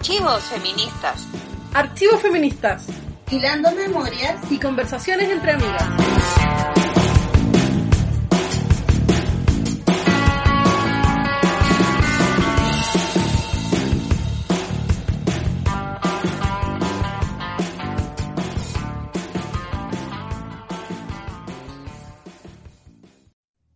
Archivos 0.00 0.42
feministas. 0.44 1.26
Archivos 1.74 2.22
feministas. 2.22 2.86
Hilando 3.30 3.70
memorias 3.72 4.50
y 4.50 4.58
conversaciones 4.58 5.28
entre 5.28 5.52
amigas. 5.52 5.84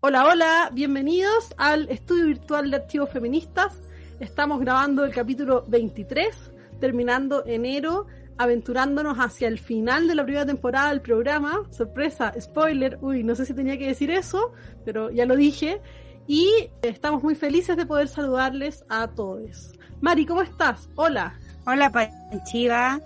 Hola, 0.00 0.24
hola, 0.24 0.70
bienvenidos 0.72 1.52
al 1.58 1.90
estudio 1.90 2.24
virtual 2.24 2.70
de 2.70 2.76
archivos 2.78 3.10
feministas. 3.10 3.83
Estamos 4.20 4.60
grabando 4.60 5.04
el 5.04 5.12
capítulo 5.12 5.64
23, 5.66 6.28
terminando 6.78 7.44
enero, 7.46 8.06
aventurándonos 8.38 9.18
hacia 9.18 9.48
el 9.48 9.58
final 9.58 10.06
de 10.06 10.14
la 10.14 10.22
primera 10.22 10.46
temporada 10.46 10.90
del 10.90 11.00
programa. 11.00 11.62
Sorpresa, 11.70 12.32
spoiler, 12.40 12.98
uy, 13.02 13.24
no 13.24 13.34
sé 13.34 13.44
si 13.44 13.54
tenía 13.54 13.76
que 13.76 13.88
decir 13.88 14.10
eso, 14.12 14.52
pero 14.84 15.10
ya 15.10 15.26
lo 15.26 15.34
dije. 15.34 15.80
Y 16.28 16.48
estamos 16.82 17.24
muy 17.24 17.34
felices 17.34 17.76
de 17.76 17.86
poder 17.86 18.06
saludarles 18.06 18.84
a 18.88 19.08
todos. 19.08 19.72
Mari, 20.00 20.26
¿cómo 20.26 20.42
estás? 20.42 20.88
Hola. 20.94 21.38
Hola, 21.66 21.90
Panchiva. 21.90 23.00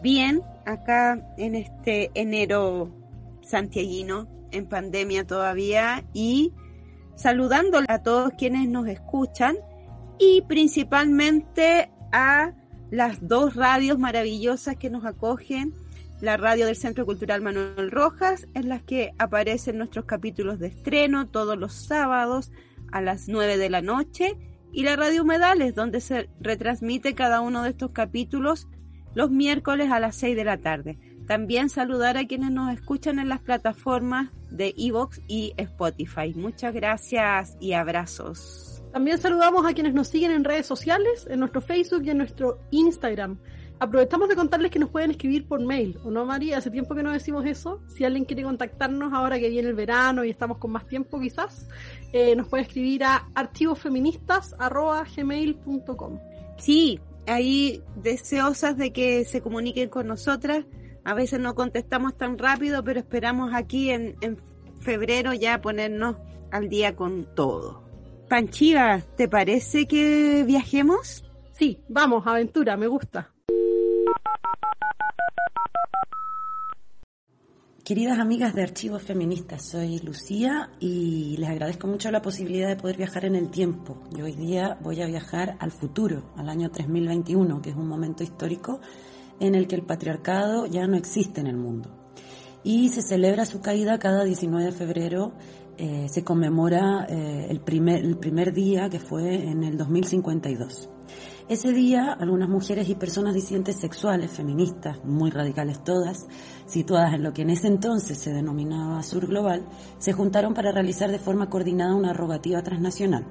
Bien, 0.00 0.42
acá 0.64 1.34
en 1.38 1.56
este 1.56 2.12
enero 2.14 2.94
santiaguino 3.42 4.28
en 4.52 4.68
pandemia 4.68 5.26
todavía 5.26 6.04
y 6.12 6.52
saludando 7.16 7.80
a 7.88 8.02
todos 8.02 8.32
quienes 8.38 8.68
nos 8.68 8.86
escuchan 8.86 9.56
y 10.18 10.42
principalmente 10.42 11.90
a 12.12 12.52
las 12.90 13.26
dos 13.26 13.56
radios 13.56 13.98
maravillosas 13.98 14.76
que 14.76 14.90
nos 14.90 15.04
acogen, 15.04 15.72
la 16.20 16.36
radio 16.36 16.66
del 16.66 16.76
Centro 16.76 17.04
Cultural 17.04 17.42
Manuel 17.42 17.90
Rojas, 17.90 18.46
en 18.54 18.68
las 18.68 18.82
que 18.82 19.12
aparecen 19.18 19.78
nuestros 19.78 20.04
capítulos 20.04 20.58
de 20.58 20.68
estreno 20.68 21.26
todos 21.26 21.58
los 21.58 21.72
sábados 21.74 22.52
a 22.92 23.00
las 23.00 23.28
9 23.28 23.56
de 23.56 23.70
la 23.70 23.82
noche, 23.82 24.36
y 24.72 24.84
la 24.84 24.96
radio 24.96 25.22
Humedales, 25.22 25.74
donde 25.74 26.00
se 26.00 26.30
retransmite 26.40 27.14
cada 27.14 27.40
uno 27.40 27.62
de 27.62 27.70
estos 27.70 27.90
capítulos 27.90 28.68
los 29.14 29.30
miércoles 29.30 29.90
a 29.90 30.00
las 30.00 30.16
6 30.16 30.34
de 30.34 30.44
la 30.44 30.56
tarde. 30.56 30.98
También 31.26 31.68
saludar 31.68 32.16
a 32.16 32.26
quienes 32.26 32.50
nos 32.50 32.72
escuchan 32.72 33.18
en 33.18 33.28
las 33.28 33.40
plataformas 33.40 34.30
de 34.50 34.74
Evox 34.76 35.20
y 35.28 35.52
Spotify. 35.56 36.32
Muchas 36.34 36.74
gracias 36.74 37.56
y 37.60 37.74
abrazos. 37.74 38.71
También 38.92 39.18
saludamos 39.18 39.66
a 39.66 39.72
quienes 39.72 39.94
nos 39.94 40.08
siguen 40.08 40.32
en 40.32 40.44
redes 40.44 40.66
sociales, 40.66 41.26
en 41.28 41.40
nuestro 41.40 41.60
Facebook 41.60 42.02
y 42.04 42.10
en 42.10 42.18
nuestro 42.18 42.60
Instagram. 42.70 43.38
Aprovechamos 43.78 44.28
de 44.28 44.36
contarles 44.36 44.70
que 44.70 44.78
nos 44.78 44.90
pueden 44.90 45.10
escribir 45.10 45.48
por 45.48 45.60
mail, 45.60 45.98
¿o 46.04 46.10
no, 46.10 46.24
María? 46.24 46.58
Hace 46.58 46.70
tiempo 46.70 46.94
que 46.94 47.02
no 47.02 47.10
decimos 47.10 47.44
eso. 47.46 47.80
Si 47.88 48.04
alguien 48.04 48.24
quiere 48.24 48.44
contactarnos 48.44 49.12
ahora 49.12 49.40
que 49.40 49.48
viene 49.48 49.68
el 49.68 49.74
verano 49.74 50.24
y 50.24 50.30
estamos 50.30 50.58
con 50.58 50.70
más 50.70 50.86
tiempo, 50.86 51.18
quizás, 51.18 51.66
eh, 52.12 52.36
nos 52.36 52.46
puede 52.48 52.62
escribir 52.62 53.02
a 53.04 53.28
archivosfeministas.gmail.com. 53.34 56.18
Sí, 56.58 57.00
ahí 57.26 57.82
deseosas 57.96 58.76
de 58.76 58.92
que 58.92 59.24
se 59.24 59.40
comuniquen 59.40 59.88
con 59.88 60.06
nosotras 60.06 60.64
a 61.04 61.14
veces 61.14 61.40
no 61.40 61.54
contestamos 61.54 62.16
tan 62.16 62.38
rápido, 62.38 62.84
pero 62.84 63.00
esperamos 63.00 63.52
aquí 63.54 63.90
en, 63.90 64.16
en 64.20 64.38
febrero 64.80 65.32
ya 65.32 65.60
ponernos 65.60 66.16
al 66.50 66.68
día 66.68 66.94
con 66.94 67.26
todo. 67.34 67.82
Panchiva, 68.32 69.02
¿te 69.14 69.28
parece 69.28 69.86
que 69.86 70.42
viajemos? 70.46 71.22
Sí, 71.52 71.80
vamos, 71.90 72.26
aventura, 72.26 72.78
me 72.78 72.86
gusta. 72.86 73.30
Queridas 77.84 78.18
amigas 78.18 78.54
de 78.54 78.62
Archivos 78.62 79.02
Feministas, 79.02 79.68
soy 79.68 79.98
Lucía 79.98 80.70
y 80.80 81.36
les 81.36 81.50
agradezco 81.50 81.86
mucho 81.86 82.10
la 82.10 82.22
posibilidad 82.22 82.70
de 82.70 82.76
poder 82.76 82.96
viajar 82.96 83.26
en 83.26 83.36
el 83.36 83.50
tiempo. 83.50 84.02
Yo 84.16 84.24
hoy 84.24 84.32
día 84.32 84.78
voy 84.80 85.02
a 85.02 85.06
viajar 85.06 85.58
al 85.60 85.70
futuro, 85.70 86.32
al 86.34 86.48
año 86.48 86.70
3021, 86.70 87.60
que 87.60 87.68
es 87.68 87.76
un 87.76 87.86
momento 87.86 88.22
histórico 88.22 88.80
en 89.40 89.54
el 89.54 89.68
que 89.68 89.74
el 89.74 89.82
patriarcado 89.82 90.64
ya 90.64 90.86
no 90.86 90.96
existe 90.96 91.42
en 91.42 91.48
el 91.48 91.58
mundo. 91.58 91.90
Y 92.64 92.88
se 92.88 93.02
celebra 93.02 93.44
su 93.44 93.60
caída 93.60 93.98
cada 93.98 94.24
19 94.24 94.64
de 94.64 94.72
febrero, 94.72 95.34
eh, 95.78 96.06
se 96.08 96.22
conmemora 96.22 97.06
eh, 97.08 97.46
el, 97.48 97.60
primer, 97.60 98.04
el 98.04 98.18
primer 98.18 98.52
día 98.52 98.88
que 98.90 99.00
fue 99.00 99.48
en 99.48 99.64
el 99.64 99.76
2052. 99.76 100.90
Ese 101.48 101.72
día, 101.72 102.12
algunas 102.12 102.48
mujeres 102.48 102.88
y 102.88 102.94
personas 102.94 103.34
disidentes 103.34 103.76
sexuales, 103.76 104.30
feministas, 104.30 105.04
muy 105.04 105.30
radicales 105.30 105.82
todas, 105.82 106.26
situadas 106.66 107.14
en 107.14 107.22
lo 107.22 107.32
que 107.32 107.42
en 107.42 107.50
ese 107.50 107.66
entonces 107.66 108.18
se 108.18 108.32
denominaba 108.32 109.02
Sur 109.02 109.26
Global, 109.26 109.66
se 109.98 110.12
juntaron 110.12 110.54
para 110.54 110.72
realizar 110.72 111.10
de 111.10 111.18
forma 111.18 111.50
coordinada 111.50 111.94
una 111.94 112.12
rogativa 112.12 112.62
transnacional. 112.62 113.26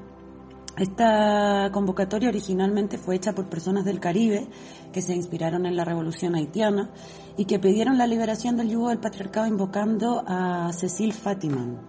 Esta 0.78 1.70
convocatoria 1.72 2.30
originalmente 2.30 2.98
fue 2.98 3.16
hecha 3.16 3.34
por 3.34 3.50
personas 3.50 3.86
del 3.86 4.00
Caribe 4.00 4.48
que 4.94 5.02
se 5.02 5.14
inspiraron 5.14 5.66
en 5.66 5.76
la 5.76 5.84
revolución 5.84 6.36
haitiana 6.36 6.90
y 7.38 7.46
que 7.46 7.60
pidieron 7.60 7.98
la 7.98 8.08
liberación 8.08 8.56
del 8.56 8.70
yugo 8.70 8.90
del 8.90 9.00
patriarcado 9.00 9.48
invocando 9.48 10.24
a 10.26 10.72
Cecil 10.74 11.14
Fatiman. 11.14 11.80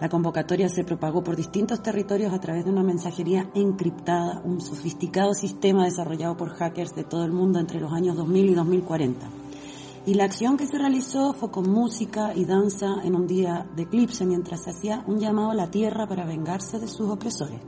La 0.00 0.08
convocatoria 0.08 0.68
se 0.68 0.84
propagó 0.84 1.22
por 1.22 1.36
distintos 1.36 1.82
territorios 1.82 2.32
a 2.32 2.40
través 2.40 2.64
de 2.64 2.70
una 2.70 2.82
mensajería 2.82 3.48
encriptada, 3.54 4.40
un 4.44 4.60
sofisticado 4.60 5.34
sistema 5.34 5.84
desarrollado 5.84 6.36
por 6.36 6.50
hackers 6.50 6.94
de 6.94 7.04
todo 7.04 7.24
el 7.24 7.32
mundo 7.32 7.60
entre 7.60 7.80
los 7.80 7.92
años 7.92 8.16
2000 8.16 8.50
y 8.50 8.54
2040. 8.54 9.26
Y 10.06 10.14
la 10.14 10.24
acción 10.24 10.58
que 10.58 10.66
se 10.66 10.76
realizó 10.76 11.32
fue 11.32 11.50
con 11.50 11.70
música 11.70 12.34
y 12.34 12.44
danza 12.44 12.96
en 13.04 13.14
un 13.14 13.26
día 13.26 13.66
de 13.74 13.84
eclipse 13.84 14.26
mientras 14.26 14.64
se 14.64 14.70
hacía 14.70 15.02
un 15.06 15.18
llamado 15.18 15.52
a 15.52 15.54
la 15.54 15.70
tierra 15.70 16.06
para 16.06 16.26
vengarse 16.26 16.78
de 16.78 16.88
sus 16.88 17.08
opresores. 17.08 17.60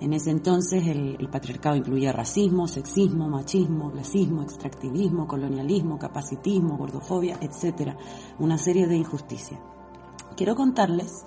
En 0.00 0.12
ese 0.12 0.30
entonces 0.30 0.86
el, 0.86 1.28
patriarcado 1.30 1.76
incluía 1.76 2.12
racismo, 2.12 2.68
sexismo, 2.68 3.28
machismo, 3.28 3.90
clasismo, 3.92 4.42
extractivismo, 4.42 5.26
colonialismo, 5.26 5.98
capacitismo, 5.98 6.76
gordofobia, 6.76 7.38
etc. 7.40 7.94
Una 8.40 8.58
serie 8.58 8.86
de 8.86 8.96
injusticias. 8.96 9.58
Quiero 10.36 10.56
contarles 10.56 11.24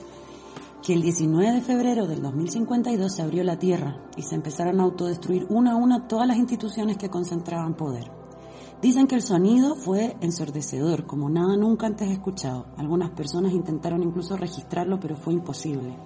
que 0.87 0.93
el 0.93 1.01
19 1.01 1.51
de 1.51 1.61
febrero 1.61 2.07
del 2.07 2.21
2052 2.21 3.13
se 3.13 3.21
abrió 3.21 3.43
la 3.43 3.59
Tierra 3.59 4.05
y 4.15 4.21
se 4.21 4.35
empezaron 4.35 4.79
a 4.79 4.83
autodestruir 4.83 5.45
una 5.49 5.73
a 5.73 5.75
una 5.75 6.07
todas 6.07 6.25
las 6.25 6.37
instituciones 6.37 6.95
que 6.97 7.09
concentraban 7.09 7.75
poder. 7.75 8.09
Dicen 8.81 9.05
que 9.05 9.15
el 9.15 9.21
sonido 9.21 9.75
fue 9.75 10.15
ensordecedor, 10.21 11.05
como 11.05 11.29
nada 11.29 11.57
nunca 11.57 11.87
antes 11.87 12.09
escuchado. 12.09 12.67
Algunas 12.77 13.09
personas 13.09 13.51
intentaron 13.51 14.01
incluso 14.01 14.37
registrarlo, 14.37 14.97
pero 14.97 15.17
fue 15.17 15.33
imposible. 15.33 15.97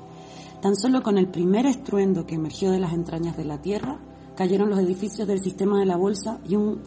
Tan 0.63 0.75
solo 0.75 1.03
con 1.03 1.19
el 1.19 1.27
primer 1.27 1.67
estruendo 1.67 2.25
que 2.25 2.33
emergió 2.33 2.71
de 2.71 2.79
las 2.79 2.93
entrañas 2.93 3.37
de 3.37 3.45
la 3.45 3.61
Tierra, 3.61 3.99
cayeron 4.35 4.71
los 4.71 4.79
edificios 4.79 5.27
del 5.27 5.43
sistema 5.43 5.77
de 5.77 5.85
la 5.85 5.95
bolsa 5.95 6.39
y, 6.49 6.55
un, 6.55 6.81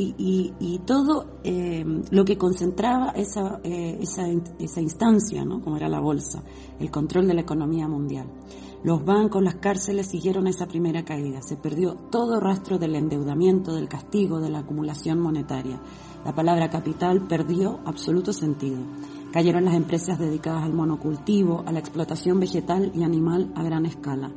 y, 0.00 0.54
y, 0.60 0.78
todo 0.86 1.26
eh, 1.42 1.84
lo 2.10 2.24
que 2.24 2.38
concentraba 2.38 3.10
esa, 3.10 3.60
eh, 3.64 3.98
esa, 4.00 4.28
esa 4.60 4.80
instancia, 4.80 5.44
¿no? 5.44 5.60
como 5.60 5.76
era 5.76 5.88
la 5.88 5.98
bolsa, 5.98 6.40
el 6.78 6.88
control 6.88 7.26
de 7.26 7.34
la 7.34 7.40
economía 7.40 7.88
mundial. 7.88 8.28
Los 8.84 9.04
bancos, 9.04 9.42
las 9.42 9.56
cárceles 9.56 10.06
siguieron 10.06 10.46
esa 10.46 10.68
primera 10.68 11.04
caída. 11.04 11.42
Se 11.42 11.56
perdió 11.56 11.94
todo 12.12 12.38
rastro 12.38 12.78
del 12.78 12.94
endeudamiento, 12.94 13.74
del 13.74 13.88
castigo, 13.88 14.38
de 14.40 14.50
la 14.50 14.60
acumulación 14.60 15.18
monetaria. 15.18 15.80
La 16.24 16.32
palabra 16.32 16.70
capital 16.70 17.26
perdió 17.26 17.80
absoluto 17.84 18.32
sentido. 18.32 18.78
Cayeron 19.32 19.64
las 19.64 19.74
empresas 19.74 20.20
dedicadas 20.20 20.62
al 20.62 20.74
monocultivo, 20.74 21.64
a 21.66 21.72
la 21.72 21.80
explotación 21.80 22.38
vegetal 22.38 22.92
y 22.94 23.02
animal 23.02 23.52
a 23.56 23.64
gran 23.64 23.84
escala. 23.84 24.30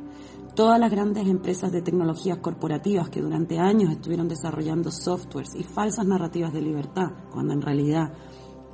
Todas 0.54 0.78
las 0.78 0.90
grandes 0.90 1.26
empresas 1.26 1.72
de 1.72 1.80
tecnologías 1.80 2.36
corporativas 2.38 3.08
que 3.08 3.22
durante 3.22 3.58
años 3.58 3.90
estuvieron 3.90 4.28
desarrollando 4.28 4.90
softwares 4.90 5.54
y 5.54 5.62
falsas 5.62 6.06
narrativas 6.06 6.52
de 6.52 6.60
libertad, 6.60 7.10
cuando 7.32 7.54
en 7.54 7.62
realidad 7.62 8.12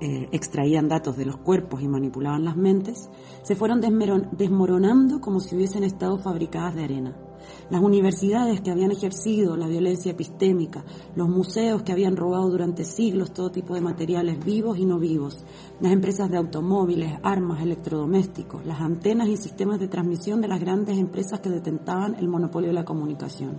eh, 0.01 0.29
extraían 0.33 0.89
datos 0.89 1.17
de 1.17 1.27
los 1.27 1.37
cuerpos 1.37 1.81
y 1.81 1.87
manipulaban 1.87 2.45
las 2.45 2.57
mentes, 2.57 3.09
se 3.43 3.55
fueron 3.55 3.81
desmoronando 3.81 5.21
como 5.21 5.39
si 5.39 5.55
hubiesen 5.55 5.85
estado 5.85 6.19
fabricadas 6.19 6.75
de 6.75 6.83
arena. 6.83 7.28
Las 7.71 7.83
universidades 7.83 8.61
que 8.61 8.71
habían 8.71 8.91
ejercido 8.91 9.57
la 9.57 9.67
violencia 9.67 10.13
epistémica, 10.13 10.85
los 11.15 11.29
museos 11.29 11.83
que 11.83 11.93
habían 11.93 12.17
robado 12.17 12.49
durante 12.51 12.85
siglos 12.85 13.33
todo 13.33 13.51
tipo 13.51 13.75
de 13.75 13.81
materiales 13.81 14.45
vivos 14.45 14.79
y 14.79 14.87
no 14.87 14.99
vivos, 14.99 15.45
las 15.81 15.93
empresas 15.93 16.31
de 16.31 16.39
automóviles, 16.39 17.19
armas, 17.23 17.63
electrodomésticos, 17.63 18.65
las 18.65 18.81
antenas 18.81 19.29
y 19.29 19.37
sistemas 19.37 19.79
de 19.81 19.89
transmisión 19.89 20.41
de 20.41 20.49
las 20.49 20.61
grandes 20.61 20.99
empresas 20.99 21.41
que 21.41 21.51
detentaban 21.51 22.15
el 22.17 22.29
monopolio 22.29 22.69
de 22.69 22.75
la 22.75 22.85
comunicación. 22.85 23.57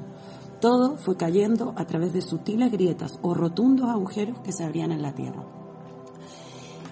Todo 0.59 0.97
fue 0.97 1.15
cayendo 1.15 1.73
a 1.77 1.85
través 1.85 2.11
de 2.13 2.21
sutiles 2.21 2.71
grietas 2.71 3.17
o 3.21 3.33
rotundos 3.33 3.89
agujeros 3.89 4.39
que 4.39 4.51
se 4.51 4.63
abrían 4.63 4.91
en 4.91 5.01
la 5.01 5.13
tierra. 5.13 5.45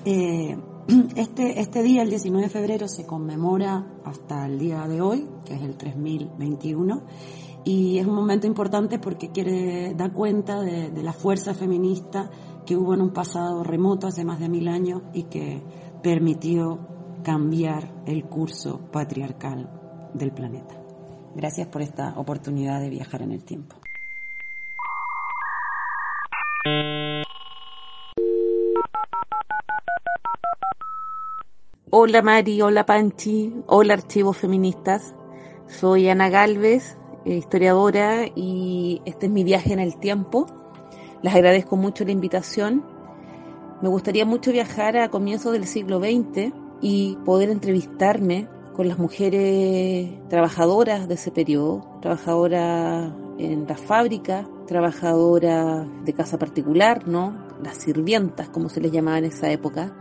Eh, 0.06 0.58
este, 1.16 1.60
este 1.60 1.84
día, 1.84 2.02
el 2.02 2.10
19 2.10 2.48
de 2.48 2.50
febrero, 2.50 2.88
se 2.88 3.06
conmemora 3.06 3.86
hasta 4.06 4.46
el 4.46 4.58
día 4.58 4.88
de 4.88 5.02
hoy, 5.02 5.28
que 5.46 5.56
es 5.56 5.62
el 5.62 5.76
3021, 5.76 7.02
y 7.66 7.98
es 7.98 8.08
un 8.08 8.16
momento 8.16 8.48
importante 8.48 8.98
porque 8.98 9.30
quiere 9.32 9.94
dar 9.96 10.14
cuenta 10.14 10.62
de, 10.62 10.90
de 10.90 11.04
la 11.04 11.12
fuerza 11.12 11.54
feminista 11.54 12.30
que 12.66 12.78
hubo 12.78 12.94
en 12.94 13.02
un 13.02 13.12
pasado 13.12 13.64
remoto, 13.64 14.08
hace 14.08 14.24
más 14.24 14.40
de 14.40 14.48
mil 14.48 14.68
años, 14.70 15.02
y 15.14 15.24
que 15.24 15.62
permitió 16.02 16.80
cambiar 17.24 17.92
el 18.06 18.24
curso 18.26 18.80
patriarcal 18.92 19.70
del 20.14 20.32
planeta. 20.32 20.76
Gracias 21.36 21.68
por 21.68 21.82
esta 21.82 22.14
oportunidad 22.18 22.80
de 22.80 22.90
viajar 22.90 23.22
en 23.24 23.34
el 23.34 23.44
tiempo. 23.44 23.76
Hola 31.90 32.22
Mari, 32.22 32.62
hola 32.62 32.86
Panchi, 32.86 33.54
hola 33.66 33.94
archivos 33.94 34.38
feministas. 34.38 35.16
Soy 35.68 36.10
Ana 36.10 36.30
Galvez, 36.30 36.98
eh, 37.26 37.36
historiadora, 37.36 38.26
y 38.36 39.02
este 39.06 39.28
es 39.28 39.32
mi 39.32 39.44
viaje 39.44 39.72
en 39.72 39.80
el 39.80 39.98
tiempo. 39.98 40.48
Les 41.22 41.34
agradezco 41.34 41.78
mucho 41.78 42.04
la 42.04 42.12
invitación. 42.12 42.86
Me 43.82 43.88
gustaría 43.88 44.26
mucho 44.26 44.52
viajar 44.52 44.98
a 44.98 45.10
comienzos 45.10 45.54
del 45.54 45.66
siglo 45.66 46.00
XX 46.00 46.54
y 46.82 47.18
poder 47.24 47.50
entrevistarme 47.50 48.50
con 48.76 48.88
las 48.88 49.00
mujeres 49.00 50.10
trabajadoras 50.30 51.08
de 51.08 51.16
ese 51.16 51.32
periodo, 51.32 51.88
trabajadoras 52.02 53.14
en 53.40 53.66
la 53.66 53.78
fábrica, 53.78 54.48
trabajadoras 54.68 55.88
de 56.04 56.14
casa 56.14 56.38
particular, 56.38 57.08
¿no? 57.08 57.47
Las 57.64 57.78
sirvientas, 57.78 58.50
como 58.50 58.70
se 58.70 58.82
les 58.82 58.92
llamaba 58.92 59.20
en 59.20 59.26
esa 59.26 59.52
época 59.52 59.94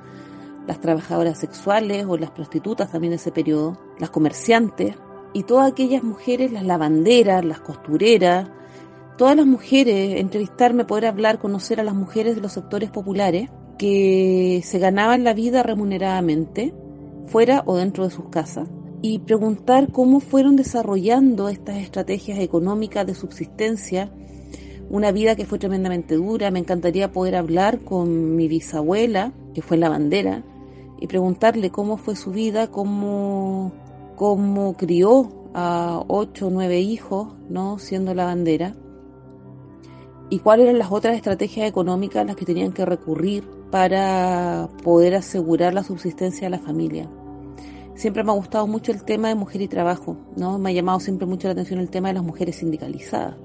las 0.67 0.81
trabajadoras 0.81 1.39
sexuales 1.39 2.07
o 2.09 2.17
las 2.17 2.31
prostitutas 2.33 2.91
también 2.91 3.13
de 3.13 3.17
ese 3.17 3.31
periodo, 3.31 3.79
las 3.99 4.11
comerciantes 4.11 4.97
y 5.33 5.45
todas 5.45 5.71
aquellas 5.71 6.03
mujeres, 6.03 6.53
las 6.53 6.65
lavanderas, 6.65 7.45
las 7.45 7.61
costureras, 7.61 8.49
todas 9.17 9.37
las 9.37 9.47
mujeres, 9.47 10.21
entrevistarme, 10.21 10.85
poder 10.85 11.07
hablar, 11.07 11.39
conocer 11.39 11.81
a 11.81 11.85
las 11.85 11.95
mujeres 11.95 12.35
de 12.35 12.41
los 12.41 12.53
sectores 12.53 12.91
populares 12.91 13.51
que 13.79 14.63
se 14.65 14.79
ganaban 14.79 15.25
la 15.25 15.35
vida 15.35 15.63
remuneradamente, 15.63 16.75
fuera 17.27 17.63
o 17.67 17.77
dentro 17.77 18.05
de 18.05 18.11
sus 18.11 18.29
casas, 18.29 18.69
y 19.03 19.19
preguntar 19.21 19.93
cómo 19.93 20.21
fueron 20.21 20.57
desarrollando 20.57 21.49
estas 21.49 21.77
estrategias 21.79 22.39
económicas 22.39 23.07
de 23.07 23.15
subsistencia, 23.15 24.11
una 24.91 25.13
vida 25.13 25.37
que 25.37 25.47
fue 25.47 25.59
tremendamente 25.59 26.17
dura. 26.17 26.51
Me 26.51 26.59
encantaría 26.59 27.13
poder 27.13 27.37
hablar 27.37 27.81
con 27.81 28.37
mi 28.37 28.49
bisabuela, 28.49 29.33
que 29.55 29.63
fue 29.63 29.77
la 29.77 29.89
bandera, 29.89 30.45
y 31.01 31.07
preguntarle 31.07 31.71
cómo 31.71 31.97
fue 31.97 32.17
su 32.17 32.31
vida, 32.31 32.71
cómo, 32.71 33.73
cómo 34.17 34.77
crió 34.77 35.33
a 35.55 36.03
ocho 36.09 36.49
o 36.49 36.51
nueve 36.51 36.81
hijos, 36.81 37.29
¿no? 37.49 37.79
Siendo 37.79 38.15
la 38.15 38.27
bandera. 38.27 38.75
Y 40.29 40.41
cuáles 40.41 40.67
eran 40.67 40.79
las 40.79 40.91
otras 40.91 41.15
estrategias 41.15 41.69
económicas 41.69 42.23
a 42.23 42.25
las 42.25 42.37
que 42.37 42.45
tenían 42.45 42.73
que 42.73 42.85
recurrir 42.85 43.45
para 43.71 44.69
poder 44.83 45.15
asegurar 45.15 45.75
la 45.75 45.83
subsistencia 45.83 46.47
de 46.47 46.51
la 46.51 46.59
familia. 46.59 47.09
Siempre 47.95 48.25
me 48.25 48.33
ha 48.33 48.35
gustado 48.35 48.67
mucho 48.67 48.93
el 48.93 49.05
tema 49.05 49.29
de 49.29 49.35
mujer 49.35 49.63
y 49.63 49.69
trabajo, 49.69 50.19
¿no? 50.37 50.59
Me 50.59 50.71
ha 50.71 50.73
llamado 50.73 51.01
siempre 51.01 51.27
mucho 51.27 51.49
la 51.49 51.53
atención 51.53 51.81
el 51.81 51.91
tema 51.91 52.09
de 52.09 52.15
las 52.15 52.23
mujeres 52.23 52.57
sindicalizadas, 52.57 53.37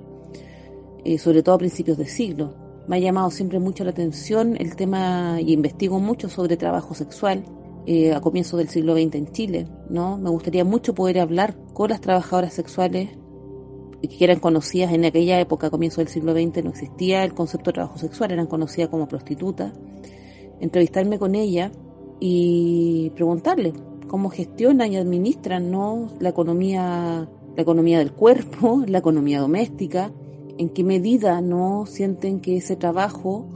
eh, 1.04 1.18
sobre 1.18 1.44
todo 1.44 1.56
a 1.56 1.60
principios 1.60 1.98
de 1.98 2.06
siglo 2.06 2.54
me 2.88 2.98
ha 2.98 3.00
llamado 3.00 3.30
siempre 3.32 3.60
mucho 3.60 3.84
la 3.84 3.92
atención 3.92 4.56
el 4.60 4.76
tema 4.76 5.40
y 5.40 5.54
investigo 5.54 6.00
mucho 6.00 6.30
sobre 6.30 6.58
trabajo 6.58 6.94
sexual 6.94 7.46
eh, 7.86 8.14
a 8.14 8.22
comienzos 8.22 8.58
del 8.58 8.70
siglo 8.70 8.94
XX 8.94 9.16
en 9.16 9.32
Chile, 9.32 9.68
¿no? 9.90 10.18
Me 10.18 10.30
gustaría 10.30 10.64
mucho 10.64 10.94
poder 10.94 11.20
hablar 11.20 11.56
con 11.74 11.90
las 11.90 12.02
trabajadoras 12.02 12.54
sexuales 12.54 13.10
que 14.02 14.24
eran 14.24 14.40
conocidas 14.40 14.94
en 14.94 15.06
aquella 15.06 15.40
época, 15.40 15.68
a 15.68 15.70
comienzos 15.70 15.98
del 16.00 16.08
siglo 16.08 16.34
XX, 16.34 16.64
no 16.64 16.72
existía 16.72 17.24
el 17.24 17.34
concepto 17.34 17.70
de 17.70 17.76
trabajo 17.76 17.98
sexual, 17.98 18.32
eran 18.32 18.48
conocidas 18.48 18.90
como 18.90 19.08
prostitutas. 19.08 19.74
Entrevistarme 20.60 21.20
con 21.20 21.36
ella 21.36 21.72
y 22.20 23.12
preguntarle 23.16 23.74
cómo 24.08 24.30
gestionan 24.30 24.92
y 24.92 24.98
administran 24.98 25.72
¿no? 25.72 26.10
la 26.20 26.30
economía 26.30 27.30
la 27.56 27.62
economía 27.62 28.00
del 28.00 28.12
cuerpo, 28.12 28.84
la 28.88 29.00
economía 29.00 29.40
doméstica, 29.40 30.12
en 30.62 30.70
qué 30.70 30.84
medida 30.84 31.42
no 31.42 31.88
sienten 31.88 32.40
que 32.40 32.58
ese 32.58 32.76
trabajo 32.76 33.50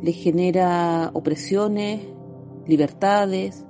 les 0.00 0.16
genera 0.16 1.10
opresiones, 1.12 2.00
libertades, 2.66 3.66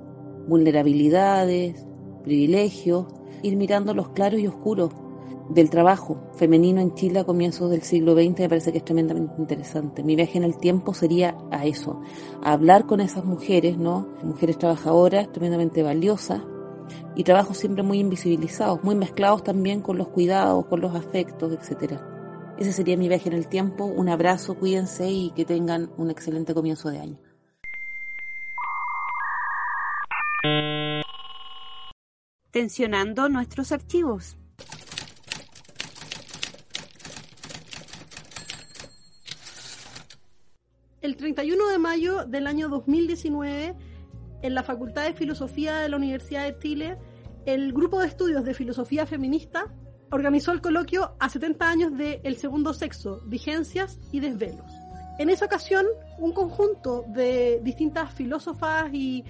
vulnerabilidades, 0.46 1.84
privilegios, 2.22 3.06
ir 3.42 3.56
mirando 3.56 3.92
los 3.92 4.10
claros 4.10 4.38
y 4.38 4.46
oscuros 4.46 4.92
del 5.48 5.68
trabajo 5.68 6.22
femenino 6.34 6.80
en 6.80 6.94
Chile 6.94 7.18
a 7.18 7.24
comienzos 7.24 7.72
del 7.72 7.82
siglo 7.82 8.14
XX 8.14 8.38
me 8.38 8.48
parece 8.48 8.70
que 8.70 8.78
es 8.78 8.84
tremendamente 8.84 9.34
interesante. 9.38 10.04
Mi 10.04 10.14
viaje 10.14 10.38
en 10.38 10.44
el 10.44 10.56
tiempo 10.56 10.94
sería 10.94 11.36
a 11.50 11.66
eso, 11.66 12.00
a 12.40 12.52
hablar 12.52 12.86
con 12.86 13.00
esas 13.00 13.24
mujeres, 13.24 13.78
¿no? 13.78 14.06
Mujeres 14.22 14.58
trabajadoras 14.58 15.32
tremendamente 15.32 15.82
valiosas 15.82 16.42
y 17.16 17.24
trabajos 17.24 17.56
siempre 17.58 17.82
muy 17.82 17.98
invisibilizados, 17.98 18.84
muy 18.84 18.94
mezclados 18.94 19.42
también 19.42 19.82
con 19.82 19.98
los 19.98 20.06
cuidados, 20.06 20.66
con 20.66 20.80
los 20.80 20.94
afectos, 20.94 21.52
etcétera. 21.52 22.09
Ese 22.60 22.74
sería 22.74 22.98
mi 22.98 23.08
viaje 23.08 23.30
en 23.30 23.34
el 23.34 23.48
tiempo. 23.48 23.86
Un 23.86 24.10
abrazo, 24.10 24.54
cuídense 24.54 25.10
y 25.10 25.30
que 25.30 25.46
tengan 25.46 25.90
un 25.96 26.10
excelente 26.10 26.52
comienzo 26.52 26.90
de 26.90 26.98
año. 26.98 27.18
Tensionando 32.50 33.30
nuestros 33.30 33.72
archivos. 33.72 34.36
El 41.00 41.16
31 41.16 41.66
de 41.68 41.78
mayo 41.78 42.26
del 42.26 42.46
año 42.46 42.68
2019, 42.68 43.74
en 44.42 44.54
la 44.54 44.62
Facultad 44.62 45.04
de 45.04 45.14
Filosofía 45.14 45.78
de 45.78 45.88
la 45.88 45.96
Universidad 45.96 46.44
de 46.44 46.58
Chile, 46.58 46.98
el 47.46 47.72
grupo 47.72 48.00
de 48.00 48.08
estudios 48.08 48.44
de 48.44 48.52
filosofía 48.52 49.06
feminista 49.06 49.74
organizó 50.10 50.52
el 50.52 50.60
coloquio 50.60 51.14
a 51.18 51.28
70 51.28 51.68
años 51.68 51.96
de 51.96 52.20
El 52.24 52.36
Segundo 52.36 52.74
Sexo, 52.74 53.22
Vigencias 53.26 53.98
y 54.12 54.20
Desvelos. 54.20 54.70
En 55.18 55.30
esa 55.30 55.44
ocasión, 55.44 55.86
un 56.18 56.32
conjunto 56.32 57.04
de 57.08 57.60
distintas 57.62 58.12
filósofas 58.12 58.90
y 58.92 59.24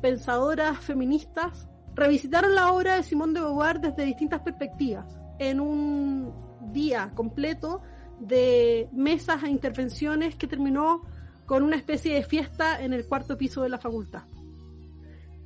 pensadoras 0.00 0.78
feministas 0.78 1.68
revisitaron 1.94 2.54
la 2.54 2.72
obra 2.72 2.96
de 2.96 3.02
Simone 3.02 3.34
de 3.34 3.40
Beauvoir 3.40 3.80
desde 3.80 4.04
distintas 4.04 4.40
perspectivas, 4.40 5.06
en 5.38 5.60
un 5.60 6.32
día 6.72 7.12
completo 7.14 7.82
de 8.18 8.88
mesas 8.92 9.42
e 9.42 9.48
intervenciones 9.48 10.36
que 10.36 10.46
terminó 10.46 11.02
con 11.44 11.62
una 11.62 11.76
especie 11.76 12.14
de 12.14 12.22
fiesta 12.22 12.82
en 12.82 12.92
el 12.92 13.06
cuarto 13.06 13.36
piso 13.36 13.62
de 13.62 13.68
la 13.68 13.78
facultad. 13.78 14.22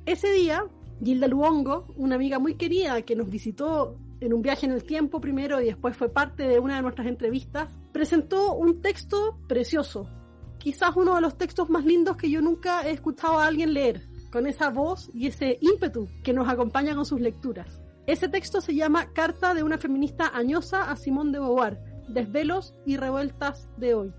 Ese 0.05 0.31
día, 0.31 0.63
Gilda 1.03 1.27
Luongo, 1.27 1.93
una 1.97 2.15
amiga 2.15 2.39
muy 2.39 2.55
querida 2.55 3.01
que 3.01 3.15
nos 3.15 3.29
visitó 3.29 3.97
en 4.19 4.33
un 4.33 4.41
viaje 4.41 4.65
en 4.65 4.71
el 4.71 4.83
tiempo 4.83 5.21
primero 5.21 5.61
y 5.61 5.65
después 5.65 5.95
fue 5.95 6.09
parte 6.09 6.47
de 6.47 6.59
una 6.59 6.77
de 6.77 6.81
nuestras 6.81 7.07
entrevistas, 7.07 7.69
presentó 7.91 8.53
un 8.55 8.81
texto 8.81 9.39
precioso, 9.47 10.09
quizás 10.57 10.95
uno 10.95 11.15
de 11.15 11.21
los 11.21 11.37
textos 11.37 11.69
más 11.69 11.85
lindos 11.85 12.17
que 12.17 12.29
yo 12.29 12.41
nunca 12.41 12.87
he 12.87 12.91
escuchado 12.91 13.39
a 13.39 13.47
alguien 13.47 13.73
leer, 13.73 14.07
con 14.31 14.47
esa 14.47 14.69
voz 14.69 15.09
y 15.13 15.27
ese 15.27 15.57
ímpetu 15.61 16.07
que 16.23 16.33
nos 16.33 16.49
acompaña 16.49 16.95
con 16.95 17.05
sus 17.05 17.21
lecturas. 17.21 17.81
Ese 18.05 18.29
texto 18.29 18.61
se 18.61 18.75
llama 18.75 19.11
Carta 19.13 19.53
de 19.53 19.63
una 19.63 19.77
feminista 19.77 20.31
añosa 20.33 20.89
a 20.89 20.95
Simón 20.95 21.31
de 21.31 21.39
Beauvoir, 21.39 21.79
Desvelos 22.07 22.73
y 22.85 22.97
Revueltas 22.97 23.67
de 23.77 23.93
hoy. 23.93 24.13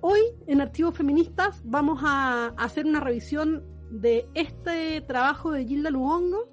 Hoy 0.00 0.20
en 0.46 0.60
Archivos 0.60 0.96
Feministas 0.96 1.60
vamos 1.64 2.00
a 2.04 2.48
hacer 2.56 2.86
una 2.86 3.00
revisión 3.00 3.64
de 3.90 4.28
este 4.34 5.00
trabajo 5.00 5.50
de 5.50 5.64
Gilda 5.64 5.90
Luongo. 5.90 6.48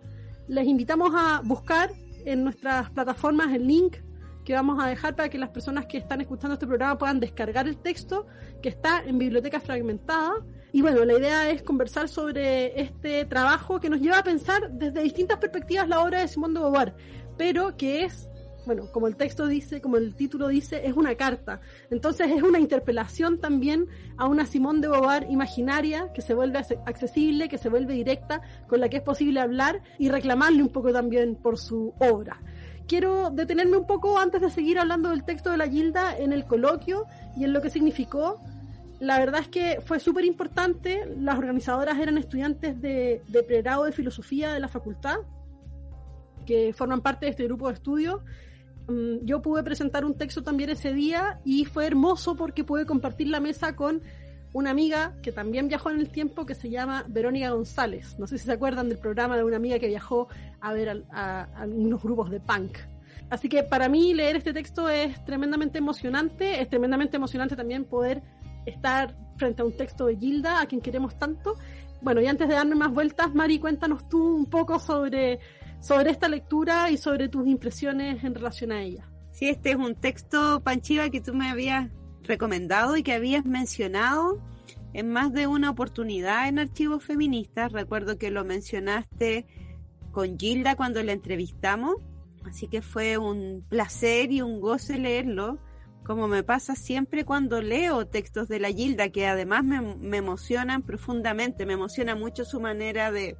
Les 0.48 0.66
invitamos 0.66 1.12
a 1.14 1.42
buscar 1.44 1.92
en 2.26 2.44
nuestras 2.44 2.90
plataformas 2.92 3.54
el 3.54 3.68
link 3.68 3.98
que 4.44 4.54
vamos 4.54 4.84
a 4.84 4.88
dejar 4.88 5.16
para 5.16 5.30
que 5.30 5.38
las 5.38 5.50
personas 5.50 5.86
que 5.86 5.98
están 5.98 6.22
escuchando 6.22 6.54
este 6.56 6.66
programa 6.66 6.98
puedan 6.98 7.20
descargar 7.20 7.68
el 7.68 7.78
texto 7.78 8.26
que 8.62 8.70
está 8.70 9.04
en 9.06 9.18
Biblioteca 9.18 9.60
Fragmentada. 9.60 10.34
Y 10.72 10.82
bueno, 10.82 11.06
la 11.06 11.14
idea 11.14 11.50
es 11.50 11.62
conversar 11.62 12.08
sobre 12.08 12.80
este 12.82 13.26
trabajo 13.26 13.80
que 13.80 13.90
nos 13.90 14.02
lleva 14.02 14.20
a 14.20 14.24
pensar 14.24 14.72
desde 14.72 15.04
distintas 15.04 15.38
perspectivas 15.38 15.88
la 15.88 16.02
obra 16.02 16.22
de 16.22 16.28
Simón 16.28 16.54
de 16.54 16.60
Beauvoir, 16.60 16.96
pero 17.38 17.78
que 17.78 18.06
es 18.06 18.31
bueno, 18.66 18.92
como 18.92 19.08
el 19.08 19.16
texto 19.16 19.48
dice, 19.48 19.82
como 19.82 19.98
el 19.98 20.16
título 20.16 20.48
dice, 20.48 20.86
es 20.86 20.94
una 20.94 21.16
carta. 21.16 21.62
Entonces 21.90 22.32
es 22.32 22.44
una 22.44 22.60
interpelación 22.60 23.40
también 23.40 23.88
a 24.18 24.28
una 24.28 24.46
Simón 24.46 24.82
de 24.82 24.88
Beauvoir 24.88 25.28
imaginaria 25.30 26.12
que 26.14 26.22
se 26.22 26.34
vuelve 26.34 26.60
accesible, 26.86 27.50
que 27.50 27.58
se 27.58 27.70
vuelve 27.70 27.94
directa, 27.94 28.42
con 28.68 28.80
la 28.80 28.90
que 28.90 28.98
es 28.98 29.04
posible 29.04 29.40
hablar 29.40 29.82
y 29.98 30.10
reclamarle 30.10 30.62
un 30.62 30.70
poco 30.70 30.92
también 30.92 31.36
por 31.36 31.58
su 31.58 31.94
obra. 32.00 32.40
Quiero 32.88 33.30
detenerme 33.30 33.78
un 33.78 33.88
poco 33.88 34.20
antes 34.20 34.42
de 34.42 34.50
seguir 34.50 34.78
hablando 34.78 35.10
del 35.10 35.24
texto 35.24 35.50
de 35.50 35.58
la 35.58 35.68
Gilda 35.68 36.18
en 36.18 36.34
el 36.34 36.46
coloquio 36.46 37.06
y 37.36 37.46
en 37.46 37.54
lo 37.54 37.62
que 37.62 37.70
significó. 37.70 38.42
La 39.00 39.18
verdad 39.18 39.42
es 39.42 39.48
que 39.48 39.80
fue 39.84 40.00
súper 40.00 40.26
importante. 40.26 41.06
Las 41.18 41.38
organizadoras 41.38 41.98
eran 41.98 42.18
estudiantes 42.18 42.80
de, 42.82 43.24
de 43.28 43.44
pregrado 43.44 43.86
de 43.86 43.92
filosofía 43.92 44.54
de 44.54 44.60
la 44.60 44.68
facultad, 44.68 45.20
que 46.46 46.74
forman 46.74 47.02
parte 47.02 47.26
de 47.26 47.32
este 47.32 47.46
grupo 47.46 47.68
de 47.70 47.76
estudio 47.76 48.24
yo 49.24 49.42
pude 49.42 49.64
presentar 49.64 50.06
un 50.06 50.16
texto 50.16 50.44
también 50.44 50.70
ese 50.70 50.94
día 50.94 51.40
y 51.46 51.66
fue 51.66 51.88
hermoso 51.88 52.36
porque 52.36 52.64
pude 52.64 52.86
compartir 52.86 53.28
la 53.28 53.40
mesa 53.40 53.76
con 53.76 54.02
una 54.54 54.72
amiga 54.72 55.16
que 55.22 55.32
también 55.32 55.68
viajó 55.68 55.92
en 55.92 56.00
el 56.00 56.10
tiempo 56.10 56.46
que 56.46 56.56
se 56.56 56.70
llama 56.70 57.06
Verónica 57.08 57.52
González. 57.52 58.20
No 58.20 58.28
sé 58.28 58.38
si 58.38 58.46
se 58.46 58.52
acuerdan 58.52 58.90
del 58.90 58.98
programa 58.98 59.38
de 59.38 59.44
una 59.44 59.56
amiga 59.56 59.80
que 59.80 59.88
viajó 59.88 60.28
a 60.60 60.74
ver 60.74 61.06
a, 61.12 61.48
unos 61.66 62.04
grupos 62.04 62.30
de 62.30 62.40
punk. 62.40 62.78
Así 63.30 63.48
que 63.48 63.64
para 63.64 63.88
mí 63.88 64.14
leer 64.14 64.36
este 64.36 64.52
texto 64.52 64.90
es 64.90 65.24
tremendamente 65.24 65.78
emocionante, 65.78 66.62
es 66.62 66.70
tremendamente 66.70 67.16
emocionante 67.16 67.56
también 67.56 67.86
poder 67.86 68.22
estar 68.66 69.16
frente 69.38 69.62
a 69.62 69.66
un 69.66 69.76
texto 69.78 70.06
de 70.06 70.18
Gilda, 70.18 70.60
a 70.60 70.66
quien 70.66 70.82
queremos 70.82 71.18
tanto. 71.18 71.56
Bueno, 72.02 72.20
y 72.20 72.28
antes 72.28 72.50
de 72.50 72.56
darme 72.56 72.76
más 72.76 72.92
vueltas, 72.92 73.34
Mari, 73.34 73.58
cuéntanos 73.58 74.10
tú 74.10 74.36
un 74.36 74.48
poco 74.48 74.80
sobre 74.80 75.40
sobre 75.82 76.12
esta 76.12 76.30
lectura 76.30 76.92
y 76.92 76.98
sobre 76.98 77.28
tus 77.28 77.48
impresiones 77.48 78.24
en 78.24 78.36
relación 78.36 78.72
a 78.72 78.84
ella. 78.84 79.10
Sí, 79.32 79.50
este 79.50 79.72
es 79.72 79.76
un 79.76 79.96
texto, 79.96 80.62
Panchiva, 80.64 81.10
que 81.10 81.22
tú 81.22 81.34
me 81.34 81.50
habías 81.50 81.90
recomendado 82.22 82.96
y 82.96 83.04
que 83.04 83.14
habías 83.14 83.46
mencionado 83.46 84.40
en 84.94 85.10
más 85.10 85.34
de 85.34 85.48
una 85.48 85.72
oportunidad 85.72 86.48
en 86.48 86.60
Archivos 86.60 87.04
Feministas. 87.04 87.72
Recuerdo 87.72 88.18
que 88.18 88.30
lo 88.30 88.46
mencionaste 88.46 89.48
con 90.12 90.38
Gilda 90.38 90.76
cuando 90.76 91.02
la 91.02 91.14
entrevistamos, 91.14 91.96
así 92.46 92.68
que 92.68 92.84
fue 92.84 93.18
un 93.18 93.66
placer 93.68 94.32
y 94.32 94.42
un 94.42 94.60
goce 94.62 95.00
leerlo, 95.00 95.60
como 96.04 96.28
me 96.28 96.44
pasa 96.44 96.76
siempre 96.76 97.26
cuando 97.26 97.62
leo 97.62 98.06
textos 98.06 98.48
de 98.48 98.60
la 98.60 98.70
Gilda, 98.70 99.10
que 99.10 99.26
además 99.26 99.64
me, 99.64 99.82
me 99.82 100.18
emocionan 100.18 100.84
profundamente, 100.84 101.66
me 101.66 101.74
emociona 101.74 102.16
mucho 102.16 102.44
su 102.44 102.60
manera 102.60 103.12
de, 103.12 103.38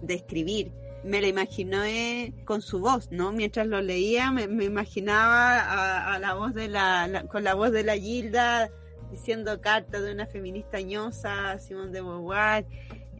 de 0.00 0.14
escribir 0.14 0.72
me 1.04 1.20
la 1.20 1.28
imaginé 1.28 2.32
con 2.44 2.60
su 2.62 2.80
voz, 2.80 3.10
¿no? 3.10 3.32
Mientras 3.32 3.66
lo 3.66 3.80
leía 3.80 4.30
me, 4.32 4.42
imaginaba 4.64 6.12
a, 6.12 6.18
la 6.18 6.34
voz 6.34 6.54
de 6.54 6.68
la, 6.68 7.24
con 7.28 7.44
la 7.44 7.54
voz 7.54 7.72
de 7.72 7.84
la 7.84 7.96
Gilda 7.96 8.70
diciendo 9.10 9.60
carta 9.60 10.00
de 10.00 10.12
una 10.12 10.26
feminista 10.26 10.80
ñosa, 10.80 11.58
Simón 11.58 11.92
de 11.92 12.02
Beauvoir, 12.02 12.66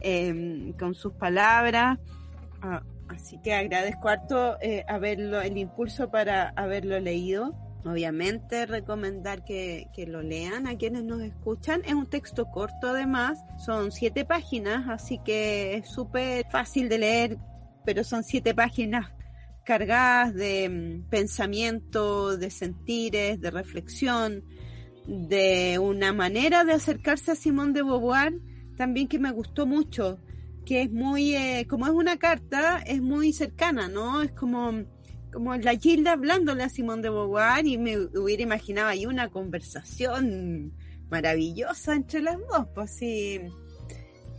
em, 0.01 0.73
con 0.73 0.93
sus 0.93 1.13
palabras. 1.13 1.97
Ah, 2.61 2.83
así 3.07 3.39
que 3.39 3.53
agradezco 3.53 4.09
harto 4.09 4.57
eh, 4.61 4.85
haberlo, 4.87 5.41
el 5.41 5.57
impulso 5.57 6.09
para 6.11 6.49
haberlo 6.49 6.99
leído. 6.99 7.55
Obviamente 7.85 8.65
recomendar 8.65 9.45
que, 9.45 9.87
que, 9.95 10.05
lo 10.05 10.21
lean 10.21 10.67
a 10.67 10.77
quienes 10.77 11.03
nos 11.05 11.21
escuchan. 11.21 11.81
Es 11.85 11.93
un 11.93 12.07
texto 12.07 12.51
corto 12.51 12.89
además, 12.89 13.43
son 13.57 13.91
siete 13.93 14.25
páginas, 14.25 14.89
así 14.89 15.17
que 15.19 15.75
es 15.75 15.89
súper 15.89 16.45
fácil 16.51 16.89
de 16.89 16.97
leer 16.97 17.37
pero 17.89 18.03
son 18.03 18.23
siete 18.23 18.53
páginas 18.53 19.11
cargadas 19.65 20.35
de 20.35 20.69
mm, 20.69 21.09
pensamiento, 21.09 22.37
de 22.37 22.51
sentires, 22.51 23.41
de 23.41 23.49
reflexión, 23.49 24.43
de 25.07 25.79
una 25.79 26.13
manera 26.13 26.63
de 26.65 26.73
acercarse 26.73 27.31
a 27.31 27.35
Simón 27.35 27.73
de 27.73 27.81
Beauvoir 27.81 28.33
también 28.77 29.07
que 29.07 29.17
me 29.17 29.31
gustó 29.31 29.65
mucho, 29.65 30.19
que 30.67 30.83
es 30.83 30.91
muy, 30.91 31.35
eh, 31.35 31.65
como 31.67 31.87
es 31.87 31.91
una 31.91 32.17
carta, 32.17 32.77
es 32.85 33.01
muy 33.01 33.33
cercana, 33.33 33.87
¿no? 33.87 34.21
Es 34.21 34.33
como, 34.33 34.83
como 35.33 35.55
la 35.55 35.75
Gilda 35.75 36.11
hablándole 36.11 36.65
a 36.65 36.69
Simón 36.69 37.01
de 37.01 37.09
Beauvoir 37.09 37.65
y 37.65 37.79
me 37.79 37.97
hubiera 37.97 38.43
imaginado 38.43 38.89
ahí 38.89 39.07
una 39.07 39.29
conversación 39.29 40.73
maravillosa 41.09 41.95
entre 41.95 42.21
las 42.21 42.37
dos, 42.37 42.67
pues 42.75 42.91
sí 42.91 43.41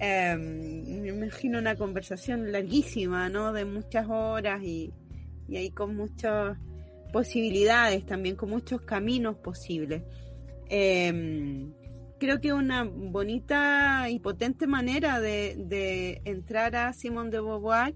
Em, 0.03 1.03
me 1.03 1.09
imagino 1.09 1.59
una 1.59 1.77
conversación 1.77 2.51
larguísima, 2.53 3.29
¿no? 3.29 3.53
De 3.53 3.67
muchas 3.67 4.09
horas 4.09 4.63
y, 4.63 4.95
y 5.47 5.59
ahí 5.59 5.71
con 5.71 5.95
muchas 5.95 6.57
posibilidades, 7.13 8.07
también 8.07 8.35
con 8.35 8.49
muchos 8.49 8.81
caminos 8.81 9.37
posibles. 9.37 10.03
Em, 10.71 11.75
creo 12.19 12.41
que 12.41 12.55
una 12.55 12.85
bonita 12.85 14.09
y 14.09 14.21
potente 14.21 14.67
manera 14.67 15.21
de, 15.21 15.57
de 15.59 16.23
entrar 16.25 16.77
a 16.77 16.95
Simone 16.95 17.31
de 17.31 17.41
Beauvoir 17.41 17.95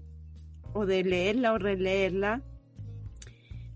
o 0.73 0.85
de 0.85 1.03
leerla 1.03 1.53
o 1.53 1.57
releerla, 1.57 2.43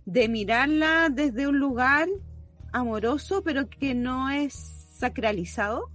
de 0.05 0.27
mirarla 0.27 1.09
desde 1.09 1.48
un 1.48 1.57
lugar 1.57 2.07
amoroso, 2.74 3.41
pero 3.43 3.67
que 3.69 3.95
no 3.95 4.29
es 4.29 4.53
sacralizado, 4.53 5.89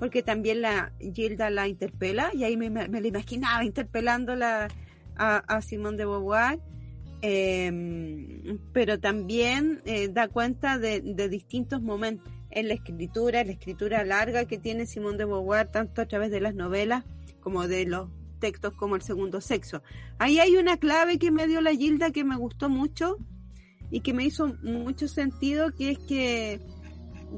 porque 0.00 0.22
también 0.22 0.62
la 0.62 0.92
Gilda 0.98 1.50
la 1.50 1.68
interpela 1.68 2.30
y 2.32 2.42
ahí 2.42 2.56
me, 2.56 2.70
me, 2.70 2.88
la 2.88 3.06
imaginaba 3.06 3.64
interpelándola 3.64 4.68
a, 5.14 5.36
a 5.36 5.60
Simón 5.60 5.98
de 5.98 6.06
Beauvoir, 6.06 6.58
em, 7.20 8.58
pero 8.72 8.98
también 8.98 9.82
eh, 9.84 10.08
da 10.08 10.26
cuenta 10.28 10.78
de, 10.78 11.02
distintos 11.28 11.82
momentos 11.82 12.32
en 12.50 12.68
la 12.68 12.74
escritura, 12.74 13.44
la 13.44 13.52
escritura 13.52 14.02
larga 14.02 14.46
que 14.46 14.56
tiene 14.56 14.86
Simón 14.86 15.18
de 15.18 15.26
Beauvoir, 15.26 15.70
tanto 15.70 16.00
a 16.00 16.06
través 16.06 16.30
de 16.30 16.40
las 16.40 16.54
novelas 16.54 17.04
como 17.40 17.68
de 17.68 17.84
los 17.84 18.08
textos 18.40 18.72
como 18.72 18.96
El 18.96 19.02
Segundo 19.02 19.42
Sexo. 19.42 19.82
Ahí 20.18 20.38
hay 20.38 20.56
una 20.56 20.78
clave 20.78 21.18
que 21.18 21.30
me 21.30 21.46
dio 21.46 21.60
la 21.60 21.74
Gilda 21.74 22.10
que 22.10 22.24
me 22.24 22.36
gustó 22.36 22.70
mucho 22.70 23.18
y 23.90 24.00
que 24.00 24.14
me 24.14 24.24
hizo 24.24 24.56
mucho 24.62 25.08
sentido, 25.08 25.74
que 25.74 25.90
es 25.90 25.98
que 25.98 26.60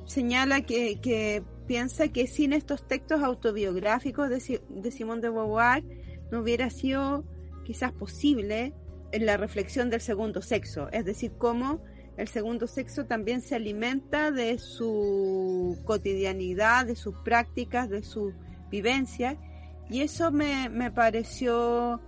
señala 0.06 0.60
que, 0.62 1.00
que 1.00 1.42
piensa 1.72 2.08
que 2.08 2.26
sin 2.26 2.52
estos 2.52 2.86
textos 2.86 3.22
autobiográficos 3.22 4.28
de, 4.28 4.60
de 4.68 4.90
Simón 4.90 5.22
de 5.22 5.30
Beauvoir 5.30 5.82
no 6.30 6.40
hubiera 6.40 6.68
sido 6.68 7.24
quizás 7.64 7.92
posible 7.92 8.74
la 9.10 9.38
reflexión 9.38 9.88
del 9.88 10.02
segundo 10.02 10.42
sexo, 10.42 10.90
es 10.92 11.06
decir, 11.06 11.32
cómo 11.38 11.82
el 12.18 12.28
segundo 12.28 12.66
sexo 12.66 13.06
también 13.06 13.40
se 13.40 13.54
alimenta 13.54 14.30
de 14.30 14.58
su 14.58 15.78
cotidianidad, 15.86 16.84
de 16.84 16.94
sus 16.94 17.14
prácticas, 17.24 17.88
de 17.88 18.02
su 18.02 18.34
vivencia, 18.70 19.38
y 19.88 20.02
eso 20.02 20.30
me, 20.30 20.68
me 20.68 20.90
pareció 20.90 22.02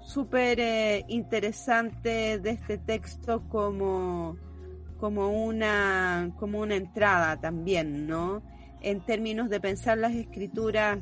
súper 0.00 0.58
eh, 0.58 1.04
interesante 1.06 2.40
de 2.40 2.50
este 2.50 2.78
texto 2.78 3.48
como, 3.48 4.36
como, 4.98 5.28
una, 5.28 6.32
como 6.36 6.58
una 6.58 6.74
entrada 6.74 7.40
también, 7.40 8.08
¿no? 8.08 8.57
En 8.82 9.00
términos 9.04 9.50
de 9.50 9.60
pensar 9.60 9.98
las 9.98 10.14
escrituras 10.14 10.98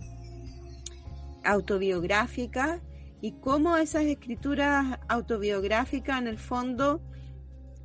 autobiográficas 1.45 2.81
y 3.21 3.33
cómo 3.33 3.77
esas 3.77 4.03
escrituras 4.03 4.99
autobiográficas 5.09 6.21
en 6.21 6.27
el 6.27 6.39
fondo 6.39 7.01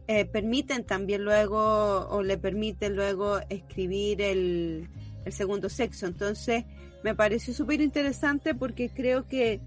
eh, 0.08 0.26
permiten 0.26 0.86
también 0.86 1.24
luego 1.24 2.08
o 2.10 2.22
le 2.22 2.38
permiten 2.38 2.96
luego 2.96 3.40
escribir 3.50 4.22
el, 4.22 4.90
el 5.26 5.34
segundo 5.34 5.70
sexo. 5.70 6.08
Entonces 6.08 6.66
me 7.04 7.16
pareció 7.16 7.54
súper 7.54 7.82
interesante 7.82 8.54
porque 8.56 8.90
creo 8.90 9.28
que, 9.28 9.62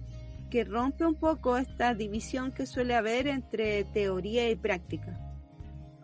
que 0.50 0.64
rompe 0.64 1.04
un 1.04 1.14
poco 1.14 1.56
esta 1.56 1.94
división 1.94 2.52
que 2.52 2.66
suele 2.66 2.94
haber 2.94 3.26
entre 3.26 3.84
teoría 3.84 4.50
y 4.50 4.56
práctica 4.56 5.33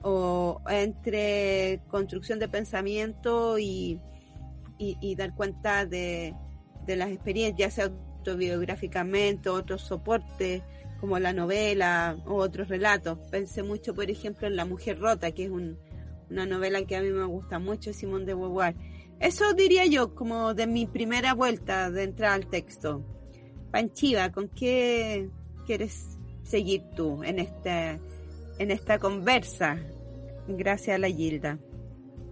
o 0.03 0.61
entre 0.69 1.83
construcción 1.89 2.39
de 2.39 2.49
pensamiento 2.49 3.59
y, 3.59 4.01
y, 4.79 5.15
dar 5.15 5.35
cuenta 5.35 5.85
de, 5.85 6.35
las 6.87 7.11
experiencias, 7.11 7.59
ya 7.59 7.71
sea 7.71 7.85
autobiográficamente, 7.85 9.49
otros 9.51 9.83
soportes 9.83 10.63
como 10.99 11.19
la 11.19 11.33
novela 11.33 12.19
o 12.27 12.37
otros 12.37 12.69
relatos. 12.69 13.19
Pensé 13.31 13.63
mucho, 13.63 13.95
por 13.95 14.11
ejemplo, 14.11 14.47
en 14.47 14.57
La 14.57 14.65
Mujer 14.65 14.99
Rota, 14.99 15.33
que 15.33 15.45
es 15.45 15.51
una 15.51 16.47
novela 16.47 16.85
que 16.85 16.97
a 16.97 17.03
mí 17.03 17.11
me 17.11 17.25
gusta 17.25 17.59
mucho, 17.59 17.93
Simón 17.93 18.25
de 18.25 18.35
Beauvoir. 18.35 18.75
Eso 19.21 19.53
diría 19.53 19.85
yo 19.87 20.15
como 20.15 20.55
de 20.55 20.67
mi 20.67 20.87
primera 20.87 21.35
vuelta 21.35 21.91
de 21.91 22.05
entrar 22.05 22.33
al 22.33 22.47
texto. 22.47 23.05
Panchiva, 23.71 24.33
¿con 24.33 24.49
qué 24.49 25.29
quieres 25.67 26.19
seguir 26.43 26.83
tú 26.97 27.23
en 27.23 27.39
este 27.39 28.01
en 28.61 28.71
esta 28.71 28.99
conversa, 28.99 29.79
gracias 30.47 30.95
a 30.95 30.99
la 30.99 31.09
Gilda. 31.09 31.59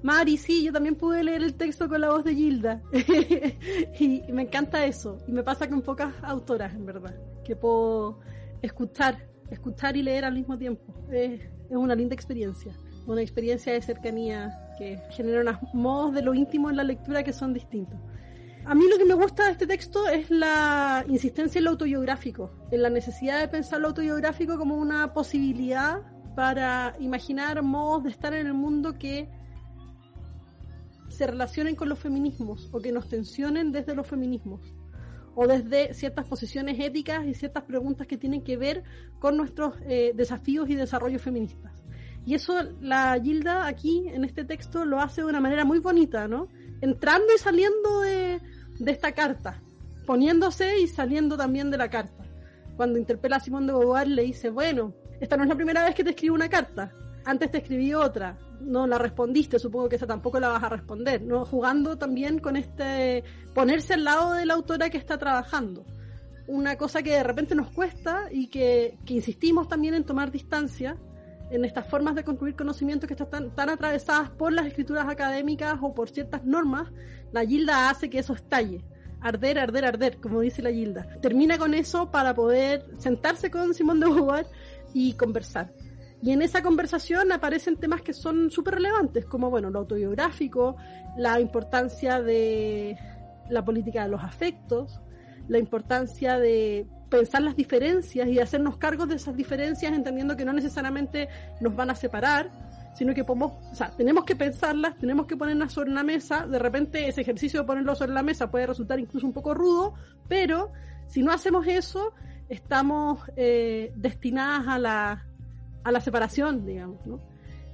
Mari, 0.02 0.36
sí, 0.36 0.62
yo 0.62 0.72
también 0.74 0.94
pude 0.94 1.24
leer 1.24 1.42
el 1.42 1.54
texto 1.54 1.88
con 1.88 2.02
la 2.02 2.10
voz 2.10 2.22
de 2.22 2.34
Gilda. 2.34 2.82
y 3.98 4.22
me 4.30 4.42
encanta 4.42 4.84
eso. 4.84 5.18
Y 5.26 5.32
me 5.32 5.42
pasa 5.42 5.66
con 5.70 5.80
pocas 5.80 6.12
autoras, 6.22 6.74
en 6.74 6.84
verdad. 6.84 7.16
Que 7.44 7.56
puedo 7.56 8.20
escuchar, 8.60 9.26
escuchar 9.50 9.96
y 9.96 10.02
leer 10.02 10.26
al 10.26 10.34
mismo 10.34 10.58
tiempo. 10.58 10.94
es 11.10 11.40
una 11.70 11.94
linda 11.94 12.14
experiencia. 12.14 12.76
Una 13.06 13.22
experiencia 13.22 13.72
de 13.72 13.80
cercanía 13.80 14.74
que 14.76 15.00
genera 15.10 15.40
unos 15.40 15.56
modos 15.72 16.12
de 16.12 16.20
lo 16.20 16.34
íntimo 16.34 16.68
en 16.68 16.76
la 16.76 16.84
lectura 16.84 17.24
que 17.24 17.32
son 17.32 17.54
distintos. 17.54 17.98
A 18.66 18.74
mí 18.74 18.84
lo 18.86 18.98
que 18.98 19.06
me 19.06 19.14
gusta 19.14 19.46
de 19.46 19.52
este 19.52 19.66
texto 19.66 20.06
es 20.08 20.30
la 20.30 21.02
insistencia 21.08 21.58
en 21.58 21.64
lo 21.64 21.70
autobiográfico, 21.70 22.50
en 22.70 22.82
la 22.82 22.90
necesidad 22.90 23.40
de 23.40 23.48
pensar 23.48 23.80
lo 23.80 23.88
autobiográfico 23.88 24.58
como 24.58 24.76
una 24.76 25.14
posibilidad 25.14 26.02
para 26.38 26.94
imaginar 27.00 27.60
modos 27.64 28.04
de 28.04 28.10
estar 28.10 28.32
en 28.32 28.46
el 28.46 28.54
mundo 28.54 28.96
que 28.96 29.28
se 31.08 31.26
relacionen 31.26 31.74
con 31.74 31.88
los 31.88 31.98
feminismos 31.98 32.68
o 32.70 32.78
que 32.78 32.92
nos 32.92 33.08
tensionen 33.08 33.72
desde 33.72 33.96
los 33.96 34.06
feminismos 34.06 34.60
o 35.34 35.48
desde 35.48 35.92
ciertas 35.94 36.26
posiciones 36.26 36.78
éticas 36.78 37.26
y 37.26 37.34
ciertas 37.34 37.64
preguntas 37.64 38.06
que 38.06 38.16
tienen 38.16 38.44
que 38.44 38.56
ver 38.56 38.84
con 39.18 39.36
nuestros 39.36 39.74
eh, 39.88 40.12
desafíos 40.14 40.70
y 40.70 40.76
desarrollos 40.76 41.22
feministas. 41.22 41.72
Y 42.24 42.34
eso 42.34 42.54
la 42.80 43.18
Gilda 43.20 43.66
aquí 43.66 44.04
en 44.06 44.22
este 44.22 44.44
texto 44.44 44.84
lo 44.84 45.00
hace 45.00 45.22
de 45.22 45.26
una 45.26 45.40
manera 45.40 45.64
muy 45.64 45.80
bonita, 45.80 46.28
¿no? 46.28 46.46
Entrando 46.80 47.34
y 47.34 47.38
saliendo 47.38 48.02
de, 48.02 48.40
de 48.78 48.92
esta 48.92 49.10
carta, 49.10 49.60
poniéndose 50.06 50.78
y 50.78 50.86
saliendo 50.86 51.36
también 51.36 51.72
de 51.72 51.78
la 51.78 51.90
carta. 51.90 52.24
Cuando 52.76 52.96
interpela 52.96 53.38
a 53.38 53.40
Simón 53.40 53.66
de 53.66 53.72
Beauvoir 53.72 54.06
le 54.06 54.22
dice, 54.22 54.50
bueno, 54.50 54.94
esta 55.20 55.36
no 55.36 55.42
es 55.42 55.48
la 55.48 55.54
primera 55.54 55.84
vez 55.84 55.94
que 55.94 56.04
te 56.04 56.10
escribo 56.10 56.34
una 56.34 56.48
carta, 56.48 56.92
antes 57.24 57.50
te 57.50 57.58
escribí 57.58 57.92
otra, 57.94 58.38
no 58.60 58.86
la 58.86 58.98
respondiste, 58.98 59.58
supongo 59.58 59.88
que 59.88 59.96
esa 59.96 60.06
tampoco 60.06 60.40
la 60.40 60.48
vas 60.48 60.62
a 60.62 60.68
responder, 60.68 61.22
¿no? 61.22 61.44
Jugando 61.44 61.98
también 61.98 62.38
con 62.38 62.56
este, 62.56 63.24
ponerse 63.54 63.94
al 63.94 64.04
lado 64.04 64.32
de 64.32 64.46
la 64.46 64.54
autora 64.54 64.90
que 64.90 64.98
está 64.98 65.18
trabajando. 65.18 65.84
Una 66.46 66.76
cosa 66.76 67.02
que 67.02 67.10
de 67.10 67.22
repente 67.22 67.54
nos 67.54 67.70
cuesta 67.70 68.28
y 68.30 68.46
que, 68.46 68.96
que 69.04 69.14
insistimos 69.14 69.68
también 69.68 69.94
en 69.94 70.04
tomar 70.04 70.30
distancia 70.30 70.96
en 71.50 71.64
estas 71.64 71.86
formas 71.86 72.14
de 72.14 72.24
construir 72.24 72.56
conocimiento 72.56 73.06
que 73.06 73.14
están 73.14 73.50
tan 73.50 73.68
atravesadas 73.68 74.30
por 74.30 74.52
las 74.52 74.66
escrituras 74.66 75.08
académicas 75.08 75.78
o 75.80 75.94
por 75.94 76.10
ciertas 76.10 76.44
normas, 76.44 76.88
la 77.32 77.44
Gilda 77.44 77.90
hace 77.90 78.10
que 78.10 78.18
eso 78.18 78.34
estalle. 78.34 78.84
Arder, 79.20 79.58
arder, 79.58 79.84
arder, 79.84 80.20
como 80.20 80.40
dice 80.40 80.62
la 80.62 80.70
Gilda. 80.70 81.06
Termina 81.20 81.58
con 81.58 81.74
eso 81.74 82.10
para 82.10 82.34
poder 82.34 82.86
sentarse 82.98 83.50
con 83.50 83.74
Simón 83.74 83.98
de 83.98 84.06
Beauvoir 84.06 84.46
y 84.98 85.12
conversar. 85.12 85.72
Y 86.20 86.32
en 86.32 86.42
esa 86.42 86.60
conversación 86.60 87.30
aparecen 87.30 87.76
temas 87.76 88.02
que 88.02 88.12
son 88.12 88.50
súper 88.50 88.74
relevantes, 88.74 89.24
como 89.24 89.48
bueno, 89.48 89.70
lo 89.70 89.78
autobiográfico, 89.78 90.76
la 91.16 91.38
importancia 91.38 92.20
de 92.20 92.98
la 93.48 93.64
política 93.64 94.02
de 94.02 94.08
los 94.08 94.24
afectos, 94.24 95.00
la 95.46 95.58
importancia 95.58 96.40
de 96.40 96.88
pensar 97.08 97.42
las 97.42 97.54
diferencias 97.54 98.26
y 98.26 98.40
hacernos 98.40 98.76
cargos 98.76 99.08
de 99.08 99.14
esas 99.14 99.36
diferencias, 99.36 99.92
entendiendo 99.92 100.36
que 100.36 100.44
no 100.44 100.52
necesariamente 100.52 101.28
nos 101.60 101.76
van 101.76 101.90
a 101.90 101.94
separar, 101.94 102.50
sino 102.94 103.14
que 103.14 103.22
podemos, 103.22 103.52
o 103.70 103.74
sea, 103.76 103.92
tenemos 103.96 104.24
que 104.24 104.34
pensarlas, 104.34 104.98
tenemos 104.98 105.26
que 105.26 105.36
ponerlas 105.36 105.72
sobre 105.72 105.92
una 105.92 106.02
mesa, 106.02 106.44
de 106.44 106.58
repente 106.58 107.08
ese 107.08 107.20
ejercicio 107.20 107.60
de 107.60 107.66
ponerlo 107.66 107.94
sobre 107.94 108.12
la 108.12 108.24
mesa 108.24 108.50
puede 108.50 108.66
resultar 108.66 108.98
incluso 108.98 109.24
un 109.24 109.32
poco 109.32 109.54
rudo, 109.54 109.94
pero 110.26 110.72
si 111.06 111.22
no 111.22 111.30
hacemos 111.30 111.68
eso, 111.68 112.12
estamos 112.48 113.20
eh, 113.36 113.92
destinadas 113.96 114.68
a 114.68 114.78
la, 114.78 115.26
a 115.84 115.92
la 115.92 116.00
separación, 116.00 116.64
digamos, 116.66 117.04
¿no? 117.06 117.20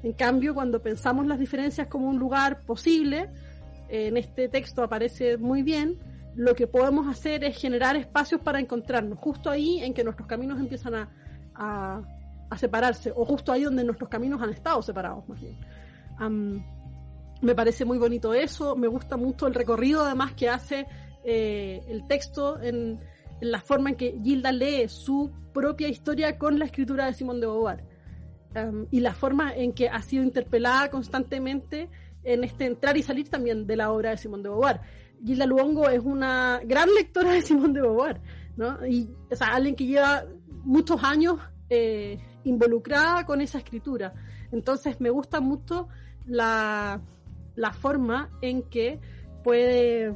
En 0.03 0.13
cambio, 0.13 0.55
cuando 0.55 0.83
pensamos 0.83 1.27
las 1.27 1.39
diferencias 1.39 1.87
como 1.87 2.09
un 2.09 2.19
lugar 2.19 2.61
posible, 2.67 3.31
en 3.89 4.17
este 4.17 4.49
texto 4.49 4.83
aparece 4.83 5.39
muy 5.39 5.63
bien, 5.63 5.99
lo 6.35 6.55
que 6.55 6.67
podemos 6.67 7.07
hacer 7.09 7.45
es 7.45 7.57
generar 7.57 7.97
espacios 7.97 8.41
para 8.41 8.59
encontrarnos, 8.59 9.19
justo 9.19 9.51
ahí 9.51 9.81
en 9.83 9.95
que 9.95 10.05
nuestros 10.05 10.27
caminos 10.27 10.59
empiezan 10.59 10.95
a, 10.95 11.09
a, 11.55 12.59
separarse, 12.59 13.13
o 13.15 13.25
justo 13.25 13.51
ahí 13.51 13.65
donde 13.65 13.85
nuestros 13.85 14.09
caminos 14.09 14.41
han 14.43 14.51
estado 14.51 14.81
separados, 14.83 15.29
más 15.29 15.41
bien. 15.41 16.65
me 17.41 17.55
parece 17.55 17.85
muy 17.85 17.99
bonito 17.99 18.33
eso, 18.33 18.77
me 18.77 18.89
gusta 18.89 19.17
mucho 19.17 19.47
el 19.47 19.55
recorrido 19.55 20.05
además 20.05 20.35
que 20.35 20.49
hace 20.49 20.87
eh, 21.25 21.83
el 21.89 22.07
texto 22.07 22.61
en, 22.61 23.01
la 23.41 23.61
forma 23.61 23.91
en 23.91 23.97
que 23.97 24.19
Gilda 24.23 24.53
lee 24.53 24.89
su 24.89 25.31
propia 25.53 25.89
historia 25.89 26.39
con 26.39 26.59
la 26.59 26.65
escritura 26.65 27.07
de 27.07 27.15
Simón 27.15 27.41
de 27.41 27.47
Beauvoir 27.47 27.85
y 28.91 29.01
la 29.01 29.15
forma 29.15 29.53
en 29.53 29.73
que 29.73 29.89
ha 29.89 30.01
sido 30.03 30.23
interpelada 30.23 30.91
constantemente 30.91 31.91
en 32.23 32.45
este 32.45 32.67
entrar 32.67 32.97
y 32.97 33.03
salir 33.03 33.29
también 33.29 33.67
de 33.67 33.77
la 33.77 33.91
obra 33.91 34.11
de 34.11 34.17
Simón 34.17 34.43
de 34.43 34.49
Beauvoir. 34.49 34.81
Gilda 35.25 35.47
Luongo 35.47 35.89
es 35.89 36.01
una 36.01 36.61
gran 36.65 36.89
lectora 36.95 37.33
de 37.33 37.43
Simón 37.43 37.73
de 37.73 37.81
Beauvoir, 37.81 38.21
¿no? 38.57 38.87
Y, 38.87 39.11
o 39.31 39.37
sea, 39.37 39.49
alguien 39.55 39.75
que 39.75 39.87
lleva 39.87 40.25
muchos 40.63 41.03
años 41.03 41.41
eh, 41.69 42.19
involucrada 42.45 43.27
con 43.27 43.41
esa 43.41 43.59
escritura. 43.59 44.15
Entonces 44.53 45.01
me 45.01 45.11
gusta 45.11 45.41
mucho 45.41 45.89
la, 46.27 47.01
la 47.57 47.73
forma 47.73 48.31
en 48.41 48.63
que 48.63 49.01
puede 49.43 50.15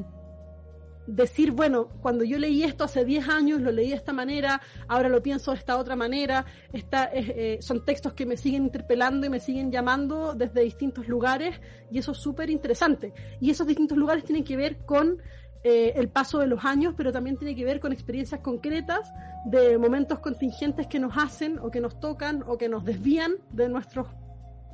decir, 1.09 1.53
bueno, 1.53 1.89
cuando 2.03 2.23
yo 2.23 2.39
leí 2.39 2.63
esto 2.63 2.85
hace 2.85 3.05
10 3.05 3.29
años, 3.29 3.61
lo 3.63 3.73
leí 3.73 3.89
de 3.89 3.97
esta 3.97 4.13
manera, 4.13 4.61
ahora 4.89 5.09
lo 5.09 5.23
pienso 5.23 5.53
de 5.53 5.57
esta 5.57 5.79
otra 5.79 5.97
manera, 5.97 6.45
esta, 6.73 7.11
eh, 7.13 7.59
son 7.63 7.85
textos 7.85 8.13
que 8.13 8.27
me 8.27 8.37
siguen 8.37 8.65
interpelando 8.65 9.27
y 9.27 9.31
me 9.31 9.41
siguen 9.41 9.73
llamando 9.73 10.35
desde 10.35 10.61
distintos 10.61 11.09
lugares 11.09 11.59
y 11.91 11.99
eso 11.99 12.13
es 12.13 12.19
súper 12.19 12.51
interesante. 12.51 13.15
Y 13.41 13.51
esos 13.51 13.67
distintos 13.67 13.97
lugares 13.97 14.23
tienen 14.25 14.45
que 14.45 14.57
ver 14.57 14.85
con 14.85 15.23
eh, 15.65 15.95
el 15.97 16.11
paso 16.11 16.41
de 16.41 16.47
los 16.47 16.65
años, 16.67 16.93
pero 16.95 17.11
también 17.11 17.39
tiene 17.39 17.57
que 17.57 17.65
ver 17.65 17.81
con 17.81 17.93
experiencias 17.93 18.43
concretas 18.43 19.11
de 19.47 19.79
momentos 19.79 20.19
contingentes 20.19 20.89
que 20.89 21.01
nos 21.01 21.17
hacen 21.17 21.59
o 21.59 21.71
que 21.71 21.81
nos 21.81 21.99
tocan 22.01 22.45
o 22.47 22.59
que 22.59 22.69
nos 22.69 22.85
desvían 22.85 23.33
de 23.51 23.71
nuestras 23.71 24.07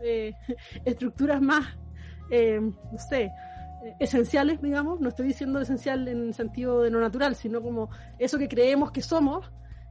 eh, 0.02 0.34
estructuras 0.84 1.40
más, 1.40 1.76
no 2.28 2.98
sé, 2.98 3.30
esenciales, 3.98 4.60
digamos, 4.62 5.00
no 5.00 5.08
estoy 5.08 5.26
diciendo 5.26 5.60
esencial 5.60 6.06
en 6.08 6.28
el 6.28 6.34
sentido 6.34 6.82
de 6.82 6.90
lo 6.90 7.00
natural, 7.00 7.34
sino 7.34 7.62
como 7.62 7.90
eso 8.18 8.38
que 8.38 8.48
creemos 8.48 8.90
que 8.90 9.02
somos, 9.02 9.50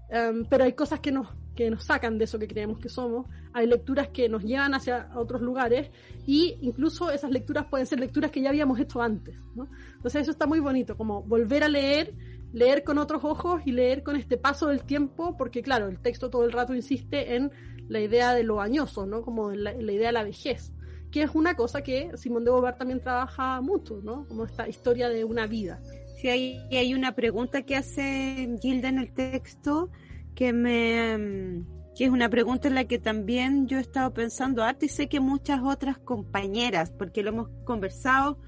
em, 0.10 0.46
pero 0.46 0.64
hay 0.64 0.74
cosas 0.74 1.00
que 1.00 1.12
nos, 1.12 1.28
que 1.56 1.70
nos 1.70 1.84
sacan 1.86 2.18
de 2.18 2.26
eso 2.26 2.40
que 2.40 2.48
creemos 2.48 2.80
que 2.80 2.90
somos, 2.90 3.28
hay 3.54 3.68
lecturas 3.68 4.10
que 4.10 4.30
nos 4.30 4.44
llevan 4.44 4.74
hacia 4.74 5.10
otros 5.16 5.42
lugares 5.42 5.92
y 6.26 6.58
incluso 6.62 7.12
esas 7.12 7.32
lecturas 7.32 7.66
pueden 7.66 7.86
ser 7.86 8.00
lecturas 8.00 8.32
que 8.32 8.42
ya 8.42 8.50
habíamos 8.50 8.80
hecho 8.80 9.02
antes, 9.02 9.36
¿no? 9.56 9.70
Entonces 9.96 10.24
eso 10.24 10.32
está 10.32 10.48
muy 10.48 10.60
bonito, 10.60 10.98
como 10.98 11.22
volver 11.24 11.64
a 11.64 11.70
leer, 11.70 12.14
leer 12.52 12.84
con 12.84 12.98
otros 12.98 13.24
ojos 13.24 13.62
y 13.66 13.72
leer 13.72 14.04
con 14.04 14.16
este 14.16 14.38
paso 14.38 14.68
del 14.68 14.84
tiempo, 14.84 15.38
porque 15.38 15.62
claro, 15.62 15.88
el 15.88 16.00
texto 16.00 16.30
todo 16.30 16.44
el 16.44 16.52
rato 16.52 16.74
insiste 16.74 17.36
en 17.36 17.52
la 17.88 18.00
idea 18.00 18.34
de 18.34 18.44
lo 18.44 18.62
añoso, 18.62 19.06
¿no? 19.06 19.22
Como 19.22 19.52
la, 19.52 19.74
la 19.74 19.92
idea 19.92 20.08
de 20.08 20.14
la 20.14 20.24
vejez 20.24 20.73
que 21.14 21.22
es 21.22 21.36
una 21.36 21.56
cosa 21.56 21.84
que 21.84 22.10
Simón 22.18 22.44
de 22.44 22.50
Beauvoir 22.50 22.76
también 22.76 23.00
trabaja 23.00 23.62
mucho, 23.62 24.02
¿no? 24.04 24.28
Como 24.28 24.46
esta 24.46 24.68
historia 24.68 25.10
de 25.10 25.24
una 25.24 25.46
vida. 25.46 25.80
Sí, 26.18 26.28
hay, 26.28 26.58
hay 26.72 26.96
una 26.96 27.14
pregunta 27.14 27.62
que 27.62 27.76
hace 27.76 28.58
Gilda 28.60 28.90
en 28.90 28.98
el 28.98 29.14
texto 29.14 29.92
que 30.34 30.54
me 30.54 31.16
mm, 31.16 31.66
que 31.96 32.06
es 32.06 32.10
una 32.10 32.30
pregunta 32.30 32.68
en 32.68 32.74
la 32.74 32.86
que 32.86 32.98
también 32.98 33.68
yo 33.68 33.78
he 33.78 33.82
estado 33.82 34.12
pensando 34.12 34.64
harto 34.64 34.86
y 34.86 34.90
sé 34.90 35.08
que 35.08 35.20
muchas 35.20 35.62
otras 35.64 36.00
compañeras, 36.00 36.90
porque 36.90 37.22
lo 37.22 37.30
hemos 37.30 37.50
conversado 37.64 38.40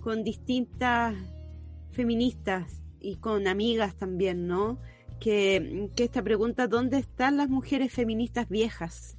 con 0.00 0.24
distintas 0.24 1.14
feministas 1.90 2.82
y 2.98 3.16
con 3.16 3.46
amigas 3.46 3.94
también, 3.94 4.46
¿no? 4.46 4.80
Que, 5.20 5.90
que 5.94 6.04
esta 6.04 6.22
pregunta, 6.22 6.66
¿dónde 6.66 6.96
están 6.96 7.36
las 7.36 7.50
mujeres 7.50 7.92
feministas 7.92 8.48
viejas? 8.48 9.18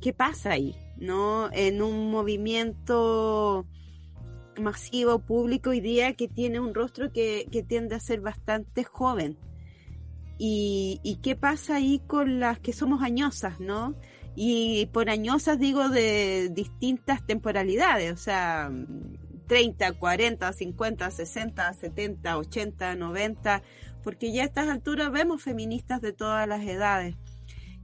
¿Qué 0.00 0.12
pasa 0.12 0.50
ahí? 0.50 0.74
¿No? 1.00 1.50
En 1.52 1.82
un 1.82 2.10
movimiento 2.10 3.66
masivo 4.60 5.20
público 5.20 5.70
hoy 5.70 5.80
día 5.80 6.14
que 6.14 6.28
tiene 6.28 6.60
un 6.60 6.74
rostro 6.74 7.12
que, 7.12 7.48
tiende 7.66 7.96
a 7.96 8.00
ser 8.00 8.20
bastante 8.20 8.84
joven. 8.84 9.38
Y, 10.38 11.18
qué 11.22 11.36
pasa 11.36 11.76
ahí 11.76 12.00
con 12.06 12.40
las 12.40 12.60
que 12.60 12.72
somos 12.72 13.02
añosas, 13.02 13.60
¿no? 13.60 13.94
Y 14.34 14.86
por 14.86 15.10
añosas 15.10 15.58
digo 15.58 15.88
de 15.88 16.48
distintas 16.50 17.26
temporalidades, 17.26 18.12
o 18.12 18.16
sea, 18.16 18.70
30, 19.48 19.92
40, 19.94 20.52
50, 20.52 21.10
60, 21.10 21.72
70, 21.74 22.38
80, 22.38 22.94
90, 22.94 23.62
porque 24.02 24.32
ya 24.32 24.42
a 24.42 24.46
estas 24.46 24.68
alturas 24.68 25.10
vemos 25.10 25.42
feministas 25.42 26.00
de 26.00 26.12
todas 26.12 26.48
las 26.48 26.62
edades. 26.62 27.16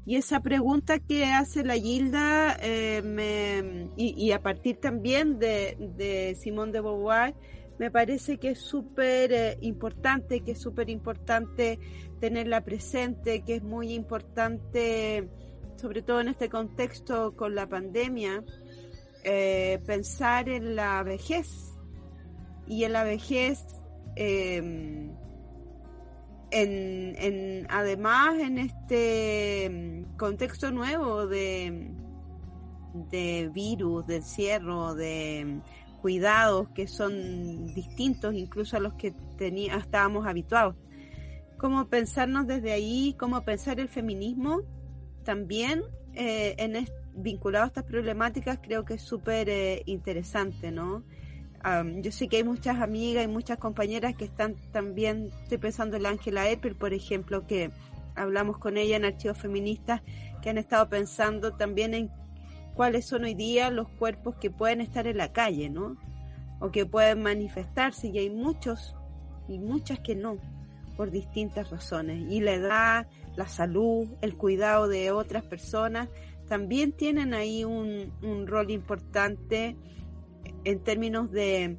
Y 0.07 0.14
esa 0.14 0.40
pregunta 0.40 1.01
que 1.01 1.25
hace 1.25 1.64
la 1.64 1.75
Gilda, 1.75 2.57
eh, 2.62 3.88
y, 3.97 4.31
a 4.31 4.40
partir 4.40 4.77
también 4.77 5.40
de, 5.40 6.37
Simón 6.40 6.71
de 6.71 6.81
Beauvoir, 6.81 7.35
me 7.81 7.90
parece 7.90 8.38
que 8.38 8.51
es 8.51 8.61
súper 8.61 9.33
eh, 9.33 9.59
importante, 9.62 10.42
que 10.42 10.53
es 10.53 10.61
súper 10.61 10.90
importante 10.90 11.81
tenerla 12.21 12.62
presente, 12.62 13.42
que 13.42 13.57
es 13.57 13.64
muy 13.64 13.92
importante 13.92 15.29
sobre 15.75 16.01
todo 16.03 16.21
en 16.21 16.29
este 16.29 16.49
contexto 16.49 17.37
con 17.37 17.55
la 17.55 17.69
pandemia, 17.69 18.45
eh, 19.25 19.81
pensar 19.87 20.49
en 20.49 20.77
la 20.77 21.03
vejez. 21.03 21.75
Y 22.69 22.85
en 22.85 22.92
la 22.92 23.05
vejez 23.05 23.64
en, 26.51 27.67
además 27.71 28.39
en 28.41 28.59
este 28.59 29.65
em, 29.65 30.05
contexto 30.17 30.71
nuevo 30.71 31.27
de, 31.27 31.91
de 33.11 33.51
virus, 33.53 34.07
de 34.07 34.17
encierro, 34.17 34.95
de 34.95 35.41
em, 35.41 35.63
cuidados 36.01 36.69
que 36.71 36.87
son 36.87 37.75
distintos 37.75 38.35
incluso 38.35 38.77
a 38.77 38.81
los 38.81 38.95
que 38.95 39.13
tenía, 39.37 39.77
estábamos 39.77 40.27
habituados. 40.27 40.77
Cómo 41.59 41.89
pensarnos 41.89 42.47
desde 42.47 42.73
ahí, 42.73 43.15
cómo 43.19 43.43
pensar 43.43 43.81
el 43.81 43.89
feminismo 43.89 44.63
también 45.25 45.83
eh, 46.15 46.55
en 46.59 46.87
vinculado 47.15 47.65
a 47.65 47.69
estas 47.69 47.85
problemáticas 47.85 48.59
creo 48.63 48.85
que 48.85 48.95
es 48.95 49.03
súper 49.03 49.49
eh, 49.49 49.83
interesante, 49.87 50.71
¿no? 50.71 51.03
Yo 51.96 52.12
sé 52.12 52.29
que 52.29 52.37
hay 52.37 52.44
muchas 52.44 52.81
amigas 52.81 53.24
y 53.24 53.29
muchas 53.29 53.59
compañeras 53.59 54.14
que 54.14 54.24
están 54.24 54.55
también, 54.72 55.31
estoy 55.42 55.59
pensando 55.59 55.96
en 55.96 56.05
la 56.05 56.11
Ángela 56.11 56.48
Epel, 56.48 56.76
por 56.76 56.92
ejemplo, 56.92 57.46
que 57.46 57.72
hablamos 58.14 58.59
con 58.59 58.76
ella 58.76 58.96
en 58.96 59.05
Archivos 59.05 59.38
Feministas, 59.38 60.02
que 60.42 60.50
han 60.50 60.59
estado 60.59 60.88
pensando 60.88 61.55
también 61.55 61.94
en 61.94 62.11
cuáles 62.74 63.07
son 63.07 63.24
hoy 63.24 63.35
día 63.35 63.70
los 63.70 63.88
cuerpos 63.88 64.37
que 64.37 64.50
pueden 64.50 64.81
estar 64.81 65.09
en 65.09 65.16
la 65.16 65.33
calle, 65.33 65.68
¿no? 65.68 65.96
O 66.61 66.70
que 66.70 66.87
pueden 66.87 67.22
manifestarse, 67.22 68.09
y 68.09 68.18
hay 68.18 68.31
muchos 68.31 68.94
y 69.48 69.59
muchas 69.59 69.98
que 69.98 70.14
no, 70.14 70.38
por 70.96 71.11
distintas 71.11 71.70
razones. 71.70 72.31
Y 72.31 72.40
la 72.40 72.55
edad, 72.55 73.09
la 73.35 73.48
salud, 73.48 74.09
el 74.20 74.37
cuidado 74.37 74.87
de 74.87 75.11
otras 75.11 75.42
personas, 75.42 76.09
también 76.48 76.92
tienen 76.92 77.35
ahí 77.35 77.64
un, 77.64 78.12
un 78.22 78.46
rol 78.46 78.70
importante 78.70 79.76
en 80.66 80.81
términos 80.81 81.31
de 81.31 81.79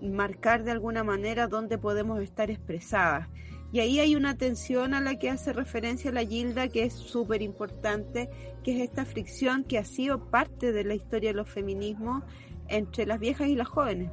marcar 0.00 0.64
de 0.64 0.70
alguna 0.70 1.04
manera 1.04 1.48
dónde 1.48 1.76
podemos 1.76 2.20
estar 2.22 2.50
expresadas. 2.50 3.28
Y 3.72 3.80
ahí 3.80 4.00
hay 4.00 4.16
una 4.16 4.36
tensión 4.38 4.94
a 4.94 5.02
la 5.02 5.18
que 5.18 5.28
hace 5.28 5.52
referencia 5.52 6.10
la 6.12 6.24
Gilda 6.24 6.68
que 6.68 6.84
es 6.84 6.94
súper 6.94 7.42
importante, 7.42 8.30
que 8.64 8.74
es 8.74 8.88
esta 8.88 9.04
fricción 9.04 9.64
que 9.64 9.78
ha 9.78 9.84
sido 9.84 10.30
parte 10.30 10.72
de 10.72 10.84
la 10.84 10.94
historia 10.94 11.30
de 11.30 11.36
los 11.36 11.48
feminismos 11.48 12.24
entre 12.68 13.04
las 13.04 13.20
viejas 13.20 13.48
y 13.48 13.54
las 13.54 13.68
jóvenes. 13.68 14.10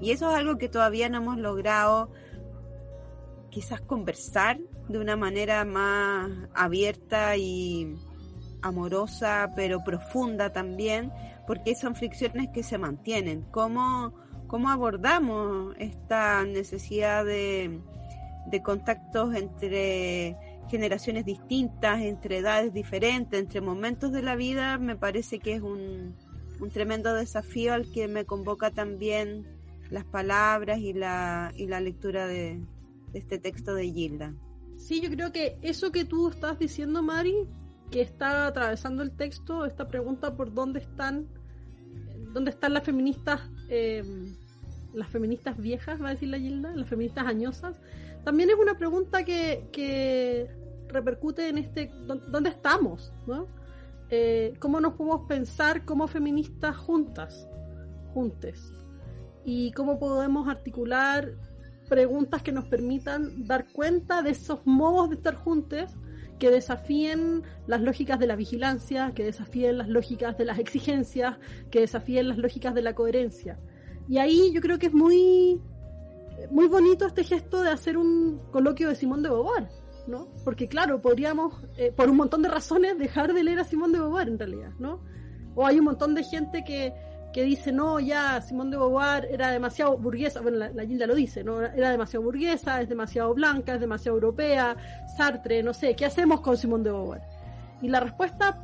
Y 0.00 0.12
eso 0.12 0.30
es 0.30 0.36
algo 0.36 0.56
que 0.56 0.68
todavía 0.68 1.08
no 1.08 1.18
hemos 1.18 1.38
logrado 1.38 2.10
quizás 3.50 3.80
conversar 3.80 4.60
de 4.88 4.98
una 4.98 5.16
manera 5.16 5.64
más 5.64 6.30
abierta 6.54 7.36
y 7.36 7.96
amorosa, 8.62 9.50
pero 9.56 9.82
profunda 9.82 10.52
también, 10.52 11.12
porque 11.46 11.74
son 11.74 11.94
fricciones 11.94 12.48
que 12.52 12.62
se 12.62 12.78
mantienen. 12.78 13.42
¿Cómo, 13.50 14.14
cómo 14.46 14.70
abordamos 14.70 15.74
esta 15.78 16.44
necesidad 16.44 17.24
de, 17.24 17.80
de 18.46 18.62
contactos 18.62 19.34
entre 19.34 20.36
generaciones 20.68 21.24
distintas, 21.24 22.00
entre 22.00 22.38
edades 22.38 22.72
diferentes, 22.72 23.38
entre 23.38 23.60
momentos 23.60 24.12
de 24.12 24.22
la 24.22 24.34
vida, 24.34 24.78
me 24.78 24.96
parece 24.96 25.38
que 25.38 25.54
es 25.54 25.62
un, 25.62 26.16
un 26.60 26.70
tremendo 26.70 27.14
desafío 27.14 27.74
al 27.74 27.90
que 27.90 28.08
me 28.08 28.24
convoca 28.24 28.70
también 28.70 29.46
las 29.90 30.04
palabras 30.04 30.78
y 30.78 30.92
la, 30.92 31.52
y 31.54 31.66
la 31.66 31.80
lectura 31.80 32.26
de, 32.26 32.60
de 33.12 33.18
este 33.18 33.38
texto 33.38 33.74
de 33.74 33.92
Gilda. 33.92 34.34
Sí, 34.76 35.00
yo 35.00 35.10
creo 35.10 35.32
que 35.32 35.58
eso 35.62 35.92
que 35.92 36.04
tú 36.04 36.28
estás 36.28 36.58
diciendo, 36.58 37.02
Mari, 37.02 37.46
que 37.90 38.00
está 38.00 38.46
atravesando 38.46 39.02
el 39.02 39.12
texto, 39.12 39.64
esta 39.64 39.88
pregunta 39.88 40.36
por 40.36 40.52
dónde 40.52 40.80
están, 40.80 41.26
dónde 42.32 42.50
están 42.50 42.74
las 42.74 42.84
feministas, 42.84 43.40
em, 43.68 44.34
las 44.92 45.08
feministas 45.08 45.56
viejas, 45.56 46.00
va 46.02 46.08
a 46.08 46.10
decir 46.10 46.28
la 46.28 46.38
Gilda, 46.38 46.74
las 46.74 46.88
feministas 46.88 47.26
añosas, 47.26 47.80
también 48.24 48.50
es 48.50 48.56
una 48.56 48.76
pregunta 48.78 49.24
que, 49.24 49.68
que 49.70 50.48
repercute 50.88 51.48
en 51.48 51.58
este, 51.58 51.92
dónde 52.06 52.50
estamos, 52.50 53.12
¿no? 53.26 53.46
Eh, 54.10 54.54
¿Cómo 54.60 54.80
nos 54.80 54.94
podemos 54.94 55.26
pensar 55.26 55.84
como 55.84 56.06
feministas 56.06 56.76
juntas, 56.76 57.48
juntes? 58.12 58.72
Y 59.44 59.72
cómo 59.72 59.98
podemos 59.98 60.48
articular 60.48 61.34
preguntas 61.88 62.42
que 62.42 62.52
nos 62.52 62.64
permitan 62.64 63.44
dar 63.46 63.66
cuenta 63.72 64.22
de 64.22 64.30
esos 64.30 64.66
modos 64.66 65.10
de 65.10 65.16
estar 65.16 65.34
juntos 65.34 65.90
que 66.38 66.50
desafíen 66.50 67.42
las 67.66 67.80
lógicas 67.80 68.18
de 68.18 68.26
la 68.26 68.36
vigilancia, 68.36 69.12
que 69.14 69.24
desafíen 69.24 69.78
las 69.78 69.88
lógicas 69.88 70.36
de 70.36 70.44
las 70.44 70.58
exigencias, 70.58 71.36
que 71.70 71.80
desafíen 71.80 72.28
las 72.28 72.38
lógicas 72.38 72.74
de 72.74 72.82
la 72.82 72.94
coherencia. 72.94 73.58
Y 74.08 74.18
ahí 74.18 74.52
yo 74.52 74.60
creo 74.60 74.78
que 74.78 74.86
es 74.86 74.92
muy, 74.92 75.60
muy 76.50 76.68
bonito 76.68 77.06
este 77.06 77.24
gesto 77.24 77.62
de 77.62 77.70
hacer 77.70 77.96
un 77.96 78.40
coloquio 78.50 78.88
de 78.88 78.96
Simón 78.96 79.22
de 79.22 79.30
Beauvoir, 79.30 79.68
¿no? 80.06 80.28
Porque 80.44 80.68
claro, 80.68 81.00
podríamos, 81.00 81.54
eh, 81.76 81.92
por 81.94 82.10
un 82.10 82.16
montón 82.16 82.42
de 82.42 82.48
razones, 82.48 82.98
dejar 82.98 83.32
de 83.32 83.44
leer 83.44 83.60
a 83.60 83.64
Simón 83.64 83.92
de 83.92 84.00
Beauvoir 84.00 84.28
en 84.28 84.38
realidad, 84.38 84.72
¿no? 84.78 85.00
O 85.54 85.66
hay 85.66 85.78
un 85.78 85.84
montón 85.84 86.14
de 86.14 86.24
gente 86.24 86.64
que, 86.64 86.92
que 87.34 87.42
dice, 87.42 87.72
no, 87.72 87.98
ya 87.98 88.40
Simón 88.40 88.70
de 88.70 88.76
Beauvoir 88.76 89.26
era 89.28 89.50
demasiado 89.50 89.98
burguesa, 89.98 90.40
bueno, 90.40 90.56
la, 90.56 90.68
la, 90.70 90.86
Gilda 90.86 91.04
lo 91.04 91.16
dice, 91.16 91.42
¿no? 91.42 91.60
Era 91.60 91.90
demasiado 91.90 92.24
burguesa, 92.24 92.80
es 92.80 92.88
demasiado 92.88 93.34
blanca, 93.34 93.74
es 93.74 93.80
demasiado 93.80 94.16
europea, 94.18 94.76
Sartre, 95.16 95.60
no 95.64 95.74
sé, 95.74 95.96
¿qué 95.96 96.06
hacemos 96.06 96.40
con 96.42 96.56
Simón 96.56 96.84
de 96.84 96.92
Beauvoir? 96.92 97.22
Y 97.82 97.88
la 97.88 97.98
respuesta 97.98 98.62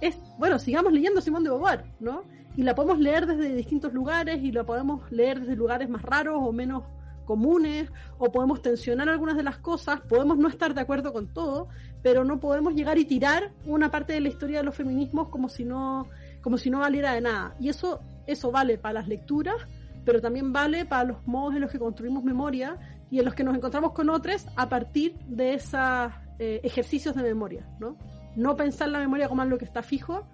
es, 0.00 0.16
bueno, 0.38 0.60
sigamos 0.60 0.92
leyendo 0.92 1.20
Simón 1.20 1.42
de 1.42 1.50
Beauvoir, 1.50 1.82
¿no? 1.98 2.22
Y 2.56 2.62
la 2.62 2.76
podemos 2.76 3.00
leer 3.00 3.26
desde 3.26 3.56
distintos 3.56 3.92
lugares 3.92 4.40
y 4.40 4.52
la 4.52 4.62
podemos 4.62 5.10
leer 5.10 5.40
desde 5.40 5.56
lugares 5.56 5.88
más 5.88 6.02
raros 6.02 6.36
o 6.38 6.52
menos 6.52 6.84
comunes, 7.24 7.90
o 8.18 8.30
podemos 8.30 8.62
tensionar 8.62 9.08
algunas 9.08 9.36
de 9.36 9.42
las 9.42 9.58
cosas, 9.58 10.00
podemos 10.00 10.38
no 10.38 10.48
estar 10.48 10.74
de 10.74 10.80
acuerdo 10.80 11.12
con 11.12 11.26
todo, 11.26 11.68
pero 12.04 12.24
no 12.24 12.38
podemos 12.38 12.74
llegar 12.74 12.98
y 12.98 13.04
tirar 13.04 13.50
una 13.66 13.90
parte 13.90 14.12
de 14.12 14.20
la 14.20 14.28
historia 14.28 14.58
de 14.58 14.64
los 14.64 14.76
feminismos 14.76 15.28
como 15.28 15.48
si 15.48 15.64
no, 15.64 16.06
como 16.40 16.56
si 16.56 16.70
no 16.70 16.80
valiera 16.80 17.14
de 17.14 17.20
nada. 17.20 17.56
Y 17.58 17.68
eso 17.68 18.00
eso 18.26 18.50
vale 18.50 18.78
para 18.78 18.94
las 18.94 19.08
lecturas, 19.08 19.56
pero 20.04 20.20
también 20.20 20.52
vale 20.52 20.84
para 20.84 21.04
los 21.04 21.26
modos 21.26 21.54
en 21.54 21.60
los 21.60 21.70
que 21.70 21.78
construimos 21.78 22.24
memoria 22.24 22.78
y 23.10 23.18
en 23.18 23.24
los 23.24 23.34
que 23.34 23.44
nos 23.44 23.54
encontramos 23.54 23.92
con 23.92 24.08
otros 24.10 24.46
a 24.56 24.68
partir 24.68 25.14
de 25.26 25.54
esos 25.54 26.12
eh, 26.38 26.60
ejercicios 26.64 27.14
de 27.14 27.22
memoria, 27.22 27.68
¿no? 27.78 27.96
No 28.36 28.56
pensar 28.56 28.88
la 28.88 28.98
memoria 28.98 29.28
como 29.28 29.42
algo 29.42 29.58
que 29.58 29.64
está 29.64 29.82
fijo 29.82 30.26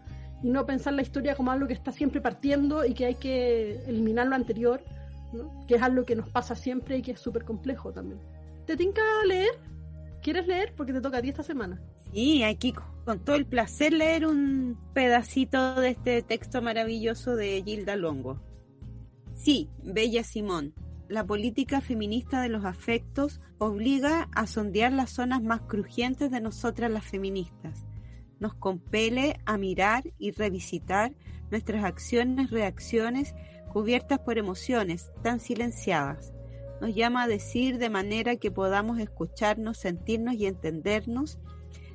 y 0.43 0.51
no 0.51 0.65
pensar 0.65 0.93
la 0.93 1.03
historia 1.03 1.35
como 1.35 1.51
algo 1.51 1.67
que 1.67 1.73
está 1.73 1.91
siempre 1.91 2.21
partiendo 2.21 2.85
y 2.85 2.95
que 2.95 3.07
hay 3.07 3.15
que 3.17 3.83
eliminar 3.87 4.27
lo 4.29 4.37
anterior, 4.37 4.83
¿no? 5.33 5.67
que 5.67 5.75
es 5.75 5.83
algo 5.83 6.05
que 6.05 6.15
nos 6.15 6.29
pasa 6.31 6.55
siempre 6.55 6.99
y 6.99 7.03
que 7.03 7.13
es 7.13 7.21
súper 7.21 7.45
complejo 7.45 7.93
también. 7.93 8.21
¿Te 8.65 8.77
tinca 8.77 9.03
leer? 9.27 9.59
¿Quieres 10.23 10.47
leer? 10.47 10.73
Porque 10.77 10.93
te 10.93 11.01
toca 11.01 11.19
a 11.19 11.23
ti 11.23 11.31
esta 11.31 11.43
semana. 11.43 11.81
Sí, 12.13 12.43
aquí 12.43 12.75
con 13.05 13.21
todo 13.21 13.37
el 13.37 13.47
placer 13.47 13.93
leer 13.93 14.27
un 14.27 14.79
pedacito 14.93 15.81
de 15.81 15.91
este 15.91 16.23
texto 16.23 16.61
maravilloso 16.61 17.37
de 17.37 17.63
Gilda 17.65 17.97
Longo. 17.97 18.41
Sí, 19.35 19.71
Bella 19.83 20.25
Simón, 20.25 20.75
la 21.09 21.25
política 21.25 21.81
feminista 21.81 22.43
de 22.43 22.51
los 22.51 22.65
afectos 22.65 23.41
obliga 23.59 24.29
a 24.35 24.47
sondear 24.47 24.93
las 24.93 25.11
zonas 25.11 25.43
más 25.43 25.63
crujientes 25.63 26.31
de 26.31 26.41
nosotras 26.41 26.91
las 26.91 27.05
feministas. 27.05 27.87
Nos 28.41 28.55
compele 28.55 29.41
a 29.47 29.57
mirar 29.57 30.05
y 30.19 30.33
revisitar 30.33 31.15
nuestras 31.51 31.85
acciones, 31.85 32.51
reacciones 32.51 33.35
cubiertas 33.73 34.19
por 34.19 34.39
emociones 34.39 35.11
tan 35.23 35.41
silenciadas. 35.41 36.33
Nos 36.81 36.95
llama 36.95 37.23
a 37.23 37.29
decir 37.29 37.79
de 37.79 37.91
manera 37.91 38.37
que 38.37 38.51
podamos 38.51 38.99
escucharnos, 38.99 39.79
sentirnos 39.79 40.35
y 40.35 40.47
entendernos 40.47 41.39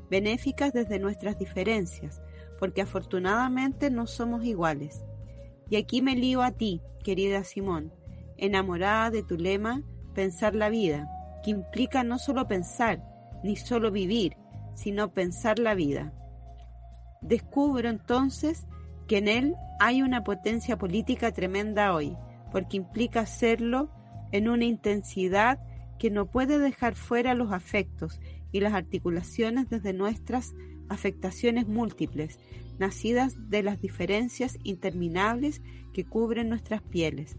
benéficas 0.10 0.74
desde 0.74 1.00
nuestras 1.00 1.38
diferencias, 1.38 2.22
porque 2.60 2.82
afortunadamente 2.82 3.90
no 3.90 4.08
somos 4.08 4.46
iguales. 4.46 5.04
Y 5.70 5.78
aquí 5.78 6.02
me 6.02 6.16
lío 6.16 6.42
a 6.42 6.52
ti, 6.52 6.82
querida 7.04 7.44
Simón, 7.44 7.92
enamorada 8.38 9.12
de 9.12 9.24
tu 9.24 9.38
lema, 9.38 9.84
pensar 10.14 10.56
la 10.56 10.70
vida, 10.70 11.08
que 11.44 11.52
implica 11.52 12.04
no 12.04 12.20
solo 12.20 12.48
pensar, 12.48 13.04
ni 13.44 13.56
solo 13.56 13.92
vivir, 13.92 14.38
sino 14.76 15.14
pensar 15.14 15.60
la 15.60 15.76
vida. 15.76 16.14
Descubro 17.22 17.90
entonces 17.90 18.68
que 19.08 19.18
en 19.18 19.28
él 19.28 19.56
hay 19.80 20.02
una 20.02 20.24
potencia 20.24 20.78
política 20.78 21.32
tremenda 21.32 21.94
hoy, 21.94 22.16
porque 22.52 22.78
implica 22.78 23.22
hacerlo 23.22 23.90
en 24.32 24.50
una 24.50 24.66
intensidad 24.66 25.60
que 26.00 26.10
no 26.10 26.26
puede 26.26 26.60
dejar 26.60 26.96
fuera 26.96 27.34
los 27.34 27.52
afectos 27.52 28.20
y 28.54 28.62
las 28.62 28.74
articulaciones 28.74 29.70
desde 29.70 29.92
nuestras 29.92 30.56
afectaciones 30.88 31.68
múltiples, 31.68 32.40
nacidas 32.80 33.50
de 33.50 33.64
las 33.64 33.82
diferencias 33.82 34.58
interminables 34.64 35.62
que 35.92 36.06
cubren 36.06 36.48
nuestras 36.48 36.82
pieles. 36.82 37.36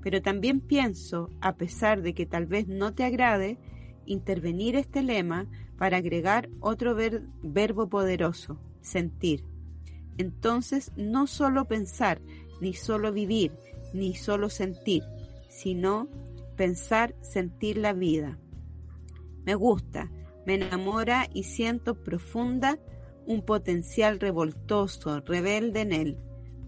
Pero 0.00 0.22
también 0.22 0.60
pienso, 0.60 1.28
a 1.40 1.56
pesar 1.56 2.02
de 2.02 2.14
que 2.14 2.24
tal 2.24 2.46
vez 2.46 2.68
no 2.68 2.94
te 2.94 3.04
agrade, 3.04 3.58
intervenir 4.06 4.76
este 4.76 5.02
lema 5.02 5.46
para 5.76 5.98
agregar 5.98 6.48
otro 6.60 6.96
verbo 7.42 7.88
poderoso, 7.88 8.58
sentir. 8.80 9.44
Entonces, 10.18 10.92
no 10.96 11.26
solo 11.26 11.64
pensar, 11.66 12.20
ni 12.60 12.74
solo 12.74 13.12
vivir, 13.12 13.52
ni 13.92 14.14
solo 14.14 14.50
sentir, 14.50 15.02
sino 15.48 16.08
pensar, 16.56 17.16
sentir 17.22 17.78
la 17.78 17.92
vida. 17.92 18.38
Me 19.44 19.54
gusta, 19.54 20.10
me 20.46 20.54
enamora 20.54 21.28
y 21.32 21.44
siento 21.44 22.02
profunda 22.02 22.78
un 23.26 23.42
potencial 23.42 24.20
revoltoso, 24.20 25.20
rebelde 25.20 25.80
en 25.80 25.92
él, 25.92 26.18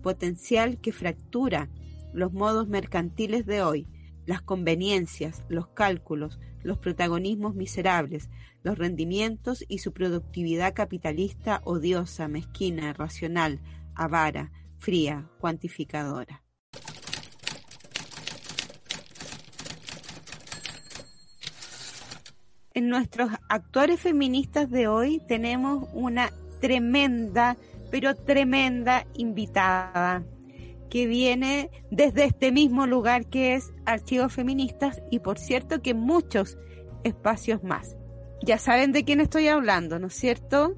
potencial 0.03 0.81
que 0.81 0.93
fractura 0.93 1.69
los 2.13 2.33
modos 2.33 2.69
mercantiles 2.69 3.45
de 3.45 3.63
hoy, 3.63 3.87
las 4.25 4.43
conveniencias, 4.43 5.45
los 5.49 5.69
cálculos, 5.69 6.39
los 6.63 6.79
protagonismos 6.79 7.55
miserables, 7.55 8.31
los 8.63 8.79
rendimientos 8.79 9.65
y 9.69 9.79
su 9.79 9.93
productividad 9.93 10.75
capitalista 10.75 11.61
odiosa, 11.65 12.27
mezquina, 12.27 12.93
racional, 12.93 13.61
avara, 13.95 14.51
fría, 14.79 15.31
cuantificadora. 15.39 16.46
En 22.77 22.91
nuestros 22.91 23.31
actores 23.49 24.01
feministas 24.01 24.71
de 24.71 24.87
hoy 24.87 25.23
tenemos 25.27 25.89
una 25.95 26.31
tremenda, 26.61 27.57
pero 27.91 28.15
tremenda 28.15 29.07
invitada 29.15 30.23
que 30.91 31.07
viene 31.07 31.71
desde 31.91 32.27
este 32.27 32.53
mismo 32.53 32.87
lugar 32.87 33.31
que 33.31 33.55
es 33.55 33.73
Archivos 33.87 34.35
Feministas 34.35 35.01
y 35.11 35.21
por 35.21 35.39
cierto 35.39 35.81
que 35.81 35.95
muchos 35.95 36.59
espacios 37.03 37.65
más. 37.65 37.97
Ya 38.43 38.59
saben 38.59 38.93
de 38.93 39.05
quién 39.05 39.23
estoy 39.23 39.49
hablando, 39.49 39.99
¿no 39.99 40.09
es 40.09 40.15
cierto? 40.15 40.75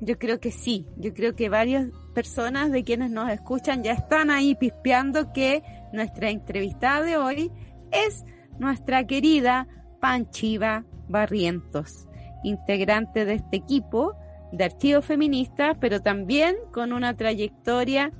Yo 0.00 0.20
creo 0.20 0.38
que 0.38 0.52
sí, 0.52 0.86
yo 0.98 1.12
creo 1.14 1.34
que 1.34 1.48
varias 1.48 1.88
personas 2.14 2.70
de 2.70 2.84
quienes 2.84 3.10
nos 3.10 3.28
escuchan 3.28 3.82
ya 3.82 3.94
están 3.94 4.30
ahí 4.30 4.54
pispeando 4.54 5.32
que 5.32 5.64
nuestra 5.92 6.30
entrevistada 6.30 7.02
de 7.02 7.16
hoy 7.16 7.50
es 7.90 8.24
nuestra 8.60 9.04
querida 9.08 9.66
Panchiva 10.00 10.84
Barrientos, 11.08 12.08
integrante 12.42 13.24
de 13.24 13.34
este 13.34 13.56
equipo 13.56 14.16
de 14.52 14.64
archivos 14.64 15.04
feministas, 15.04 15.76
pero 15.80 16.00
también 16.00 16.56
con 16.72 16.92
una 16.92 17.16
trayectoria 17.16 18.12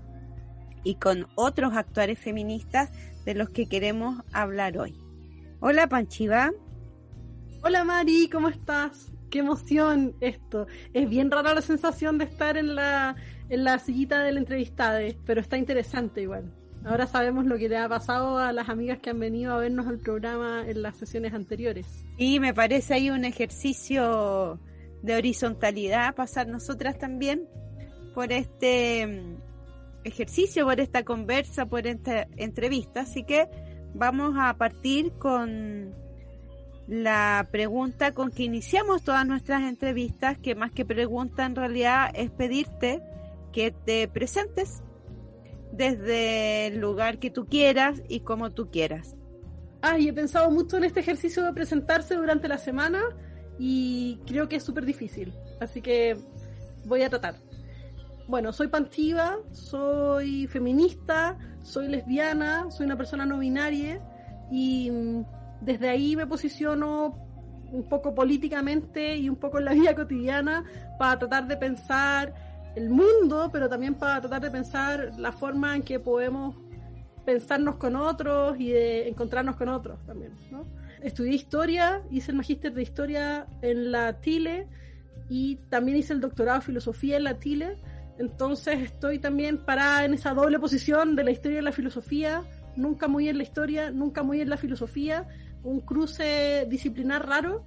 y 0.85 0.97
con 0.97 1.27
otros 1.35 1.75
actores 1.75 2.19
feministas 2.19 2.91
de 3.25 3.35
los 3.35 3.51
que 3.51 3.67
queremos 3.67 4.23
hablar 4.33 4.79
hoy. 4.79 4.95
Hola 5.61 5.89
Panchiva. 5.89 6.53
Hola 7.63 7.85
Mari, 7.85 8.29
¿cómo 8.31 8.49
estás? 8.49 9.13
Qué 9.31 9.41
emoción 9.41 10.15
esto. 10.21 10.67
Es 10.93 11.09
bien 11.09 11.31
rara 11.31 11.55
la 11.55 11.63
sensación 11.63 12.19
de 12.19 12.25
estar 12.25 12.57
en 12.57 12.75
la, 12.75 13.17
en 13.49 13.65
la 13.65 13.79
sillita 13.79 14.23
del 14.23 14.39
entrevistado, 14.39 14.99
pero 15.25 15.41
está 15.41 15.57
interesante 15.57 16.23
igual. 16.23 16.53
Ahora 16.85 17.07
sabemos 17.07 17.45
lo 17.45 17.59
que 17.59 17.69
le 17.69 17.77
ha 17.77 17.89
pasado 17.89 18.39
a 18.39 18.53
las 18.53 18.69
amigas 18.69 18.99
que 18.99 19.11
han 19.11 19.21
venido 19.21 19.53
a 19.53 19.59
vernos 19.59 19.87
al 19.87 19.99
programa 19.99 20.65
en 20.67 20.83
las 20.83 20.97
sesiones 20.97 21.35
anteriores. 21.35 21.87
Y 22.17 22.41
me 22.41 22.55
parece 22.55 22.95
ahí 22.95 23.11
un 23.11 23.25
ejercicio 23.25 24.59
de 25.03 25.17
horizontalidad 25.17 26.15
pasar 26.15 26.47
nosotras 26.49 26.99
también 26.99 27.49
por 28.15 28.33
este 28.33 29.23
ejercicio, 30.05 30.65
por 30.65 30.81
esta 30.81 31.05
conversa, 31.05 31.67
por 31.67 31.87
esta 31.87 32.27
entrevista. 32.37 33.01
Así 33.03 33.25
que 33.25 33.47
vamos 33.95 34.35
a 34.39 34.55
partir 34.57 35.13
con 35.13 35.95
la 36.87 37.47
pregunta 37.53 38.13
con 38.13 38.31
que 38.31 38.45
iniciamos 38.45 39.05
todas 39.05 39.27
nuestras 39.27 39.63
entrevistas, 39.63 40.39
que 40.39 40.55
más 40.55 40.73
que 40.73 40.85
pregunta 40.87 41.45
en 41.45 41.55
realidad 41.55 42.11
es 42.15 42.31
pedirte 42.31 43.03
que 43.53 43.71
te 43.71 44.09
presentes 44.09 44.83
desde 45.73 46.67
el 46.67 46.79
lugar 46.81 47.19
que 47.19 47.31
tú 47.31 47.47
quieras 47.47 48.03
y 48.09 48.21
como 48.21 48.51
tú 48.51 48.71
quieras. 48.71 49.17
Ay, 49.83 50.09
he 50.09 50.13
pensado 50.13 50.51
mucho 50.51 50.77
en 50.77 50.85
este 50.85 51.01
ejercicio 51.01 51.43
de 51.45 51.53
presentarse 51.53 52.15
durante 52.15 52.49
la 52.49 52.59
semana 52.59 53.01
y 53.59 54.19
creo 54.27 54.49
que 54.49 54.57
es 54.57 54.63
súper 54.63 54.85
difícil, 54.85 55.33
así 55.61 55.81
que 55.81 56.17
voy 56.85 57.03
a 57.03 57.11
tratar 57.11 57.37
bueno, 58.31 58.53
soy 58.53 58.69
pantiva, 58.69 59.39
soy 59.51 60.47
feminista, 60.47 61.37
soy 61.63 61.89
lesbiana, 61.89 62.71
soy 62.71 62.87
una 62.87 62.97
persona 62.97 63.27
no 63.27 63.39
binaria 63.39 64.01
y 64.53 64.89
mm, 64.89 65.25
desde 65.61 65.89
ahí 65.89 66.15
me 66.15 66.29
posiciono 66.29 67.19
un 67.73 67.89
poco 67.89 68.15
políticamente 68.15 69.17
y 69.17 69.29
un 69.29 69.35
poco 69.35 69.59
en 69.59 69.65
la 69.65 69.73
vida 69.75 69.97
cotidiana 69.97 70.65
para 70.97 71.19
tratar 71.19 71.49
de 71.49 71.57
pensar 71.57 72.33
el 72.77 72.91
mundo, 72.91 73.51
pero 73.53 73.69
también 73.69 73.95
para 73.95 74.21
tratar 74.21 74.43
de 74.43 74.51
pensar 74.51 75.13
la 75.19 75.33
forma 75.33 75.77
en 75.77 75.83
que 75.83 75.99
podemos 75.99 76.57
pensarnos 77.25 77.77
con 77.77 77.97
otros 77.97 78.59
y 78.59 78.71
de 78.71 79.09
encontrarnos 79.09 79.57
con 79.57 79.69
otros 79.69 79.99
también. 80.07 80.33
¿no? 80.51 80.65
Estudié 81.03 81.35
historia, 81.35 82.03
hice 82.11 82.31
el 82.31 82.37
magíster 82.37 82.73
de 82.73 82.83
historia 82.83 83.47
en 83.63 83.93
la 83.93 84.21
Tile 84.21 84.69
y 85.29 85.57
también 85.69 85.99
hice 85.99 86.13
el 86.13 86.21
doctorado 86.21 86.61
de 86.61 86.67
filosofía 86.67 87.17
en 87.17 87.25
la 87.25 87.39
Tile 87.39 87.77
entonces 88.21 88.83
estoy 88.83 89.19
también 89.19 89.57
parada 89.57 90.05
en 90.05 90.13
esa 90.13 90.35
doble 90.35 90.59
posición 90.59 91.17
de 91.17 91.25
la 91.25 91.31
historia 91.31 91.61
y 91.61 91.63
la 91.63 91.73
filosofía, 91.73 92.43
nunca 92.77 93.09
muy 93.09 93.31
en 93.31 93.39
la 93.39 93.45
historia, 93.45 93.91
nunca 93.91 94.23
muy 94.23 94.43
en 94.43 94.51
la 94.51 94.59
filosofía, 94.59 95.27
un 95.63 95.81
cruce 95.81 96.67
disciplinar 96.69 97.27
raro 97.27 97.65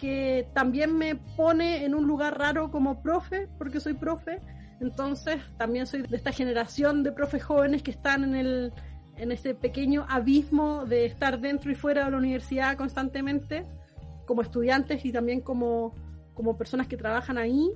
que 0.00 0.48
también 0.54 0.96
me 0.96 1.16
pone 1.16 1.84
en 1.84 1.94
un 1.94 2.06
lugar 2.06 2.38
raro 2.38 2.70
como 2.70 3.02
profe, 3.02 3.48
porque 3.58 3.80
soy 3.80 3.94
profe, 3.94 4.40
entonces 4.80 5.40
también 5.58 5.86
soy 5.86 6.02
de 6.02 6.16
esta 6.16 6.32
generación 6.32 7.02
de 7.02 7.12
profes 7.12 7.42
jóvenes 7.42 7.82
que 7.82 7.90
están 7.90 8.24
en 8.24 8.34
el 8.34 8.72
en 9.16 9.32
ese 9.32 9.54
pequeño 9.54 10.06
abismo 10.08 10.86
de 10.86 11.04
estar 11.04 11.40
dentro 11.40 11.70
y 11.70 11.74
fuera 11.74 12.06
de 12.06 12.10
la 12.10 12.16
universidad 12.16 12.78
constantemente, 12.78 13.66
como 14.24 14.40
estudiantes 14.40 15.04
y 15.04 15.12
también 15.12 15.42
como, 15.42 15.94
como 16.32 16.56
personas 16.56 16.86
que 16.86 16.96
trabajan 16.96 17.36
ahí 17.36 17.70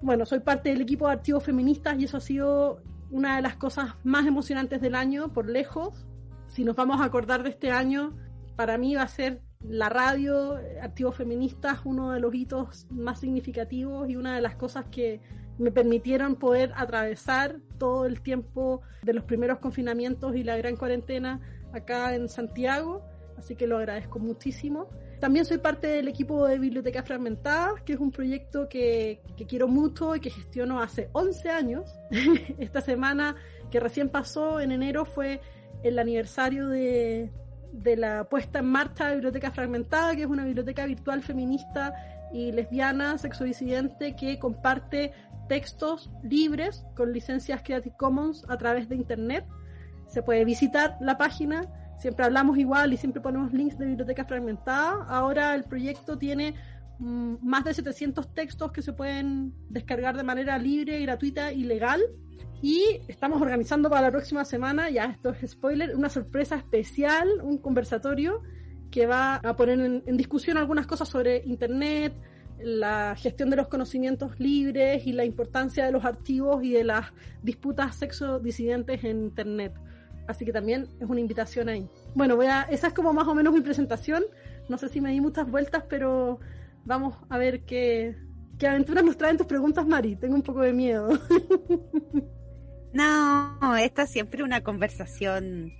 bueno, 0.00 0.26
soy 0.26 0.40
parte 0.40 0.70
del 0.70 0.80
equipo 0.80 1.06
de 1.06 1.12
archivos 1.12 1.44
feministas 1.44 1.98
y 1.98 2.04
eso 2.04 2.18
ha 2.18 2.20
sido 2.20 2.82
una 3.10 3.36
de 3.36 3.42
las 3.42 3.56
cosas 3.56 3.94
más 4.04 4.26
emocionantes 4.26 4.80
del 4.80 4.94
año, 4.94 5.32
por 5.32 5.48
lejos. 5.48 6.06
Si 6.46 6.64
nos 6.64 6.76
vamos 6.76 7.00
a 7.00 7.04
acordar 7.04 7.42
de 7.42 7.50
este 7.50 7.70
año, 7.70 8.14
para 8.56 8.78
mí 8.78 8.94
va 8.94 9.02
a 9.02 9.08
ser 9.08 9.42
la 9.60 9.88
radio, 9.88 10.58
Archivos 10.80 11.16
Feministas, 11.16 11.80
uno 11.84 12.12
de 12.12 12.20
los 12.20 12.34
hitos 12.34 12.86
más 12.90 13.20
significativos 13.20 14.08
y 14.08 14.16
una 14.16 14.34
de 14.34 14.40
las 14.40 14.54
cosas 14.54 14.86
que 14.90 15.20
me 15.58 15.72
permitieron 15.72 16.36
poder 16.36 16.72
atravesar 16.76 17.56
todo 17.78 18.06
el 18.06 18.20
tiempo 18.20 18.82
de 19.02 19.12
los 19.12 19.24
primeros 19.24 19.58
confinamientos 19.58 20.36
y 20.36 20.44
la 20.44 20.56
gran 20.56 20.76
cuarentena 20.76 21.40
acá 21.72 22.14
en 22.14 22.28
Santiago. 22.28 23.02
Así 23.36 23.54
que 23.56 23.66
lo 23.66 23.78
agradezco 23.78 24.18
muchísimo. 24.18 24.88
También 25.20 25.44
soy 25.44 25.58
parte 25.58 25.88
del 25.88 26.08
equipo 26.08 26.46
de 26.46 26.58
Biblioteca 26.58 27.02
Fragmentada, 27.02 27.74
que 27.84 27.94
es 27.94 28.00
un 28.00 28.12
proyecto 28.12 28.68
que, 28.68 29.20
quiero 29.48 29.66
mucho 29.66 30.14
y 30.14 30.20
que 30.20 30.30
gestiono 30.30 30.80
hace 30.80 31.10
11 31.12 31.50
años. 31.50 31.90
Esta 32.58 32.80
semana 32.80 33.36
que 33.70 33.80
recién 33.80 34.08
pasó, 34.10 34.60
en 34.60 34.72
enero, 34.72 35.04
fue 35.04 35.40
el 35.82 35.98
aniversario 35.98 36.68
de, 36.68 37.32
de 37.72 37.96
la 37.96 38.24
puesta 38.24 38.60
en 38.60 38.66
marcha 38.66 39.08
de 39.08 39.14
Biblioteca 39.14 39.50
Fragmentada, 39.50 40.14
que 40.16 40.22
es 40.22 40.28
una 40.28 40.44
biblioteca 40.44 40.86
virtual 40.86 41.22
feminista 41.22 41.94
y 42.32 42.52
lesbiana, 42.52 43.18
sexodisidente, 43.18 44.16
que 44.16 44.38
comparte 44.38 45.12
textos 45.48 46.10
libres 46.22 46.84
con 46.94 47.12
licencias 47.12 47.62
Creative 47.62 47.96
Commons 47.96 48.44
a 48.48 48.56
través 48.58 48.88
de 48.88 48.96
Internet. 48.96 49.46
Se 50.06 50.22
puede 50.22 50.44
visitar 50.44 50.96
la 51.00 51.16
página 51.16 51.62
siempre 51.98 52.24
hablamos 52.24 52.56
igual 52.56 52.92
y 52.92 52.96
siempre 52.96 53.20
ponemos 53.20 53.52
links 53.52 53.76
de 53.78 53.86
biblioteca 53.86 54.24
fragmentada. 54.24 55.04
Ahora 55.08 55.54
el 55.54 55.64
proyecto 55.64 56.16
tiene 56.16 56.54
más 56.98 57.64
de 57.64 57.74
700 57.74 58.34
textos 58.34 58.72
que 58.72 58.82
se 58.82 58.92
pueden 58.92 59.54
descargar 59.68 60.16
de 60.16 60.24
manera 60.24 60.58
libre, 60.58 61.00
gratuita 61.00 61.52
y 61.52 61.64
legal. 61.64 62.00
Y 62.60 63.00
estamos 63.06 63.40
organizando 63.40 63.88
para 63.88 64.02
la 64.02 64.10
próxima 64.10 64.44
semana, 64.44 64.90
ya 64.90 65.04
esto 65.04 65.30
es 65.30 65.52
spoiler, 65.52 65.94
una 65.94 66.08
sorpresa 66.08 66.56
especial, 66.56 67.28
un 67.42 67.58
conversatorio 67.58 68.42
que 68.90 69.06
va 69.06 69.36
a 69.36 69.54
poner 69.54 69.78
en, 69.80 70.02
en 70.06 70.16
discusión 70.16 70.56
algunas 70.56 70.86
cosas 70.86 71.08
sobre 71.08 71.42
Internet, 71.44 72.14
la 72.58 73.14
gestión 73.16 73.50
de 73.50 73.56
los 73.56 73.68
conocimientos 73.68 74.40
libres 74.40 75.06
y 75.06 75.12
la 75.12 75.24
importancia 75.24 75.86
de 75.86 75.92
los 75.92 76.04
archivos 76.04 76.64
y 76.64 76.72
de 76.72 76.84
las 76.84 77.12
disputas 77.42 77.94
sexo 77.94 78.40
disidentes 78.40 79.04
en 79.04 79.22
Internet. 79.22 79.74
Así 80.26 80.44
que 80.44 80.52
también 80.52 80.88
es 81.00 81.08
una 81.08 81.20
invitación 81.20 81.68
ahí. 81.68 81.88
Bueno, 82.14 82.36
voy 82.36 82.46
a, 82.46 82.62
esa 82.62 82.88
es 82.88 82.92
como 82.92 83.12
más 83.12 83.26
o 83.28 83.34
menos 83.34 83.54
mi 83.54 83.62
presentación. 83.62 84.24
No 84.68 84.76
sé 84.76 84.88
si 84.88 85.00
me 85.00 85.10
di 85.10 85.20
muchas 85.20 85.50
vueltas, 85.50 85.84
pero 85.88 86.38
vamos 86.88 87.16
a 87.28 87.38
ver 87.38 87.64
qué, 87.64 88.16
qué 88.58 88.66
aventuras 88.66 89.04
nos 89.04 89.16
traen 89.16 89.36
tus 89.36 89.46
preguntas, 89.46 89.86
Mari. 89.86 90.16
Tengo 90.16 90.34
un 90.34 90.42
poco 90.42 90.62
de 90.62 90.72
miedo. 90.72 91.10
No, 92.90 93.76
esta 93.76 94.04
es 94.04 94.10
siempre 94.10 94.42
una 94.42 94.62
conversación 94.62 95.74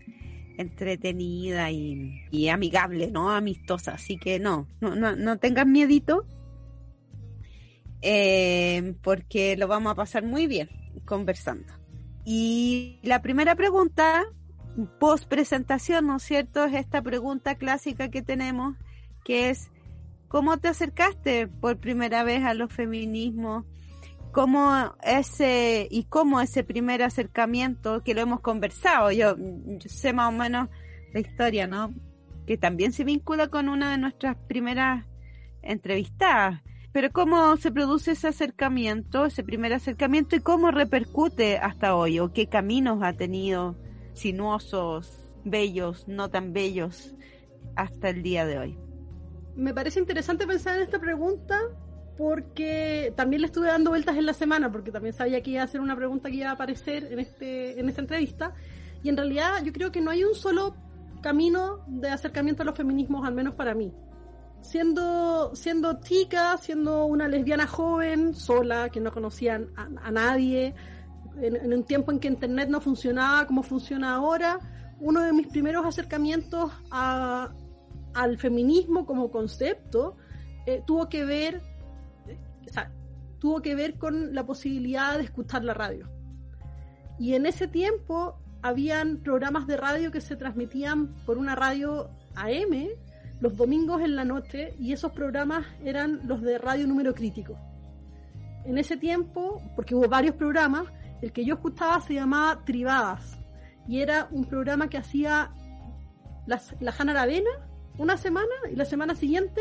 entretenida 0.59 1.71
y, 1.71 2.49
amigable, 2.51 3.11
¿no? 3.11 3.31
Amistosa. 3.31 3.93
Así 3.95 4.19
que 4.19 4.39
no, 4.39 4.69
no, 4.81 4.95
no, 4.95 5.17
no 5.17 5.39
tengas 5.39 5.67
miedito. 5.67 6.27
eh, 8.03 8.95
porque 9.03 9.57
lo 9.57 9.69
vamos 9.69 9.93
a 9.93 9.97
pasar 9.97 10.23
muy 10.25 10.47
bien 10.47 10.69
conversando. 11.05 11.73
Y 12.25 12.99
la 13.03 13.23
primera 13.23 13.55
pregunta, 13.57 14.25
post 15.01 15.27
presentación, 15.29 16.07
¿no 16.07 16.17
es 16.17 16.23
cierto? 16.23 16.65
Es 16.65 16.75
esta 16.75 17.03
pregunta 17.03 17.55
clásica 17.57 18.11
que 18.11 18.23
tenemos, 18.23 18.77
que 19.25 19.51
es, 19.51 19.71
¿cómo 20.29 20.59
te 20.59 20.69
acercaste 20.69 21.49
por 21.49 21.79
primera 21.79 22.23
vez 22.23 22.45
a 22.45 22.55
los 22.55 22.73
feminismos? 22.73 23.65
¿Cómo 24.33 24.95
ese, 25.03 25.89
y 25.91 26.05
cómo 26.05 26.41
ese 26.41 26.63
primer 26.63 27.03
acercamiento, 27.03 28.03
que 28.05 28.15
lo 28.15 28.21
hemos 28.21 28.41
conversado, 28.41 29.11
yo, 29.11 29.37
yo 29.37 29.89
sé 29.89 30.13
más 30.13 30.29
o 30.29 30.37
menos 30.37 30.69
la 31.13 31.21
historia, 31.21 31.67
¿no? 31.67 31.95
Que 32.47 32.59
también 32.59 32.93
se 32.93 33.05
vincula 33.05 33.49
con 33.49 33.69
una 33.69 33.91
de 33.91 33.99
nuestras 33.99 34.37
primeras 34.47 35.07
entrevistadas, 35.63 36.61
pero 36.93 37.11
cómo 37.11 37.57
se 37.57 37.73
produce 37.73 38.13
ese 38.13 38.29
acercamiento, 38.29 39.25
ese 39.25 39.43
primer 39.43 39.73
acercamiento 39.73 40.37
y 40.37 40.41
cómo 40.41 40.71
repercute 40.71 41.59
hasta 41.59 41.95
hoy 41.95 42.19
o 42.19 42.33
qué 42.33 42.49
caminos 42.49 43.03
ha 43.03 43.15
tenido 43.15 43.77
sinuosos, 44.13 45.27
bellos, 45.45 46.07
no 46.07 46.29
tan 46.29 46.53
bellos 46.53 47.15
hasta 47.77 48.11
el 48.11 48.23
día 48.23 48.47
de 48.47 48.59
hoy. 48.59 48.88
Me 49.59 49.75
parece 49.75 49.99
interesante 49.99 50.47
pensar 50.47 50.77
en 50.77 50.83
esta 50.83 51.01
pregunta 51.01 51.59
porque 52.17 53.13
también 53.17 53.43
le 53.43 53.49
estuve 53.49 53.67
dando 53.67 53.91
vueltas 53.91 54.17
en 54.17 54.25
la 54.25 54.33
semana 54.33 54.71
porque 54.71 54.93
también 54.93 55.17
sabía 55.17 55.43
que 55.43 55.51
iba 55.51 55.65
a 55.65 55.67
ser 55.67 55.81
una 55.81 55.97
pregunta 55.97 56.31
que 56.31 56.37
iba 56.37 56.51
a 56.51 56.53
aparecer 56.53 57.13
en 57.13 57.19
este 57.19 57.81
en 57.81 57.89
esta 57.89 58.01
entrevista. 58.01 58.55
Y 59.03 59.09
en 59.09 59.17
realidad 59.17 59.65
yo 59.65 59.73
creo 59.73 59.91
que 59.91 60.01
no 60.01 60.13
hay 60.13 60.23
un 60.23 60.37
solo 60.37 60.77
camino 61.23 61.81
de 61.89 62.09
acercamiento 62.09 62.63
a 62.63 62.67
los 62.67 62.77
feminismos 62.77 63.27
al 63.27 63.35
menos 63.35 63.55
para 63.55 63.75
mí. 63.75 63.93
Siendo, 64.61 65.51
siendo 65.57 66.01
chica, 66.03 66.57
siendo 66.59 67.07
una 67.07 67.27
lesbiana 67.27 67.67
joven, 67.67 68.37
sola, 68.37 68.91
que 68.91 69.01
no 69.01 69.11
conocía 69.11 69.61
a, 69.75 70.11
nadie, 70.13 70.73
en, 71.41 71.73
un 71.73 71.83
tiempo 71.83 72.13
en 72.13 72.21
que 72.21 72.29
Internet 72.29 72.69
no 72.69 72.81
funcionaba 72.81 73.45
como 73.49 73.65
funciona 73.65 74.15
ahora, 74.15 74.61
uno 75.01 75.21
de 75.21 75.33
mis 75.33 75.49
primeros 75.49 75.85
acercamientos 75.85 76.71
a, 76.93 77.51
al 78.15 78.39
feminismo 78.39 79.07
como 79.07 79.31
concepto 79.31 80.17
eh, 80.67 80.83
tuvo 80.87 81.09
que 81.09 81.25
ver, 81.25 81.63
tuvo 83.39 83.63
que 83.63 83.75
ver 83.75 83.99
con 83.99 84.35
la 84.35 84.45
posibilidad 84.45 85.17
de 85.17 85.25
escuchar 85.25 85.65
la 85.65 85.75
radio. 85.75 86.09
Y 87.19 87.35
en 87.35 87.47
ese 87.47 87.69
tiempo 87.69 88.39
habían 88.63 89.19
programas 89.19 89.67
de 89.67 89.77
radio 89.77 90.11
que 90.11 90.21
se 90.21 90.37
transmitían 90.37 91.15
por 91.25 91.39
una 91.39 91.55
radio 91.55 92.11
AM 92.35 92.89
los 93.41 93.57
domingos 93.57 94.03
en 94.03 94.17
la 94.17 94.25
noche 94.25 94.75
y 94.79 94.93
esos 94.93 95.13
programas 95.13 95.65
eran 95.85 96.21
los 96.27 96.43
de 96.43 96.59
radio 96.59 96.87
número 96.87 97.15
crítico. 97.15 97.57
En 98.65 98.79
ese 98.79 98.97
tiempo, 98.97 99.63
porque 99.77 99.95
hubo 99.95 100.09
varios 100.09 100.35
programas, 100.35 100.89
el 101.23 101.33
que 101.33 101.45
yo 101.45 101.55
escuchaba 101.55 102.01
se 102.01 102.15
llamaba 102.15 102.65
Tribadas 102.65 103.39
y 103.87 104.01
era 104.01 104.29
un 104.31 104.45
programa 104.45 104.89
que 104.89 104.99
hacía 104.99 105.53
la, 106.47 106.61
la 106.81 106.95
Hanna 106.97 107.13
Aravena 107.13 107.68
una 107.99 108.17
semana 108.17 108.55
y 108.71 108.77
la 108.77 108.85
semana 108.85 109.15
siguiente 109.15 109.61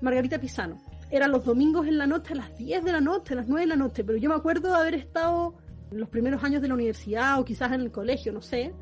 Margarita 0.00 0.38
Pisano. 0.38 0.78
Eran 1.10 1.32
los 1.32 1.44
domingos 1.44 1.86
en 1.88 1.98
la 1.98 2.06
noche 2.06 2.34
a 2.34 2.36
las 2.36 2.56
10 2.56 2.84
de 2.84 2.92
la 2.92 3.00
noche, 3.00 3.34
a 3.34 3.36
las 3.36 3.48
9 3.48 3.62
de 3.62 3.66
la 3.66 3.76
noche, 3.76 4.04
pero 4.04 4.16
yo 4.18 4.28
me 4.28 4.36
acuerdo 4.36 4.68
de 4.68 4.76
haber 4.76 4.94
estado 4.94 5.54
en 5.90 5.98
los 5.98 6.08
primeros 6.08 6.44
años 6.44 6.62
de 6.62 6.68
la 6.68 6.74
universidad 6.74 7.40
o 7.40 7.44
quizás 7.44 7.72
en 7.72 7.80
el 7.80 7.90
colegio, 7.90 8.32
no 8.32 8.40
sé, 8.40 8.72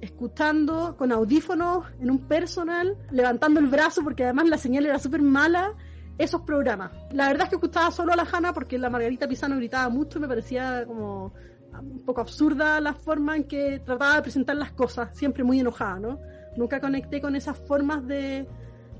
escuchando 0.00 0.96
con 0.96 1.12
audífonos 1.12 1.86
en 2.00 2.10
un 2.10 2.26
personal, 2.26 2.96
levantando 3.10 3.60
el 3.60 3.68
brazo 3.68 4.02
porque 4.02 4.24
además 4.24 4.48
la 4.48 4.58
señal 4.58 4.86
era 4.86 4.98
súper 4.98 5.22
mala, 5.22 5.74
esos 6.18 6.42
programas. 6.42 6.90
La 7.12 7.28
verdad 7.28 7.44
es 7.44 7.50
que 7.50 7.54
escuchaba 7.56 7.92
solo 7.92 8.12
a 8.12 8.16
la 8.16 8.26
Hanna 8.30 8.52
porque 8.52 8.76
la 8.76 8.90
Margarita 8.90 9.28
Pisano 9.28 9.56
gritaba 9.56 9.88
mucho 9.88 10.18
y 10.18 10.22
me 10.22 10.28
parecía 10.28 10.84
como 10.84 11.32
un 11.80 12.04
poco 12.04 12.20
absurda 12.20 12.80
la 12.80 12.92
forma 12.92 13.36
en 13.36 13.44
que 13.44 13.80
trataba 13.84 14.16
de 14.16 14.22
presentar 14.22 14.56
las 14.56 14.72
cosas, 14.72 15.16
siempre 15.16 15.44
muy 15.44 15.60
enojada, 15.60 16.00
¿no? 16.00 16.18
Nunca 16.58 16.80
conecté 16.80 17.20
con 17.20 17.36
esas 17.36 17.56
formas 17.56 18.04
de, 18.04 18.48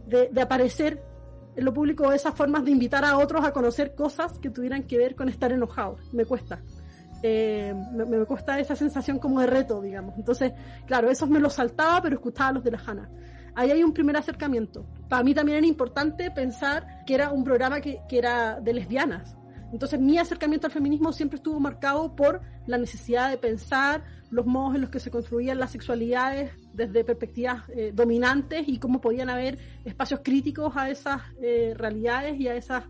de, 0.06 0.40
aparecer 0.40 1.02
en 1.56 1.64
lo 1.64 1.74
público, 1.74 2.12
esas 2.12 2.32
formas 2.32 2.64
de 2.64 2.70
invitar 2.70 3.04
a 3.04 3.18
otros 3.18 3.44
a 3.44 3.52
conocer 3.52 3.96
cosas 3.96 4.38
que 4.38 4.48
tuvieran 4.48 4.84
que 4.84 4.96
ver 4.96 5.16
con 5.16 5.28
estar 5.28 5.50
enojado. 5.50 5.96
Me 6.12 6.24
cuesta. 6.24 6.60
Eh, 7.20 7.74
me, 7.92 8.04
me, 8.04 8.24
cuesta 8.26 8.60
esa 8.60 8.76
sensación 8.76 9.18
como 9.18 9.40
de 9.40 9.48
reto, 9.48 9.82
digamos. 9.82 10.14
Entonces, 10.16 10.52
claro, 10.86 11.10
esos 11.10 11.28
me 11.28 11.40
los 11.40 11.54
saltaba, 11.54 12.00
pero 12.00 12.14
escuchaba 12.14 12.52
los 12.52 12.62
de 12.62 12.70
la 12.70 12.78
Hanna. 12.86 13.10
Ahí 13.56 13.72
hay 13.72 13.82
un 13.82 13.92
primer 13.92 14.16
acercamiento. 14.16 14.86
Para 15.08 15.24
mí 15.24 15.34
también 15.34 15.58
era 15.58 15.66
importante 15.66 16.30
pensar 16.30 17.04
que 17.06 17.14
era 17.14 17.32
un 17.32 17.42
programa 17.42 17.80
que, 17.80 18.02
que 18.08 18.18
era 18.18 18.60
de 18.60 18.72
lesbianas. 18.72 19.36
Entonces, 19.72 19.98
mi 19.98 20.16
acercamiento 20.16 20.68
al 20.68 20.72
feminismo 20.72 21.12
siempre 21.12 21.38
estuvo 21.38 21.58
marcado 21.58 22.14
por 22.14 22.40
la 22.68 22.78
necesidad 22.78 23.30
de 23.30 23.36
pensar 23.36 24.04
los 24.30 24.46
modos 24.46 24.76
en 24.76 24.82
los 24.82 24.90
que 24.90 25.00
se 25.00 25.10
construían 25.10 25.58
las 25.58 25.72
sexualidades 25.72 26.52
desde 26.78 27.04
perspectivas 27.04 27.64
eh, 27.68 27.92
dominantes 27.92 28.66
y 28.66 28.78
cómo 28.78 29.00
podían 29.00 29.28
haber 29.28 29.58
espacios 29.84 30.20
críticos 30.22 30.74
a 30.76 30.88
esas 30.88 31.20
eh, 31.42 31.74
realidades 31.76 32.40
y 32.40 32.48
a 32.48 32.54
esas 32.54 32.84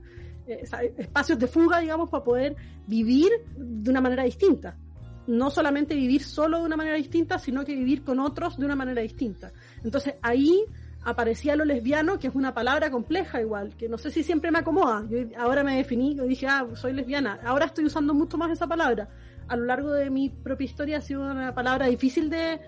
espacios 0.97 1.39
de 1.39 1.47
fuga, 1.47 1.79
digamos, 1.79 2.09
para 2.09 2.25
poder 2.25 2.57
vivir 2.87 3.31
de 3.55 3.91
una 3.91 4.01
manera 4.01 4.23
distinta. 4.23 4.79
No 5.27 5.51
solamente 5.51 5.95
vivir 5.95 6.23
solo 6.23 6.61
de 6.61 6.65
una 6.65 6.77
manera 6.77 6.97
distinta, 6.97 7.39
sino 7.39 7.67
que 7.67 7.75
vivir 7.75 8.03
con 8.03 8.19
otros 8.19 8.57
de 8.57 8.65
una 8.65 8.75
manera 8.75 9.03
distinta. 9.03 9.53
Entonces 9.85 10.15
ahí 10.23 10.65
aparecía 11.05 11.57
lo 11.57 11.65
lesbiano, 11.65 12.19
que 12.19 12.29
es 12.29 12.35
una 12.35 12.55
palabra 12.55 12.91
compleja 12.91 13.41
igual, 13.41 13.77
que 13.77 13.89
no 13.89 13.99
sé 13.99 14.11
si 14.11 14.23
siempre 14.23 14.51
me 14.51 14.59
acomoda. 14.59 15.05
Yo 15.09 15.19
ahora 15.39 15.63
me 15.63 15.77
definí, 15.77 16.13
y 16.13 16.29
dije, 16.29 16.47
ah, 16.47 16.67
soy 16.75 16.93
lesbiana. 16.93 17.41
Ahora 17.45 17.67
estoy 17.67 17.85
usando 17.85 18.15
mucho 18.15 18.37
más 18.37 18.51
esa 18.51 18.67
palabra. 18.67 19.09
A 19.49 19.57
lo 19.57 19.65
largo 19.65 19.93
de 19.93 20.11
mi 20.11 20.29
propia 20.29 20.65
historia 20.65 20.99
ha 20.99 21.01
sido 21.01 21.23
una 21.23 21.55
palabra 21.55 21.87
difícil 21.87 22.29
de, 22.29 22.61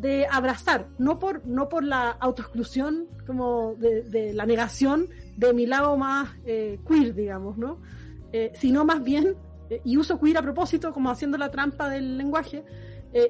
de 0.00 0.26
abrazar, 0.30 0.88
no 0.98 1.18
por, 1.18 1.46
no 1.46 1.68
por 1.68 1.84
la 1.84 2.10
autoexclusión, 2.10 3.06
como 3.26 3.74
de, 3.76 4.32
la 4.34 4.46
negación 4.46 5.08
de 5.36 5.52
mi 5.52 5.66
lado 5.66 5.96
más 5.96 6.30
eh, 6.44 6.80
queer, 6.88 7.14
digamos, 7.14 7.58
¿no? 7.58 7.80
Eh, 8.32 8.52
sino 8.54 8.84
más 8.84 9.02
bien, 9.02 9.36
eh, 9.68 9.82
y 9.84 9.98
uso 9.98 10.18
queer 10.18 10.38
a 10.38 10.42
propósito, 10.42 10.92
como 10.92 11.10
haciendo 11.10 11.36
la 11.36 11.50
trampa 11.50 11.88
del 11.88 12.16
lenguaje, 12.16 12.64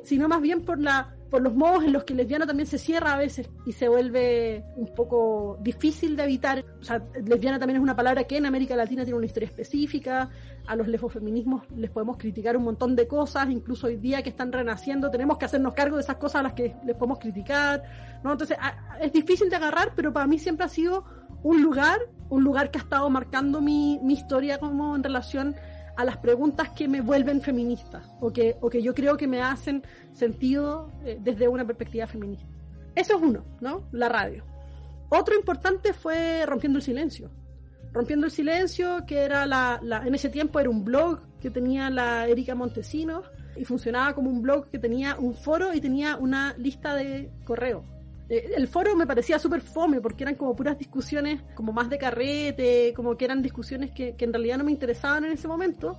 sino 0.04 0.28
más 0.28 0.42
bien 0.42 0.62
por 0.62 0.78
la 0.78 1.16
por 1.30 1.42
los 1.42 1.54
modos 1.54 1.84
en 1.84 1.92
los 1.92 2.04
que 2.04 2.12
el 2.12 2.18
lesbiano 2.18 2.46
también 2.46 2.66
se 2.66 2.76
cierra 2.76 3.14
a 3.14 3.16
veces 3.16 3.48
y 3.64 3.72
se 3.72 3.88
vuelve 3.88 4.64
un 4.76 4.92
poco 4.94 5.58
difícil 5.60 6.16
de 6.16 6.24
evitar. 6.24 6.64
O 6.80 6.84
sea, 6.84 7.02
lesbiana 7.24 7.58
también 7.58 7.76
es 7.76 7.82
una 7.82 7.94
palabra 7.94 8.24
que 8.24 8.36
en 8.36 8.46
América 8.46 8.74
Latina 8.74 9.04
tiene 9.04 9.16
una 9.16 9.26
historia 9.26 9.46
específica. 9.46 10.28
A 10.66 10.74
los 10.74 10.88
lesbofeminismos 10.88 11.70
les 11.76 11.90
podemos 11.90 12.16
criticar 12.16 12.56
un 12.56 12.64
montón 12.64 12.96
de 12.96 13.06
cosas, 13.06 13.48
incluso 13.48 13.86
hoy 13.86 13.96
día 13.96 14.22
que 14.22 14.30
están 14.30 14.52
renaciendo, 14.52 15.10
tenemos 15.10 15.38
que 15.38 15.44
hacernos 15.44 15.74
cargo 15.74 15.96
de 15.96 16.02
esas 16.02 16.16
cosas 16.16 16.40
a 16.40 16.42
las 16.42 16.52
que 16.54 16.74
les 16.84 16.96
podemos 16.96 17.18
criticar. 17.20 17.82
¿no? 18.24 18.32
Entonces, 18.32 18.58
es 19.00 19.12
difícil 19.12 19.48
de 19.48 19.56
agarrar, 19.56 19.92
pero 19.94 20.12
para 20.12 20.26
mí 20.26 20.38
siempre 20.38 20.66
ha 20.66 20.68
sido 20.68 21.04
un 21.42 21.62
lugar, 21.62 21.98
un 22.28 22.42
lugar 22.42 22.70
que 22.70 22.78
ha 22.78 22.82
estado 22.82 23.08
marcando 23.08 23.60
mi, 23.60 24.00
mi 24.02 24.14
historia 24.14 24.58
como 24.58 24.96
en 24.96 25.02
relación 25.02 25.54
a 25.96 26.04
las 26.04 26.16
preguntas 26.18 26.70
que 26.70 26.88
me 26.88 27.00
vuelven 27.00 27.40
feminista 27.40 28.02
o 28.20 28.32
que, 28.32 28.56
o 28.60 28.70
que 28.70 28.82
yo 28.82 28.94
creo 28.94 29.16
que 29.16 29.26
me 29.26 29.42
hacen 29.42 29.82
sentido 30.12 30.90
eh, 31.04 31.18
desde 31.20 31.48
una 31.48 31.64
perspectiva 31.64 32.06
feminista. 32.06 32.46
Eso 32.94 33.16
es 33.16 33.22
uno, 33.22 33.44
¿no? 33.60 33.88
La 33.92 34.08
radio. 34.08 34.44
Otro 35.08 35.34
importante 35.34 35.92
fue 35.92 36.44
Rompiendo 36.46 36.78
el 36.78 36.84
Silencio. 36.84 37.30
Rompiendo 37.92 38.26
el 38.26 38.32
Silencio, 38.32 39.04
que 39.06 39.18
era 39.18 39.46
la, 39.46 39.80
la, 39.82 40.06
en 40.06 40.14
ese 40.14 40.28
tiempo 40.28 40.60
era 40.60 40.70
un 40.70 40.84
blog 40.84 41.20
que 41.40 41.50
tenía 41.50 41.90
la 41.90 42.26
Erika 42.28 42.54
Montesinos 42.54 43.24
y 43.56 43.64
funcionaba 43.64 44.14
como 44.14 44.30
un 44.30 44.42
blog 44.42 44.68
que 44.70 44.78
tenía 44.78 45.16
un 45.18 45.34
foro 45.34 45.74
y 45.74 45.80
tenía 45.80 46.16
una 46.16 46.54
lista 46.56 46.94
de 46.94 47.30
correo 47.44 47.99
el 48.30 48.68
foro 48.68 48.94
me 48.94 49.06
parecía 49.06 49.38
súper 49.38 49.60
fome 49.60 50.00
porque 50.00 50.24
eran 50.24 50.36
como 50.36 50.54
puras 50.54 50.78
discusiones 50.78 51.42
como 51.54 51.72
más 51.72 51.90
de 51.90 51.98
carrete, 51.98 52.92
como 52.94 53.16
que 53.16 53.24
eran 53.24 53.42
discusiones 53.42 53.90
que, 53.90 54.14
que 54.14 54.24
en 54.24 54.32
realidad 54.32 54.58
no 54.58 54.64
me 54.64 54.70
interesaban 54.70 55.24
en 55.24 55.32
ese 55.32 55.48
momento, 55.48 55.98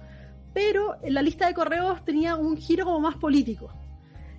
pero 0.53 0.95
en 1.01 1.13
la 1.13 1.21
lista 1.21 1.47
de 1.47 1.53
correos 1.53 2.03
tenía 2.05 2.35
un 2.35 2.55
giro 2.57 2.85
como 2.85 2.99
más 2.99 3.17
político. 3.17 3.71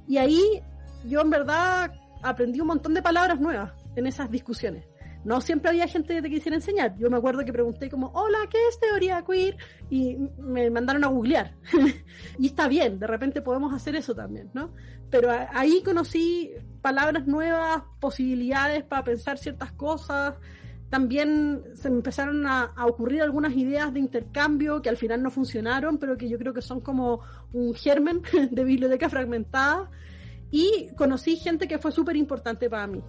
Y 0.08 0.16
ahí 0.16 0.62
yo 1.04 1.20
en 1.20 1.30
verdad 1.30 1.92
aprendí 2.22 2.60
un 2.60 2.68
montón 2.68 2.94
de 2.94 3.02
palabras 3.02 3.40
nuevas 3.40 3.72
en 3.94 4.06
esas 4.06 4.30
discusiones 4.30 4.86
no 5.24 5.40
siempre 5.40 5.70
había 5.70 5.86
gente 5.86 6.14
que 6.14 6.22
te 6.22 6.30
quisiera 6.30 6.56
enseñar. 6.56 6.96
Yo 6.98 7.08
me 7.08 7.16
acuerdo 7.16 7.44
que 7.44 7.52
pregunté 7.52 7.88
como, 7.88 8.08
hola, 8.08 8.38
¿qué 8.50 8.58
es 8.68 8.80
teoría 8.80 9.22
queer? 9.24 9.56
Y 9.88 10.16
me 10.38 10.68
mandaron 10.70 11.04
a 11.04 11.08
googlear. 11.08 11.54
y 12.38 12.46
está 12.46 12.68
bien, 12.68 12.98
de 12.98 13.06
repente 13.06 13.40
podemos 13.40 13.72
hacer 13.72 13.94
eso 13.94 14.14
también, 14.14 14.50
¿no? 14.52 14.72
Pero 15.10 15.30
ahí 15.52 15.82
conocí 15.84 16.52
palabras 16.82 17.26
nuevas, 17.26 17.82
posibilidades 18.00 18.84
para 18.84 19.04
pensar 19.04 19.38
ciertas 19.38 19.72
cosas. 19.72 20.34
También 20.90 21.62
se 21.74 21.88
me 21.88 21.96
empezaron 21.96 22.46
a, 22.46 22.64
a, 22.76 22.86
ocurrir 22.86 23.22
algunas 23.22 23.54
ideas 23.54 23.94
de 23.94 24.00
intercambio 24.00 24.82
que 24.82 24.90
al 24.90 24.98
final 24.98 25.22
no 25.22 25.30
funcionaron, 25.30 25.96
pero 25.96 26.18
que 26.18 26.28
yo 26.28 26.38
creo 26.38 26.52
que 26.52 26.60
son 26.60 26.80
como 26.80 27.20
un 27.52 27.74
germen 27.74 28.22
de 28.50 28.64
biblioteca 28.64 29.08
fragmentada. 29.08 29.90
Y 30.50 30.90
conocí 30.96 31.36
gente 31.36 31.66
que 31.66 31.78
fue 31.78 31.92
súper 31.92 32.16
importante 32.16 32.68
para 32.68 32.86
mí 32.86 33.02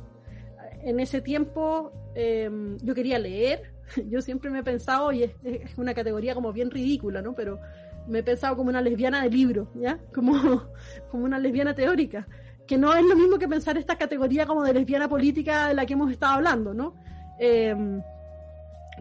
en 0.86 1.00
ese 1.00 1.22
tiempo 1.22 1.94
eh, 2.14 2.50
yo 2.82 2.94
quería 2.94 3.18
leer, 3.18 3.74
Yo 4.10 4.22
siempre 4.22 4.50
me 4.50 4.60
he 4.60 4.64
pensado, 4.64 5.12
y 5.12 5.24
es, 5.24 5.32
es 5.44 5.78
una 5.78 5.94
categoría 5.94 6.36
como 6.36 6.54
bien 6.54 6.72
ridícula, 6.72 7.22
¿no? 7.22 7.34
Pero 7.34 7.60
me 8.08 8.20
he 8.20 8.24
pensado 8.24 8.56
como 8.56 8.70
una 8.70 8.82
lesbiana 8.82 9.24
de 9.24 9.30
libro, 9.30 9.72
¿ya? 9.76 10.00
Como, 10.14 10.34
como 11.12 11.26
una 11.26 11.40
lesbiana 11.40 11.74
teórica. 11.74 12.28
Que 12.68 12.78
no 12.78 12.94
es 12.94 13.04
lo 13.04 13.16
mismo 13.16 13.38
que 13.38 13.48
pensar 13.48 13.78
esta 13.78 13.98
categoría 13.98 14.46
como 14.46 14.64
de 14.64 14.74
lesbiana 14.74 15.10
política 15.10 15.68
de 15.68 15.74
la 15.74 15.86
que 15.86 15.94
hemos 15.94 16.12
estado 16.12 16.34
hablando, 16.34 16.74
¿no? 16.74 16.96
Eh, 17.40 17.76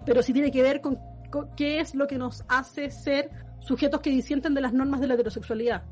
pero 0.05 0.23
sí 0.23 0.33
tiene 0.33 0.51
que 0.51 0.63
ver 0.63 0.81
con, 0.81 0.99
qué 1.57 1.81
es 1.81 1.95
lo 1.95 2.07
que 2.07 2.19
nos 2.19 2.45
hace 2.49 2.91
ser 2.91 3.31
sujetos 3.61 4.01
que 4.01 4.11
disienten 4.11 4.55
de 4.55 4.61
las 4.61 4.73
normas 4.73 5.01
de 5.01 5.07
la 5.07 5.15
heterosexualidad. 5.15 5.83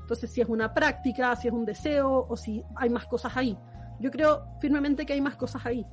Entonces, 0.00 0.30
si 0.30 0.40
es 0.40 0.48
una 0.48 0.74
práctica, 0.74 1.36
si 1.36 1.48
es 1.48 1.54
un 1.54 1.64
deseo 1.64 2.26
o 2.28 2.36
si 2.36 2.64
hay 2.76 2.90
más 2.90 3.06
cosas 3.06 3.36
ahí. 3.36 3.56
Yo 4.00 4.10
creo 4.10 4.44
firmemente 4.60 5.06
que 5.06 5.12
hay 5.12 5.20
más 5.20 5.36
cosas 5.36 5.64
ahí. 5.64 5.86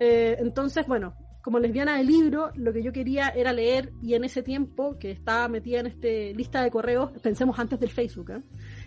Eh, 0.00 0.36
entonces, 0.40 0.86
bueno, 0.86 1.14
como 1.42 1.58
lesbiana 1.58 1.96
de 1.96 2.04
libro, 2.04 2.50
lo 2.54 2.72
que 2.72 2.82
yo 2.82 2.92
quería 2.92 3.28
era 3.28 3.52
leer 3.52 3.92
y 4.02 4.14
en 4.14 4.24
ese 4.24 4.42
tiempo 4.42 4.96
que 4.98 5.10
estaba 5.10 5.48
metida 5.48 5.80
en 5.80 5.86
este 5.86 6.34
lista 6.34 6.62
de 6.62 6.70
correos, 6.70 7.10
pensemos 7.20 7.58
antes 7.58 7.78
del 7.78 7.90
Facebook, 7.90 8.30
¿eh? 8.30 8.42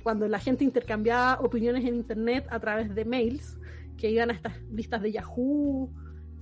Cuando 0.05 0.27
la 0.27 0.37
gente 0.37 0.63
intercambiaba 0.63 1.39
opiniones 1.41 1.83
en 1.83 1.95
internet 1.95 2.45
a 2.51 2.59
través 2.59 2.93
de 2.93 3.05
mails 3.05 3.57
que 3.97 4.11
iban 4.11 4.29
a 4.29 4.33
estas 4.33 4.53
listas 4.71 5.01
de 5.01 5.11
Yahoo, 5.11 5.89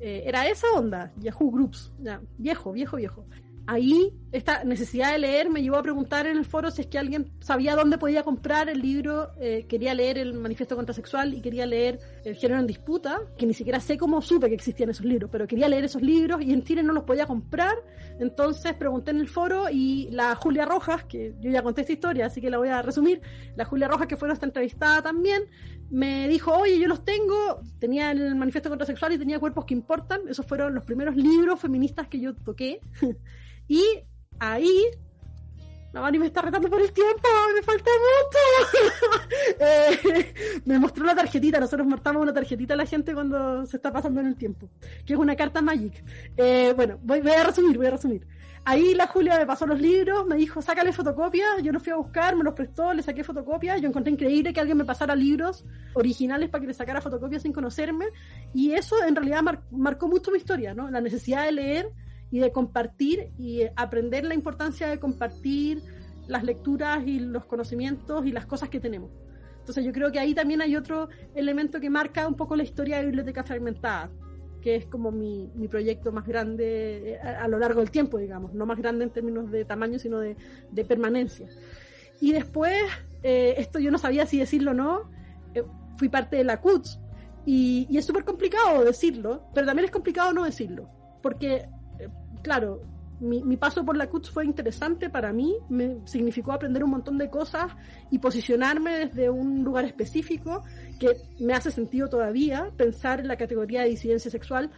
eh, 0.02 0.24
era 0.26 0.46
esa 0.50 0.68
onda, 0.74 1.14
Yahoo 1.18 1.50
Groups, 1.50 1.94
ya, 1.98 2.20
viejo, 2.38 2.74
viejo, 2.74 2.98
viejo. 2.98 3.26
Ahí 3.66 4.12
esta 4.34 4.66
necesidad 4.66 5.14
de 5.14 5.20
leer 5.20 5.50
me 5.50 5.62
llevó 5.62 5.78
a 5.78 5.82
preguntar 5.82 6.28
en 6.28 6.36
el 6.36 6.44
foro 6.44 6.72
si 6.72 6.82
es 6.82 6.88
que 6.88 7.00
alguien 7.00 7.32
sabía 7.40 7.78
dónde 7.78 7.98
podía 7.98 8.24
comprar 8.24 8.68
el 8.68 8.82
libro, 8.82 9.32
eh, 9.40 9.66
quería 9.70 9.94
leer 9.94 10.18
el 10.18 10.34
manifiesto 10.34 10.76
contrasexual 10.76 11.34
y 11.34 11.40
quería 11.40 11.66
leer 11.66 12.02
el 12.24 12.36
género 12.36 12.60
en 12.60 12.68
disputa, 12.68 13.22
que 13.38 13.46
ni 13.46 13.54
siquiera 13.54 13.80
sé 13.80 13.98
cómo 13.98 14.22
supe 14.22 14.48
que 14.48 14.56
existían 14.56 14.90
esos 14.90 15.06
libros, 15.06 15.30
pero 15.32 15.48
quería 15.48 15.68
leer 15.68 15.84
esos 15.86 16.02
libros 16.02 16.42
y 16.42 16.54
en 16.54 16.64
Chile 16.64 16.84
no 16.84 16.94
los 16.94 17.04
podía 17.04 17.26
comprar, 17.26 17.76
entonces 18.20 18.74
pregunté 18.74 19.12
en 19.12 19.18
el 19.18 19.28
foro 19.28 19.66
y 19.70 20.10
la 20.12 20.36
Julia 20.36 20.66
Rojas, 20.66 21.04
que 21.04 21.36
yo 21.40 21.52
ya 21.52 21.62
conté 21.62 21.82
esta 21.82 21.94
historia, 21.94 22.26
así 22.28 22.42
que 22.42 22.50
la 22.50 22.58
voy 22.58 22.70
a 22.70 22.82
resumir, 22.82 23.22
la 23.56 23.66
Julia 23.66 23.88
Rojas 23.88 24.08
que 24.08 24.18
fue 24.18 24.28
nuestra 24.28 24.48
entrevistada 24.48 25.02
también, 25.02 25.44
me 25.90 26.28
dijo, 26.28 26.52
oye, 26.52 26.80
yo 26.80 26.88
los 26.88 27.04
tengo, 27.04 27.62
tenía 27.80 28.12
el 28.12 28.36
manifiesto 28.36 28.70
contrasexual 28.70 29.14
y 29.14 29.18
tenía 29.18 29.40
cuerpos 29.40 29.66
que 29.66 29.74
importan, 29.74 30.22
esos 30.28 30.46
fueron 30.46 30.74
los 30.74 30.86
primeros 30.86 31.16
libros 31.16 31.60
feministas 31.60 32.08
que 32.08 32.20
yo 32.20 32.34
toqué. 32.34 32.80
Y 33.68 33.82
ahí, 34.40 34.84
la 35.94 36.02
Mari 36.02 36.18
me 36.18 36.26
está 36.26 36.42
retando 36.42 36.70
por 36.70 36.82
el 36.82 36.92
tiempo, 36.92 37.28
me 37.54 37.62
falta 37.62 37.92
mucho. 38.10 39.26
eh, 39.60 40.62
me 40.66 40.80
mostró 40.80 41.06
la 41.06 41.16
tarjetita, 41.16 41.60
nosotros 41.60 41.88
mostramos 41.88 42.24
una 42.24 42.34
tarjetita 42.34 42.74
a 42.74 42.78
la 42.78 42.88
gente 42.88 43.14
cuando 43.14 43.66
se 43.68 43.78
está 43.78 43.94
pasando 43.94 44.20
en 44.20 44.28
el 44.28 44.36
tiempo, 44.36 44.70
que 45.06 45.14
es 45.14 45.20
una 45.20 45.36
carta 45.36 45.62
Magic. 45.62 46.04
Eh, 46.36 46.74
bueno, 46.76 46.98
voy, 47.04 47.22
voy 47.22 47.32
a 47.32 47.44
resumir, 47.44 47.78
voy 47.78 47.86
a 47.86 47.92
resumir. 47.92 48.26
Ahí 48.66 48.96
la 48.96 49.08
Julia 49.08 49.38
me 49.38 49.46
pasó 49.46 49.68
los 49.68 49.80
libros, 49.80 50.26
me 50.26 50.38
dijo, 50.38 50.62
sácale 50.62 50.94
fotocopias, 50.94 51.62
yo 51.62 51.72
los 51.72 51.84
fui 51.84 51.92
a 51.92 51.98
buscar, 51.98 52.36
me 52.36 52.44
los 52.44 52.54
prestó, 52.54 52.94
le 52.94 53.04
saqué 53.04 53.24
fotocopias, 53.24 53.80
yo 53.80 53.90
encontré 53.90 54.12
increíble 54.12 54.54
que 54.54 54.62
alguien 54.62 54.78
me 54.78 54.86
pasara 54.86 55.16
libros 55.16 55.66
originales 55.94 56.50
para 56.50 56.62
que 56.62 56.68
le 56.68 56.74
sacara 56.74 57.02
fotocopias 57.02 57.42
sin 57.42 57.52
conocerme, 57.52 58.06
y 58.54 58.72
eso 58.72 58.96
en 59.04 59.16
realidad 59.16 59.44
mar 59.44 59.62
marcó 59.70 60.08
mucho 60.08 60.32
mi 60.32 60.38
historia, 60.38 60.74
¿no? 60.74 60.90
La 60.90 61.02
necesidad 61.02 61.46
de 61.46 61.52
leer 61.52 61.92
y 62.34 62.40
de 62.40 62.52
compartir 62.52 63.30
y 63.38 63.62
aprender 63.76 64.26
la 64.26 64.34
importancia 64.34 64.90
de 64.90 65.00
compartir 65.00 65.84
las 66.26 66.44
lecturas 66.44 67.06
y 67.06 67.20
los 67.20 67.46
conocimientos 67.46 68.26
y 68.26 68.32
las 68.32 68.48
cosas 68.48 68.70
que 68.70 68.80
tenemos. 68.80 69.12
Entonces 69.60 69.86
yo 69.86 69.92
creo 69.92 70.12
que 70.12 70.18
ahí 70.18 70.34
también 70.34 70.60
hay 70.60 70.76
otro 70.76 71.10
elemento 71.36 71.80
que 71.80 71.92
marca 71.92 72.28
un 72.28 72.34
poco 72.34 72.56
la 72.56 72.64
historia 72.64 72.98
de 72.98 73.06
Biblioteca 73.06 73.44
Fragmentada, 73.44 74.10
que 74.64 74.76
es 74.78 74.88
como 74.88 75.12
mi, 75.12 75.52
mi 75.54 75.68
proyecto 75.68 76.12
más 76.12 76.26
grande 76.26 77.12
eh, 77.12 77.20
a, 77.22 77.44
a, 77.44 77.48
lo 77.48 77.60
largo 77.60 77.82
del 77.82 77.92
tiempo, 77.92 78.18
digamos, 78.18 78.56
no 78.56 78.66
más 78.66 78.80
grande 78.80 79.04
en 79.04 79.12
términos 79.12 79.52
de 79.52 79.64
tamaño, 79.64 80.00
sino 80.00 80.18
de, 80.18 80.36
de 80.72 80.86
permanencia. 80.86 81.48
Y 82.20 82.32
después, 82.32 82.74
eh, 83.22 83.54
esto 83.58 83.78
yo 83.78 83.92
no 83.92 84.00
sabía 84.00 84.26
si 84.26 84.40
decirlo 84.40 84.72
o 84.72 84.74
no, 84.74 85.12
eh, 85.54 85.64
fui 85.98 86.10
parte 86.10 86.38
de 86.38 86.46
la 86.46 86.60
CUTS, 86.60 87.00
y, 87.46 87.86
y 87.92 88.00
es 88.00 88.06
súper 88.06 88.26
complicado 88.26 88.84
decirlo, 88.84 89.44
pero 89.54 89.68
también 89.68 89.86
es 89.86 89.92
complicado 89.92 90.34
no 90.34 90.46
decirlo, 90.46 90.90
porque 91.22 91.68
claro, 92.44 92.82
mi, 93.20 93.58
paso 93.58 93.86
por 93.86 93.96
la 93.96 94.08
CUTS 94.08 94.32
fue 94.32 94.46
interesante 94.46 95.10
para 95.10 95.32
mí, 95.32 95.56
me 95.70 95.98
significó 96.06 96.52
aprender 96.52 96.84
un 96.84 96.92
montón 96.92 97.18
de 97.18 97.30
cosas 97.30 97.72
y 98.12 98.20
posicionarme 98.20 99.06
desde 99.06 99.30
un 99.30 99.64
lugar 99.64 99.86
específico 99.86 100.64
que 101.00 101.18
me 101.40 101.54
hace 101.54 101.72
sentido 101.72 102.10
todavía 102.10 102.72
pensar 102.76 103.22
en 103.22 103.30
la 103.30 103.38
categoría 103.38 103.84
de 103.84 103.90
disidencia 103.90 104.30
sexual, 104.30 104.72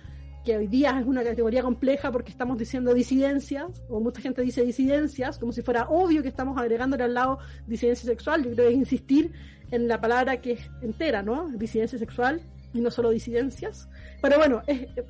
que 0.43 0.55
hoy 0.57 0.68
día 0.68 0.99
es 0.99 1.07
una 1.07 1.24
categoría 1.24 1.63
compleja 1.63 2.11
porque 2.11 2.30
estamos 2.30 2.59
diciendo 2.59 2.93
disidencias, 2.93 3.82
o 3.89 3.99
mucha 3.99 4.22
gente 4.22 4.43
dice 4.43 4.63
disidencias, 4.63 5.39
como 5.39 5.51
si 5.51 5.63
fuera 5.63 5.88
obvio 5.89 6.22
que 6.22 6.30
estamos 6.30 6.55
agregándole 6.59 7.03
al 7.03 7.16
lado 7.16 7.39
disidencia 7.66 8.07
sexual. 8.07 8.43
Yo 8.43 8.51
creo 8.51 8.70
que 8.70 8.76
insistir 8.76 9.32
en 9.72 9.88
la 9.88 9.99
palabra 9.99 10.39
que 10.41 10.51
es 10.51 10.70
entera, 10.84 11.24
¿no? 11.24 11.49
Disidencia 11.49 11.97
sexual 11.97 12.41
y 12.76 12.80
no 12.80 12.91
solo 12.91 13.09
disidencias. 13.09 13.89
Pero 14.22 14.38
bueno, 14.38 14.61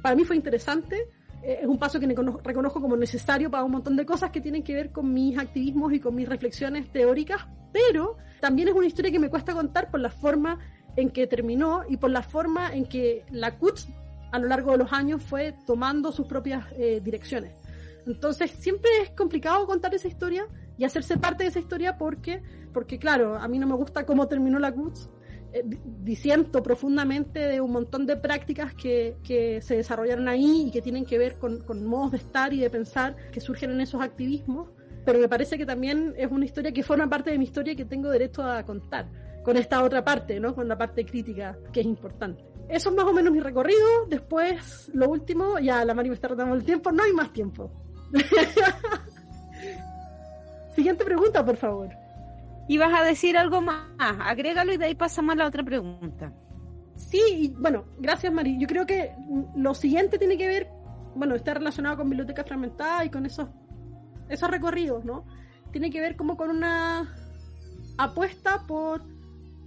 para 0.01 0.15
mí 0.15 0.23
fue 0.23 0.37
interesante 0.37 1.09
es 1.45 1.67
un 1.67 1.77
paso 1.77 1.99
que 1.99 2.07
reconozco 2.07 2.81
como 2.81 2.97
necesario 2.97 3.51
para 3.51 3.63
un 3.63 3.71
montón 3.71 3.95
de 3.95 4.05
cosas 4.05 4.31
que 4.31 4.41
tienen 4.41 4.63
que 4.63 4.73
ver 4.73 4.91
con 4.91 5.13
mis 5.13 5.37
activismos 5.37 5.93
y 5.93 5.99
con 5.99 6.15
mis 6.15 6.27
reflexiones 6.27 6.91
teóricas, 6.91 7.45
pero 7.71 8.17
también 8.39 8.67
es 8.67 8.73
una 8.73 8.87
historia 8.87 9.11
que 9.11 9.19
me 9.19 9.29
cuesta 9.29 9.53
contar 9.53 9.91
por 9.91 9.99
la 9.99 10.09
forma 10.09 10.59
en 10.95 11.09
que 11.09 11.27
terminó 11.27 11.83
y 11.87 11.97
por 11.97 12.09
la 12.09 12.23
forma 12.23 12.73
en 12.73 12.85
que 12.85 13.25
la 13.29 13.57
CUTS 13.57 13.89
a 14.31 14.39
lo 14.39 14.47
largo 14.47 14.71
de 14.71 14.79
los 14.79 14.91
años 14.91 15.21
fue 15.21 15.53
tomando 15.65 16.11
sus 16.11 16.25
propias 16.25 16.65
eh, 16.77 16.99
direcciones. 17.03 17.53
Entonces 18.05 18.51
siempre 18.51 18.89
es 19.01 19.11
complicado 19.11 19.65
contar 19.65 19.93
esa 19.93 20.07
historia 20.07 20.47
y 20.77 20.83
hacerse 20.83 21.17
parte 21.17 21.43
de 21.43 21.49
esa 21.49 21.59
historia 21.59 21.97
porque, 21.97 22.41
porque 22.73 22.99
claro, 22.99 23.35
a 23.35 23.47
mí 23.47 23.59
no 23.59 23.67
me 23.67 23.75
gusta 23.75 24.05
cómo 24.05 24.27
terminó 24.27 24.59
la 24.59 24.71
CUTS, 24.71 25.09
eh, 25.09 25.09
disiento 25.63 26.61
profundamente 26.61 27.39
de 27.39 27.61
un 27.61 27.71
montón 27.71 28.05
de 28.05 28.17
prácticas 28.17 28.73
que, 28.73 29.15
que, 29.23 29.61
se 29.61 29.77
desarrollaron 29.77 30.27
ahí 30.27 30.65
y 30.67 30.71
que 30.71 30.81
tienen 30.81 31.05
que 31.05 31.17
ver 31.17 31.35
con, 31.35 31.59
con, 31.59 31.85
modos 31.85 32.11
de 32.11 32.17
estar 32.17 32.53
y 32.53 32.59
de 32.59 32.69
pensar 32.69 33.15
que 33.31 33.39
surgen 33.39 33.71
en 33.71 33.81
esos 33.81 34.01
activismos, 34.01 34.69
pero 35.05 35.19
me 35.19 35.29
parece 35.29 35.57
que 35.57 35.65
también 35.65 36.13
es 36.17 36.29
una 36.31 36.45
historia 36.45 36.71
que 36.71 36.83
forma 36.83 37.09
parte 37.09 37.31
de 37.31 37.37
mi 37.37 37.45
historia 37.45 37.73
y 37.73 37.75
que 37.75 37.85
tengo 37.85 38.09
derecho 38.09 38.43
a 38.43 38.63
contar, 38.63 39.07
con 39.43 39.57
esta 39.57 39.83
otra 39.83 40.03
parte, 40.03 40.39
¿no? 40.39 40.55
con 40.55 40.67
la 40.67 40.77
parte 40.77 41.05
crítica 41.05 41.57
que 41.71 41.81
es 41.81 41.85
importante. 41.85 42.43
Eso 42.67 42.89
es 42.89 42.95
más 42.95 43.05
o 43.05 43.13
menos 43.13 43.31
mi 43.31 43.39
recorrido. 43.39 44.07
Después, 44.09 44.89
lo 44.93 45.07
último, 45.07 45.59
ya 45.59 45.85
la 45.85 45.93
Mari 45.93 46.09
me 46.09 46.15
está 46.15 46.27
rotando 46.27 46.55
el 46.55 46.63
tiempo, 46.63 46.91
no 46.91 47.03
hay 47.03 47.13
más 47.13 47.31
tiempo. 47.31 47.71
Siguiente 50.75 51.05
pregunta, 51.05 51.45
por 51.45 51.55
favor. 51.55 52.04
¿Y 52.67 52.77
vas 52.77 52.93
a 52.99 53.03
decir 53.03 53.37
algo 53.37 53.61
más? 53.61 53.87
Agrégalo 53.99 54.73
y 54.73 54.77
de 54.77 54.85
ahí 54.85 54.95
pasamos 54.95 55.33
a 55.33 55.37
la 55.37 55.47
otra 55.47 55.63
pregunta. 55.63 56.33
Sí, 56.95 57.21
y 57.35 57.47
bueno, 57.49 57.85
gracias 57.99 58.33
Mari. 58.33 58.57
Yo 58.59 58.67
creo 58.67 58.85
que 58.85 59.11
lo 59.55 59.73
siguiente 59.75 60.17
tiene 60.17 60.37
que 60.37 60.47
ver, 60.47 60.67
bueno, 61.15 61.35
está 61.35 61.53
relacionado 61.53 61.97
con 61.97 62.09
biblioteca 62.09 62.43
fragmentada 62.43 63.05
y 63.05 63.09
con 63.09 63.25
esos, 63.25 63.49
esos 64.29 64.49
recorridos, 64.49 65.05
¿no? 65.05 65.25
Tiene 65.71 65.91
que 65.91 65.99
ver 65.99 66.15
como 66.15 66.37
con 66.37 66.49
una 66.49 67.13
apuesta 67.97 68.63
por 68.65 69.03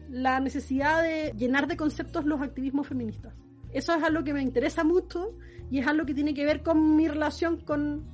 la 0.08 0.40
necesidad 0.40 1.02
de 1.02 1.34
llenar 1.36 1.66
de 1.66 1.76
conceptos 1.76 2.24
los 2.24 2.40
activismos 2.40 2.88
feministas. 2.88 3.34
Eso 3.72 3.94
es 3.94 4.02
algo 4.02 4.24
que 4.24 4.32
me 4.32 4.42
interesa 4.42 4.82
mucho 4.82 5.36
y 5.70 5.78
es 5.78 5.86
algo 5.86 6.06
que 6.06 6.14
tiene 6.14 6.32
que 6.32 6.46
ver 6.46 6.62
con 6.62 6.96
mi 6.96 7.06
relación 7.06 7.58
con, 7.58 8.10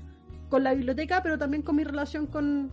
con 0.48 0.64
la 0.64 0.74
biblioteca, 0.74 1.22
pero 1.22 1.38
también 1.38 1.62
con 1.62 1.76
mi 1.76 1.84
relación 1.84 2.26
con, 2.26 2.72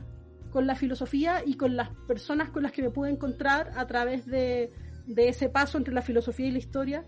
con 0.51 0.67
la 0.67 0.75
filosofía 0.75 1.41
y 1.45 1.55
con 1.55 1.75
las 1.75 1.89
personas 2.07 2.49
con 2.49 2.63
las 2.63 2.71
que 2.71 2.81
me 2.81 2.89
pude 2.89 3.09
encontrar 3.09 3.71
a 3.75 3.87
través 3.87 4.25
de, 4.25 4.71
de 5.07 5.29
ese 5.29 5.49
paso 5.49 5.77
entre 5.77 5.93
la 5.93 6.01
filosofía 6.01 6.47
y 6.47 6.51
la 6.51 6.59
historia. 6.59 7.05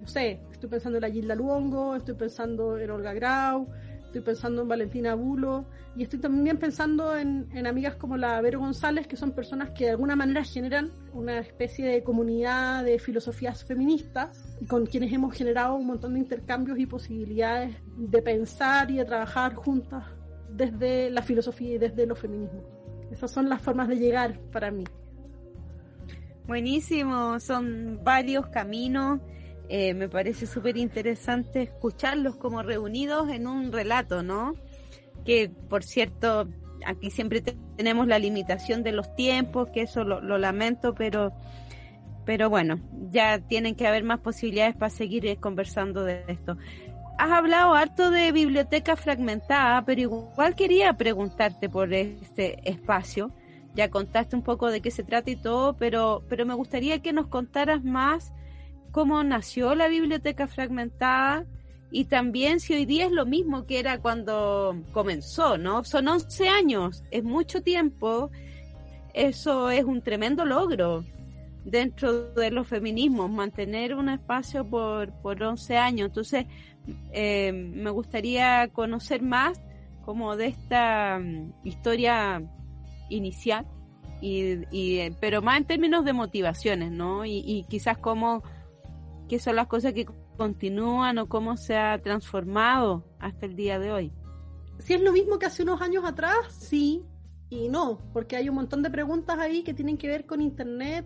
No 0.00 0.08
sé, 0.08 0.40
estoy 0.52 0.68
pensando 0.68 0.98
en 0.98 1.02
la 1.02 1.10
Gilda 1.10 1.34
Luongo, 1.34 1.96
estoy 1.96 2.14
pensando 2.14 2.78
en 2.78 2.90
Olga 2.90 3.14
Grau, 3.14 3.68
estoy 4.04 4.20
pensando 4.20 4.62
en 4.62 4.68
Valentina 4.68 5.14
Bulo 5.14 5.64
y 5.96 6.02
estoy 6.02 6.20
también 6.20 6.58
pensando 6.58 7.16
en, 7.16 7.48
en, 7.52 7.66
amigas 7.66 7.96
como 7.96 8.16
la 8.16 8.40
Vero 8.40 8.60
González, 8.60 9.06
que 9.06 9.16
son 9.16 9.32
personas 9.32 9.70
que 9.70 9.84
de 9.84 9.90
alguna 9.90 10.14
manera 10.14 10.44
generan 10.44 10.90
una 11.12 11.38
especie 11.38 11.86
de 11.86 12.02
comunidad 12.02 12.84
de 12.84 12.98
filosofías 12.98 13.64
feministas 13.64 14.56
y 14.60 14.66
con 14.66 14.86
quienes 14.86 15.12
hemos 15.12 15.34
generado 15.34 15.74
un 15.74 15.86
montón 15.86 16.14
de 16.14 16.20
intercambios 16.20 16.78
y 16.78 16.86
posibilidades 16.86 17.76
de 17.96 18.22
pensar 18.22 18.90
y 18.90 18.98
de 18.98 19.04
trabajar 19.04 19.54
juntas 19.54 20.04
desde 20.48 21.10
la 21.10 21.22
filosofía 21.22 21.74
y 21.74 21.78
desde 21.78 22.06
los 22.06 22.18
feminismos. 22.18 22.62
Esas 23.10 23.30
son 23.30 23.48
las 23.48 23.62
formas 23.62 23.88
de 23.88 23.96
llegar 23.96 24.38
para 24.52 24.70
mí. 24.70 24.84
Buenísimo, 26.46 27.40
son 27.40 28.00
varios 28.04 28.48
caminos. 28.48 29.20
Eh, 29.68 29.94
me 29.94 30.10
parece 30.10 30.46
súper 30.46 30.76
interesante 30.76 31.62
escucharlos 31.62 32.36
como 32.36 32.62
reunidos 32.62 33.30
en 33.30 33.46
un 33.46 33.72
relato, 33.72 34.22
¿no? 34.22 34.54
Que, 35.24 35.48
por 35.48 35.84
cierto, 35.84 36.46
aquí 36.84 37.10
siempre 37.10 37.40
tenemos 37.76 38.06
la 38.06 38.18
limitación 38.18 38.82
de 38.82 38.92
los 38.92 39.14
tiempos, 39.14 39.70
que 39.70 39.82
eso 39.82 40.04
lo, 40.04 40.20
lo 40.20 40.36
lamento, 40.36 40.94
pero, 40.94 41.32
pero 42.26 42.50
bueno, 42.50 42.78
ya 43.10 43.38
tienen 43.38 43.74
que 43.74 43.86
haber 43.86 44.04
más 44.04 44.20
posibilidades 44.20 44.76
para 44.76 44.90
seguir 44.90 45.38
conversando 45.40 46.04
de 46.04 46.24
esto. 46.28 46.58
Has 47.18 47.30
hablado 47.30 47.74
harto 47.74 48.10
de 48.10 48.32
biblioteca 48.32 48.96
fragmentada, 48.96 49.84
pero 49.84 50.00
igual 50.00 50.54
quería 50.54 50.92
preguntarte 50.94 51.68
por 51.68 51.92
este 51.92 52.68
espacio. 52.68 53.32
Ya 53.74 53.90
contaste 53.90 54.36
un 54.36 54.42
poco 54.42 54.70
de 54.70 54.80
qué 54.80 54.90
se 54.90 55.02
trata 55.02 55.30
y 55.30 55.36
todo, 55.36 55.76
pero, 55.76 56.22
pero 56.28 56.46
me 56.46 56.54
gustaría 56.54 57.00
que 57.00 57.12
nos 57.12 57.26
contaras 57.26 57.82
más 57.82 58.32
cómo 58.92 59.22
nació 59.24 59.74
la 59.74 59.88
biblioteca 59.88 60.46
fragmentada 60.46 61.44
y 61.90 62.06
también 62.06 62.60
si 62.60 62.74
hoy 62.74 62.86
día 62.86 63.06
es 63.06 63.12
lo 63.12 63.26
mismo 63.26 63.66
que 63.66 63.78
era 63.78 63.98
cuando 63.98 64.76
comenzó, 64.92 65.58
¿no? 65.58 65.84
Son 65.84 66.06
11 66.06 66.48
años, 66.48 67.02
es 67.10 67.24
mucho 67.24 67.62
tiempo, 67.62 68.30
eso 69.12 69.70
es 69.70 69.84
un 69.84 70.02
tremendo 70.02 70.44
logro 70.44 71.04
dentro 71.64 72.32
de 72.32 72.50
los 72.50 72.68
feminismos, 72.68 73.30
mantener 73.30 73.94
un 73.94 74.08
espacio 74.08 74.68
por, 74.68 75.12
por 75.22 75.42
11 75.42 75.76
años. 75.76 76.08
Entonces, 76.08 76.46
eh, 77.12 77.52
me 77.52 77.90
gustaría 77.90 78.68
conocer 78.68 79.22
más 79.22 79.60
como 80.04 80.36
de 80.36 80.48
esta 80.48 81.18
mm, 81.18 81.52
historia 81.64 82.42
inicial, 83.08 83.66
y, 84.20 85.10
pero 85.20 85.42
más 85.42 85.58
en 85.58 85.66
términos 85.66 86.04
de 86.04 86.14
motivaciones, 86.14 86.90
¿no? 86.90 87.26
Y, 87.26 87.66
quizás 87.68 87.98
cómo, 87.98 88.42
qué 89.28 89.38
son 89.38 89.56
las 89.56 89.66
cosas 89.66 89.92
que 89.92 90.06
continúan 90.38 91.18
o 91.18 91.28
cómo 91.28 91.58
se 91.58 91.76
ha 91.76 92.00
transformado 92.00 93.04
hasta 93.18 93.44
el 93.44 93.54
día 93.54 93.78
de 93.78 93.92
hoy. 93.92 94.12
Si 94.78 94.94
es 94.94 95.00
lo 95.02 95.12
mismo 95.12 95.38
que 95.38 95.46
hace 95.46 95.62
unos 95.62 95.82
años 95.82 96.04
atrás, 96.06 96.36
sí 96.48 97.02
y 97.50 97.68
no, 97.68 97.98
porque 98.14 98.36
hay 98.36 98.48
un 98.48 98.54
montón 98.54 98.82
de 98.82 98.88
preguntas 98.88 99.38
ahí 99.38 99.62
que 99.62 99.74
tienen 99.74 99.98
que 99.98 100.08
ver 100.08 100.24
con 100.24 100.40
Internet 100.40 101.04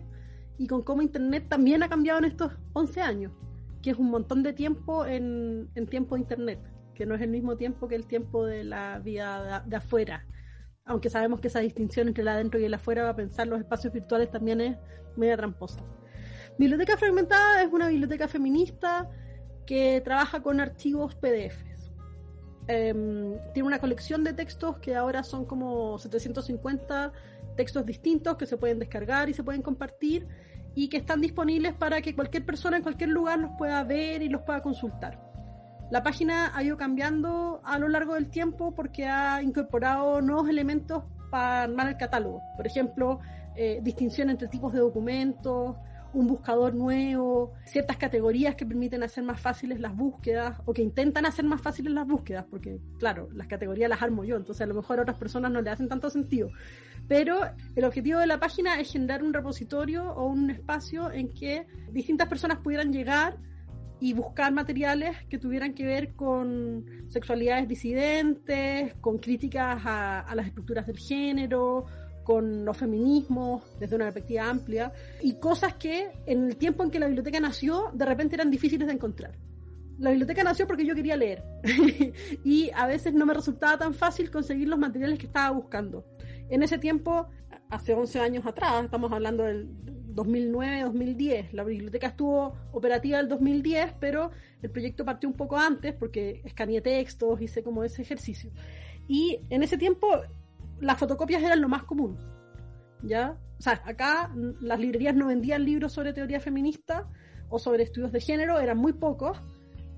y 0.57 0.67
con 0.67 0.81
cómo 0.81 1.01
Internet 1.01 1.47
también 1.49 1.83
ha 1.83 1.89
cambiado 1.89 2.19
en 2.19 2.25
estos 2.25 2.53
11 2.73 3.01
años 3.01 3.33
que 3.81 3.91
es 3.91 3.97
un 3.97 4.09
montón 4.09 4.43
de 4.43 4.53
tiempo 4.53 5.05
en, 5.05 5.69
tiempo 5.89 6.15
de 6.15 6.21
Internet, 6.21 6.59
que 6.93 7.05
no 7.05 7.15
es 7.15 7.21
el 7.21 7.29
mismo 7.29 7.55
tiempo 7.55 7.87
que 7.87 7.95
el 7.95 8.07
tiempo 8.07 8.45
de 8.45 8.63
la 8.63 8.99
vida 8.99 9.63
de, 9.65 9.75
afuera. 9.75 10.25
Aunque 10.85 11.09
sabemos 11.09 11.39
que 11.39 11.47
esa 11.47 11.59
distinción 11.59 12.07
entre 12.07 12.23
el 12.23 12.27
adentro 12.27 12.59
y 12.59 12.65
el 12.65 12.73
afuera, 12.73 13.03
va 13.03 13.09
a 13.09 13.15
pensar 13.15 13.47
los 13.47 13.59
espacios 13.59 13.93
virtuales 13.93 14.31
también 14.31 14.59
es 14.61 14.77
media 15.15 15.37
tramposa. 15.37 15.81
Biblioteca 16.57 16.97
Fragmentada 16.97 17.63
es 17.63 17.71
una 17.71 17.87
biblioteca 17.87 18.27
feminista 18.27 19.09
que 19.65 20.01
trabaja 20.03 20.41
con 20.41 20.59
archivos 20.59 21.15
PDFs. 21.15 21.91
Em, 22.67 23.39
tiene 23.53 23.67
una 23.67 23.79
colección 23.79 24.23
de 24.23 24.33
textos 24.33 24.77
que 24.79 24.95
ahora 24.95 25.23
son 25.23 25.45
como 25.45 25.97
750 25.97 27.13
textos 27.55 27.85
distintos 27.85 28.37
que 28.37 28.45
se 28.45 28.57
pueden 28.57 28.79
descargar 28.79 29.29
y 29.29 29.33
se 29.33 29.43
pueden 29.43 29.61
compartir 29.61 30.27
y 30.75 30.89
que 30.89 30.97
están 30.97 31.21
disponibles 31.21 31.73
para 31.73 32.01
que 32.01 32.15
cualquier 32.15 32.45
persona 32.45 32.77
en 32.77 32.83
cualquier 32.83 33.09
lugar 33.09 33.39
los 33.39 33.51
pueda 33.57 33.83
ver 33.83 34.21
y 34.21 34.29
los 34.29 34.41
pueda 34.41 34.61
consultar. 34.61 35.19
La 35.91 36.03
página 36.03 36.51
ha 36.55 36.63
ido 36.63 36.77
cambiando 36.77 37.61
a 37.63 37.79
lo 37.79 37.87
largo 37.87 38.13
del 38.13 38.29
tiempo 38.29 38.75
porque 38.75 39.07
ha 39.07 39.41
incorporado 39.41 40.21
nuevos 40.21 40.47
elementos 40.47 41.03
para 41.31 41.63
armar 41.63 41.87
el 41.87 41.97
catálogo. 41.97 42.43
Por 42.55 42.67
ejemplo, 42.67 43.19
eh, 43.55 43.79
distinción 43.81 44.29
entre 44.29 44.47
tipos 44.47 44.71
de 44.71 44.79
documentos, 44.79 45.75
un 46.13 46.27
buscador 46.27 46.73
nuevo, 46.73 47.53
ciertas 47.65 47.97
categorías 47.97 48.55
que 48.55 48.65
permiten 48.65 49.03
hacer 49.03 49.23
más 49.23 49.39
fáciles 49.39 49.79
las 49.79 49.95
búsquedas 49.95 50.59
o 50.65 50.73
que 50.73 50.81
intentan 50.81 51.25
hacer 51.25 51.45
más 51.45 51.61
fáciles 51.61 51.93
las 51.93 52.07
búsquedas, 52.07 52.45
porque 52.49 52.79
claro, 52.97 53.29
las 53.33 53.47
categorías 53.47 53.89
las 53.89 54.01
armo 54.01 54.23
yo, 54.23 54.35
entonces 54.35 54.61
a 54.61 54.65
lo 54.65 54.73
mejor 54.73 54.99
a 54.99 55.03
otras 55.03 55.17
personas 55.17 55.51
no 55.51 55.61
le 55.61 55.69
hacen 55.69 55.87
tanto 55.87 56.09
sentido. 56.09 56.49
Pero 57.07 57.41
el 57.75 57.85
objetivo 57.85 58.19
de 58.19 58.27
la 58.27 58.39
página 58.39 58.79
es 58.79 58.91
generar 58.91 59.23
un 59.23 59.33
repositorio 59.33 60.11
o 60.13 60.27
un 60.27 60.49
espacio 60.49 61.11
en 61.11 61.29
que 61.29 61.67
distintas 61.91 62.27
personas 62.27 62.59
pudieran 62.59 62.91
llegar 62.91 63.37
y 63.99 64.13
buscar 64.13 64.53
materiales 64.53 65.17
que 65.29 65.37
tuvieran 65.37 65.73
que 65.73 65.85
ver 65.85 66.13
con 66.13 66.85
sexualidades 67.09 67.67
disidentes, 67.67 68.93
con 68.95 69.17
críticas 69.17 69.81
a, 69.85 70.21
a 70.21 70.35
las 70.35 70.47
estructuras 70.47 70.87
del 70.87 70.97
género, 70.97 71.85
con 72.29 72.63
los 72.63 72.77
feminismos 72.77 73.63
desde 73.79 73.95
una 73.95 74.05
perspectiva 74.05 74.47
amplia 74.47 74.93
y 75.19 75.39
cosas 75.39 75.73
que 75.73 76.11
en 76.27 76.45
el 76.45 76.57
tiempo 76.57 76.83
en 76.83 76.91
que 76.91 76.99
la 76.99 77.07
biblioteca 77.07 77.39
nació 77.39 77.89
de 77.91 78.05
repente 78.05 78.35
eran 78.35 78.51
difíciles 78.51 78.87
de 78.87 78.93
encontrar. 78.93 79.31
La 79.97 80.11
biblioteca 80.11 80.43
nació 80.43 80.67
porque 80.67 80.85
yo 80.85 80.93
quería 80.93 81.17
leer 81.17 81.43
y 82.43 82.69
a 82.75 82.85
veces 82.85 83.15
no 83.15 83.25
me 83.25 83.33
resultaba 83.33 83.79
tan 83.79 83.95
fácil 83.95 84.29
conseguir 84.29 84.67
los 84.67 84.77
materiales 84.77 85.17
que 85.17 85.25
estaba 85.25 85.49
buscando. 85.49 86.05
En 86.51 86.61
ese 86.61 86.77
tiempo, 86.77 87.25
hace 87.67 87.95
11 87.95 88.19
años 88.19 88.45
atrás, 88.45 88.83
estamos 88.83 89.11
hablando 89.11 89.45
del 89.45 89.67
2009-2010, 90.13 91.53
la 91.53 91.63
biblioteca 91.63 92.09
estuvo 92.09 92.53
operativa 92.73 93.19
el 93.19 93.27
2010, 93.27 93.93
pero 93.99 94.29
el 94.61 94.69
proyecto 94.69 95.03
partió 95.03 95.27
un 95.27 95.35
poco 95.35 95.57
antes 95.57 95.95
porque 95.95 96.41
escaneé 96.45 96.81
textos, 96.81 97.41
hice 97.41 97.63
como 97.63 97.83
ese 97.83 98.03
ejercicio. 98.03 98.51
Y 99.07 99.39
en 99.49 99.63
ese 99.63 99.79
tiempo 99.79 100.21
las 100.81 100.97
fotocopias 100.97 101.43
eran 101.43 101.61
lo 101.61 101.69
más 101.69 101.83
común. 101.83 102.17
¿Ya? 103.01 103.37
O 103.57 103.61
sea, 103.61 103.81
acá 103.85 104.31
las 104.61 104.79
librerías 104.79 105.15
no 105.15 105.27
vendían 105.27 105.63
libros 105.63 105.93
sobre 105.93 106.13
teoría 106.13 106.39
feminista 106.39 107.07
o 107.49 107.59
sobre 107.59 107.83
estudios 107.83 108.11
de 108.11 108.21
género, 108.21 108.59
eran 108.59 108.77
muy 108.77 108.93
pocos. 108.93 109.41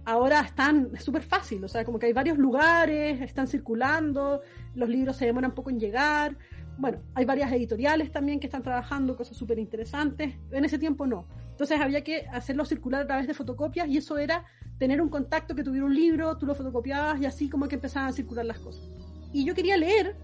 Ahora 0.04 0.42
están, 0.42 0.90
es 0.96 1.04
súper 1.04 1.22
fácil, 1.22 1.64
o 1.64 1.68
sea, 1.68 1.86
como 1.86 2.00
que 2.00 2.08
hay 2.08 2.14
varios 2.14 2.38
lugares, 2.38 3.22
están 3.22 3.48
circulando, 3.48 4.42
los 4.74 4.90
libros 4.90 5.16
se 5.16 5.26
demoran 5.26 5.54
poco 5.54 5.70
en 5.70 5.80
llegar. 5.80 6.38
Bueno, 6.78 7.04
hay 7.14 7.26
varias 7.26 7.52
editoriales 7.52 8.12
también 8.12 8.40
que 8.40 8.48
están 8.48 8.64
trabajando 8.64 9.16
cosas 9.16 9.38
súper 9.38 9.60
interesantes. 9.60 10.34
En 10.52 10.66
ese 10.66 10.80
tiempo 10.80 11.06
no. 11.06 11.28
Entonces 11.52 11.80
había 11.80 12.04
que 12.04 12.26
hacerlo 12.32 12.66
circular 12.66 13.04
a 13.04 13.06
través 13.06 13.28
de 13.28 13.36
fotocopias 13.36 13.88
y 13.88 13.98
eso 13.98 14.18
era 14.18 14.46
tener 14.80 15.00
un 15.00 15.10
contacto 15.10 15.54
que 15.54 15.64
tuviera 15.64 15.86
un 15.86 15.94
libro, 15.94 16.36
tú 16.40 16.48
lo 16.48 16.56
fotocopiabas 16.56 17.22
y 17.22 17.28
así 17.28 17.50
como 17.50 17.68
que 17.68 17.76
empezaban 17.76 18.10
a 18.10 18.14
circular 18.14 18.46
las 18.46 18.58
cosas. 18.58 18.90
Y 19.32 19.46
yo 19.46 19.54
quería 19.54 19.78
leer, 19.78 20.16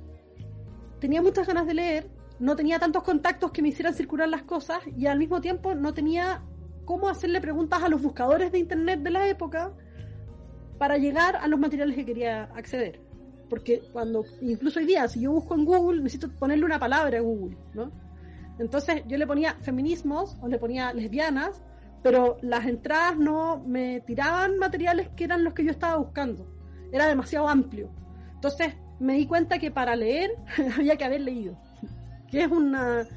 tenía 1.00 1.22
muchas 1.22 1.48
ganas 1.48 1.68
de 1.68 1.74
leer, 1.74 2.10
no 2.40 2.56
tenía 2.56 2.80
tantos 2.80 3.04
contactos 3.04 3.52
que 3.52 3.62
me 3.62 3.70
hicieran 3.70 3.94
circular 3.94 4.30
las 4.30 4.44
cosas 4.44 4.80
y 4.96 5.08
al 5.08 5.18
mismo 5.18 5.42
tiempo 5.42 5.74
no 5.76 5.94
tenía 5.94 6.44
cómo 6.86 7.10
hacerle 7.10 7.42
preguntas 7.42 7.84
a 7.84 7.90
los 7.90 8.02
buscadores 8.02 8.52
de 8.52 8.60
internet 8.60 9.02
de 9.02 9.12
la 9.12 9.28
época 9.28 9.74
para 10.78 10.98
llegar 10.98 11.36
a 11.36 11.48
los 11.48 11.60
materiales 11.60 11.96
que 11.96 12.06
quería 12.06 12.44
acceder. 12.56 13.02
Porque 13.50 13.82
cuando, 13.92 14.26
incluso 14.42 14.80
hoy 14.80 14.86
día, 14.86 15.08
si 15.08 15.22
yo 15.22 15.32
busco 15.32 15.56
en 15.56 15.66
Google, 15.66 16.02
necesito 16.02 16.30
ponerle 16.30 16.66
una 16.66 16.80
palabra 16.80 17.18
a 17.18 17.22
Google, 17.22 17.58
¿no? 17.74 17.92
Entonces 18.60 19.04
yo 19.08 19.18
le 19.18 19.28
ponía 19.28 19.56
feminismos 19.62 20.38
o 20.42 20.48
le 20.48 20.58
ponía 20.58 20.94
lesbianas, 20.94 21.62
pero 22.04 22.38
las 22.42 22.66
entradas 22.66 23.18
no 23.18 23.60
me 23.66 24.02
tiraban 24.02 24.58
materiales 24.58 25.10
que 25.10 25.24
eran 25.24 25.44
los 25.44 25.54
que 25.54 25.64
yo 25.64 25.72
estaba 25.72 25.98
buscando. 25.98 26.48
Era 26.92 27.08
demasiado 27.08 27.48
amplio. 27.48 27.90
Entonces 28.34 28.76
me 29.00 29.14
di 29.14 29.26
cuenta 29.26 29.60
que 29.60 29.72
para 29.72 29.96
leer 29.96 30.32
había 30.78 30.96
que 30.96 31.06
haber 31.06 31.22
leído, 31.22 31.58
que 32.30 32.44
es 32.44 32.52
una 32.52 33.08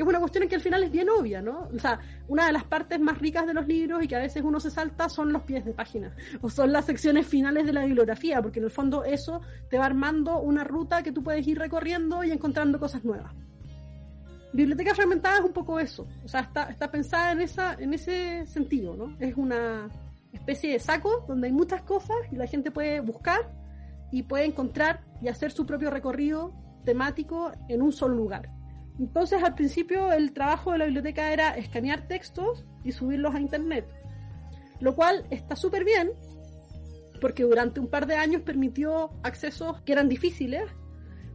que 0.00 0.04
es 0.04 0.08
una 0.08 0.20
cuestión 0.20 0.48
que 0.48 0.54
al 0.54 0.60
final 0.62 0.82
es 0.82 0.90
bien 0.90 1.10
obvia, 1.10 1.42
¿no? 1.42 1.68
O 1.74 1.78
sea, 1.78 1.98
una 2.26 2.46
de 2.46 2.52
las 2.52 2.64
partes 2.64 2.98
más 2.98 3.18
ricas 3.18 3.46
de 3.46 3.52
los 3.52 3.66
libros 3.66 4.02
y 4.02 4.08
que 4.08 4.16
a 4.16 4.20
veces 4.20 4.42
uno 4.42 4.58
se 4.58 4.70
salta 4.70 5.10
son 5.10 5.30
los 5.30 5.42
pies 5.42 5.62
de 5.64 5.74
página 5.74 6.14
o 6.40 6.48
son 6.48 6.72
las 6.72 6.86
secciones 6.86 7.26
finales 7.26 7.66
de 7.66 7.74
la 7.74 7.84
bibliografía, 7.84 8.40
porque 8.40 8.60
en 8.60 8.64
el 8.64 8.70
fondo 8.70 9.04
eso 9.04 9.42
te 9.68 9.78
va 9.78 9.84
armando 9.84 10.38
una 10.38 10.64
ruta 10.64 11.02
que 11.02 11.12
tú 11.12 11.22
puedes 11.22 11.46
ir 11.46 11.58
recorriendo 11.58 12.24
y 12.24 12.30
encontrando 12.30 12.80
cosas 12.80 13.04
nuevas. 13.04 13.34
Biblioteca 14.54 14.94
fragmentada 14.94 15.38
es 15.38 15.44
un 15.44 15.52
poco 15.52 15.78
eso, 15.78 16.08
o 16.24 16.28
sea, 16.28 16.40
está, 16.40 16.70
está 16.70 16.90
pensada 16.90 17.32
en, 17.32 17.42
esa, 17.42 17.74
en 17.74 17.92
ese 17.92 18.46
sentido, 18.46 18.96
¿no? 18.96 19.14
Es 19.20 19.36
una 19.36 19.88
especie 20.32 20.72
de 20.72 20.78
saco 20.78 21.24
donde 21.28 21.48
hay 21.48 21.52
muchas 21.52 21.82
cosas 21.82 22.16
y 22.32 22.36
la 22.36 22.46
gente 22.46 22.70
puede 22.70 23.00
buscar 23.00 23.59
y 24.10 24.24
puede 24.24 24.44
encontrar 24.44 25.04
y 25.20 25.28
hacer 25.28 25.52
su 25.52 25.66
propio 25.66 25.90
recorrido 25.90 26.54
temático 26.84 27.52
en 27.68 27.82
un 27.82 27.92
solo 27.92 28.14
lugar. 28.14 28.50
Entonces 28.98 29.42
al 29.42 29.54
principio 29.54 30.12
el 30.12 30.32
trabajo 30.32 30.72
de 30.72 30.78
la 30.78 30.84
biblioteca 30.84 31.32
era 31.32 31.56
escanear 31.56 32.06
textos 32.06 32.66
y 32.84 32.92
subirlos 32.92 33.34
a 33.34 33.40
internet, 33.40 33.86
lo 34.80 34.94
cual 34.94 35.26
está 35.30 35.56
súper 35.56 35.84
bien 35.84 36.10
porque 37.20 37.44
durante 37.44 37.78
un 37.78 37.88
par 37.88 38.06
de 38.06 38.16
años 38.16 38.42
permitió 38.42 39.10
accesos 39.22 39.80
que 39.82 39.92
eran 39.92 40.08
difíciles, 40.08 40.64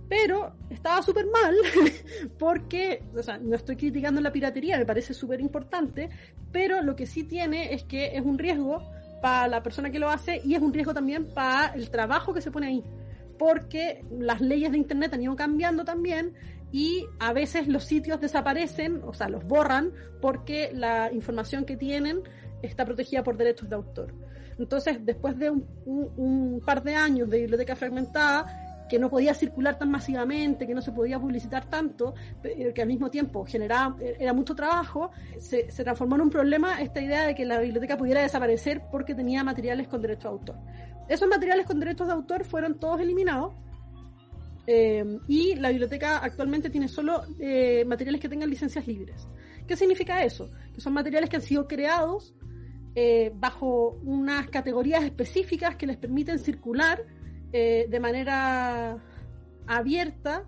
pero 0.09 0.55
estaba 0.69 1.01
súper 1.01 1.27
mal 1.27 1.55
porque, 2.39 3.03
o 3.15 3.23
sea, 3.23 3.37
no 3.37 3.55
estoy 3.55 3.75
criticando 3.75 4.19
la 4.19 4.31
piratería, 4.31 4.77
me 4.77 4.85
parece 4.85 5.13
súper 5.13 5.39
importante, 5.39 6.09
pero 6.51 6.81
lo 6.81 6.95
que 6.95 7.05
sí 7.05 7.23
tiene 7.23 7.73
es 7.73 7.83
que 7.83 8.17
es 8.17 8.25
un 8.25 8.37
riesgo 8.37 8.83
para 9.25 9.47
la 9.47 9.63
persona 9.63 9.89
que 9.89 9.97
lo 9.97 10.07
hace 10.07 10.39
y 10.45 10.53
es 10.53 10.61
un 10.61 10.71
riesgo 10.71 10.93
también 10.93 11.25
para 11.25 11.73
el 11.73 11.89
trabajo 11.89 12.31
que 12.31 12.41
se 12.41 12.51
pone 12.51 12.67
ahí 12.67 12.83
porque 13.39 14.05
las 14.11 14.39
leyes 14.39 14.71
de 14.71 14.77
Internet 14.77 15.15
han 15.15 15.23
ido 15.23 15.35
cambiando 15.35 15.83
también 15.83 16.35
y 16.71 17.07
a 17.17 17.33
veces 17.33 17.67
los 17.67 17.85
sitios 17.85 18.21
desaparecen, 18.21 19.01
o 19.03 19.15
sea, 19.15 19.27
los 19.27 19.43
borran 19.47 19.93
porque 20.21 20.69
la 20.75 21.11
información 21.11 21.65
que 21.65 21.75
tienen 21.75 22.21
está 22.61 22.85
protegida 22.85 23.23
por 23.23 23.35
derechos 23.35 23.67
de 23.67 23.75
autor. 23.75 24.13
Entonces, 24.59 25.03
después 25.03 25.39
de 25.39 25.49
un, 25.49 26.61
par 26.63 26.83
de 26.83 26.93
años 26.93 27.27
de 27.27 27.39
biblioteca 27.39 27.75
fragmentada, 27.75 28.45
que 28.89 28.99
no 28.99 29.09
podía 29.09 29.33
circular 29.33 29.77
tan 29.77 29.89
masivamente, 29.89 30.67
que 30.67 30.73
no 30.73 30.81
se 30.81 30.91
podía 30.91 31.19
publicitar 31.19 31.65
tanto, 31.65 32.13
que 32.41 32.81
al 32.81 32.87
mismo 32.87 33.09
tiempo 33.09 33.45
generaba, 33.45 33.97
era 33.99 34.33
mucho 34.33 34.55
trabajo, 34.55 35.11
se, 35.39 35.63
transformó 35.63 36.15
en 36.15 36.21
un 36.21 36.29
problema 36.29 36.81
esta 36.81 37.01
idea 37.01 37.25
de 37.25 37.35
que 37.35 37.45
la 37.45 37.59
biblioteca 37.59 37.97
pudiera 37.97 38.21
desaparecer 38.21 38.83
porque 38.91 39.15
tenía 39.15 39.43
materiales 39.43 39.87
con 39.87 40.01
derecho 40.01 40.29
de 40.29 40.33
autor. 40.33 40.55
Esos 41.07 41.27
materiales 41.27 41.65
con 41.65 41.79
derechos 41.79 42.07
de 42.07 42.13
autor 42.13 42.45
fueron 42.45 42.79
todos 42.79 42.99
eliminados 42.99 43.53
eh, 44.67 45.19
y 45.27 45.55
la 45.55 45.69
biblioteca 45.69 46.17
actualmente 46.17 46.69
tiene 46.69 46.87
solo 46.87 47.23
eh, 47.39 47.85
materiales 47.85 48.21
que 48.21 48.29
tengan 48.29 48.49
licencias 48.49 48.87
libres. 48.87 49.27
¿Qué 49.67 49.75
significa 49.75 50.23
eso? 50.23 50.49
Que 50.73 50.81
son 50.81 50.93
materiales 50.93 51.29
que 51.29 51.35
han 51.35 51.41
sido 51.41 51.67
creados 51.67 52.33
eh, 52.95 53.31
bajo 53.35 53.99
unas 54.03 54.49
categorías 54.49 55.03
específicas 55.03 55.75
que 55.75 55.85
les 55.85 55.97
permiten 55.97 56.39
circular 56.39 57.03
eh, 57.57 57.87
de 57.87 58.01
manera 58.01 58.97
abierta. 59.65 60.43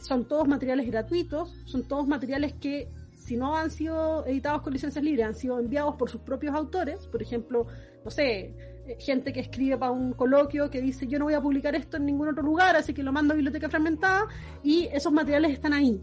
Son 0.00 0.28
todos 0.28 0.46
materiales 0.46 0.86
gratuitos, 0.86 1.52
son 1.64 1.88
todos 1.88 2.06
materiales 2.06 2.52
que 2.52 2.92
si 3.16 3.36
no 3.36 3.56
han 3.56 3.72
sido 3.72 4.24
editados 4.24 4.62
con 4.62 4.72
licencias 4.72 5.04
libres, 5.04 5.26
han 5.26 5.34
sido 5.34 5.58
enviados 5.58 5.96
por 5.96 6.08
sus 6.08 6.20
propios 6.20 6.54
autores, 6.54 7.08
por 7.08 7.20
ejemplo, 7.20 7.66
no 8.04 8.10
sé, 8.12 8.54
eh, 8.86 8.96
gente 9.00 9.32
que 9.32 9.40
escribe 9.40 9.78
para 9.78 9.90
un 9.90 10.12
coloquio 10.12 10.70
que 10.70 10.80
dice 10.80 11.08
yo 11.08 11.18
no 11.18 11.24
voy 11.24 11.34
a 11.34 11.40
publicar 11.40 11.74
esto 11.74 11.96
en 11.96 12.06
ningún 12.06 12.28
otro 12.28 12.44
lugar, 12.44 12.76
así 12.76 12.94
que 12.94 13.02
lo 13.02 13.10
mando 13.10 13.32
a 13.32 13.34
biblioteca 13.34 13.68
fragmentada 13.68 14.28
y 14.62 14.88
esos 14.92 15.12
materiales 15.12 15.50
están 15.50 15.72
ahí. 15.72 16.00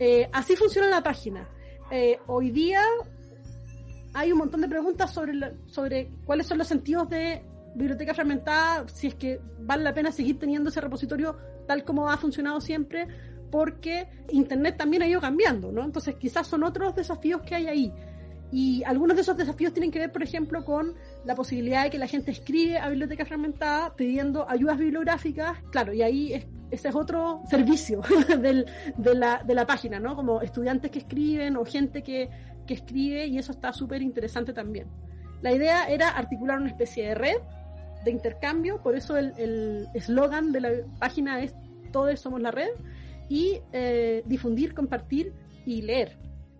Eh, 0.00 0.28
así 0.32 0.56
funciona 0.56 0.90
la 0.90 1.04
página. 1.04 1.48
hoy 2.26 2.50
día 2.50 2.82
hay 4.12 4.32
un 4.32 4.38
montón 4.38 4.60
de 4.60 4.68
preguntas 4.68 5.12
sobre, 5.12 5.34
sobre 5.66 6.10
cuáles 6.24 6.48
son 6.48 6.58
los 6.58 6.66
sentidos 6.66 7.08
de 7.08 7.42
biblioteca 7.78 8.12
fragmentada, 8.12 8.86
si 8.88 9.06
es 9.06 9.14
que 9.14 9.40
vale 9.60 9.84
la 9.84 9.94
pena 9.94 10.12
seguir 10.12 10.38
teniendo 10.38 10.68
ese 10.68 10.80
repositorio 10.80 11.36
tal 11.66 11.84
como 11.84 12.10
ha 12.10 12.16
funcionado 12.16 12.60
siempre, 12.60 13.06
porque 13.50 14.08
Internet 14.30 14.76
también 14.76 15.02
ha 15.02 15.06
ido 15.06 15.20
cambiando, 15.20 15.72
¿no? 15.72 15.84
Entonces 15.84 16.16
quizás 16.16 16.46
son 16.46 16.64
otros 16.64 16.96
desafíos 16.96 17.42
que 17.42 17.54
hay 17.54 17.66
ahí. 17.66 17.92
Y 18.50 18.82
algunos 18.84 19.14
de 19.14 19.22
esos 19.22 19.36
desafíos 19.36 19.72
tienen 19.72 19.90
que 19.90 19.98
ver, 19.98 20.10
por 20.10 20.22
ejemplo, 20.22 20.64
con 20.64 20.94
la 21.24 21.34
posibilidad 21.34 21.84
de 21.84 21.90
que 21.90 21.98
la 21.98 22.06
gente 22.06 22.30
escribe 22.30 22.78
a 22.78 22.88
biblioteca 22.88 23.26
fragmentada 23.26 23.94
pidiendo 23.94 24.48
ayudas 24.48 24.78
bibliográficas, 24.78 25.58
claro, 25.70 25.92
y 25.92 26.02
ahí 26.02 26.32
es, 26.32 26.46
ese 26.70 26.88
es 26.88 26.94
otro 26.94 27.42
servicio 27.48 28.00
del, 28.40 28.66
de, 28.96 29.14
la, 29.14 29.42
de 29.44 29.54
la 29.54 29.66
página, 29.66 30.00
¿no? 30.00 30.16
Como 30.16 30.40
estudiantes 30.40 30.90
que 30.90 31.00
escriben 31.00 31.56
o 31.56 31.64
gente 31.64 32.02
que, 32.02 32.30
que 32.66 32.74
escribe, 32.74 33.26
y 33.26 33.38
eso 33.38 33.52
está 33.52 33.72
súper 33.72 34.00
interesante 34.00 34.54
también. 34.54 34.88
La 35.42 35.52
idea 35.52 35.84
era 35.84 36.08
articular 36.08 36.58
una 36.58 36.68
especie 36.68 37.08
de 37.08 37.14
red 37.14 37.36
de 38.08 38.14
intercambio, 38.14 38.82
por 38.82 38.96
eso 38.96 39.16
el 39.16 39.86
eslogan 39.94 40.52
de 40.52 40.60
la 40.60 40.70
página 40.98 41.42
es 41.42 41.54
Todos 41.92 42.20
somos 42.20 42.40
la 42.40 42.50
red, 42.50 42.68
y 43.28 43.60
eh, 43.72 44.22
difundir, 44.26 44.74
compartir 44.74 45.32
y 45.66 45.82
leer. 45.82 46.16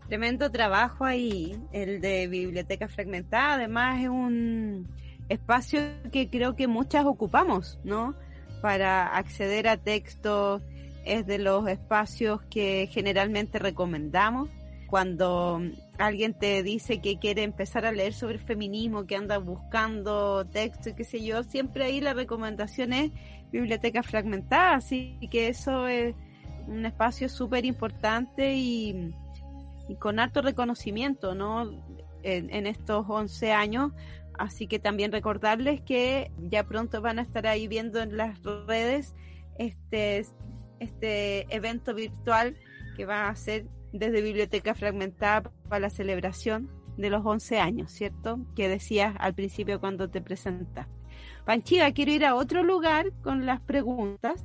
Tremendo 0.08 0.50
trabajo 0.50 1.04
ahí, 1.04 1.58
el 1.72 2.00
de 2.00 2.28
Biblioteca 2.28 2.88
Fragmentada, 2.88 3.54
además 3.54 4.02
es 4.02 4.08
un 4.08 4.88
espacio 5.28 5.80
que 6.10 6.30
creo 6.30 6.56
que 6.56 6.66
muchas 6.66 7.04
ocupamos, 7.04 7.78
¿no? 7.84 8.14
Para 8.62 9.06
acceder 9.16 9.68
a 9.68 9.76
textos, 9.76 10.62
es 11.04 11.26
de 11.26 11.38
los 11.38 11.68
espacios 11.68 12.42
que 12.50 12.88
generalmente 12.90 13.58
recomendamos 13.58 14.50
cuando 14.88 15.60
alguien 15.98 16.32
te 16.32 16.62
dice 16.62 17.00
que 17.00 17.18
quiere 17.18 17.42
empezar 17.42 17.84
a 17.84 17.92
leer 17.92 18.14
sobre 18.14 18.38
feminismo, 18.38 19.06
que 19.06 19.16
anda 19.16 19.38
buscando 19.38 20.46
texto 20.46 20.90
y 20.90 20.94
qué 20.94 21.04
sé 21.04 21.22
yo, 21.22 21.42
siempre 21.42 21.84
ahí 21.84 22.00
la 22.00 22.14
recomendación 22.14 22.92
es 22.92 23.10
biblioteca 23.50 24.02
fragmentada, 24.02 24.76
así 24.76 25.18
que 25.30 25.48
eso 25.48 25.86
es 25.88 26.14
un 26.66 26.86
espacio 26.86 27.28
súper 27.28 27.64
importante 27.64 28.54
y, 28.54 29.14
con 29.98 30.20
alto 30.20 30.42
reconocimiento, 30.42 31.34
¿no? 31.34 31.70
En, 32.22 32.66
estos 32.66 33.06
11 33.08 33.52
años, 33.52 33.92
así 34.38 34.66
que 34.66 34.78
también 34.78 35.12
recordarles 35.12 35.80
que 35.80 36.30
ya 36.50 36.64
pronto 36.64 37.00
van 37.00 37.18
a 37.18 37.22
estar 37.22 37.46
ahí 37.46 37.68
viendo 37.68 38.00
en 38.00 38.16
las 38.16 38.42
redes 38.42 39.14
este, 39.56 40.26
este 40.78 41.46
evento 41.54 41.94
virtual 41.94 42.56
que 42.96 43.06
va 43.06 43.28
a 43.28 43.36
ser 43.36 43.66
desde 43.92 44.22
Biblioteca 44.22 44.74
Fragmentada 44.74 45.50
para 45.68 45.80
la 45.80 45.90
celebración 45.90 46.70
de 46.96 47.10
los 47.10 47.24
11 47.24 47.60
años, 47.60 47.90
¿cierto? 47.92 48.40
Que 48.54 48.68
decías 48.68 49.14
al 49.18 49.34
principio 49.34 49.80
cuando 49.80 50.10
te 50.10 50.20
presentaste. 50.20 50.92
Panchiva, 51.44 51.90
quiero 51.92 52.12
ir 52.12 52.26
a 52.26 52.34
otro 52.34 52.62
lugar 52.62 53.12
con 53.22 53.46
las 53.46 53.60
preguntas. 53.60 54.44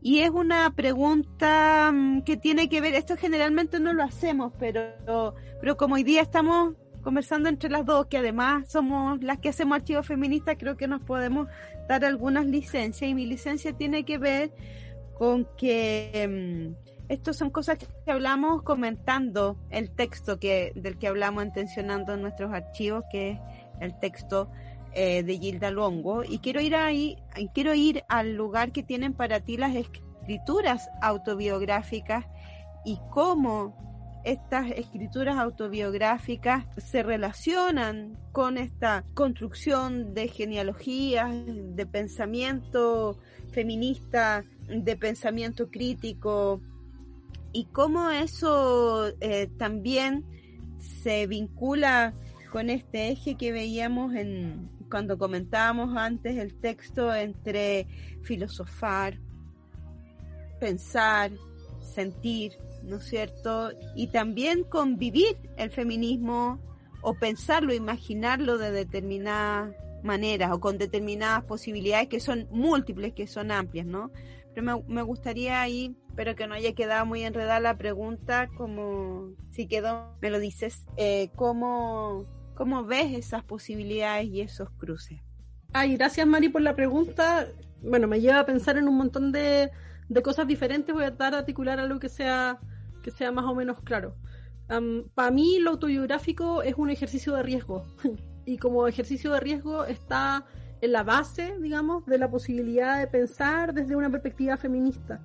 Y 0.00 0.18
es 0.18 0.30
una 0.30 0.74
pregunta 0.74 1.92
mm, 1.92 2.22
que 2.22 2.36
tiene 2.36 2.68
que 2.68 2.80
ver, 2.80 2.94
esto 2.94 3.16
generalmente 3.16 3.78
no 3.78 3.92
lo 3.92 4.02
hacemos, 4.02 4.52
pero, 4.58 5.34
pero 5.60 5.76
como 5.76 5.94
hoy 5.94 6.02
día 6.02 6.22
estamos 6.22 6.74
conversando 7.02 7.48
entre 7.48 7.70
las 7.70 7.86
dos, 7.86 8.06
que 8.06 8.18
además 8.18 8.68
somos 8.68 9.22
las 9.22 9.38
que 9.38 9.50
hacemos 9.50 9.76
archivos 9.76 10.06
feministas, 10.06 10.56
creo 10.58 10.76
que 10.76 10.88
nos 10.88 11.02
podemos 11.02 11.46
dar 11.88 12.04
algunas 12.04 12.46
licencias. 12.46 13.08
Y 13.08 13.14
mi 13.14 13.26
licencia 13.26 13.72
tiene 13.72 14.04
que 14.04 14.18
ver 14.18 14.52
con 15.14 15.46
que 15.56 16.74
mm, 16.74 16.91
estas 17.12 17.36
son 17.36 17.50
cosas 17.50 17.76
que 17.78 18.10
hablamos 18.10 18.62
comentando 18.62 19.58
el 19.68 19.90
texto 19.90 20.38
que, 20.38 20.72
del 20.74 20.98
que 20.98 21.08
hablamos 21.08 21.44
intencionando 21.44 22.14
en 22.14 22.22
nuestros 22.22 22.52
archivos, 22.52 23.04
que 23.12 23.32
es 23.32 23.38
el 23.80 23.98
texto 23.98 24.50
eh, 24.94 25.22
de 25.22 25.38
Gilda 25.38 25.70
Longo. 25.70 26.24
Y 26.24 26.38
quiero 26.38 26.62
ir 26.62 26.74
ahí, 26.74 27.18
quiero 27.52 27.74
ir 27.74 28.02
al 28.08 28.34
lugar 28.34 28.72
que 28.72 28.82
tienen 28.82 29.12
para 29.12 29.40
ti 29.40 29.58
las 29.58 29.74
escrituras 29.74 30.88
autobiográficas 31.02 32.24
y 32.82 32.98
cómo 33.10 33.76
estas 34.24 34.70
escrituras 34.70 35.36
autobiográficas 35.36 36.64
se 36.78 37.02
relacionan 37.02 38.16
con 38.32 38.56
esta 38.56 39.04
construcción 39.12 40.14
de 40.14 40.28
genealogías, 40.28 41.30
de 41.44 41.86
pensamiento 41.86 43.18
feminista, 43.50 44.44
de 44.68 44.96
pensamiento 44.96 45.68
crítico, 45.70 46.62
y 47.52 47.66
cómo 47.66 48.10
eso 48.10 49.08
eh, 49.20 49.48
también 49.58 50.24
se 50.78 51.26
vincula 51.26 52.14
con 52.50 52.70
este 52.70 53.10
eje 53.10 53.36
que 53.36 53.52
veíamos 53.52 54.14
en 54.14 54.70
cuando 54.90 55.16
comentábamos 55.16 55.96
antes 55.96 56.36
el 56.36 56.54
texto 56.54 57.14
entre 57.14 57.86
filosofar, 58.22 59.18
pensar, 60.60 61.32
sentir, 61.80 62.52
¿no 62.82 62.96
es 62.96 63.04
cierto? 63.04 63.70
Y 63.96 64.08
también 64.08 64.64
convivir 64.64 65.36
el 65.56 65.70
feminismo 65.70 66.60
o 67.00 67.14
pensarlo, 67.14 67.72
imaginarlo 67.72 68.58
de 68.58 68.70
determinadas 68.70 69.74
maneras 70.02 70.50
o 70.52 70.60
con 70.60 70.78
determinadas 70.78 71.44
posibilidades 71.44 72.08
que 72.08 72.20
son 72.20 72.46
múltiples, 72.50 73.14
que 73.14 73.26
son 73.26 73.50
amplias, 73.50 73.86
¿no? 73.86 74.10
Pero 74.54 74.84
me, 74.86 74.94
me 74.94 75.02
gustaría 75.02 75.62
ahí 75.62 75.96
Espero 76.12 76.36
que 76.36 76.46
no 76.46 76.52
haya 76.52 76.74
quedado 76.74 77.06
muy 77.06 77.22
enredada 77.22 77.58
la 77.58 77.78
pregunta, 77.78 78.50
como 78.58 79.30
si 79.50 79.66
quedó, 79.66 80.14
me 80.20 80.28
lo 80.28 80.40
dices, 80.40 80.84
eh, 80.98 81.30
¿cómo, 81.36 82.26
¿cómo 82.54 82.84
ves 82.84 83.14
esas 83.14 83.42
posibilidades 83.42 84.26
y 84.26 84.42
esos 84.42 84.68
cruces? 84.72 85.22
Ay, 85.72 85.96
gracias 85.96 86.26
Mari 86.26 86.50
por 86.50 86.60
la 86.60 86.76
pregunta. 86.76 87.48
Bueno, 87.80 88.08
me 88.08 88.20
lleva 88.20 88.40
a 88.40 88.44
pensar 88.44 88.76
en 88.76 88.88
un 88.88 88.98
montón 88.98 89.32
de, 89.32 89.70
de 90.10 90.22
cosas 90.22 90.46
diferentes. 90.46 90.94
Voy 90.94 91.04
a 91.04 91.16
tratar 91.16 91.32
de 91.32 91.38
articular 91.38 91.80
algo 91.80 91.98
que 91.98 92.10
sea, 92.10 92.58
que 93.02 93.10
sea 93.10 93.32
más 93.32 93.46
o 93.46 93.54
menos 93.54 93.80
claro. 93.80 94.14
Para 95.14 95.30
mí 95.30 95.60
lo 95.60 95.70
autobiográfico 95.70 96.62
es 96.62 96.74
un 96.76 96.90
ejercicio 96.90 97.34
de 97.36 97.42
riesgo 97.42 97.86
y 98.44 98.58
como 98.58 98.86
ejercicio 98.86 99.32
de 99.32 99.40
riesgo 99.40 99.86
está 99.86 100.44
en 100.82 100.92
la 100.92 101.04
base, 101.04 101.56
digamos, 101.58 102.04
de 102.04 102.18
la 102.18 102.30
posibilidad 102.30 102.98
de 102.98 103.06
pensar 103.06 103.72
desde 103.72 103.96
una 103.96 104.10
perspectiva 104.10 104.58
feminista 104.58 105.22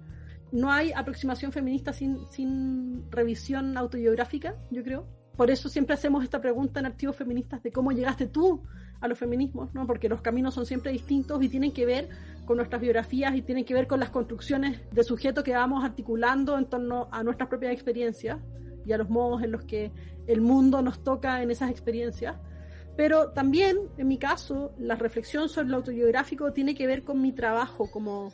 no 0.51 0.71
hay 0.71 0.91
aproximación 0.93 1.51
feminista 1.51 1.93
sin, 1.93 2.25
sin 2.29 3.09
revisión 3.11 3.77
autobiográfica, 3.77 4.55
yo 4.71 4.83
creo. 4.83 5.05
Por 5.35 5.51
eso 5.51 5.69
siempre 5.69 5.93
hacemos 5.93 6.23
esta 6.23 6.41
pregunta 6.41 6.79
en 6.79 6.87
archivos 6.87 7.15
feministas 7.15 7.61
de 7.61 7.71
cómo 7.71 7.91
llegaste 7.91 8.27
tú 8.27 8.63
a 8.99 9.07
los 9.07 9.19
feminismos, 9.19 9.73
¿no? 9.73 9.85
Porque 9.85 10.09
los 10.09 10.21
caminos 10.21 10.55
son 10.55 10.65
siempre 10.65 10.91
distintos 10.91 11.41
y 11.43 11.49
tienen 11.49 11.71
que 11.71 11.85
ver 11.85 12.09
con 12.45 12.57
nuestras 12.57 12.81
biografías 12.81 13.35
y 13.35 13.41
tienen 13.41 13.65
que 13.65 13.73
ver 13.73 13.87
con 13.87 13.99
las 13.99 14.09
construcciones 14.09 14.81
de 14.91 15.03
sujeto 15.03 15.43
que 15.43 15.53
vamos 15.53 15.83
articulando 15.83 16.57
en 16.57 16.65
torno 16.65 17.07
a 17.11 17.23
nuestras 17.23 17.49
propias 17.49 17.73
experiencias 17.73 18.39
y 18.85 18.93
a 18.93 18.97
los 18.97 19.09
modos 19.09 19.43
en 19.43 19.51
los 19.51 19.63
que 19.63 19.91
el 20.25 20.41
mundo 20.41 20.81
nos 20.81 21.03
toca 21.03 21.43
en 21.43 21.51
esas 21.51 21.69
experiencias. 21.69 22.37
Pero 22.95 23.29
también, 23.29 23.77
en 23.97 24.07
mi 24.07 24.17
caso, 24.17 24.73
la 24.79 24.95
reflexión 24.95 25.49
sobre 25.49 25.67
lo 25.69 25.77
autobiográfico 25.77 26.51
tiene 26.51 26.73
que 26.73 26.87
ver 26.87 27.03
con 27.03 27.21
mi 27.21 27.31
trabajo 27.31 27.91
como 27.91 28.33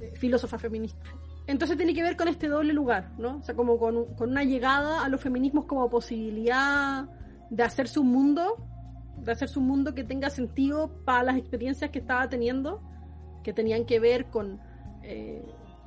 eh, 0.00 0.12
filósofa 0.14 0.58
feminista. 0.58 1.10
Entonces 1.48 1.78
tiene 1.78 1.94
que 1.94 2.02
ver 2.02 2.14
con 2.14 2.28
este 2.28 2.46
doble 2.46 2.74
lugar, 2.74 3.10
¿no? 3.16 3.38
O 3.38 3.42
sea, 3.42 3.56
como 3.56 3.78
con, 3.78 4.06
una 4.20 4.44
llegada 4.44 5.02
a 5.02 5.08
los 5.08 5.18
feminismos 5.22 5.64
como 5.64 5.88
posibilidad 5.88 7.08
de 7.48 7.62
hacerse 7.62 7.98
un 7.98 8.08
mundo, 8.08 8.56
de 9.16 9.32
hacerse 9.32 9.58
un 9.58 9.66
mundo 9.66 9.94
que 9.94 10.04
tenga 10.04 10.28
sentido 10.28 11.02
para 11.06 11.22
las 11.22 11.38
experiencias 11.38 11.90
que 11.90 12.00
estaba 12.00 12.28
teniendo, 12.28 12.82
que 13.42 13.54
tenían 13.54 13.86
que 13.86 13.98
ver 13.98 14.26
con 14.26 14.60
eh, 15.02 15.42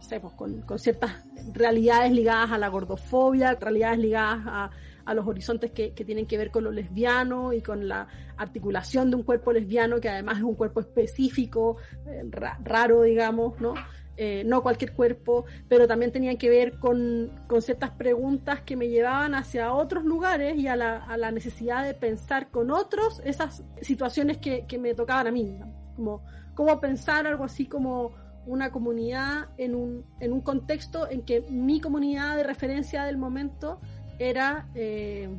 pues, 0.10 0.34
con, 0.34 0.62
con, 0.64 0.80
ciertas 0.80 1.12
realidades 1.54 2.12
ligadas 2.12 2.50
a 2.52 2.58
la 2.58 2.68
gordofobia, 2.68 3.54
realidades 3.54 4.00
ligadas 4.00 4.40
a, 4.48 4.72
a 5.06 5.14
los 5.14 5.28
horizontes 5.28 5.70
que, 5.70 5.94
que, 5.94 6.04
tienen 6.04 6.26
que 6.26 6.40
ver 6.40 6.50
con 6.50 6.64
lo 6.64 6.72
lesbiano 6.72 7.54
y 7.54 7.62
con 7.62 7.88
la 7.88 8.08
articulación 8.36 9.12
de 9.12 9.18
un 9.18 9.22
cuerpo 9.22 9.54
lesbiano 9.54 10.02
que 10.02 10.10
además 10.10 10.38
es 10.38 10.44
un 10.44 10.56
cuerpo 10.56 10.80
específico, 10.80 11.78
eh, 12.08 12.24
raro, 12.64 13.04
digamos, 13.04 13.62
¿no? 13.62 13.76
Eh, 14.24 14.44
no 14.46 14.62
cualquier 14.62 14.94
cuerpo, 14.94 15.46
pero 15.68 15.88
también 15.88 16.12
tenían 16.12 16.38
que 16.38 16.48
ver 16.48 16.78
con, 16.78 17.32
con, 17.48 17.64
ciertas 17.64 17.90
preguntas 17.90 18.62
que 18.62 18.76
me 18.76 18.88
llevaban 18.88 19.34
hacia 19.34 19.74
otros 19.74 20.04
lugares 20.04 20.56
y 20.58 20.68
a 20.68 20.76
la, 20.76 20.98
a 20.98 21.18
la 21.18 21.32
necesidad 21.32 21.84
de 21.84 21.96
pensar 21.96 22.52
con 22.52 22.70
otros 22.70 23.20
esas 23.26 23.64
situaciones 23.82 24.38
que, 24.38 24.68
que 24.68 24.78
me 24.78 24.94
tocaban 24.94 25.26
a 25.26 25.32
mí, 25.32 25.58
como 25.96 26.22
cómo 26.54 26.80
pensar 26.80 27.26
algo 27.26 27.46
así 27.46 27.66
como 27.66 28.12
una 28.46 28.72
comunidad 28.72 29.50
en 29.58 29.74
un, 29.74 30.06
en 30.20 30.34
un 30.34 30.42
contexto 30.42 31.10
en 31.10 31.24
que 31.24 31.42
mi 31.50 31.82
comunidad 31.82 32.38
de 32.38 32.44
referencia 32.44 33.06
del 33.06 33.18
momento 33.18 33.80
era, 34.20 34.70
eh, 34.76 35.36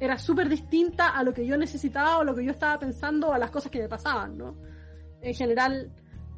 era 0.00 0.16
súper 0.16 0.48
distinta 0.48 1.10
a 1.10 1.22
lo 1.22 1.34
que 1.34 1.44
yo 1.44 1.58
necesitaba 1.58 2.16
o 2.16 2.24
lo 2.24 2.34
que 2.34 2.46
yo 2.46 2.52
estaba 2.52 2.78
pensando 2.78 3.28
o 3.28 3.32
a 3.34 3.38
las 3.38 3.50
cosas 3.50 3.70
que 3.70 3.82
me 3.82 3.90
pasaban, 3.90 4.38
¿no? 4.38 4.56
En 5.20 5.34
general, 5.34 5.92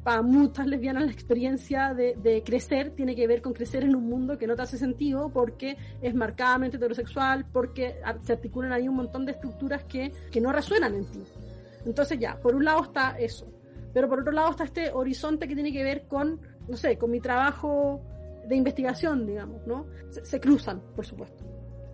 para 0.09 0.23
muchas 0.23 0.65
lesbianas 0.65 1.05
la 1.05 1.11
experiencia 1.11 1.93
de, 1.93 2.15
de, 2.15 2.41
crecer 2.41 2.95
tiene 2.95 3.15
que 3.15 3.27
ver 3.27 3.43
con 3.43 3.53
crecer 3.53 3.83
en 3.83 3.95
un 3.95 4.09
mundo 4.09 4.39
que 4.39 4.47
no 4.47 4.55
te 4.55 4.63
hace 4.63 4.79
sentido 4.79 5.29
porque 5.29 5.77
es 6.01 6.15
marcadamente 6.15 6.77
heterosexual, 6.77 7.45
porque 7.53 8.01
se 8.23 8.33
articulan 8.33 8.73
ahí 8.73 8.87
un 8.87 8.95
montón 8.95 9.27
de 9.27 9.33
estructuras 9.33 9.83
que, 9.83 10.11
que 10.31 10.41
no 10.41 10.51
resuenan 10.51 10.95
en 10.95 11.05
ti. 11.05 11.23
Entonces 11.85 12.17
ya, 12.17 12.39
por 12.39 12.55
un 12.55 12.65
lado 12.65 12.81
está 12.81 13.19
eso, 13.19 13.53
pero 13.93 14.09
por 14.09 14.21
otro 14.21 14.31
lado 14.31 14.49
está 14.49 14.63
este 14.63 14.89
horizonte 14.91 15.47
que 15.47 15.53
tiene 15.53 15.71
que 15.71 15.83
ver 15.83 16.07
con, 16.07 16.41
no 16.67 16.75
sé, 16.75 16.97
con 16.97 17.11
mi 17.11 17.19
trabajo 17.19 18.01
de 18.47 18.55
investigación, 18.55 19.27
digamos, 19.27 19.67
¿no? 19.67 19.85
se 20.09 20.39
cruzan, 20.39 20.81
por 20.95 21.05
supuesto 21.05 21.49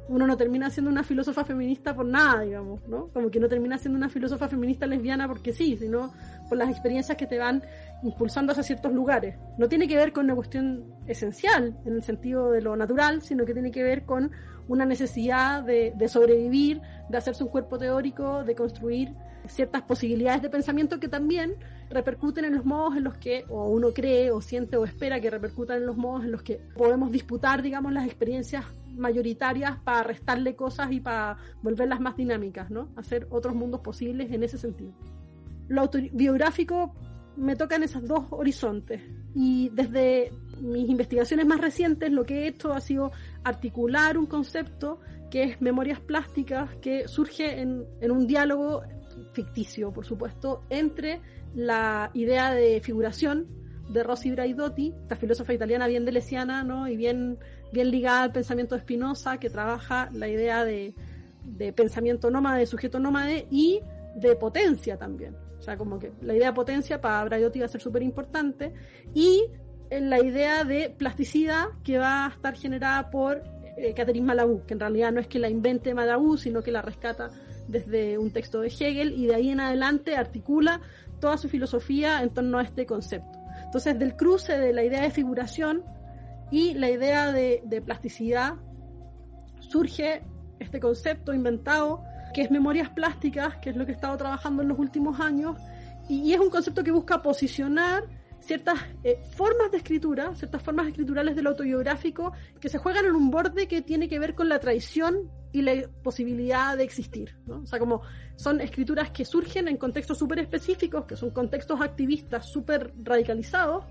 uno 0.08 0.28
no 0.28 0.38
termina 0.38 0.70
siendo 0.70 0.92
una 0.92 1.04
filósofa 1.04 1.44
feminista 1.44 1.96
por 1.96 2.06
nada, 2.06 2.42
digamos, 2.42 2.88
¿no? 2.88 3.08
Como 3.08 3.32
que 3.32 3.40
no 3.40 3.48
termina 3.48 3.78
siendo 3.78 3.98
una 3.98 4.10
filósofa 4.10 4.48
feminista 4.48 4.86
lesbiana 4.86 5.28
porque 5.28 5.52
sí, 5.52 5.78
sino 5.78 6.14
por 6.48 6.58
las 6.58 6.70
experiencias 6.70 7.18
que 7.18 7.26
te 7.26 7.40
van 7.40 7.64
impulsando 8.04 8.52
hacia 8.52 8.64
ciertos 8.64 8.94
lugares. 8.94 9.38
No 9.58 9.68
tiene 9.68 9.88
que 9.88 9.96
ver 9.96 10.14
con 10.14 10.26
una 10.26 10.36
cuestión 10.36 10.86
esencial 11.08 11.78
en 11.86 11.94
el 11.94 12.04
sentido 12.04 12.52
de 12.52 12.62
lo 12.62 12.76
natural, 12.76 13.22
sino 13.22 13.46
que 13.46 13.54
tiene 13.54 13.72
que 13.72 13.84
ver 13.84 14.06
con 14.06 14.32
una 14.68 14.86
necesidad 14.86 15.64
de, 15.64 15.94
de 15.96 16.08
sobrevivir, 16.08 16.82
de 17.10 17.18
hacerse 17.18 17.44
un 17.44 17.50
cuerpo 17.50 17.78
teórico, 17.78 18.44
de 18.44 18.56
construir 18.56 19.14
ciertas 19.48 19.84
posibilidades 19.84 20.42
de 20.42 20.50
pensamiento 20.50 21.00
que 21.00 21.08
también 21.08 21.56
repercuten 21.90 22.46
en 22.46 22.56
los 22.56 22.66
modos 22.66 22.98
en 22.98 23.04
los 23.04 23.16
que 23.16 23.46
o 23.50 23.70
uno 23.70 23.94
cree 23.94 24.32
o 24.32 24.42
siente 24.42 24.78
o 24.78 24.86
espera 24.86 25.20
que 25.20 25.30
repercutan 25.30 25.78
en 25.78 25.86
los 25.86 25.98
modos 25.98 26.26
en 26.26 26.32
los 26.32 26.42
que 26.42 26.60
podemos 26.76 27.12
disputar, 27.12 27.62
digamos, 27.62 27.94
las 27.94 28.06
experiencias 28.06 28.66
mayoritarias 28.96 29.78
para 29.80 30.04
restarle 30.04 30.56
cosas 30.56 30.92
y 30.92 31.00
para 31.00 31.38
volverlas 31.62 32.00
más 32.00 32.16
dinámicas, 32.16 32.72
¿no? 32.72 32.90
Hacer 32.96 33.28
otros 33.30 33.56
mundos 33.56 33.82
posibles 33.82 34.32
en 34.32 34.44
ese 34.44 34.58
sentido. 34.58 34.94
Lo 35.68 35.82
autobiográfico 35.82 36.94
me 37.38 37.56
toca 37.56 37.76
en 37.76 37.84
esos 37.84 38.08
dos 38.08 38.26
horizontes 38.32 39.02
y 39.34 39.70
desde 39.70 40.32
mis 40.62 40.90
investigaciones 40.90 41.46
más 41.46 41.60
recientes 41.60 42.12
lo 42.12 42.26
que 42.26 42.44
he 42.44 42.48
hecho 42.48 42.74
ha 42.74 42.82
sido 42.82 43.12
articular 43.44 44.18
un 44.18 44.26
concepto 44.26 45.00
que 45.30 45.44
es 45.44 45.62
memorias 45.62 46.00
plásticas 46.00 46.76
que 46.78 47.08
surge 47.08 47.60
en, 47.60 47.86
en 48.00 48.12
un 48.12 48.28
diálogo 48.28 48.84
ficticio, 49.34 49.92
por 49.92 50.06
supuesto, 50.06 50.64
entre 50.70 51.22
la 51.54 52.12
idea 52.14 52.52
de 52.54 52.80
figuración 52.82 53.48
de 53.90 54.04
Rossi 54.04 54.32
Braidotti, 54.32 54.94
esta 55.04 55.16
filósofa 55.16 55.54
italiana 55.54 55.88
bien 55.88 56.06
delesiana, 56.06 56.64
¿no? 56.64 56.88
Y 56.88 56.98
bien, 56.98 57.38
bien 57.72 57.92
ligada 57.92 58.24
al 58.24 58.32
pensamiento 58.32 58.76
de 58.76 58.82
Spinoza, 58.82 59.38
que 59.38 59.50
trabaja 59.50 60.10
la 60.12 60.28
idea 60.28 60.66
de, 60.66 60.96
de 61.44 61.72
pensamiento 61.74 62.32
nómade, 62.32 62.62
de 62.62 62.66
sujeto 62.66 63.00
nómade 63.00 63.48
y 63.52 63.82
de 64.16 64.36
potencia 64.36 64.98
también. 64.98 65.45
O 65.66 65.68
sea, 65.68 65.78
como 65.78 65.98
que 65.98 66.12
la 66.22 66.36
idea 66.36 66.50
de 66.50 66.54
potencia 66.54 67.02
para 67.02 67.24
Braidotti 67.24 67.60
va 67.60 67.66
a 67.66 67.70
ser 67.70 67.82
súper 67.82 68.04
importante. 68.04 68.72
Y 69.16 69.48
la 69.90 70.20
idea 70.20 70.64
de 70.64 70.92
plasticidad 70.92 71.70
que 71.84 71.98
va 71.98 72.28
a 72.28 72.30
estar 72.30 72.56
generada 72.56 73.10
por 73.10 73.42
eh, 73.76 73.96
Catherine 73.96 74.28
Malabou, 74.28 74.64
que 74.68 74.76
en 74.76 74.80
realidad 74.80 75.12
no 75.12 75.20
es 75.20 75.26
que 75.26 75.40
la 75.40 75.50
invente 75.50 75.96
Malabou, 75.96 76.38
sino 76.38 76.62
que 76.62 76.72
la 76.72 76.84
rescata 76.84 77.32
desde 77.68 78.20
un 78.20 78.32
texto 78.32 78.62
de 78.62 78.68
Hegel 78.68 79.14
y 79.14 79.26
de 79.26 79.34
ahí 79.34 79.50
en 79.50 79.60
adelante 79.60 80.16
articula 80.16 80.82
toda 81.20 81.36
su 81.36 81.50
filosofía 81.50 82.22
en 82.22 82.30
torno 82.30 82.60
a 82.60 82.62
este 82.62 82.86
concepto. 82.86 83.40
Entonces, 83.64 83.98
del 83.98 84.16
cruce 84.16 84.60
de 84.60 84.72
la 84.72 84.84
idea 84.84 85.02
de 85.02 85.10
figuración 85.10 85.84
y 86.52 86.76
la 86.76 86.92
idea 86.92 87.32
de, 87.32 87.82
plasticidad, 87.84 88.54
surge 89.62 90.22
este 90.60 90.80
concepto 90.80 91.34
inventado 91.34 92.04
que 92.36 92.42
es 92.42 92.52
memorias 92.52 92.90
plásticas, 92.90 93.56
que 93.62 93.70
es 93.70 93.78
lo 93.78 93.86
que 93.86 93.94
he 93.94 93.96
estado 93.96 94.18
trabajando 94.18 94.62
en 94.62 94.68
los 94.68 94.78
últimos 94.78 95.22
años, 95.22 95.56
y, 96.10 96.34
es 96.34 96.40
un 96.42 96.50
concepto 96.50 96.84
que 96.84 96.92
busca 96.92 97.22
posicionar 97.22 98.04
ciertas 98.42 98.78
eh, 99.06 99.22
formas 99.38 99.72
de 99.72 99.78
escritura, 99.78 100.36
ciertas 100.36 100.62
formas 100.62 100.88
escriturales 100.88 101.34
del 101.38 101.48
autobiográfico 101.48 102.34
que 102.60 102.68
se 102.68 102.78
juegan 102.78 103.06
en 103.06 103.16
un 103.16 103.32
borde 103.32 103.70
que 103.70 103.82
tiene 103.82 104.10
que 104.10 104.20
ver 104.20 104.36
con 104.36 104.50
la 104.50 104.60
traición 104.60 105.32
y 105.54 105.62
la 105.62 105.88
posibilidad 106.04 106.76
de 106.76 106.84
existir. 106.84 107.38
¿no? 107.46 107.62
O 107.62 107.66
sea, 107.66 107.80
como 107.80 108.02
son 108.36 108.60
escrituras 108.60 109.12
que 109.12 109.24
surgen 109.24 109.70
en 109.70 109.78
contextos 109.78 110.18
súper 110.18 110.40
específicos, 110.40 111.06
que 111.06 111.16
son 111.16 111.30
contextos 111.30 111.80
activistas 111.80 112.52
súper 112.52 112.94
radicalizados, 113.02 113.86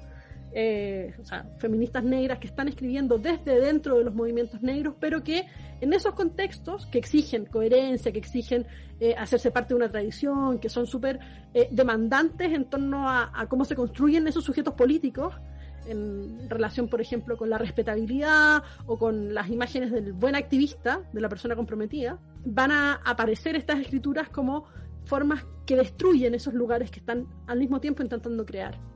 eh, 0.57 1.12
o 1.20 1.24
sea, 1.24 1.44
feministas 1.59 2.05
negras 2.05 2.38
que 2.38 2.46
están 2.46 2.68
escribiendo 2.68 3.18
desde 3.18 3.61
dentro 3.61 3.98
de 3.98 4.05
los 4.05 4.14
movimientos 4.14 4.62
negros, 4.62 4.94
pero 5.00 5.24
que 5.24 5.46
en 5.80 5.92
esos 5.92 6.14
contextos 6.14 6.86
que 6.86 6.98
exigen 6.98 7.46
coherencia, 7.46 8.12
que 8.12 8.20
exigen 8.20 8.64
eh, 9.00 9.16
hacerse 9.18 9.50
parte 9.50 9.70
de 9.70 9.74
una 9.74 9.88
tradición, 9.88 10.61
que 10.61 10.68
son 10.68 10.86
súper 10.86 11.18
eh, 11.52 11.68
demandantes 11.72 12.52
en 12.52 12.66
torno 12.66 13.09
a, 13.09 13.32
a, 13.34 13.48
cómo 13.48 13.64
se 13.64 13.74
construyen 13.74 14.28
esos 14.28 14.44
sujetos 14.44 14.74
políticos, 14.74 15.34
en 15.86 16.48
relación, 16.48 16.88
por 16.88 17.00
ejemplo, 17.00 17.36
con 17.36 17.50
la 17.50 17.59
respetabilidad 17.59 18.62
o 18.86 18.96
con 18.96 19.34
las 19.34 19.50
imágenes 19.50 19.90
del 19.90 20.12
buen 20.12 20.34
activista, 20.34 21.02
de 21.12 21.20
la 21.20 21.28
persona 21.28 21.57
comprometida, 21.57 22.18
van 22.44 22.70
a 22.70 22.94
aparecer 23.05 23.57
estas 23.57 23.80
escrituras 23.80 24.28
como 24.30 24.64
formas 25.02 25.44
que 25.66 25.76
destruyen 25.76 26.34
esos 26.34 26.55
lugares 26.55 26.90
que 26.90 27.00
están 27.00 27.26
al 27.46 27.59
mismo 27.59 27.80
tiempo 27.80 28.02
intentando 28.02 28.46
crear. 28.46 28.93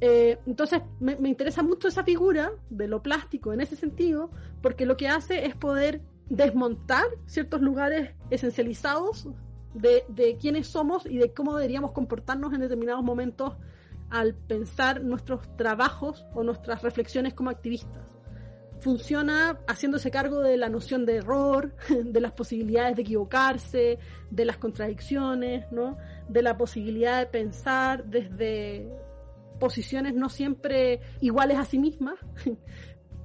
Eh, 0.00 0.38
entonces, 0.46 0.80
me, 0.98 1.16
interesa 1.28 1.62
mucho 1.62 1.88
esa 1.88 2.04
figura 2.04 2.52
de 2.70 2.88
lo 2.88 3.02
plástico 3.02 3.52
en 3.52 3.60
ese 3.60 3.76
sentido, 3.76 4.30
porque 4.62 4.86
lo 4.86 4.96
que 4.96 5.08
hace 5.08 5.46
es 5.46 5.54
poder 5.54 6.00
desmontar 6.28 7.04
ciertos 7.26 7.60
lugares 7.60 8.14
esencializados 8.30 9.28
de, 9.74 10.04
de 10.08 10.36
quiénes 10.38 10.68
somos 10.68 11.04
y 11.04 11.18
de 11.18 11.34
cómo 11.34 11.54
deberíamos 11.54 11.92
comportarnos 11.92 12.52
en 12.54 12.60
determinados 12.60 13.04
momentos 13.04 13.54
al 14.08 14.34
pensar 14.34 15.02
nuestros 15.02 15.56
trabajos 15.56 16.24
o 16.34 16.42
nuestras 16.42 16.82
reflexiones 16.82 17.34
como 17.34 17.50
activistas. 17.50 18.02
Funciona 18.80 19.60
haciéndose 19.68 20.10
cargo 20.10 20.40
de 20.40 20.56
la 20.56 20.70
noción 20.70 21.04
de 21.04 21.16
error, 21.16 21.74
de 21.88 22.20
las 22.20 22.32
posibilidades 22.32 22.96
de 22.96 23.02
equivocarse, 23.02 23.98
de 24.30 24.44
las 24.44 24.56
contradicciones, 24.56 25.70
¿no? 25.70 25.98
de 26.28 26.42
la 26.42 26.56
posibilidad 26.56 27.18
de 27.18 27.26
pensar 27.26 28.04
desde 28.04 28.88
posiciones 29.60 30.14
no 30.14 30.28
siempre 30.28 31.00
iguales 31.20 31.58
a 31.58 31.64
sí 31.64 31.78
mismas, 31.78 32.14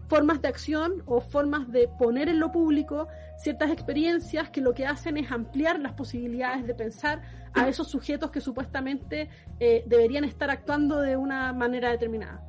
formas 0.07 0.41
de 0.41 0.49
acción 0.49 1.01
o 1.07 1.19
formas 1.19 1.71
de 1.71 1.88
poner 1.88 2.29
en 2.29 2.39
lo 2.39 2.51
público 2.51 3.07
ciertas 3.39 3.71
experiencias 3.71 4.49
que 4.49 4.61
lo 4.61 4.73
que 4.73 4.86
hacen 4.86 5.17
es 5.17 5.31
ampliar 5.31 5.79
las 5.79 5.93
posibilidades 5.93 6.67
de 6.67 6.75
pensar 6.75 7.23
a 7.53 7.67
esos 7.67 7.89
sujetos 7.89 8.29
que 8.29 8.41
supuestamente 8.41 9.29
eh, 9.59 9.83
deberían 9.88 10.23
estar 10.23 10.51
actuando 10.51 11.01
de 11.01 11.17
una 11.17 11.53
manera 11.53 11.89
determinada. 11.89 12.43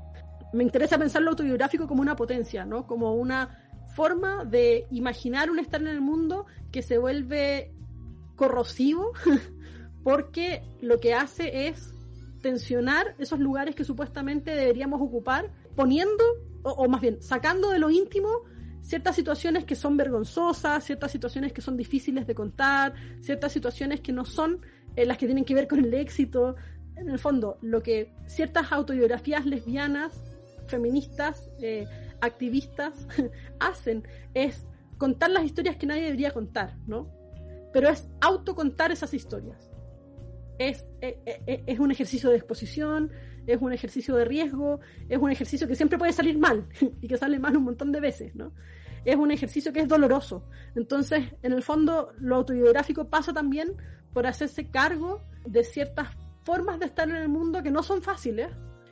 Me 0.53 0.65
interesa 0.65 0.99
pensar 0.99 1.23
lo 1.23 1.31
autobiográfico 1.31 1.87
como 1.87 2.03
una 2.03 2.17
potencia, 2.17 2.65
¿no? 2.65 2.87
Como 2.87 3.15
una 3.15 3.63
forma 3.95 4.45
de 4.45 4.87
imaginar 4.91 5.51
un 5.51 5.59
estar 5.59 5.81
en 5.81 5.89
el 5.89 6.01
mundo 6.01 6.47
que 6.71 6.83
se 6.83 6.99
vuelve 6.99 7.73
corrosivo 8.35 9.13
porque 10.05 10.63
lo 10.81 11.01
que 11.01 11.15
hace 11.15 11.69
es 11.69 11.96
tensionar 12.47 13.17
esos 13.19 13.41
lugares 13.41 13.75
que 13.75 13.83
supuestamente 13.83 14.53
deberíamos 14.53 15.01
ocupar 15.01 15.51
poniendo 15.75 16.23
o, 16.63 16.89
más 16.89 17.01
bien 17.01 17.21
sacando 17.21 17.71
de 17.71 17.81
lo 17.81 17.91
íntimo 17.91 18.29
ciertas 18.83 19.17
situaciones 19.17 19.65
que 19.65 19.75
son 19.75 19.97
vergonzosas, 19.97 20.85
ciertas 20.85 21.11
situaciones 21.11 21.53
que 21.53 21.61
son 21.61 21.77
difíciles 21.77 22.25
de 22.25 22.37
contar, 22.37 22.95
ciertas 23.21 23.51
situaciones 23.51 24.01
que 24.01 24.13
no 24.13 24.25
son 24.25 24.61
eh, 24.95 25.05
las 25.05 25.19
que 25.19 25.27
tienen 25.27 25.45
que 25.45 25.55
ver 25.55 25.67
con 25.67 25.81
el 25.81 25.93
éxito. 25.93 26.55
En 26.95 27.11
el 27.11 27.19
fondo, 27.19 27.59
lo 27.63 27.83
que 27.83 28.13
ciertas 28.27 28.71
autobiografías 28.71 29.45
lesbianas, 29.45 30.13
feministas, 30.69 31.51
eh, 31.61 31.85
activistas 32.21 32.95
hacen 33.59 34.07
es 34.35 34.65
contar 34.99 35.31
las 35.31 35.43
historias 35.43 35.77
que 35.77 35.87
nadie 35.87 36.05
debería 36.05 36.31
contar, 36.31 36.77
¿no? 36.87 37.11
Pero 37.73 37.89
es 37.89 38.07
autocontar 38.21 38.93
esas 38.93 39.13
historias. 39.15 39.66
Es, 40.59 40.87
eh, 41.01 41.63
es 41.67 41.79
un 41.79 41.91
ejercicio 41.91 42.31
de 42.31 42.37
exposición, 42.37 43.11
es 43.47 43.61
un 43.61 43.73
ejercicio 43.73 44.17
de 44.17 44.25
riesgo, 44.25 44.81
es 45.09 45.19
un 45.19 45.31
ejercicio 45.31 45.69
que 45.69 45.77
siempre 45.77 45.99
puede 45.99 46.13
salir 46.13 46.39
mal 46.39 46.69
y 47.01 47.09
que 47.09 47.17
sale 47.17 47.39
mal 47.39 47.57
un 47.57 47.65
montón 47.65 47.93
de 47.93 48.01
veces, 48.01 48.35
¿no? 48.35 48.53
Es 49.05 49.17
un 49.17 49.31
ejercicio 49.31 49.73
que 49.73 49.81
es 49.81 49.89
doloroso. 49.89 50.49
Entonces, 50.75 51.25
en 51.43 51.53
el 51.53 51.63
fondo, 51.63 52.13
lo 52.19 52.37
autobiográfico 52.37 53.09
pasa 53.09 53.33
también 53.33 53.77
por 54.13 54.27
hacerse 54.27 54.69
cargo 54.71 55.23
de 55.45 55.63
ciertas 55.63 56.09
formas 56.43 56.81
de 56.81 56.87
estar 56.87 57.09
en 57.09 57.17
el 57.17 57.29
mundo 57.29 57.63
que 57.63 57.71
no 57.71 57.83
son 57.83 58.03
fáciles 58.03 58.49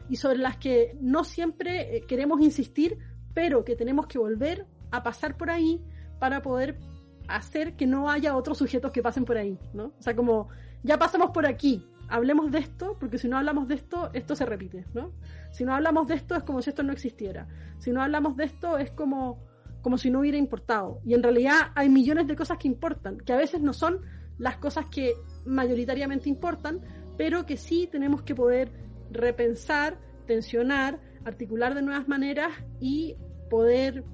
y 0.09 0.17
sobre 0.17 0.39
las 0.39 0.57
que 0.57 0.97
no 1.01 1.25
siempre 1.25 1.97
eh, 1.97 2.05
queremos 2.07 2.41
insistir, 2.41 2.99
pero 3.33 3.65
que 3.65 3.75
tenemos 3.75 4.07
que 4.07 4.19
volver 4.19 4.67
a 4.91 5.03
pasar 5.03 5.37
por 5.37 5.51
ahí 5.51 5.83
para 6.21 6.43
poder 6.43 6.79
hacer 7.27 7.75
que 7.75 7.87
no 7.87 8.11
haya 8.11 8.37
otros 8.37 8.59
sujetos 8.59 8.93
que 8.93 9.03
pasen 9.03 9.25
por 9.25 9.37
ahí, 9.37 9.59
¿no? 9.73 9.95
O 9.99 10.03
sea, 10.03 10.15
como 10.15 10.49
ya 10.85 10.99
pasamos 10.99 11.31
por 11.31 11.47
aquí, 11.47 11.85
hablemos 12.09 12.51
de 12.53 12.59
esto, 12.59 12.97
porque 13.01 13.19
si 13.19 13.27
no 13.27 13.39
hablamos 13.39 13.67
de 13.67 13.75
esto, 13.75 14.11
esto 14.13 14.37
se 14.37 14.47
repite, 14.47 14.85
¿no? 14.95 15.13
Si 15.51 15.65
no 15.65 15.75
hablamos 15.75 16.07
de 16.07 16.15
esto 16.15 16.37
es 16.37 16.43
como 16.45 16.63
si 16.63 16.71
esto 16.71 16.83
no 16.83 16.93
existiera. 16.93 17.49
Si 17.79 17.91
no 17.91 18.03
hablamos 18.03 18.37
de 18.37 18.45
esto 18.45 18.79
es 18.79 18.91
como, 18.91 19.43
como 19.83 19.99
si 19.99 20.11
no 20.11 20.21
hubiera 20.21 20.37
importado. 20.37 21.01
Y 21.05 21.15
en 21.15 21.23
realidad 21.23 21.73
hay 21.75 21.89
millones 21.89 22.27
de 22.27 22.37
cosas 22.37 22.59
que 22.59 22.69
importan, 22.69 23.19
que 23.19 23.33
a 23.33 23.37
veces 23.37 23.63
no 23.63 23.73
son 23.73 24.03
las 24.39 24.59
cosas 24.59 24.87
que 24.87 25.15
mayoritariamente 25.47 26.29
importan, 26.29 26.81
pero 27.17 27.47
que 27.47 27.57
sí 27.57 27.89
tenemos 27.91 28.23
que 28.23 28.35
poder 28.35 28.71
repensar, 29.11 29.99
tensionar, 30.27 31.01
articular 31.25 31.75
de 31.75 31.83
nuevas 31.83 32.09
maneras 32.09 32.51
y 32.79 33.17
poder 33.49 34.05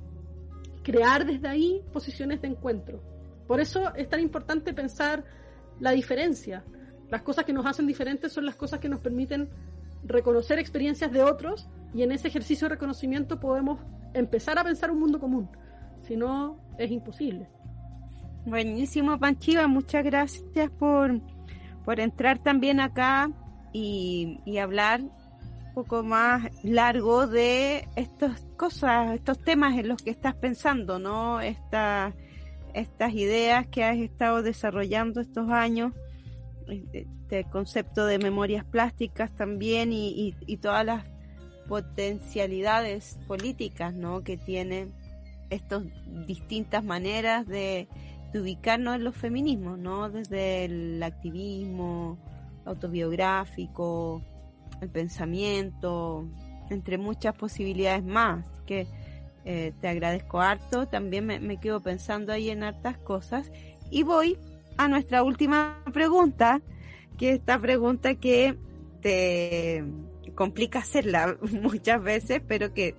crear 0.82 1.26
desde 1.26 1.48
ahí 1.48 1.82
posiciones 1.92 2.40
de 2.42 2.48
encuentro. 2.48 3.02
Por 3.46 3.60
eso 3.60 3.92
es 3.96 4.08
tan 4.08 4.20
importante 4.20 4.72
pensar 4.72 5.24
la 5.80 5.90
diferencia. 5.90 6.64
Las 7.10 7.22
cosas 7.22 7.44
que 7.44 7.52
nos 7.52 7.66
hacen 7.66 7.86
diferentes 7.86 8.32
son 8.32 8.46
las 8.46 8.54
cosas 8.54 8.78
que 8.78 8.88
nos 8.88 9.00
permiten 9.00 9.48
reconocer 10.04 10.58
experiencias 10.58 11.10
de 11.10 11.22
otros 11.22 11.68
y 11.92 12.02
en 12.02 12.12
ese 12.12 12.28
ejercicio 12.28 12.68
de 12.68 12.74
reconocimiento 12.74 13.40
podemos 13.40 13.80
empezar 14.14 14.58
a 14.58 14.64
pensar 14.64 14.90
un 14.90 15.00
mundo 15.00 15.18
común. 15.18 15.48
Si 16.02 16.16
no, 16.16 16.60
es 16.78 16.90
imposible. 16.90 17.48
Buenísimo, 18.46 19.18
Panchiva. 19.18 19.66
Muchas 19.66 20.04
gracias 20.04 20.70
por, 20.78 21.20
por 21.84 22.00
entrar 22.00 22.38
también 22.38 22.80
acá 22.80 23.30
y, 23.72 24.40
y 24.44 24.58
hablar 24.58 25.00
un 25.00 25.74
poco 25.74 26.02
más 26.02 26.50
largo 26.64 27.26
de 27.26 27.88
estas 27.96 28.40
cosas, 28.56 29.14
estos 29.14 29.38
temas 29.38 29.78
en 29.78 29.88
los 29.88 30.02
que 30.02 30.10
estás 30.10 30.34
pensando, 30.34 30.98
¿no? 30.98 31.40
Esta, 31.40 32.14
estas 32.74 33.14
ideas 33.14 33.66
que 33.66 33.84
has 33.84 33.98
estado 33.98 34.42
desarrollando 34.42 35.20
estos 35.20 35.50
años, 35.50 35.92
este 36.92 37.44
concepto 37.44 38.06
de 38.06 38.18
memorias 38.18 38.64
plásticas 38.64 39.34
también 39.34 39.92
y, 39.92 40.34
y, 40.46 40.56
todas 40.58 40.84
las 40.84 41.04
potencialidades 41.68 43.18
políticas, 43.26 43.94
¿no? 43.94 44.22
Que 44.22 44.36
tienen 44.36 44.92
estas 45.50 45.82
distintas 46.26 46.84
maneras 46.84 47.46
de, 47.46 47.88
de 48.32 48.40
ubicarnos 48.40 48.96
en 48.96 49.04
los 49.04 49.16
feminismos, 49.16 49.78
¿no? 49.78 50.10
Desde 50.10 50.64
el 50.64 51.02
activismo 51.02 52.18
autobiográfico, 52.64 54.22
el 54.80 54.88
pensamiento, 54.90 56.28
entre 56.70 56.98
muchas 56.98 57.34
posibilidades 57.34 58.04
más, 58.04 58.46
que 58.66 58.86
eh, 59.44 59.72
te 59.80 59.88
agradezco 59.88 60.40
harto, 60.40 60.86
también 60.86 61.26
me, 61.26 61.60
quedo 61.60 61.80
pensando 61.80 62.32
ahí 62.32 62.50
en 62.50 62.62
hartas 62.62 62.98
cosas 62.98 63.50
y 63.90 64.02
voy 64.02 64.38
a 64.76 64.88
nuestra 64.88 65.22
última 65.22 65.82
pregunta, 65.92 66.60
que 67.18 67.32
esta 67.32 67.58
pregunta 67.58 68.14
que 68.14 68.56
te 69.00 69.84
complica 70.34 70.80
hacerla 70.80 71.36
muchas 71.62 72.02
veces, 72.02 72.42
pero 72.46 72.72
que 72.74 72.94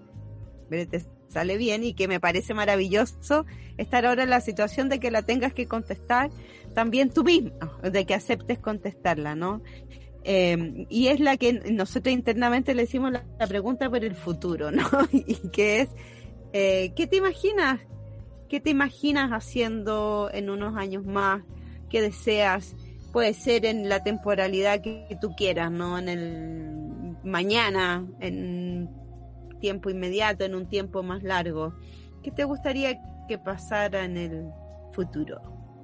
te 0.70 1.02
sale 1.28 1.58
bien 1.58 1.84
y 1.84 1.94
que 1.94 2.08
me 2.08 2.20
parece 2.20 2.54
maravilloso 2.54 3.46
estar 3.78 4.06
ahora 4.06 4.24
en 4.24 4.30
la 4.30 4.42
situación 4.42 4.89
de 4.89 5.00
que 5.00 5.12
la 5.12 5.22
tengas 5.22 5.54
que 5.54 5.68
contestar 5.68 6.30
también 6.74 7.10
tú 7.10 7.24
mismo, 7.24 7.52
de 7.84 8.06
que 8.06 8.14
aceptes 8.14 8.60
contestarla, 8.60 9.36
¿no? 9.36 9.62
Eh, 10.24 10.86
y 10.89 11.08
es 11.08 11.20
la 11.20 11.38
que 11.38 11.54
nosotros 11.72 12.14
internamente 12.14 12.76
le 12.76 12.84
decimos 12.84 13.12
la, 13.12 13.24
pregunta 13.48 13.89
por 13.89 14.04
el 14.04 14.16
futuro, 14.16 14.72
¿no? 14.72 14.88
y 15.12 15.36
que 15.50 15.82
es, 15.82 15.89
eh, 16.54 16.93
¿qué 16.95 17.08
te 17.08 17.18
imaginas? 17.18 17.80
¿Qué 18.49 18.60
te 18.60 18.70
imaginas 18.70 19.32
haciendo 19.32 20.30
en 20.34 20.49
unos 20.49 20.76
años 20.76 21.06
más? 21.06 21.43
¿Qué 21.89 22.02
deseas? 22.02 22.76
Puede 23.14 23.34
ser 23.34 23.66
en 23.66 23.89
la 23.89 24.04
temporalidad 24.04 24.82
que, 24.82 25.18
tú 25.22 25.36
quieras, 25.36 25.72
¿no? 25.72 25.97
En 25.97 26.10
el 26.10 27.18
mañana, 27.24 28.06
en 28.20 28.89
tiempo 29.60 29.89
inmediato, 29.89 30.43
en 30.43 30.56
un 30.56 30.68
tiempo 30.68 31.04
más 31.04 31.24
largo. 31.24 31.74
¿Qué 32.24 32.32
te 32.32 32.43
gustaría 32.43 32.99
que 33.28 33.38
pasara 33.38 34.04
en 34.04 34.18
el 34.18 34.49
futuro? 34.93 35.41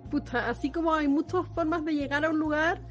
Puta, 0.09 0.49
así 0.49 0.71
como 0.71 0.93
hay 0.93 1.07
muchas 1.07 1.47
formas 1.49 1.83
de 1.85 1.93
llegar 1.93 2.25
a 2.25 2.29
un 2.29 2.39
lugar, 2.39 2.81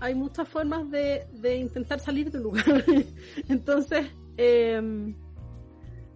hay 0.00 0.14
muchas 0.14 0.48
formas 0.48 0.90
de, 0.90 1.26
intentar 1.56 2.00
salir 2.00 2.30
de 2.30 2.38
un 2.38 2.44
lugar. 2.44 2.84
Entonces, 3.48 4.06
em, 4.36 5.14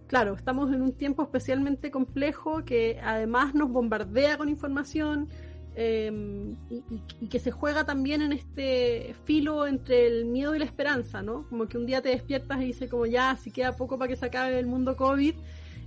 claro, 0.07 0.35
estamos 0.35 0.71
en 0.73 0.81
un 0.81 0.93
tiempo 0.93 1.23
especialmente 1.23 1.91
complejo 1.91 2.63
que 2.65 2.99
además 3.03 3.53
nos 3.53 3.71
bombardea 3.71 4.37
con 4.37 4.49
información 4.49 5.29
em, 5.75 6.55
y, 6.69 7.27
que 7.27 7.39
se 7.39 7.51
juega 7.51 7.85
también 7.85 8.21
en 8.21 8.31
este 8.31 9.15
filo 9.25 9.67
entre 9.67 10.07
el 10.07 10.25
miedo 10.25 10.55
y 10.55 10.59
la 10.59 10.65
esperanza, 10.65 11.21
¿no? 11.21 11.47
Como 11.49 11.67
que 11.67 11.77
un 11.77 11.85
día 11.85 12.01
te 12.01 12.09
despiertas 12.09 12.61
y 12.61 12.65
dices 12.65 12.89
como 12.89 13.05
ya, 13.05 13.35
si 13.35 13.51
queda 13.51 13.75
poco 13.75 13.97
para 13.97 14.09
que 14.09 14.15
se 14.15 14.25
acabe 14.25 14.57
el 14.59 14.67
mundo 14.67 14.95
COVID 14.95 15.35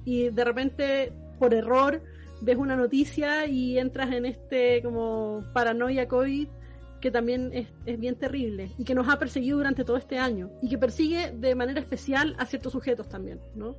y 0.05 0.31
de 0.31 0.45
repente, 0.45 1.13
por 1.39 1.55
error, 1.55 2.03
ves 2.41 2.57
una 2.57 2.77
noticia 2.77 3.47
y 3.47 3.79
entras 3.79 4.13
en 4.13 4.27
este 4.27 4.83
como 4.83 5.43
paranoia 5.53 6.07
COVID 6.09 6.49
que 7.01 7.11
también 7.11 7.51
es, 7.53 7.69
es, 7.87 7.99
bien 7.99 8.17
terrible 8.17 8.73
y 8.77 8.85
que 8.85 8.95
nos 8.95 9.09
ha 9.09 9.19
perseguido 9.19 9.59
durante 9.59 9.85
todo 9.85 9.97
este 9.97 10.19
año 10.19 10.51
y 10.61 10.69
que 10.69 10.79
persigue 10.79 11.31
de 11.31 11.55
manera 11.55 11.81
especial 11.81 12.35
a 12.39 12.47
ciertos 12.47 12.73
sujetos 12.73 13.09
también, 13.09 13.41
¿no? 13.55 13.77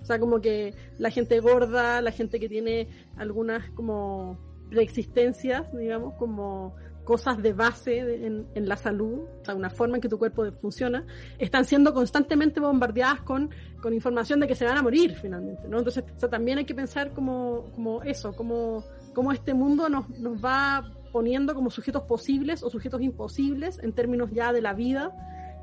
O 0.00 0.04
sea, 0.04 0.18
como 0.18 0.40
que 0.40 0.74
la 0.98 1.10
gente 1.10 1.40
gorda, 1.40 2.00
la 2.00 2.12
gente 2.12 2.40
que 2.40 2.48
tiene 2.48 2.88
algunas 3.16 3.70
como 3.70 4.38
preexistencias, 4.70 5.72
digamos, 5.76 6.14
como 6.14 6.74
cosas 7.04 7.42
de 7.42 7.52
base 7.52 7.98
en, 7.98 8.68
la 8.68 8.76
salud, 8.76 9.24
o 9.40 9.44
sea, 9.44 9.54
una 9.54 9.70
forma 9.70 9.96
en 9.96 10.00
que 10.00 10.08
tu 10.08 10.18
cuerpo 10.18 10.48
funciona, 10.52 11.04
están 11.38 11.64
siendo 11.64 11.92
constantemente 11.92 12.60
bombardeadas 12.60 13.22
con, 13.22 13.50
con 13.82 13.92
información 13.92 14.38
de 14.38 14.46
que 14.46 14.54
se 14.54 14.64
van 14.64 14.76
a 14.76 14.82
morir 14.82 15.16
finalmente, 15.20 15.66
¿no? 15.66 15.78
Entonces, 15.78 16.04
o 16.14 16.20
sea, 16.20 16.28
también 16.28 16.58
hay 16.58 16.64
que 16.64 16.74
pensar 16.74 17.10
como, 17.12 17.72
como 17.74 18.02
eso, 18.02 18.32
como, 18.36 18.84
como 19.12 19.32
este 19.32 19.54
mundo 19.54 19.88
nos, 19.88 20.08
nos 20.20 20.36
va 20.44 20.88
poniendo 21.12 21.54
como 21.54 21.70
sujetos 21.70 22.04
posibles 22.04 22.62
o 22.62 22.70
sujetos 22.70 23.00
imposibles 23.02 23.80
en 23.82 23.92
términos 23.92 24.30
ya 24.30 24.52
de 24.52 24.60
la 24.60 24.74
vida 24.74 25.12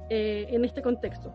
eh, 0.10 0.48
en 0.50 0.66
este 0.66 0.82
contexto. 0.82 1.34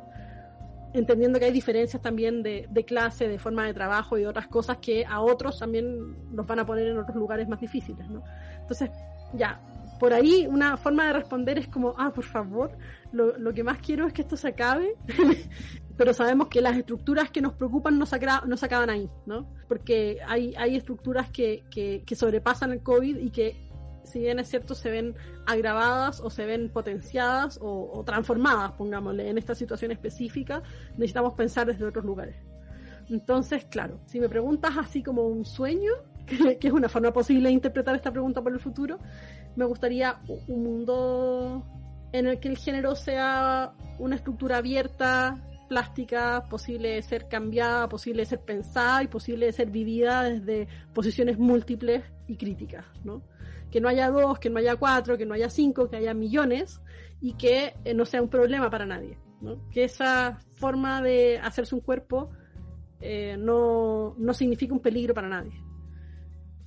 Entendiendo 0.94 1.38
que 1.38 1.46
hay 1.46 1.52
diferencias 1.52 2.02
también 2.02 2.42
de, 2.42 2.84
clase, 2.86 3.28
de 3.28 3.38
forma 3.38 3.66
de 3.66 3.74
trabajo 3.74 4.18
y 4.18 4.24
otras 4.24 4.48
cosas 4.48 4.78
que 4.78 5.04
a 5.06 5.20
otros 5.20 5.58
también 5.58 6.34
nos 6.34 6.46
van 6.46 6.58
a 6.58 6.66
poner 6.66 6.88
en 6.88 6.98
otros 6.98 7.16
lugares 7.16 7.48
más 7.48 7.60
difíciles, 7.60 8.08
¿no? 8.08 8.22
Entonces, 8.60 8.90
ya, 9.32 9.60
por 9.98 10.12
ahí 10.12 10.46
una 10.46 10.76
forma 10.76 11.06
de 11.06 11.14
responder 11.14 11.58
es 11.58 11.68
como, 11.68 11.94
ah, 11.96 12.12
por 12.14 12.24
favor, 12.24 12.76
lo, 13.12 13.38
lo 13.38 13.54
que 13.54 13.64
más 13.64 13.78
quiero 13.78 14.06
es 14.06 14.12
que 14.12 14.22
esto 14.22 14.36
se 14.36 14.48
acabe, 14.48 14.96
pero 15.96 16.12
sabemos 16.12 16.48
que 16.48 16.60
las 16.60 16.76
estructuras 16.76 17.30
que 17.30 17.40
nos 17.40 17.54
preocupan 17.54 17.98
no 17.98 18.06
se, 18.06 18.18
no 18.46 18.56
se 18.56 18.66
acaban 18.66 18.90
ahí, 18.90 19.08
¿no? 19.26 19.48
Porque 19.68 20.18
hay, 20.26 20.54
hay 20.56 20.76
estructuras 20.76 21.30
que, 21.30 21.64
que, 21.70 22.02
que 22.04 22.16
sobrepasan 22.16 22.72
el 22.72 22.82
COVID 22.82 23.16
y 23.18 23.30
que 23.30 23.71
si 24.04 24.20
bien 24.20 24.38
es 24.38 24.48
cierto, 24.48 24.74
se 24.74 24.90
ven 24.90 25.14
agravadas 25.46 26.20
o 26.20 26.30
se 26.30 26.46
ven 26.46 26.70
potenciadas 26.70 27.58
o, 27.60 28.02
transformadas, 28.04 28.72
pongámosle, 28.72 29.28
en 29.28 29.38
esta 29.38 29.54
situación 29.54 29.92
específica, 29.92 30.62
necesitamos 30.92 31.34
pensar 31.34 31.66
desde 31.66 31.84
otros 31.84 32.04
lugares. 32.04 32.36
Entonces, 33.08 33.64
claro, 33.66 34.00
si 34.06 34.20
me 34.20 34.28
preguntas 34.28 34.72
así 34.76 35.02
como 35.02 35.26
un 35.26 35.44
sueño, 35.44 35.92
que, 36.26 36.56
es 36.60 36.72
una 36.72 36.88
forma 36.88 37.12
posible 37.12 37.48
de 37.48 37.54
interpretar 37.54 37.94
esta 37.94 38.10
pregunta 38.10 38.42
por 38.42 38.52
el 38.52 38.60
futuro, 38.60 38.98
me 39.56 39.64
gustaría 39.64 40.20
un 40.48 40.62
mundo 40.62 41.66
en 42.12 42.26
el 42.26 42.38
que 42.38 42.48
el 42.48 42.58
género 42.58 42.94
sea 42.94 43.72
una 43.98 44.16
estructura 44.16 44.58
abierta, 44.58 45.42
plástica, 45.68 46.44
posible 46.50 46.90
de 46.90 47.02
ser 47.02 47.28
cambiada, 47.28 47.88
posible 47.88 48.22
de 48.22 48.26
ser 48.26 48.40
pensada 48.40 49.02
y 49.02 49.06
posible 49.08 49.46
de 49.46 49.52
ser 49.52 49.70
vivida 49.70 50.22
desde 50.22 50.68
posiciones 50.92 51.38
múltiples 51.38 52.04
y 52.26 52.36
críticas, 52.36 52.84
¿no? 53.04 53.22
Que 53.72 53.80
no 53.80 53.88
haya 53.88 54.10
dos, 54.10 54.38
que 54.38 54.50
no 54.50 54.58
haya 54.58 54.76
cuatro, 54.76 55.16
que 55.16 55.26
no 55.26 55.34
haya 55.34 55.48
cinco, 55.48 55.88
que 55.88 55.96
haya 55.96 56.12
millones 56.12 56.80
y 57.20 57.32
que 57.32 57.74
eh, 57.84 57.94
no 57.94 58.04
sea 58.04 58.22
un 58.22 58.28
problema 58.28 58.70
para 58.70 58.86
nadie. 58.86 59.18
Que 59.72 59.84
esa 59.84 60.38
forma 60.54 61.02
de 61.02 61.38
hacerse 61.38 61.74
un 61.74 61.80
cuerpo 61.80 62.30
eh, 63.00 63.36
no, 63.38 64.14
no 64.18 64.34
significa 64.34 64.74
un 64.74 64.80
peligro 64.80 65.14
para 65.14 65.28
nadie. 65.28 65.52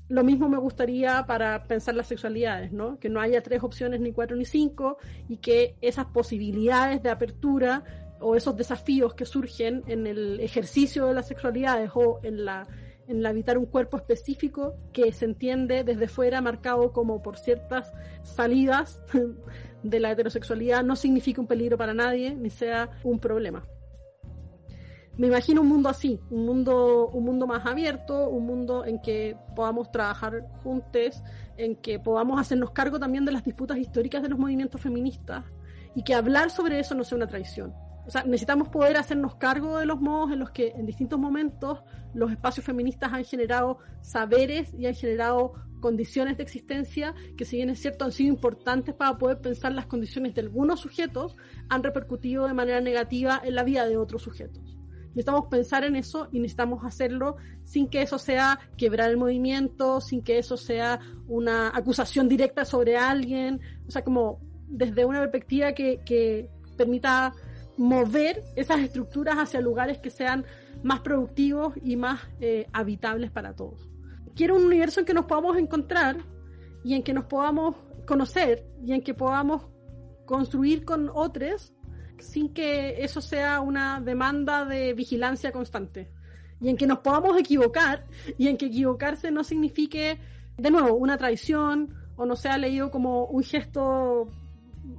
Lo 0.09 0.23
mismo 0.23 0.49
me 0.49 0.57
gustaría 0.57 1.25
para 1.25 1.63
pensar 1.63 1.95
las 1.95 2.07
sexualidades, 2.07 2.71
¿no? 2.71 2.99
Que 2.99 3.09
no 3.09 3.21
haya 3.21 3.41
tres 3.41 3.63
opciones, 3.63 4.01
ni 4.01 4.11
cuatro, 4.11 4.35
ni 4.35 4.45
cinco, 4.45 4.97
y 5.29 5.37
que 5.37 5.77
esas 5.81 6.07
posibilidades 6.07 7.01
de 7.01 7.11
apertura 7.11 7.83
o 8.19 8.35
esos 8.35 8.57
desafíos 8.57 9.13
que 9.13 9.25
surgen 9.25 9.83
en 9.87 10.07
el 10.07 10.39
ejercicio 10.39 11.05
de 11.07 11.13
las 11.13 11.27
sexualidades 11.27 11.91
o 11.93 12.19
en 12.23 12.45
la 12.45 12.67
en 13.07 13.25
habitar 13.25 13.57
un 13.57 13.65
cuerpo 13.65 13.97
específico 13.97 14.75
que 14.91 15.11
se 15.11 15.25
entiende 15.25 15.83
desde 15.83 16.07
fuera 16.07 16.41
marcado 16.41 16.91
como 16.91 17.21
por 17.21 17.37
ciertas 17.37 17.91
salidas 18.23 19.01
de 19.83 19.99
la 19.99 20.11
heterosexualidad 20.11 20.83
no 20.83 20.95
significa 20.95 21.41
un 21.41 21.47
peligro 21.47 21.77
para 21.77 21.93
nadie 21.93 22.35
ni 22.35 22.49
sea 22.49 22.89
un 23.03 23.19
problema. 23.19 23.65
Me 25.17 25.27
imagino 25.27 25.61
un 25.61 25.69
mundo 25.69 25.87
así, 25.87 26.19
un 26.29 26.45
mundo, 26.45 27.07
un 27.07 27.23
mundo 27.23 27.47
más 27.47 27.65
abierto, 27.65 28.27
un 28.27 28.45
mundo 28.45 28.83
en 28.83 29.01
que 29.01 29.37
podamos 29.55 29.89
trabajar 29.89 30.45
juntos, 30.61 31.23
en 31.55 31.77
que 31.77 31.99
podamos 31.99 32.37
hacernos 32.39 32.71
cargo 32.71 32.99
también 32.99 33.23
de 33.23 33.31
las 33.31 33.45
disputas 33.45 33.77
históricas 33.77 34.21
de 34.21 34.27
los 34.27 34.37
movimientos 34.37 34.81
feministas 34.81 35.45
y 35.95 36.03
que 36.03 36.13
hablar 36.13 36.49
sobre 36.49 36.79
eso 36.79 36.95
no 36.95 37.05
sea 37.05 37.15
una 37.15 37.27
traición. 37.27 37.73
O 38.07 38.11
sea, 38.11 38.23
necesitamos 38.23 38.69
poder 38.69 38.97
hacernos 38.97 39.35
cargo 39.35 39.79
de 39.79 39.85
los 39.85 39.99
modos 39.99 40.31
en 40.31 40.39
los 40.39 40.51
que 40.51 40.69
en 40.69 40.85
distintos 40.85 41.19
momentos 41.19 41.83
los 42.13 42.31
espacios 42.31 42.65
feministas 42.65 43.11
han 43.11 43.25
generado 43.25 43.79
saberes 44.01 44.73
y 44.73 44.85
han 44.85 44.93
generado 44.93 45.53
condiciones 45.79 46.37
de 46.37 46.43
existencia 46.43 47.13
que 47.37 47.45
si 47.45 47.57
bien 47.57 47.69
es 47.69 47.79
cierto 47.79 48.05
han 48.05 48.11
sido 48.11 48.29
importantes 48.29 48.95
para 48.95 49.17
poder 49.17 49.39
pensar 49.39 49.71
las 49.73 49.85
condiciones 49.85 50.33
de 50.33 50.41
algunos 50.41 50.79
sujetos, 50.79 51.35
han 51.69 51.83
repercutido 51.83 52.47
de 52.47 52.53
manera 52.53 52.81
negativa 52.81 53.41
en 53.43 53.55
la 53.55 53.63
vida 53.63 53.87
de 53.87 53.97
otros 53.97 54.21
sujetos. 54.21 54.75
Necesitamos 55.09 55.45
pensar 55.49 55.83
en 55.85 55.95
eso 55.95 56.27
y 56.31 56.39
necesitamos 56.39 56.83
hacerlo 56.83 57.37
sin 57.63 57.87
que 57.87 58.01
eso 58.01 58.19
sea 58.19 58.59
quebrar 58.77 59.09
el 59.09 59.17
movimiento, 59.17 60.01
sin 60.01 60.21
que 60.21 60.37
eso 60.39 60.57
sea 60.57 60.99
una 61.27 61.69
acusación 61.73 62.27
directa 62.27 62.65
sobre 62.65 62.97
alguien, 62.97 63.61
o 63.87 63.91
sea, 63.91 64.03
como 64.03 64.41
desde 64.67 65.05
una 65.05 65.19
perspectiva 65.21 65.71
que, 65.71 66.01
que 66.05 66.49
permita 66.75 67.33
mover 67.77 68.43
esas 68.55 68.79
estructuras 68.79 69.37
hacia 69.37 69.61
lugares 69.61 69.97
que 69.97 70.09
sean 70.09 70.45
más 70.83 71.01
productivos 71.01 71.73
y 71.83 71.95
más 71.95 72.21
eh, 72.39 72.67
habitables 72.73 73.31
para 73.31 73.55
todos. 73.55 73.89
Quiero 74.35 74.55
un 74.55 74.65
universo 74.65 74.99
en 74.99 75.05
que 75.05 75.13
nos 75.13 75.25
podamos 75.25 75.57
encontrar 75.57 76.17
y 76.83 76.93
en 76.93 77.03
que 77.03 77.13
nos 77.13 77.25
podamos 77.25 77.75
conocer 78.05 78.65
y 78.83 78.93
en 78.93 79.01
que 79.01 79.13
podamos 79.13 79.63
construir 80.25 80.85
con 80.85 81.09
otros 81.13 81.73
sin 82.19 82.53
que 82.53 83.03
eso 83.03 83.21
sea 83.21 83.59
una 83.61 84.01
demanda 84.01 84.65
de 84.65 84.93
vigilancia 84.93 85.51
constante. 85.51 86.09
Y 86.61 86.69
en 86.69 86.77
que 86.77 86.87
nos 86.87 86.99
podamos 86.99 87.37
equivocar 87.37 88.05
y 88.37 88.47
en 88.47 88.57
que 88.57 88.67
equivocarse 88.67 89.31
no 89.31 89.43
signifique, 89.43 90.19
de 90.57 90.71
nuevo, 90.71 90.93
una 90.95 91.17
traición 91.17 91.93
o 92.15 92.25
no 92.25 92.35
sea 92.35 92.57
leído 92.57 92.91
como 92.91 93.25
un 93.25 93.43
gesto 93.43 94.29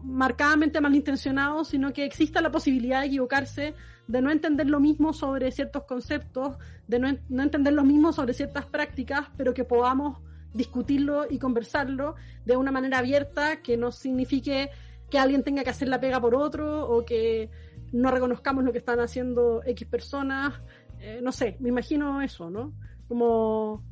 marcadamente 0.03 0.81
malintencionado, 0.81 1.65
sino 1.65 1.93
que 1.93 2.05
exista 2.05 2.41
la 2.41 2.51
posibilidad 2.51 3.01
de 3.01 3.09
equivocarse, 3.09 3.75
de 4.07 4.23
no 4.23 4.31
entender 4.31 4.69
lo 4.69 4.81
mismo 4.81 5.13
sobre 5.13 5.51
ciertos 5.51 5.85
conceptos, 5.85 6.57
de 6.87 6.99
no, 6.99 7.43
entender 7.43 7.73
lo 7.73 7.85
mismo 7.85 8.13
sobre 8.13 8.35
ciertas 8.35 8.67
prácticas, 8.67 9.29
pero 9.37 9.55
que 9.55 9.65
podamos 9.65 10.19
discutirlo 10.53 11.27
y 11.29 11.39
conversarlo 11.39 12.15
de 12.45 12.57
una 12.57 12.73
manera 12.73 12.99
abierta 12.99 13.63
que 13.63 13.77
no 13.77 13.93
signifique 13.93 14.71
que 15.11 15.19
alguien 15.19 15.43
tenga 15.43 15.63
que 15.63 15.71
hacer 15.71 15.89
la 15.89 16.01
pega 16.01 16.21
por 16.21 16.35
otro 16.35 16.89
o 16.89 17.05
que 17.05 17.51
no 17.93 18.11
reconozcamos 18.11 18.65
lo 18.65 18.73
que 18.73 18.79
están 18.79 18.99
haciendo 19.01 19.63
X 19.65 19.87
personas. 19.87 20.55
Eh, 20.99 21.21
no 21.23 21.31
sé, 21.31 21.57
me 21.61 21.69
imagino 21.69 22.23
eso, 22.23 22.51
¿no? 22.51 22.73
Como 23.07 23.85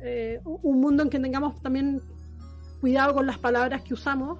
eh, 0.00 0.40
un 0.44 0.80
mundo 0.80 1.02
en 1.02 1.10
que 1.10 1.18
tengamos 1.18 1.60
también 1.60 2.00
cuidado 2.80 3.14
con 3.14 3.26
las 3.26 3.38
palabras 3.38 3.82
que 3.82 3.94
usamos 3.94 4.38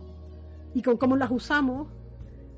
y 0.75 0.83
con 0.83 0.97
cómo 0.97 1.16
las 1.16 1.31
usamos 1.31 1.89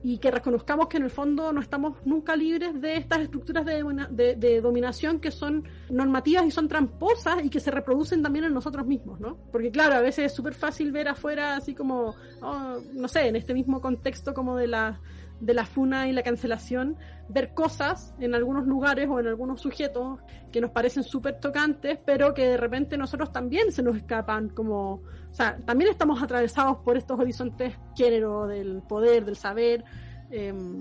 y 0.04 0.18
que 0.18 0.30
reconozcamos 0.30 0.88
que 0.88 0.98
en 0.98 1.04
el 1.04 1.10
fondo 1.10 1.50
no 1.50 1.62
estamos 1.62 1.96
nunca 2.04 2.36
libres 2.36 2.78
de 2.78 2.98
estas 2.98 3.20
estructuras 3.20 3.64
de, 3.64 4.36
de, 4.36 4.60
dominación 4.60 5.18
que 5.18 5.30
son 5.30 5.64
normativas 5.88 6.44
y 6.44 6.50
son 6.50 6.68
tramposas 6.68 7.42
y 7.42 7.48
que 7.48 7.58
se 7.58 7.70
reproducen 7.70 8.22
también 8.22 8.44
en 8.44 8.52
nosotros 8.52 8.86
mismos, 8.86 9.18
¿no? 9.18 9.38
Porque 9.50 9.70
claro, 9.70 9.94
a 9.94 10.00
veces 10.00 10.26
es 10.26 10.34
súper 10.34 10.52
fácil 10.52 10.92
ver 10.92 11.08
afuera 11.08 11.56
así 11.56 11.74
como, 11.74 12.14
oh, 12.42 12.76
no 12.92 13.08
sé, 13.08 13.28
en 13.28 13.36
este 13.36 13.54
mismo 13.54 13.80
contexto 13.80 14.34
como 14.34 14.56
de 14.58 14.66
la 14.66 15.00
de 15.40 15.54
la 15.54 15.66
funa 15.66 16.08
y 16.08 16.12
la 16.12 16.22
cancelación, 16.22 16.96
ver 17.28 17.54
cosas 17.54 18.14
en 18.18 18.34
algunos 18.34 18.66
lugares 18.66 19.08
o 19.08 19.20
en 19.20 19.26
algunos 19.26 19.60
sujetos 19.60 20.20
que 20.52 20.60
nos 20.60 20.70
parecen 20.70 21.02
súper 21.02 21.40
tocantes, 21.40 21.98
pero 22.04 22.34
que 22.34 22.48
de 22.48 22.56
repente 22.56 22.96
nosotros 22.96 23.32
también 23.32 23.72
se 23.72 23.82
nos 23.82 23.96
escapan, 23.96 24.48
como, 24.48 24.94
o 24.94 25.34
sea, 25.34 25.58
también 25.64 25.90
estamos 25.90 26.22
atravesados 26.22 26.78
por 26.78 26.96
estos 26.96 27.18
horizontes 27.18 27.74
género, 27.96 28.46
del 28.46 28.82
poder, 28.82 29.24
del 29.24 29.36
saber. 29.36 29.84
Em, 30.30 30.80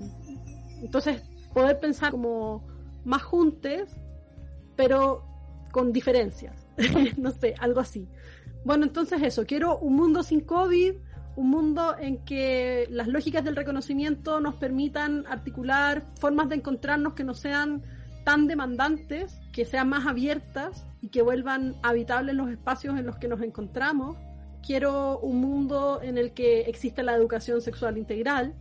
entonces, 0.82 1.22
poder 1.52 1.78
pensar 1.80 2.10
como 2.10 2.66
más 3.04 3.22
juntos, 3.22 3.88
pero 4.76 5.24
con 5.72 5.92
diferencias. 5.92 6.66
no 7.16 7.30
sé, 7.30 7.54
algo 7.58 7.80
así. 7.80 8.08
Bueno, 8.64 8.84
entonces 8.84 9.22
eso, 9.22 9.44
quiero 9.44 9.78
un 9.78 9.94
mundo 9.94 10.22
sin 10.22 10.40
COVID, 10.40 10.94
un 11.36 11.50
mundo 11.50 11.96
en 11.98 12.24
que 12.24 12.86
las 12.90 13.08
lógicas 13.08 13.44
del 13.44 13.56
reconocimiento 13.56 14.40
nos 14.40 14.54
permitan 14.54 15.24
articular 15.28 16.04
formas 16.20 16.48
de 16.48 16.56
encontrarnos 16.56 17.14
que 17.14 17.24
no 17.24 17.34
sean 17.34 17.82
tan 18.24 18.46
demandantes, 18.46 19.40
que 19.52 19.64
sean 19.64 19.88
más 19.88 20.06
abiertas 20.06 20.86
y 21.00 21.08
que 21.08 21.22
vuelvan 21.22 21.76
habitables 21.82 22.34
los 22.34 22.50
espacios 22.50 22.98
en 22.98 23.06
los 23.06 23.16
que 23.16 23.28
nos 23.28 23.42
encontramos. 23.42 24.16
Quiero 24.66 25.18
un 25.18 25.40
mundo 25.40 26.00
en 26.02 26.16
el 26.16 26.32
que 26.32 26.62
exista 26.62 27.02
la 27.02 27.14
educación 27.14 27.60
sexual 27.60 27.98
integral. 27.98 28.54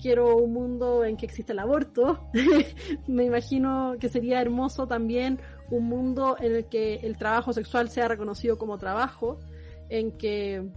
Quiero 0.00 0.36
un 0.36 0.52
mundo 0.52 1.04
en 1.04 1.16
que 1.16 1.26
exista 1.26 1.52
el 1.52 1.60
aborto. 1.60 2.28
Me 3.06 3.24
imagino 3.24 3.94
que 4.00 4.08
sería 4.08 4.40
hermoso 4.40 4.88
también 4.88 5.38
un 5.70 5.84
mundo 5.84 6.36
en 6.40 6.56
el 6.56 6.66
que 6.66 6.96
el 6.96 7.16
trabajo 7.16 7.52
sexual 7.52 7.88
sea 7.90 8.08
reconocido 8.08 8.58
como 8.58 8.78
trabajo, 8.78 9.38
en 9.88 10.18
que 10.18 10.68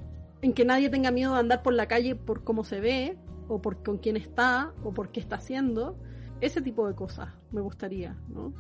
en 0.42 0.54
que 0.54 0.66
nadie 0.66 0.90
tenga 0.90 1.12
miedo 1.12 1.34
de 1.34 1.40
andar 1.40 1.62
por 1.62 1.74
la 1.74 1.88
calle 1.88 2.16
por 2.16 2.44
cómo 2.44 2.64
se 2.64 2.80
ve, 2.80 3.18
o 3.48 3.62
por 3.62 3.84
con 3.84 3.98
quién 3.98 4.16
está, 4.16 4.72
o 4.84 4.94
por 4.94 5.10
qué 5.10 5.20
está 5.20 5.38
haciendo. 5.38 5.98
Ese 6.40 6.62
tipo 6.62 6.88
de 6.88 6.96
cosas 6.96 7.30
me 7.52 7.62
gustaría, 7.62 8.16
¿no? 8.30 8.54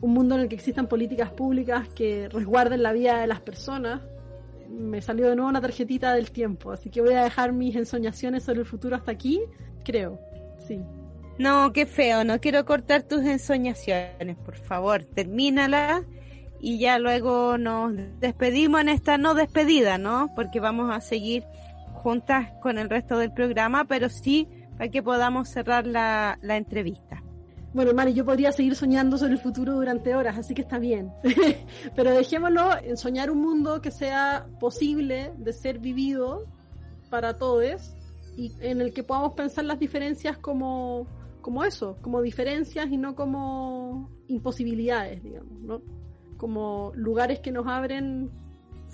Un 0.00 0.14
mundo 0.14 0.36
en 0.36 0.42
el 0.42 0.48
que 0.48 0.54
existan 0.54 0.86
políticas 0.86 1.30
públicas 1.30 1.88
que 1.88 2.28
resguarden 2.30 2.82
la 2.82 2.92
vida 2.92 3.20
de 3.20 3.26
las 3.26 3.40
personas. 3.40 4.00
Me 4.70 5.02
salió 5.02 5.28
de 5.28 5.36
nuevo 5.36 5.50
una 5.50 5.60
tarjetita 5.60 6.14
del 6.14 6.30
tiempo, 6.30 6.72
así 6.72 6.88
que 6.88 7.02
voy 7.02 7.12
a 7.12 7.24
dejar 7.24 7.52
mis 7.52 7.76
ensoñaciones 7.76 8.44
sobre 8.44 8.60
el 8.60 8.66
futuro 8.66 8.96
hasta 8.96 9.10
aquí, 9.10 9.40
creo, 9.84 10.18
sí. 10.66 10.80
No, 11.38 11.72
qué 11.72 11.86
feo, 11.86 12.22
no 12.22 12.40
quiero 12.40 12.64
cortar 12.64 13.02
tus 13.02 13.22
ensoñaciones, 13.22 14.36
por 14.36 14.56
favor, 14.56 15.04
termínala 15.04 16.04
y 16.60 16.78
ya 16.78 16.98
luego 16.98 17.58
nos 17.58 17.92
despedimos 18.20 18.80
en 18.82 18.88
esta 18.90 19.18
no 19.18 19.34
despedida, 19.34 19.98
¿no? 19.98 20.30
Porque 20.34 20.60
vamos 20.60 20.94
a 20.94 21.00
seguir 21.00 21.44
juntas 21.94 22.50
con 22.62 22.78
el 22.78 22.88
resto 22.88 23.18
del 23.18 23.32
programa, 23.32 23.84
pero 23.84 24.08
sí 24.08 24.48
para 24.76 24.90
que 24.90 25.02
podamos 25.02 25.48
cerrar 25.48 25.86
la, 25.86 26.38
la 26.42 26.56
entrevista. 26.56 27.22
Bueno, 27.72 27.94
Mari, 27.94 28.14
yo 28.14 28.24
podría 28.24 28.50
seguir 28.50 28.74
soñando 28.74 29.16
sobre 29.16 29.34
el 29.34 29.38
futuro 29.38 29.74
durante 29.74 30.14
horas, 30.14 30.36
así 30.36 30.54
que 30.54 30.62
está 30.62 30.78
bien. 30.78 31.12
pero 31.94 32.10
dejémoslo 32.10 32.76
en 32.82 32.96
soñar 32.96 33.30
un 33.30 33.40
mundo 33.40 33.80
que 33.80 33.90
sea 33.90 34.46
posible 34.58 35.32
de 35.38 35.52
ser 35.52 35.78
vivido 35.78 36.46
para 37.10 37.36
todos 37.36 37.94
y 38.36 38.52
en 38.60 38.80
el 38.80 38.92
que 38.92 39.02
podamos 39.02 39.34
pensar 39.34 39.64
las 39.64 39.78
diferencias 39.78 40.38
como, 40.38 41.06
como 41.42 41.64
eso, 41.64 41.96
como 42.00 42.22
diferencias 42.22 42.90
y 42.90 42.96
no 42.96 43.14
como 43.14 44.10
imposibilidades, 44.28 45.22
digamos, 45.22 45.60
¿no? 45.60 45.82
Como 46.40 46.90
lugares 46.94 47.40
que 47.40 47.52
nos 47.52 47.66
abren 47.66 48.30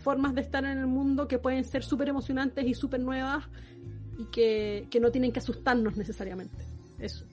formas 0.03 0.35
de 0.35 0.41
estar 0.41 0.65
en 0.65 0.79
el 0.79 0.89
mundo 0.89 1.29
que 1.29 1.39
pueden 1.39 1.65
ser 1.65 1.85
súper 1.85 2.09
emocionantes 2.09 2.67
y 2.67 2.75
súper 2.75 2.99
nuevas 2.99 3.45
y 4.19 4.25
que, 4.33 4.89
no 5.01 5.13
tienen 5.13 5.31
que 5.31 5.39
asustarnos 5.39 5.97
necesariamente. 5.97 6.57
Eso. 6.99 7.25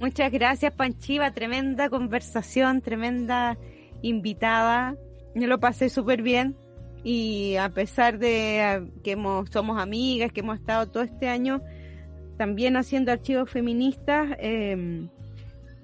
Muchas 0.00 0.32
gracias, 0.32 0.72
Panchiva. 0.72 1.30
Tremenda 1.32 1.90
conversación, 1.90 2.80
tremenda 2.80 3.58
invitada. 4.00 4.96
Yo 5.34 5.46
lo 5.46 5.60
pasé 5.60 5.90
súper 5.90 6.22
bien 6.22 6.56
y 7.04 7.56
a 7.56 7.68
pesar 7.68 8.18
de 8.18 8.90
que 9.04 9.14
somos 9.50 9.78
amigas, 9.78 10.32
que 10.32 10.40
hemos 10.40 10.58
estado 10.58 10.86
todo 10.86 11.02
este 11.02 11.28
año 11.28 11.60
también 12.38 12.78
haciendo 12.78 13.12
archivos 13.12 13.50
feministas, 13.50 14.30
eh, 14.38 15.06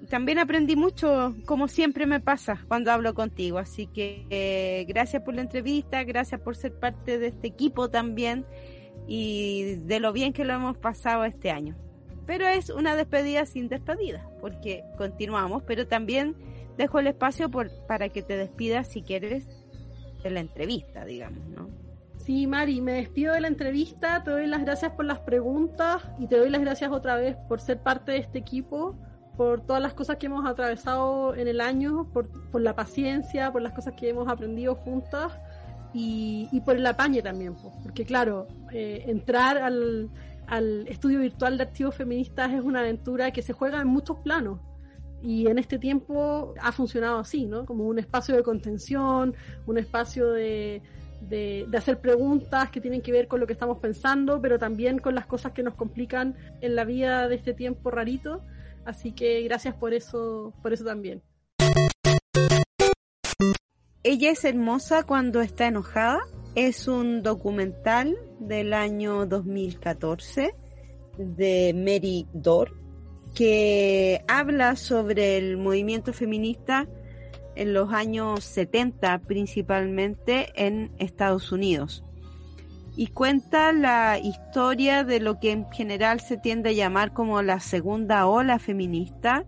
también 0.09 0.39
aprendí 0.39 0.75
mucho, 0.75 1.35
como 1.45 1.67
siempre 1.67 2.05
me 2.05 2.19
pasa 2.19 2.63
cuando 2.67 2.91
hablo 2.91 3.13
contigo. 3.13 3.57
Así 3.57 3.87
que 3.87 4.25
eh, 4.29 4.85
gracias 4.87 5.23
por 5.23 5.35
la 5.35 5.41
entrevista, 5.41 6.03
gracias 6.03 6.41
por 6.41 6.55
ser 6.55 6.73
parte 6.73 7.17
de 7.17 7.27
este 7.27 7.47
equipo 7.47 7.89
también 7.89 8.45
y 9.07 9.75
de 9.85 9.99
lo 9.99 10.13
bien 10.13 10.33
que 10.33 10.45
lo 10.45 10.53
hemos 10.53 10.77
pasado 10.77 11.25
este 11.25 11.51
año. 11.51 11.75
Pero 12.25 12.47
es 12.47 12.69
una 12.69 12.95
despedida 12.95 13.45
sin 13.45 13.69
despedida, 13.69 14.29
porque 14.41 14.83
continuamos, 14.97 15.63
pero 15.63 15.87
también 15.87 16.35
dejo 16.77 16.99
el 16.99 17.07
espacio 17.07 17.49
por, 17.49 17.71
para 17.87 18.09
que 18.09 18.21
te 18.21 18.35
despidas 18.35 18.87
si 18.87 19.01
quieres 19.01 19.47
de 20.23 20.29
la 20.29 20.41
entrevista, 20.41 21.05
digamos, 21.05 21.47
¿no? 21.47 21.69
Sí, 22.17 22.47
Mari, 22.47 22.81
me 22.81 22.93
despido 22.93 23.33
de 23.33 23.41
la 23.41 23.47
entrevista, 23.47 24.23
te 24.23 24.31
doy 24.31 24.47
las 24.47 24.61
gracias 24.61 24.91
por 24.91 25.05
las 25.05 25.19
preguntas 25.19 26.03
y 26.19 26.27
te 26.27 26.37
doy 26.37 26.49
las 26.49 26.59
gracias 26.59 26.91
otra 26.91 27.15
vez 27.15 27.37
por 27.47 27.61
ser 27.61 27.81
parte 27.81 28.11
de 28.11 28.17
este 28.17 28.39
equipo 28.39 28.97
por 29.37 29.61
todas 29.61 29.81
las 29.81 29.93
cosas 29.93 30.17
que 30.17 30.25
hemos 30.25 30.45
atravesado 30.45 31.35
en 31.35 31.47
el 31.47 31.61
año, 31.61 32.09
por, 32.11 32.27
por 32.49 32.61
la 32.61 32.75
paciencia, 32.75 33.51
por 33.51 33.61
las 33.61 33.73
cosas 33.73 33.93
que 33.95 34.09
hemos 34.09 34.27
aprendido 34.27 34.75
juntas 34.75 35.31
y, 35.93 36.61
por 36.65 36.75
el 36.75 36.85
apañe 36.85 37.21
también, 37.21 37.55
porque 37.81 38.05
claro, 38.05 38.47
eh, 38.71 39.05
entrar 39.07 39.57
al, 39.57 40.09
al 40.47 40.87
estudio 40.87 41.19
virtual 41.19 41.57
de 41.57 41.63
archivos 41.63 41.95
feministas 41.95 42.51
es 42.51 42.61
una 42.61 42.79
aventura 42.79 43.31
que 43.31 43.41
se 43.41 43.53
juega 43.53 43.81
en 43.81 43.87
muchos 43.87 44.17
planos. 44.17 44.59
Y 45.21 45.47
en 45.47 45.57
este 45.57 45.79
tiempo 45.79 46.53
ha 46.61 46.71
funcionado 46.71 47.17
así, 47.17 47.45
¿no? 47.47 47.65
Como 47.65 47.85
un 47.85 47.97
espacio 47.97 48.35
de 48.35 48.43
contención, 48.43 49.33
un 49.65 49.77
espacio 49.79 50.31
de, 50.31 50.83
de, 51.21 51.67
hacer 51.75 51.99
preguntas 51.99 52.69
que 52.69 52.81
tienen 52.81 53.01
que 53.01 53.11
ver 53.11 53.27
con 53.27 53.39
lo 53.39 53.47
que 53.47 53.53
estamos 53.53 53.79
pensando, 53.79 54.39
pero 54.41 54.59
también 54.59 54.99
con 54.99 55.15
las 55.15 55.25
cosas 55.25 55.51
que 55.53 55.63
nos 55.63 55.73
complican 55.73 56.35
en 56.61 56.75
la 56.75 56.85
vida 56.85 57.27
de 57.27 57.35
este 57.35 57.53
tiempo 57.53 57.89
rarito. 57.91 58.43
Así 58.87 59.11
que 59.11 59.41
gracias 59.41 59.75
por 59.75 59.93
eso, 59.93 60.53
por 60.63 60.71
eso 60.71 60.85
también. 60.85 61.21
Ella 64.01 64.31
es 64.31 64.45
hermosa 64.45 65.03
cuando 65.03 65.41
está 65.41 65.67
enojada. 65.67 66.21
Es 66.55 66.87
un 66.87 67.21
documental 67.21 68.17
del 68.39 68.71
año 68.71 69.25
2014 69.25 70.55
de 71.17 71.73
Mary 71.75 72.27
Dore 72.31 72.71
que 73.35 74.23
habla 74.29 74.77
sobre 74.77 75.37
el 75.37 75.57
movimiento 75.57 76.13
feminista 76.13 76.87
en 77.55 77.73
los 77.73 77.91
años 77.91 78.45
70 78.45 79.19
principalmente 79.27 80.47
en 80.55 80.93
Estados 80.97 81.51
Unidos 81.51 82.05
y 82.97 83.07
cuenta 83.07 83.71
la 83.73 84.17
historia 84.17 85.03
de 85.03 85.19
lo 85.19 85.39
que 85.39 85.51
en 85.51 85.69
general 85.71 86.19
se 86.19 86.35
tiende 86.35 86.71
a 86.71 86.73
llamar 86.73 87.13
como 87.13 87.43
la 87.43 87.59
segunda 87.59 88.25
ola 88.25 88.57
feminista 88.57 89.45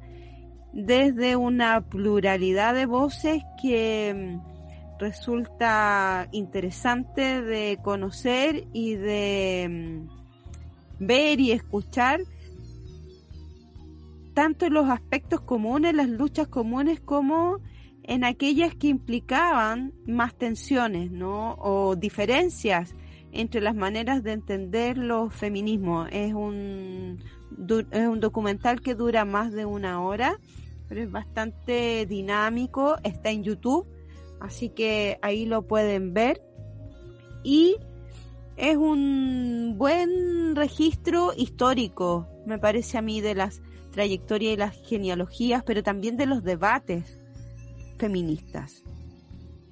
desde 0.72 1.36
una 1.36 1.82
pluralidad 1.82 2.76
de 2.76 2.86
voces 2.86 3.42
que 3.60 4.38
mm, 4.38 5.00
resulta 5.00 6.30
interesante 6.32 7.42
de 7.42 7.80
conocer 7.82 8.68
y 8.72 8.94
de 8.94 10.06
mm, 11.00 11.06
ver 11.06 11.40
y 11.40 11.52
escuchar 11.52 12.22
tanto 14.36 14.68
en 14.68 14.76
los 14.76 14.92
aspectos 14.92 15.42
comunes, 15.42 15.96
las 15.96 16.08
luchas 16.08 16.48
comunes, 16.48 17.00
como 17.02 17.58
en 18.04 18.24
aquellas 18.24 18.76
que 18.76 18.88
implicaban 18.90 19.92
más 20.06 20.36
tensiones, 20.36 21.10
¿no? 21.10 21.56
O 21.56 21.96
diferencias 21.96 22.94
entre 23.32 23.62
las 23.62 23.76
maneras 23.76 24.24
de 24.24 24.34
entender 24.34 24.98
los 24.98 25.34
feminismos. 25.34 26.10
Es 26.12 26.34
un, 26.34 27.24
es 27.92 28.08
un 28.08 28.20
documental 28.20 28.82
que 28.82 28.96
dura 28.96 29.26
más 29.26 29.52
de 29.52 29.66
una 29.66 30.02
hora, 30.02 30.40
pero 30.88 31.02
es 31.02 31.12
bastante 31.12 32.06
dinámico, 32.06 32.96
está 33.04 33.30
en 33.30 33.44
YouTube, 33.44 33.88
así 34.40 34.70
que 34.70 35.20
ahí 35.22 35.46
lo 35.46 35.68
pueden 35.68 36.14
ver. 36.14 36.42
Y 37.44 37.78
es 38.58 38.76
un 38.76 39.76
buen 39.78 40.56
registro 40.56 41.32
histórico, 41.36 42.28
me 42.46 42.60
parece 42.60 42.98
a 42.98 43.02
mí, 43.02 43.22
de 43.22 43.36
las 43.36 43.62
trayectorias 43.92 44.54
y 44.54 44.58
las 44.58 44.76
genealogías, 44.88 45.64
pero 45.64 45.84
también 45.84 46.18
de 46.18 46.26
los 46.26 46.44
debates 46.44 47.20
feministas. 47.98 48.84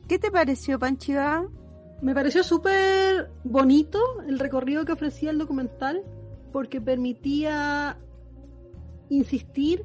¿Qué 0.08 0.20
te 0.20 0.32
pareció, 0.32 0.80
Panchiva? 0.80 1.48
Me 2.02 2.14
pareció 2.14 2.44
súper 2.44 3.32
bonito 3.44 4.00
el 4.28 4.38
recorrido 4.38 4.86
que 4.86 4.92
ofrecía 4.92 5.32
el 5.32 5.40
documental 5.40 6.04
porque 6.52 6.80
permitía 6.80 7.98
insistir 9.10 9.84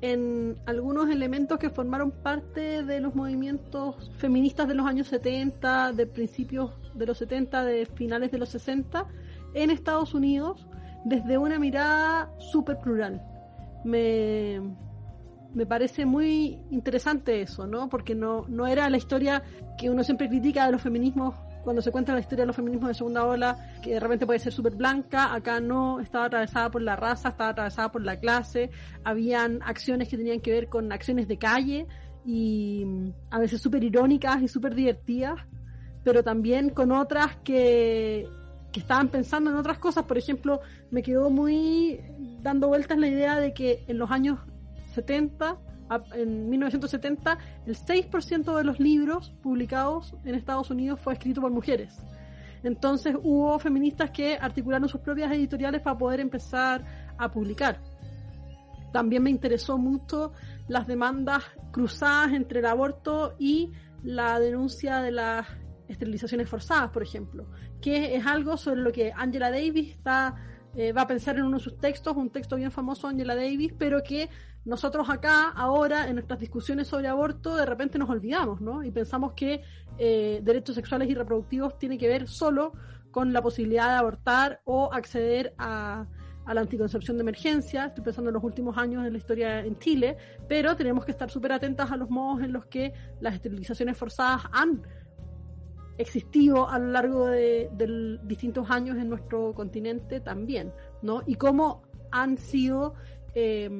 en 0.00 0.56
algunos 0.66 1.10
elementos 1.10 1.58
que 1.58 1.70
formaron 1.70 2.10
parte 2.10 2.82
de 2.82 3.00
los 3.00 3.14
movimientos 3.14 4.10
feministas 4.16 4.66
de 4.66 4.74
los 4.74 4.86
años 4.86 5.06
70, 5.08 5.92
de 5.92 6.06
principios 6.06 6.72
de 6.94 7.06
los 7.06 7.18
70, 7.18 7.64
de 7.64 7.86
finales 7.86 8.32
de 8.32 8.38
los 8.38 8.48
60, 8.48 9.06
en 9.54 9.70
Estados 9.70 10.14
Unidos, 10.14 10.66
desde 11.04 11.38
una 11.38 11.58
mirada 11.58 12.32
súper 12.38 12.78
plural. 12.78 13.22
Me, 13.84 14.60
me 15.54 15.66
parece 15.66 16.06
muy 16.06 16.58
interesante 16.70 17.42
eso, 17.42 17.66
¿no? 17.66 17.88
Porque 17.88 18.14
no, 18.14 18.46
no 18.48 18.66
era 18.66 18.88
la 18.88 18.96
historia 18.96 19.42
que 19.78 19.90
uno 19.90 20.02
siempre 20.04 20.28
critica 20.28 20.66
de 20.66 20.72
los 20.72 20.82
feminismos 20.82 21.34
cuando 21.62 21.80
se 21.80 21.92
cuenta 21.92 22.12
la 22.12 22.20
historia 22.20 22.42
de 22.42 22.48
los 22.48 22.56
feminismos 22.56 22.88
de 22.88 22.94
segunda 22.94 23.24
ola, 23.24 23.56
que 23.82 23.94
de 23.94 24.00
repente 24.00 24.26
puede 24.26 24.38
ser 24.38 24.52
súper 24.52 24.74
blanca, 24.74 25.32
acá 25.32 25.60
no, 25.60 26.00
estaba 26.00 26.26
atravesada 26.26 26.70
por 26.70 26.82
la 26.82 26.96
raza, 26.96 27.30
estaba 27.30 27.50
atravesada 27.50 27.92
por 27.92 28.02
la 28.02 28.18
clase, 28.18 28.70
habían 29.04 29.60
acciones 29.62 30.08
que 30.08 30.16
tenían 30.16 30.40
que 30.40 30.50
ver 30.50 30.68
con 30.68 30.92
acciones 30.92 31.28
de 31.28 31.38
calle 31.38 31.86
y 32.24 32.84
mm, 32.84 33.12
a 33.30 33.38
veces 33.38 33.60
súper 33.60 33.84
irónicas 33.84 34.42
y 34.42 34.48
súper 34.48 34.74
divertidas, 34.74 35.38
pero 36.02 36.24
también 36.24 36.70
con 36.70 36.90
otras 36.90 37.36
que, 37.44 38.28
que 38.72 38.80
estaban 38.80 39.08
pensando 39.08 39.50
en 39.50 39.56
otras 39.56 39.78
cosas, 39.78 40.04
por 40.04 40.18
ejemplo, 40.18 40.60
me 40.90 41.02
quedó 41.02 41.30
muy 41.30 42.00
dando 42.42 42.68
vueltas 42.68 42.98
la 42.98 43.06
idea 43.06 43.38
de 43.38 43.54
que 43.54 43.84
en 43.86 43.98
los 43.98 44.10
años 44.10 44.40
70, 44.92 45.58
en 46.14 46.48
1970, 46.48 47.38
el 47.66 47.76
6% 47.76 48.56
de 48.56 48.64
los 48.64 48.80
libros 48.80 49.32
publicados 49.42 50.14
en 50.24 50.34
Estados 50.34 50.70
Unidos 50.70 51.00
fue 51.00 51.12
escrito 51.14 51.40
por 51.40 51.50
mujeres. 51.50 52.02
Entonces 52.62 53.16
hubo 53.22 53.58
feministas 53.58 54.10
que 54.10 54.36
articularon 54.36 54.88
sus 54.88 55.00
propias 55.00 55.32
editoriales 55.32 55.80
para 55.80 55.98
poder 55.98 56.20
empezar 56.20 56.84
a 57.18 57.30
publicar. 57.30 57.80
También 58.92 59.22
me 59.22 59.30
interesó 59.30 59.78
mucho 59.78 60.32
las 60.68 60.86
demandas 60.86 61.42
cruzadas 61.72 62.32
entre 62.32 62.60
el 62.60 62.66
aborto 62.66 63.34
y 63.38 63.72
la 64.02 64.38
denuncia 64.38 65.00
de 65.00 65.12
las 65.12 65.46
esterilizaciones 65.88 66.48
forzadas, 66.48 66.90
por 66.90 67.02
ejemplo, 67.02 67.46
que 67.80 68.14
es 68.14 68.26
algo 68.26 68.56
sobre 68.56 68.80
lo 68.80 68.92
que 68.92 69.12
Angela 69.14 69.50
Davis 69.50 69.90
está, 69.90 70.36
eh, 70.76 70.92
va 70.92 71.02
a 71.02 71.06
pensar 71.06 71.36
en 71.36 71.44
uno 71.44 71.58
de 71.58 71.62
sus 71.62 71.76
textos, 71.78 72.16
un 72.16 72.30
texto 72.30 72.56
bien 72.56 72.70
famoso, 72.70 73.08
Angela 73.08 73.34
Davis, 73.34 73.72
pero 73.76 74.02
que 74.02 74.28
nosotros 74.64 75.10
acá, 75.10 75.48
ahora, 75.50 76.08
en 76.08 76.14
nuestras 76.14 76.38
discusiones 76.38 76.86
sobre 76.86 77.08
aborto, 77.08 77.56
de 77.56 77.66
repente 77.66 77.98
nos 77.98 78.08
olvidamos, 78.08 78.60
¿no? 78.60 78.84
Y 78.84 78.90
pensamos 78.90 79.32
que 79.32 79.62
eh, 79.98 80.40
derechos 80.42 80.74
sexuales 80.74 81.08
y 81.10 81.14
reproductivos 81.14 81.78
tiene 81.78 81.98
que 81.98 82.08
ver 82.08 82.28
solo 82.28 82.72
con 83.10 83.32
la 83.32 83.42
posibilidad 83.42 83.88
de 83.88 83.96
abortar 83.96 84.60
o 84.64 84.92
acceder 84.92 85.54
a, 85.58 86.06
a 86.46 86.54
la 86.54 86.60
anticoncepción 86.60 87.16
de 87.16 87.22
emergencia. 87.22 87.86
Estoy 87.86 88.04
pensando 88.04 88.30
en 88.30 88.34
los 88.34 88.44
últimos 88.44 88.78
años 88.78 89.04
en 89.04 89.12
la 89.12 89.18
historia 89.18 89.60
en 89.60 89.78
Chile, 89.78 90.16
pero 90.48 90.76
tenemos 90.76 91.04
que 91.04 91.12
estar 91.12 91.30
súper 91.30 91.52
atentas 91.52 91.90
a 91.90 91.96
los 91.96 92.08
modos 92.08 92.42
en 92.42 92.52
los 92.52 92.66
que 92.66 92.92
las 93.20 93.34
esterilizaciones 93.34 93.96
forzadas 93.96 94.42
han 94.52 94.82
existido 96.02 96.68
a 96.68 96.78
lo 96.78 96.90
largo 96.90 97.26
de, 97.26 97.70
distintos 98.24 98.70
años 98.70 98.96
en 98.98 99.08
nuestro 99.08 99.54
continente 99.54 100.20
también, 100.20 100.72
¿no? 101.00 101.22
Y 101.26 101.36
cómo 101.36 101.82
han 102.10 102.36
sido 102.36 102.94
eh, 103.34 103.70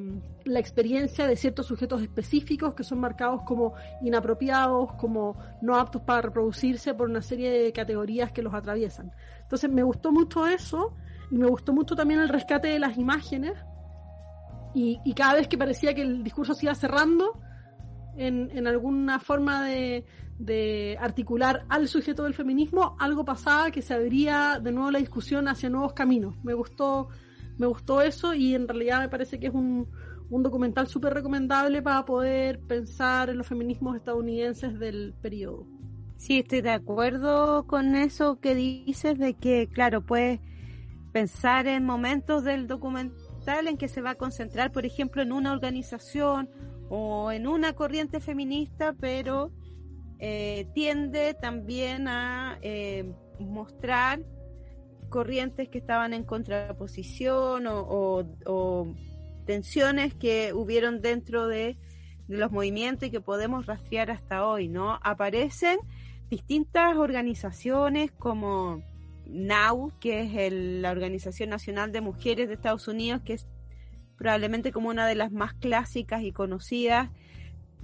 la 0.45 0.59
experiencia 0.59 1.27
de 1.27 1.35
ciertos 1.35 1.67
sujetos 1.67 2.01
específicos 2.01 2.73
que 2.73 2.83
son 2.83 2.99
marcados 2.99 3.43
como 3.43 3.73
inapropiados, 4.01 4.93
como 4.93 5.37
no 5.61 5.75
aptos 5.75 6.01
para 6.01 6.23
reproducirse 6.23 6.93
por 6.95 7.09
una 7.09 7.21
serie 7.21 7.51
de 7.51 7.71
categorías 7.71 8.31
que 8.31 8.41
los 8.41 8.53
atraviesan. 8.53 9.11
Entonces 9.41 9.69
me 9.69 9.83
gustó 9.83 10.11
mucho 10.11 10.47
eso 10.47 10.95
y 11.29 11.37
me 11.37 11.47
gustó 11.47 11.73
mucho 11.73 11.95
también 11.95 12.19
el 12.19 12.29
rescate 12.29 12.69
de 12.69 12.79
las 12.79 12.97
imágenes 12.97 13.53
y, 14.73 15.13
cada 15.13 15.35
vez 15.35 15.47
que 15.47 15.57
parecía 15.57 15.93
que 15.93 16.01
el 16.01 16.23
discurso 16.23 16.55
se 16.55 16.65
iba 16.65 16.73
cerrando 16.73 17.39
en 18.17 18.67
alguna 18.67 19.19
forma 19.19 19.65
de, 19.65 20.05
de 20.39 20.97
articular 20.99 21.65
al 21.69 21.87
sujeto 21.87 22.23
del 22.23 22.33
feminismo, 22.33 22.95
algo 22.99 23.23
pasaba 23.23 23.71
que 23.71 23.81
se 23.81 23.93
abría 23.93 24.59
de 24.61 24.71
nuevo 24.71 24.91
la 24.91 24.99
discusión 24.99 25.47
hacia 25.47 25.69
nuevos 25.69 25.93
caminos. 25.93 26.35
Me 26.43 26.53
gustó 26.53 27.09
me 27.57 27.67
gustó 27.67 28.01
eso 28.01 28.33
y 28.33 28.55
en 28.55 28.67
realidad 28.67 28.99
me 28.99 29.09
parece 29.09 29.39
que 29.39 29.47
es 29.47 29.53
un, 29.53 29.87
un 30.29 30.43
documental 30.43 30.87
súper 30.87 31.13
recomendable 31.13 31.81
para 31.81 32.05
poder 32.05 32.59
pensar 32.61 33.29
en 33.29 33.37
los 33.37 33.47
feminismos 33.47 33.95
estadounidenses 33.95 34.79
del 34.79 35.13
periodo. 35.21 35.67
Sí, 36.17 36.39
estoy 36.39 36.61
de 36.61 36.71
acuerdo 36.71 37.67
con 37.67 37.95
eso 37.95 38.39
que 38.39 38.55
dices 38.55 39.19
de 39.19 39.33
que, 39.33 39.67
claro, 39.67 40.01
puedes 40.01 40.39
pensar 41.11 41.67
en 41.67 41.85
momentos 41.85 42.43
del 42.43 42.67
documental 42.67 43.67
en 43.67 43.77
que 43.77 43.87
se 43.87 44.01
va 44.01 44.11
a 44.11 44.15
concentrar, 44.15 44.71
por 44.71 44.85
ejemplo, 44.85 45.21
en 45.21 45.31
una 45.31 45.51
organización 45.51 46.49
o 46.89 47.31
en 47.31 47.45
una 47.45 47.73
corriente 47.73 48.19
feminista, 48.19 48.95
pero 48.99 49.51
eh, 50.25 50.67
tiende 50.73 51.33
también 51.33 52.07
a 52.07 52.57
eh, 52.61 53.13
mostrar 53.39 54.21
corrientes 55.09 55.67
que 55.67 55.79
estaban 55.79 56.13
en 56.13 56.23
contraposición 56.23 57.65
o, 57.67 58.95
tensiones 59.45 60.15
que 60.15 60.53
hubieron 60.53 61.01
dentro 61.01 61.49
de, 61.49 61.77
los 62.29 62.53
movimientos 62.53 63.09
y 63.09 63.11
que 63.11 63.19
podemos 63.19 63.65
rastrear 63.65 64.11
hasta 64.11 64.47
hoy, 64.47 64.69
¿no? 64.69 64.97
Aparecen 65.03 65.77
distintas 66.29 66.95
organizaciones 66.95 68.09
como 68.13 68.81
NOW, 69.25 69.91
que 69.99 70.21
es 70.21 70.53
la 70.53 70.91
Organización 70.91 71.49
Nacional 71.49 71.91
de 71.91 71.99
Mujeres 71.99 72.47
de 72.47 72.53
Estados 72.53 72.87
Unidos, 72.87 73.21
que 73.25 73.37
probablemente 74.17 74.71
como 74.71 74.87
una 74.87 75.05
de 75.05 75.15
las 75.15 75.33
más 75.33 75.53
clásicas 75.53 76.23
y 76.23 76.31
conocidas, 76.31 77.09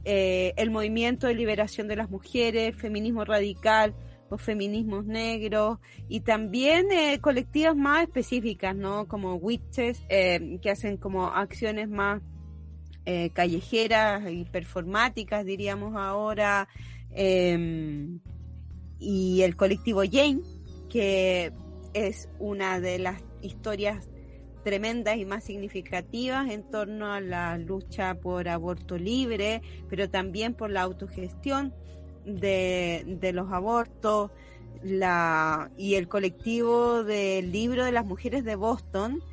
eh, 0.05 0.53
el 0.57 0.71
movimiento 0.71 1.27
de 1.27 1.35
liberación 1.35 1.87
de 1.87 1.95
las 1.95 2.09
mujeres, 2.09 2.75
feminismo 2.75 3.25
radical, 3.25 3.95
los 4.29 4.41
feminismos 4.41 5.05
negros 5.05 5.79
y 6.07 6.21
también 6.21 6.91
eh, 6.91 7.19
colectivas 7.19 7.75
más 7.75 8.03
específicas, 8.03 8.75
¿no? 8.75 9.07
Como 9.07 9.35
witches, 9.35 10.03
eh, 10.09 10.59
que 10.61 10.69
hacen 10.69 10.97
como 10.97 11.27
acciones 11.27 11.89
más 11.89 12.21
eh, 13.05 13.31
callejeras 13.31 14.31
y 14.31 14.45
performáticas, 14.45 15.45
diríamos 15.45 15.95
ahora, 15.95 16.67
em, 17.11 18.19
y 18.99 19.41
el 19.41 19.55
colectivo 19.55 20.01
Jane, 20.09 20.41
que 20.89 21.51
es 21.93 22.29
una 22.37 22.79
de 22.79 22.99
las 22.99 23.23
historias 23.41 24.07
tremendas 24.69 25.17
y 25.17 25.25
más 25.25 25.45
significativas 25.45 26.47
en 26.51 26.61
torno 26.61 27.11
a 27.11 27.19
la 27.21 27.57
lucha 27.57 28.13
por 28.13 28.47
aborto 28.47 28.99
libre, 28.99 29.63
pero 29.89 30.11
también 30.11 30.53
por 30.53 30.69
la 30.69 30.83
autogestión 30.83 31.73
de, 32.23 33.31
los 33.33 33.51
abortos 33.51 34.29
la, 34.83 35.71
y 35.75 35.95
el 35.95 36.07
colectivo 36.07 37.03
del 37.03 37.51
libro 37.51 37.83
de 37.83 37.91
las 37.91 38.05
mujeres 38.05 38.43
de 38.43 38.55
Boston, 38.55 39.23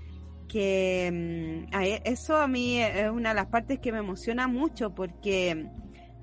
que 0.49 1.67
mm, 1.71 1.75
eso 2.05 2.39
a 2.39 2.49
mí 2.49 2.81
es 2.81 3.11
una 3.11 3.29
de 3.31 3.35
las 3.35 3.49
partes 3.49 3.79
que 3.79 3.93
me 3.93 3.99
emociona 3.99 4.49
mucho 4.49 4.95
porque 4.95 5.69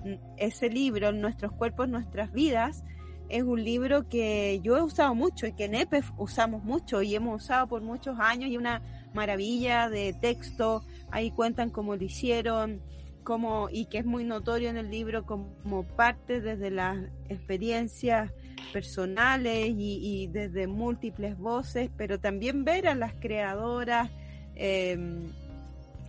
mm, 0.03 0.13
ese 0.37 0.69
libro, 0.69 1.11
Nuestros 1.11 1.51
cuerpos, 1.51 1.87
nuestras 1.87 2.33
vidas, 2.33 2.83
es 3.29 3.43
un 3.43 3.63
libro 3.63 4.07
que 4.09 4.59
yo 4.63 4.77
he 4.77 4.81
usado 4.81 5.15
mucho 5.15 5.47
y 5.47 5.53
que 5.53 5.65
en 5.65 5.75
EPEF 5.75 6.11
usamos 6.17 6.63
mucho 6.63 7.01
y 7.01 7.15
hemos 7.15 7.43
usado 7.43 7.67
por 7.67 7.81
muchos 7.81 8.19
años 8.19 8.49
y 8.49 8.57
una 8.57 8.81
maravilla 9.13 9.89
de 9.89 10.13
texto, 10.13 10.83
ahí 11.11 11.31
cuentan 11.31 11.69
cómo 11.69 11.95
lo 11.95 12.03
hicieron, 12.03 12.81
como, 13.23 13.69
y 13.71 13.85
que 13.85 13.99
es 13.99 14.05
muy 14.05 14.23
notorio 14.23 14.69
en 14.69 14.77
el 14.77 14.91
libro 14.91 15.25
como 15.25 15.83
parte 15.83 16.41
desde 16.41 16.69
las 16.69 16.97
experiencias 17.29 18.31
personales 18.71 19.73
y, 19.77 20.27
desde 20.27 20.67
múltiples 20.67 21.37
voces, 21.37 21.89
pero 21.97 22.19
también 22.19 22.65
ver 22.65 22.87
a 22.87 22.95
las 22.95 23.13
creadoras 23.13 24.09
em, 24.55 25.31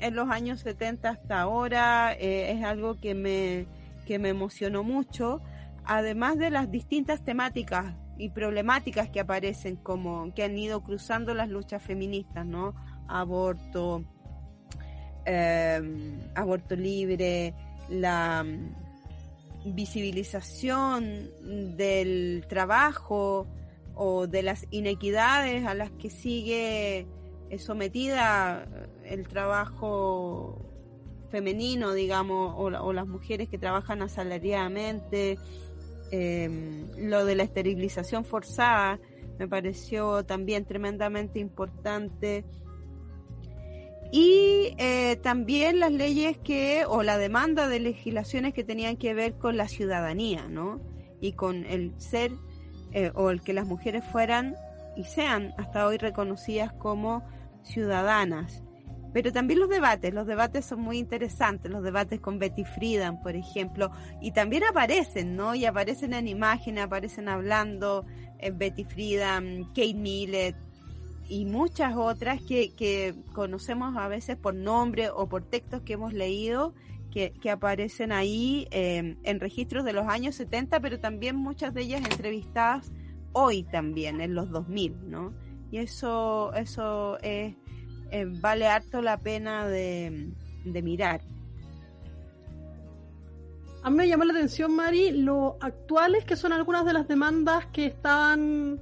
en 0.00 0.14
los 0.14 0.28
años 0.28 0.60
70 0.60 1.08
hasta 1.08 1.40
ahora 1.40 2.14
eh, 2.14 2.52
es 2.52 2.64
algo 2.64 2.98
que 3.00 3.14
me, 3.14 3.66
que 4.06 4.18
me 4.18 4.30
emocionó 4.30 4.82
mucho, 4.82 5.40
además 5.84 6.38
de 6.38 6.50
las 6.50 6.70
distintas 6.70 7.24
temáticas 7.24 7.94
y 8.16 8.30
problemáticas 8.30 9.08
que 9.10 9.20
aparecen 9.20 9.76
como 9.76 10.32
que 10.34 10.44
han 10.44 10.56
ido 10.56 10.82
cruzando 10.82 11.34
las 11.34 11.48
luchas 11.48 11.82
feministas, 11.82 12.46
¿no? 12.46 12.74
Aborto, 13.08 14.04
Em, 15.26 16.20
aborto 16.34 16.76
libre, 16.76 17.54
la 17.88 18.44
mm, 18.44 19.74
visibilización 19.74 21.30
del 21.76 22.44
trabajo 22.46 23.46
o 23.94 24.26
de 24.26 24.42
las 24.42 24.66
inequidades 24.70 25.64
a 25.64 25.72
las 25.72 25.90
que 25.92 26.10
sigue 26.10 27.06
eh, 27.48 27.58
sometida 27.58 28.66
el 29.04 29.26
trabajo 29.26 30.60
femenino, 31.30 31.94
digamos, 31.94 32.54
o, 32.58 32.92
las 32.92 33.06
mujeres 33.06 33.48
que 33.48 33.56
trabajan 33.56 34.02
asalariadamente, 34.02 35.38
em, 36.10 36.90
lo 36.98 37.24
de 37.24 37.34
la 37.34 37.44
esterilización 37.44 38.26
forzada 38.26 39.00
me 39.38 39.48
pareció 39.48 40.24
también 40.24 40.66
tremendamente 40.66 41.38
importante 41.38 42.44
y 44.16 44.76
eh, 44.78 45.16
también 45.24 45.80
las 45.80 45.90
leyes 45.90 46.38
que, 46.38 46.84
o 46.86 47.02
la 47.02 47.18
demanda 47.18 47.66
de 47.66 47.80
legislaciones 47.80 48.54
que 48.54 48.62
tenían 48.62 48.96
que 48.96 49.12
ver 49.12 49.34
con 49.38 49.56
la 49.56 49.66
ciudadanía, 49.66 50.46
¿no? 50.46 50.80
Y 51.20 51.32
con 51.32 51.66
el 51.66 52.00
ser, 52.00 52.30
eh, 52.92 53.10
o 53.16 53.30
el 53.30 53.42
que 53.42 53.52
las 53.52 53.66
mujeres 53.66 54.04
fueran 54.12 54.54
y 54.94 55.02
sean 55.02 55.52
hasta 55.58 55.84
hoy 55.84 55.96
reconocidas 55.98 56.72
como 56.74 57.24
ciudadanas. 57.64 58.62
Pero 59.12 59.32
también 59.32 59.58
los 59.58 59.68
debates, 59.68 60.14
los 60.14 60.28
debates 60.28 60.64
son 60.64 60.78
muy 60.78 60.98
interesantes, 60.98 61.72
los 61.72 61.82
debates 61.82 62.20
con 62.20 62.38
Betty 62.38 62.64
Friedan, 62.64 63.20
por 63.20 63.34
ejemplo, 63.34 63.90
y 64.20 64.30
también 64.30 64.62
aparecen, 64.62 65.34
¿no? 65.34 65.56
Y 65.56 65.64
aparecen 65.64 66.12
en 66.14 66.28
imágenes, 66.28 66.84
aparecen 66.84 67.28
hablando 67.28 68.06
eh, 68.38 68.52
Betty 68.52 68.84
Friedan, 68.84 69.64
Kate 69.70 69.94
Millett, 69.94 70.54
y 71.28 71.44
muchas 71.46 71.96
otras 71.96 72.40
que, 72.42 72.72
que, 72.74 73.14
conocemos 73.32 73.96
a 73.96 74.08
veces 74.08 74.36
por 74.36 74.54
nombre 74.54 75.10
o 75.10 75.28
por 75.28 75.42
textos 75.42 75.82
que 75.82 75.94
hemos 75.94 76.12
leído 76.12 76.74
que, 77.10 77.32
que 77.40 77.50
aparecen 77.50 78.12
ahí 78.12 78.66
em, 78.70 79.16
en 79.22 79.40
registros 79.40 79.84
de 79.84 79.92
los 79.92 80.06
años 80.06 80.34
70, 80.34 80.80
pero 80.80 80.98
también 80.98 81.36
muchas 81.36 81.72
de 81.72 81.82
ellas 81.82 82.02
entrevistadas 82.02 82.90
hoy 83.32 83.62
también, 83.64 84.20
en 84.20 84.34
los 84.34 84.50
2000, 84.50 85.10
¿no? 85.10 85.32
Y 85.70 85.78
eso, 85.78 86.52
eso 86.54 87.18
es, 87.20 87.54
eh, 88.10 88.26
vale 88.40 88.66
harto 88.66 89.00
la 89.00 89.18
pena 89.18 89.66
de, 89.66 90.30
de 90.64 90.82
mirar. 90.82 91.20
A 93.82 93.90
mí 93.90 93.96
me 93.96 94.08
llamó 94.08 94.24
la 94.24 94.32
atención, 94.32 94.74
Mari, 94.74 95.10
lo 95.10 95.58
actuales 95.60 96.24
que 96.24 96.36
son 96.36 96.52
algunas 96.52 96.86
de 96.86 96.94
las 96.94 97.06
demandas 97.06 97.66
que 97.66 97.86
estaban 97.86 98.80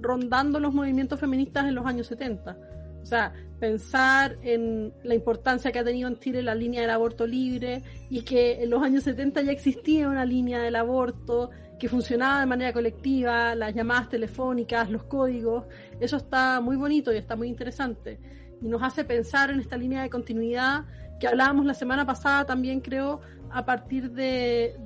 rondando 0.00 0.60
los 0.60 0.74
movimientos 0.74 1.20
feministas 1.20 1.66
en 1.66 1.74
los 1.74 1.86
años 1.86 2.06
70. 2.06 2.56
O 3.02 3.06
sea, 3.06 3.32
pensar 3.58 4.36
en 4.42 4.92
la 5.02 5.14
importancia 5.14 5.72
que 5.72 5.78
ha 5.78 5.84
tenido 5.84 6.08
en 6.08 6.18
Chile 6.18 6.42
la 6.42 6.54
línea 6.54 6.82
del 6.82 6.90
aborto 6.90 7.26
libre 7.26 7.82
y 8.10 8.22
que 8.22 8.62
en 8.62 8.70
los 8.70 8.82
años 8.82 9.04
70 9.04 9.42
ya 9.42 9.52
existía 9.52 10.08
una 10.08 10.24
línea 10.24 10.60
del 10.60 10.76
aborto 10.76 11.50
que 11.78 11.88
funcionaba 11.88 12.40
de 12.40 12.46
manera 12.46 12.72
colectiva, 12.72 13.54
las 13.54 13.74
llamadas 13.74 14.08
telefónicas, 14.08 14.90
los 14.90 15.04
códigos, 15.04 15.64
eso 16.00 16.16
está 16.16 16.60
muy 16.60 16.76
bonito 16.76 17.12
y 17.12 17.16
está 17.16 17.36
muy 17.36 17.48
interesante. 17.48 18.18
Y 18.60 18.68
nos 18.68 18.82
hace 18.82 19.04
pensar 19.04 19.50
en 19.50 19.60
esta 19.60 19.76
línea 19.76 20.02
de 20.02 20.10
continuidad 20.10 20.84
que 21.18 21.26
hablábamos 21.26 21.66
la 21.66 21.74
semana 21.74 22.06
pasada 22.06 22.44
también 22.44 22.80
creo 22.80 23.20
a 23.50 23.64
partir 23.64 24.10
de, 24.10 24.76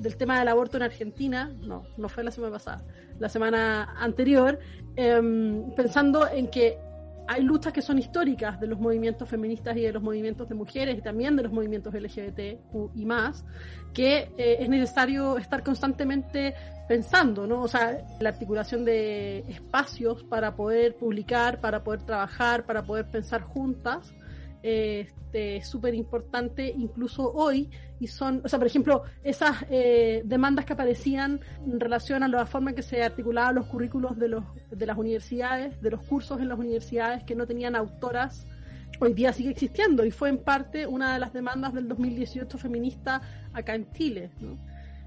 del 0.00 0.16
tema 0.16 0.38
del 0.38 0.48
aborto 0.48 0.76
en 0.76 0.82
Argentina, 0.82 1.52
no, 1.60 1.84
no 1.96 2.08
fue 2.08 2.24
la 2.24 2.30
semana 2.30 2.52
pasada, 2.52 2.84
la 3.18 3.28
semana 3.28 3.94
anterior, 3.98 4.58
em, 4.96 5.70
pensando 5.74 6.28
en 6.28 6.48
que 6.48 6.78
hay 7.26 7.42
luchas 7.42 7.72
que 7.72 7.80
son 7.80 7.98
históricas 7.98 8.60
de 8.60 8.66
los 8.66 8.78
movimientos 8.78 9.28
feministas 9.28 9.76
y 9.76 9.82
de 9.82 9.92
los 9.92 10.02
movimientos 10.02 10.48
de 10.48 10.54
mujeres 10.54 10.98
y 10.98 11.02
también 11.02 11.36
de 11.36 11.44
los 11.44 11.52
movimientos 11.52 11.94
LGBT 11.94 12.60
y 12.94 13.06
más, 13.06 13.44
que 13.94 14.32
eh, 14.36 14.56
es 14.60 14.68
necesario 14.68 15.38
estar 15.38 15.62
constantemente 15.62 16.54
pensando, 16.86 17.46
¿no? 17.46 17.62
O 17.62 17.68
sea, 17.68 18.04
la 18.20 18.28
articulación 18.28 18.84
de 18.84 19.38
espacios 19.48 20.22
para 20.24 20.54
poder 20.54 20.96
publicar, 20.96 21.60
para 21.60 21.82
poder 21.82 22.02
trabajar, 22.02 22.66
para 22.66 22.82
poder 22.82 23.06
pensar 23.06 23.40
juntas 23.40 24.12
este, 24.66 25.62
súper 25.62 25.94
importante 25.94 26.72
incluso 26.74 27.30
hoy 27.30 27.68
y 28.00 28.06
son, 28.06 28.40
o 28.42 28.48
sea, 28.48 28.58
por 28.58 28.66
ejemplo, 28.66 29.02
esas 29.22 29.66
eh, 29.68 30.22
demandas 30.24 30.64
que 30.64 30.72
aparecían 30.72 31.40
en 31.66 31.78
relación 31.78 32.22
a 32.22 32.28
la 32.28 32.46
forma 32.46 32.70
en 32.70 32.76
que 32.76 32.82
se 32.82 33.02
articulaban 33.02 33.56
los 33.56 33.66
currículos 33.66 34.18
de, 34.18 34.28
los, 34.28 34.44
de 34.70 34.86
las 34.86 34.96
universidades, 34.96 35.78
de 35.82 35.90
los 35.90 36.00
cursos 36.00 36.40
en 36.40 36.48
las 36.48 36.58
universidades 36.58 37.24
que 37.24 37.34
no 37.34 37.46
tenían 37.46 37.76
autoras, 37.76 38.46
hoy 39.00 39.12
día 39.12 39.34
sigue 39.34 39.50
existiendo 39.50 40.02
y 40.06 40.10
fue 40.10 40.30
en 40.30 40.38
parte 40.38 40.86
una 40.86 41.12
de 41.12 41.18
las 41.18 41.34
demandas 41.34 41.74
del 41.74 41.86
2018 41.86 42.56
feminista 42.56 43.20
acá 43.52 43.74
en 43.74 43.92
Chile. 43.92 44.30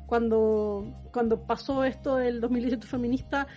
Cuando, 0.06 0.86
cuando 1.12 1.42
pasó 1.48 1.84
esto 1.84 2.18
del 2.18 2.40
2018 2.42 2.88
feminista, 2.88 3.48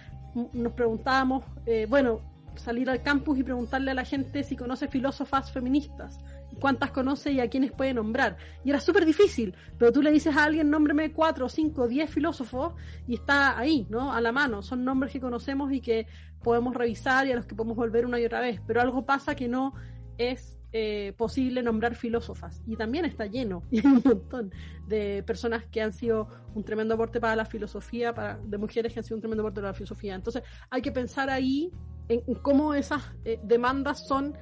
nos 0.54 0.72
preguntábamos, 0.72 1.44
eh, 1.66 1.86
bueno, 1.90 2.22
salir 2.60 2.88
al 2.90 3.02
campus 3.02 3.38
y 3.38 3.42
preguntarle 3.42 3.90
a 3.90 3.94
la 3.94 4.04
gente 4.04 4.42
si 4.44 4.56
conoce 4.56 4.88
filósofas 4.88 5.50
feministas, 5.50 6.18
cuántas 6.60 6.90
conoce 6.90 7.32
y 7.32 7.40
a 7.40 7.48
quiénes 7.48 7.72
puede 7.72 7.94
nombrar. 7.94 8.36
Y 8.64 8.70
era 8.70 8.80
súper 8.80 9.04
difícil, 9.04 9.54
pero 9.78 9.92
tú 9.92 10.02
le 10.02 10.10
dices 10.10 10.36
a 10.36 10.44
alguien, 10.44 10.70
nómbreme 10.70 11.12
cuatro, 11.12 11.48
cinco, 11.48 11.88
diez 11.88 12.10
filósofos 12.10 12.74
y 13.08 13.14
está 13.14 13.58
ahí, 13.58 13.86
¿no? 13.90 14.12
A 14.12 14.20
la 14.20 14.32
mano. 14.32 14.62
Son 14.62 14.84
nombres 14.84 15.12
que 15.12 15.20
conocemos 15.20 15.72
y 15.72 15.80
que 15.80 16.06
podemos 16.42 16.74
revisar 16.74 17.26
y 17.26 17.32
a 17.32 17.36
los 17.36 17.46
que 17.46 17.54
podemos 17.54 17.76
volver 17.76 18.06
una 18.06 18.20
y 18.20 18.24
otra 18.24 18.40
vez. 18.40 18.60
Pero 18.66 18.80
algo 18.80 19.04
pasa 19.04 19.34
que 19.34 19.48
no 19.48 19.74
es 20.18 20.59
eh, 20.72 21.14
posible 21.16 21.62
nombrar 21.62 21.96
filósofas. 21.96 22.62
Y 22.66 22.76
también 22.76 23.04
está 23.04 23.26
lleno, 23.26 23.64
y 23.70 23.78
hay 23.78 23.86
un 23.86 24.02
montón 24.04 24.52
de 24.86 25.22
personas 25.24 25.64
que 25.64 25.82
han 25.82 25.92
sido 25.92 26.28
un 26.54 26.64
tremendo 26.64 26.94
aporte 26.94 27.20
para 27.20 27.36
la 27.36 27.44
filosofía, 27.44 28.14
para, 28.14 28.38
de 28.38 28.58
mujeres 28.58 28.92
que 28.92 29.00
han 29.00 29.04
sido 29.04 29.16
un 29.16 29.20
tremendo 29.20 29.42
aporte 29.42 29.60
para 29.60 29.72
la 29.72 29.74
filosofía. 29.74 30.14
Entonces 30.14 30.42
hay 30.70 30.82
que 30.82 30.92
pensar 30.92 31.30
ahí 31.30 31.72
en, 32.08 32.20
cómo 32.36 32.74
esas 32.74 33.02
eh, 33.24 33.40
demandas 33.42 34.06
son 34.06 34.36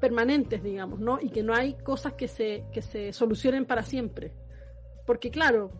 permanentes, 0.00 0.62
digamos, 0.62 1.00
¿no? 1.00 1.18
Y 1.20 1.30
que 1.30 1.42
no 1.42 1.54
hay 1.54 1.74
cosas 1.74 2.14
que 2.14 2.28
se, 2.28 2.64
que 2.72 2.82
se 2.82 3.12
solucionen 3.12 3.66
para 3.66 3.82
siempre. 3.82 4.32
Porque 5.06 5.30
claro, 5.30 5.70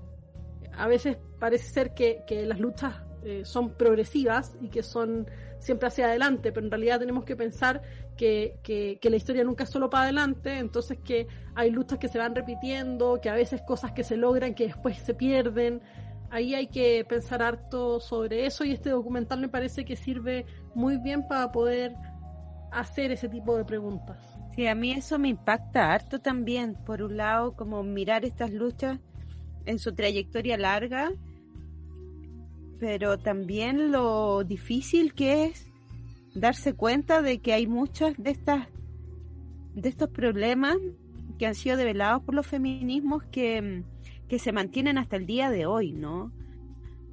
a 0.74 0.86
veces 0.86 1.18
parece 1.38 1.70
ser 1.70 1.94
que, 1.94 2.22
que 2.26 2.46
las 2.46 2.60
luchas 2.60 3.02
eh, 3.24 3.44
son 3.44 3.74
progresivas 3.74 4.56
y 4.60 4.68
que 4.68 4.82
son 4.82 5.26
siempre 5.62 5.86
hacia 5.86 6.06
adelante, 6.06 6.50
pero 6.52 6.66
en 6.66 6.70
realidad 6.70 6.98
tenemos 6.98 7.24
que 7.24 7.36
pensar 7.36 7.82
que, 8.16 8.58
que, 8.64 8.98
la 9.08 9.16
historia 9.16 9.44
nunca 9.44 9.64
es 9.64 9.70
solo 9.70 9.88
para 9.88 10.04
adelante, 10.04 10.58
entonces 10.58 10.98
que 10.98 11.28
hay 11.54 11.70
luchas 11.70 11.98
que 11.98 12.08
se 12.08 12.18
van 12.18 12.34
repitiendo, 12.34 13.20
que 13.20 13.30
a 13.30 13.34
veces 13.34 13.62
cosas 13.62 13.92
que 13.92 14.02
se 14.02 14.16
logran 14.16 14.54
que 14.54 14.66
después 14.66 14.98
se 14.98 15.14
pierden. 15.14 15.80
Ahí 16.30 16.54
hay 16.54 16.66
que 16.66 17.04
pensar 17.08 17.42
harto 17.42 18.00
sobre 18.00 18.46
eso 18.46 18.64
y 18.64 18.72
este 18.72 18.90
documental 18.90 19.40
me 19.40 19.48
parece 19.48 19.84
que 19.84 19.96
sirve 19.96 20.46
muy 20.74 20.96
bien 20.96 21.28
para 21.28 21.52
poder 21.52 21.94
hacer 22.72 23.12
ese 23.12 23.28
tipo 23.28 23.56
de 23.56 23.64
preguntas. 23.64 24.18
Sí, 24.56 24.66
a 24.66 24.74
mí 24.74 24.92
eso 24.92 25.18
me 25.18 25.28
impacta 25.28 25.92
harto 25.92 26.20
también. 26.20 26.74
Por 26.74 27.02
un 27.02 27.16
lado, 27.16 27.54
como 27.54 27.82
mirar 27.84 28.24
estas 28.24 28.50
luchas 28.50 28.98
en 29.64 29.78
su 29.78 29.94
trayectoria 29.94 30.56
larga, 30.58 31.12
pero 32.82 33.16
también 33.16 33.92
lo 33.92 34.42
difícil 34.42 35.14
que 35.14 35.44
es 35.44 35.70
darse 36.34 36.74
cuenta 36.74 37.22
de 37.22 37.38
que 37.38 37.52
hay 37.52 37.68
muchas 37.68 38.16
de 38.16 38.32
estas 38.32 38.66
de 39.76 39.88
estos 39.88 40.08
problemas 40.08 40.78
que 41.38 41.46
han 41.46 41.54
sido 41.54 41.76
develados 41.76 42.24
por 42.24 42.34
los 42.34 42.44
feminismos 42.44 43.22
que, 43.30 43.84
que 44.26 44.40
se 44.40 44.50
mantienen 44.50 44.98
hasta 44.98 45.14
el 45.14 45.26
día 45.26 45.48
de 45.48 45.64
hoy, 45.64 45.92
¿no? 45.92 46.32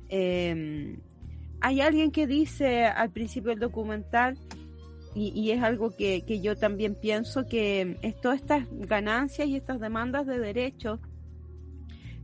Eh, 0.10 0.98
hay 1.62 1.82
alguien 1.82 2.10
que 2.10 2.26
dice 2.26 2.86
al 2.86 3.12
principio 3.12 3.52
del 3.52 3.60
documental 3.60 4.40
y, 5.14 5.52
es 5.52 5.62
algo 5.62 5.96
que, 5.96 6.24
yo 6.42 6.56
también 6.56 6.96
pienso 6.96 7.46
que 7.46 8.00
es, 8.02 8.20
todas 8.20 8.42
estas 8.42 8.66
ganancias 8.72 9.48
y 9.48 9.56
estas 9.56 9.80
demandas 9.80 10.26
de 10.26 10.40
derechos, 10.40 11.00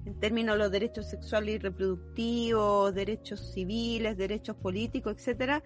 en 0.06 0.19
términos 0.19 0.56
de 0.56 0.60
los 0.60 0.72
derechos 0.72 1.07
sexuales 1.07 1.56
y 1.56 1.57
reproductivos, 1.57 2.94
derechos 2.94 3.53
civiles, 3.53 4.18
derechos 4.18 4.56
políticos, 4.56 5.15
etcétera, 5.18 5.64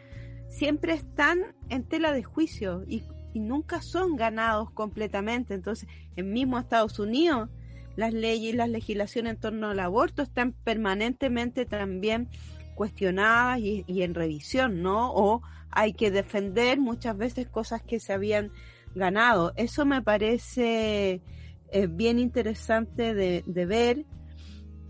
siempre 0.50 0.94
están 0.94 1.56
en 1.70 1.84
tela 1.84 2.12
de 2.12 2.24
juicio 2.24 2.84
y, 2.88 3.04
nunca 3.36 3.82
son 3.82 4.18
ganados 4.18 4.70
completamente. 4.72 5.54
Entonces, 5.54 5.88
en 6.18 6.34
mismo 6.34 6.60
Estados 6.60 7.00
Unidos, 7.00 7.48
las 7.96 8.12
leyes 8.12 8.54
y 8.54 8.58
las 8.58 8.70
legislaciones 8.70 9.34
en 9.34 9.40
torno 9.40 9.70
al 9.70 9.80
aborto 9.80 10.24
están 10.24 10.52
permanentemente 10.52 11.66
también 11.66 12.28
cuestionadas 12.76 13.60
y, 13.60 13.86
en 13.88 14.14
revisión, 14.14 14.82
¿no? 14.82 15.14
O 15.14 15.42
hay 15.70 15.94
que 15.94 16.12
defender 16.12 16.80
muchas 16.80 17.16
veces 17.16 17.48
cosas 17.48 17.82
que 17.82 18.00
se 18.00 18.12
habían 18.12 18.52
ganado. 18.96 19.54
Eso 19.56 19.86
me 19.86 20.02
parece 20.02 21.22
eh, 21.72 21.88
bien 21.88 22.20
interesante 22.20 23.14
de, 23.14 23.44
de 23.46 23.66
ver. 23.66 24.06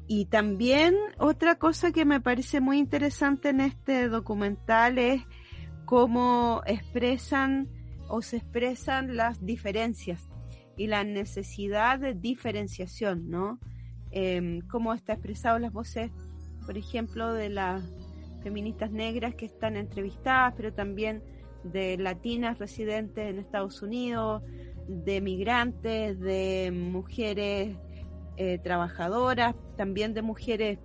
Y 0.10 0.26
también 0.26 0.95
otra 1.19 1.56
cosa 1.56 1.94
que 1.94 2.03
me 2.03 2.19
parece 2.19 2.60
muy 2.60 2.80
interesante 2.80 3.49
en 3.49 3.61
este 3.61 4.10
documental 4.10 4.98
es 4.98 5.22
cómo 5.86 6.61
expresan 6.65 7.69
o 8.10 8.22
se 8.22 8.38
expresan 8.38 9.15
las 9.15 9.45
diferencias 9.45 10.27
y 10.76 10.88
la 10.88 11.06
necesidad 11.06 11.99
de 11.99 12.14
diferenciación, 12.14 13.30
¿no? 13.30 13.60
Eh, 14.11 14.60
cómo 14.69 14.94
está 14.94 15.14
expresado 15.14 15.60
las 15.60 15.72
voces 15.72 16.11
por 16.69 16.77
ejemplo, 16.77 17.34
de 17.34 17.49
las 17.49 17.84
feministas 18.44 18.91
negras 18.91 19.34
que 19.34 19.48
están 19.48 19.76
entrevistadas, 19.76 20.53
pero 20.56 20.72
también 20.72 21.23
de 21.64 21.98
latinas 21.98 22.60
residentes 22.60 23.27
en 23.27 23.40
Estados 23.40 23.81
Unidos, 23.81 24.44
de 24.88 25.19
migrantes, 25.19 26.19
de 26.19 26.72
mujeres 26.72 27.76
eh, 28.40 28.57
trabajadoras, 28.57 29.53
también 29.78 30.16
de 30.16 30.24
mujeres 30.24 30.80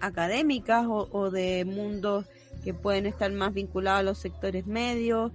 académicas 0.00 0.86
o, 0.88 1.30
de 1.30 1.64
mundos 1.64 2.26
que 2.62 2.72
pueden 2.72 3.06
estar 3.06 3.32
más 3.32 3.52
vinculados 3.52 4.00
a 4.00 4.02
los 4.04 4.18
sectores 4.18 4.66
medios, 4.66 5.32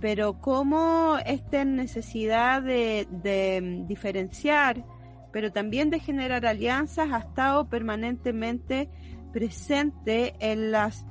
pero 0.00 0.40
cómo 0.40 1.16
esta 1.24 1.64
necesidad 1.64 2.60
de, 2.60 3.08
de 3.10 3.84
diferenciar 3.88 4.84
pero 5.34 5.50
también 5.50 5.90
de 5.90 5.98
generar 5.98 6.46
alianzas 6.46 7.10
ha 7.10 7.18
estado 7.18 7.68
permanentemente 7.68 8.88
presente 9.32 10.32
en 10.38 10.70
las 10.70 11.04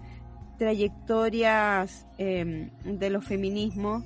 trayectorias 0.57 2.07
em, 2.18 2.69
de 2.85 3.10
los 3.10 3.26
feminismos, 3.26 4.02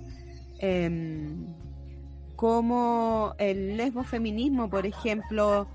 em, 0.58 1.46
como 2.38 3.34
el 3.40 3.76
lesbofeminismo, 3.78 4.70
por 4.70 4.86
ejemplo, 4.86 5.68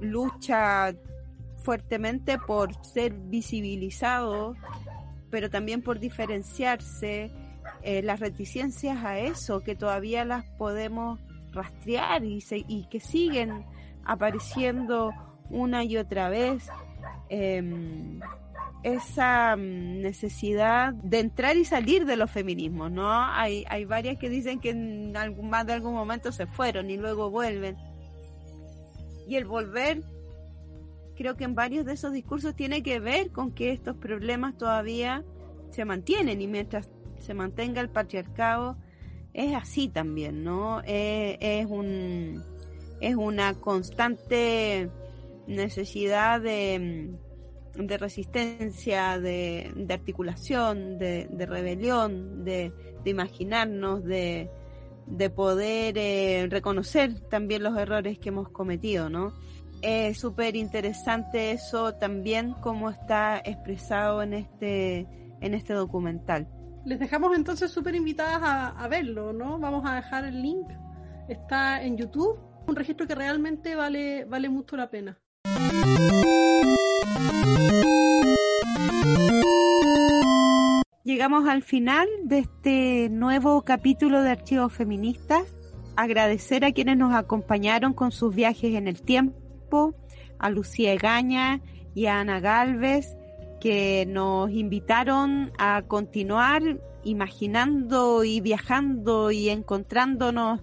lucha 0.00 0.94
fuertemente 1.64 2.38
por 2.38 2.72
ser 2.84 3.12
visibilizado, 3.12 4.54
pero 5.30 5.50
también 5.50 5.82
por 5.82 5.98
diferenciarse, 5.98 7.32
eh, 7.82 8.02
las 8.02 8.20
reticencias 8.20 9.04
a 9.04 9.18
eso, 9.18 9.64
que 9.64 9.74
todavía 9.74 10.24
las 10.24 10.44
podemos 10.56 11.18
rastrear 11.50 12.24
y, 12.24 12.42
y 12.68 12.86
que 12.88 13.00
siguen 13.00 13.66
apareciendo 14.04 15.10
una 15.50 15.82
y 15.82 15.96
otra 15.96 16.28
vez. 16.28 16.68
Em, 17.28 18.20
esa 18.82 19.56
mm, 19.56 20.00
necesidad 20.00 20.92
de 20.94 21.20
entrar 21.20 21.56
y 21.56 21.64
salir 21.64 22.04
de 22.04 22.16
los 22.16 22.30
feminismos, 22.30 22.90
¿no? 22.90 23.10
Hay, 23.10 23.64
hay 23.68 23.84
varias 23.84 24.18
que 24.18 24.28
dicen 24.28 24.60
que 24.60 24.70
en 24.70 25.16
algún, 25.16 25.50
más 25.50 25.66
de 25.66 25.74
algún 25.74 25.94
momento 25.94 26.32
se 26.32 26.46
fueron 26.46 26.90
y 26.90 26.96
luego 26.96 27.30
vuelven. 27.30 27.76
Y 29.28 29.36
el 29.36 29.44
volver, 29.44 30.02
creo 31.16 31.36
que 31.36 31.44
en 31.44 31.54
varios 31.54 31.86
de 31.86 31.92
esos 31.92 32.12
discursos 32.12 32.56
tiene 32.56 32.82
que 32.82 32.98
ver 32.98 33.30
con 33.30 33.52
que 33.52 33.72
estos 33.72 33.96
problemas 33.96 34.56
todavía 34.56 35.24
se 35.70 35.84
mantienen 35.84 36.42
y 36.42 36.48
mientras 36.48 36.90
se 37.20 37.34
mantenga 37.34 37.80
el 37.80 37.88
patriarcado, 37.88 38.76
es 39.32 39.54
así 39.54 39.88
también, 39.88 40.42
¿no? 40.42 40.82
Eh, 40.84 41.38
es, 41.40 41.66
un, 41.66 42.42
es 43.00 43.14
una 43.14 43.54
constante 43.54 44.90
necesidad 45.46 46.40
de, 46.40 47.14
de 47.74 47.98
resistencia, 47.98 49.18
de, 49.18 49.72
de 49.74 49.94
articulación, 49.94 50.98
de, 50.98 51.28
de 51.30 51.46
rebelión, 51.46 52.44
de, 52.44 52.72
de, 53.04 53.10
imaginarnos, 53.10 54.04
de, 54.04 54.50
de 55.06 55.30
poder 55.30 55.96
eh, 55.98 56.46
reconocer 56.50 57.20
también 57.28 57.62
los 57.62 57.76
errores 57.76 58.18
que 58.18 58.28
hemos 58.28 58.48
cometido, 58.48 59.08
¿no? 59.08 59.32
Es 59.80 60.18
súper 60.18 60.54
interesante 60.54 61.50
eso 61.50 61.94
también 61.94 62.52
como 62.54 62.90
está 62.90 63.38
expresado 63.44 64.22
en 64.22 64.34
este, 64.34 65.06
en 65.40 65.54
este 65.54 65.74
documental 65.74 66.46
les 66.84 66.98
dejamos 66.98 67.34
entonces 67.36 67.70
súper 67.70 67.94
invitadas 67.94 68.40
a, 68.76 68.88
verlo, 68.88 69.32
¿no? 69.32 69.58
Vamos 69.58 69.84
a 69.86 69.96
dejar 69.96 70.24
el 70.24 70.42
link. 70.42 70.68
Está 71.28 71.82
en 71.82 71.96
YouTube, 71.96 72.38
un 72.66 72.76
registro 72.76 73.06
que 73.06 73.14
realmente 73.14 73.74
vale, 73.74 74.24
vale 74.24 74.48
mucho 74.48 74.76
la 74.76 74.90
pena. 74.90 75.18
Llegamos 81.04 81.48
al 81.48 81.64
final 81.64 82.06
de 82.22 82.38
este 82.38 83.08
nuevo 83.10 83.62
capítulo 83.62 84.22
de 84.22 84.30
Archivos 84.30 84.72
Feministas. 84.72 85.42
Agradecer 85.96 86.64
a 86.64 86.70
quienes 86.70 86.96
nos 86.96 87.12
acompañaron 87.12 87.92
con 87.92 88.12
sus 88.12 88.32
viajes 88.32 88.76
en 88.76 88.86
el 88.86 89.02
tiempo, 89.02 89.96
a 90.38 90.48
Lucía 90.48 90.92
Egaña 90.92 91.60
y 91.92 92.06
a 92.06 92.20
Ana 92.20 92.38
Galvez, 92.38 93.16
que 93.60 94.06
nos 94.06 94.52
invitaron 94.52 95.50
a 95.58 95.82
continuar 95.88 96.62
imaginando 97.02 98.22
y 98.22 98.40
viajando 98.40 99.32
y 99.32 99.48
encontrándonos 99.48 100.60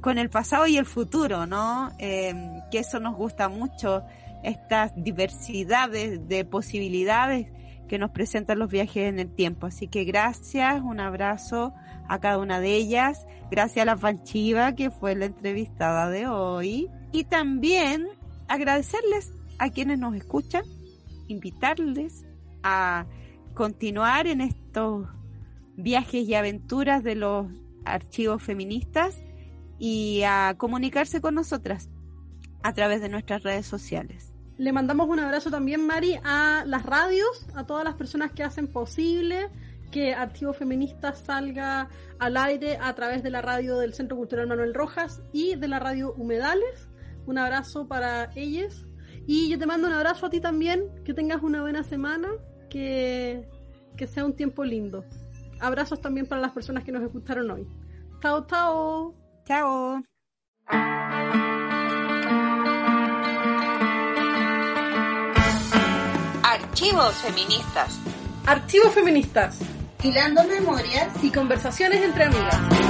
con 0.00 0.18
el 0.18 0.30
pasado 0.30 0.68
y 0.68 0.76
el 0.76 0.86
futuro, 0.86 1.46
¿no? 1.46 1.90
Em, 1.98 2.60
que 2.70 2.78
eso 2.78 3.00
nos 3.00 3.16
gusta 3.16 3.48
mucho, 3.48 4.04
estas 4.44 4.92
diversidades 4.94 6.28
de 6.28 6.44
posibilidades 6.44 7.48
que 7.90 7.98
nos 7.98 8.12
presentan 8.12 8.60
los 8.60 8.70
viajes 8.70 9.08
en 9.08 9.18
el 9.18 9.34
tiempo. 9.34 9.66
Así 9.66 9.88
que 9.88 10.04
gracias, 10.04 10.80
un 10.80 11.00
abrazo 11.00 11.74
a 12.08 12.20
cada 12.20 12.38
una 12.38 12.60
de 12.60 12.76
ellas, 12.76 13.26
gracias 13.50 13.82
a 13.82 13.84
la 13.84 13.96
Panchiva 13.96 14.76
que 14.76 14.92
fue 14.92 15.16
la 15.16 15.24
entrevistada 15.24 16.08
de 16.08 16.28
hoy 16.28 16.88
y 17.10 17.24
también 17.24 18.06
agradecerles 18.46 19.32
a 19.58 19.70
quienes 19.70 19.98
nos 19.98 20.14
escuchan, 20.14 20.62
invitarles 21.26 22.26
a 22.62 23.06
continuar 23.54 24.28
en 24.28 24.40
estos 24.40 25.08
viajes 25.74 26.28
y 26.28 26.34
aventuras 26.36 27.02
de 27.02 27.16
los 27.16 27.48
archivos 27.84 28.40
feministas 28.40 29.20
y 29.80 30.22
a 30.22 30.54
comunicarse 30.56 31.20
con 31.20 31.34
nosotras 31.34 31.90
a 32.62 32.72
través 32.72 33.00
de 33.00 33.08
nuestras 33.08 33.42
redes 33.42 33.66
sociales. 33.66 34.29
Le 34.60 34.74
mandamos 34.74 35.08
un 35.08 35.18
abrazo 35.18 35.50
también, 35.50 35.86
Mari, 35.86 36.20
a 36.22 36.64
las 36.66 36.84
radios, 36.84 37.46
a 37.54 37.64
todas 37.64 37.82
las 37.82 37.94
personas 37.94 38.30
que 38.32 38.42
hacen 38.42 38.68
posible 38.68 39.48
que 39.90 40.12
Archivos 40.12 40.54
Feministas 40.54 41.20
salga 41.20 41.88
al 42.18 42.36
aire 42.36 42.76
a 42.76 42.94
través 42.94 43.22
de 43.22 43.30
la 43.30 43.40
radio 43.40 43.78
del 43.78 43.94
Centro 43.94 44.18
Cultural 44.18 44.46
Manuel 44.46 44.74
Rojas 44.74 45.22
y 45.32 45.56
de 45.56 45.66
la 45.66 45.78
radio 45.78 46.12
Humedales. 46.12 46.90
Un 47.24 47.38
abrazo 47.38 47.88
para 47.88 48.32
ellas. 48.36 48.84
Y 49.26 49.48
yo 49.48 49.58
te 49.58 49.64
mando 49.64 49.88
un 49.88 49.94
abrazo 49.94 50.26
a 50.26 50.30
ti 50.30 50.42
también, 50.42 50.90
que 51.04 51.14
tengas 51.14 51.42
una 51.42 51.62
buena 51.62 51.82
semana 51.82 52.28
que, 52.68 53.48
que 53.96 54.06
sea 54.06 54.26
un 54.26 54.36
tiempo 54.36 54.62
lindo. 54.62 55.06
Abrazos 55.58 56.02
también 56.02 56.26
para 56.26 56.42
las 56.42 56.52
personas 56.52 56.84
que 56.84 56.92
nos 56.92 57.02
escucharon 57.02 57.50
hoy. 57.50 57.66
Chao, 58.20 58.46
chao. 58.46 59.14
Chao. 59.46 60.02
Archivos 66.62 67.14
feministas. 67.16 67.98
Archivos 68.46 68.92
feministas 68.92 69.58
Hilando 70.02 70.44
memorias 70.44 71.08
y 71.22 71.30
conversaciones 71.30 72.02
entre 72.02 72.24
amigas. 72.24 72.89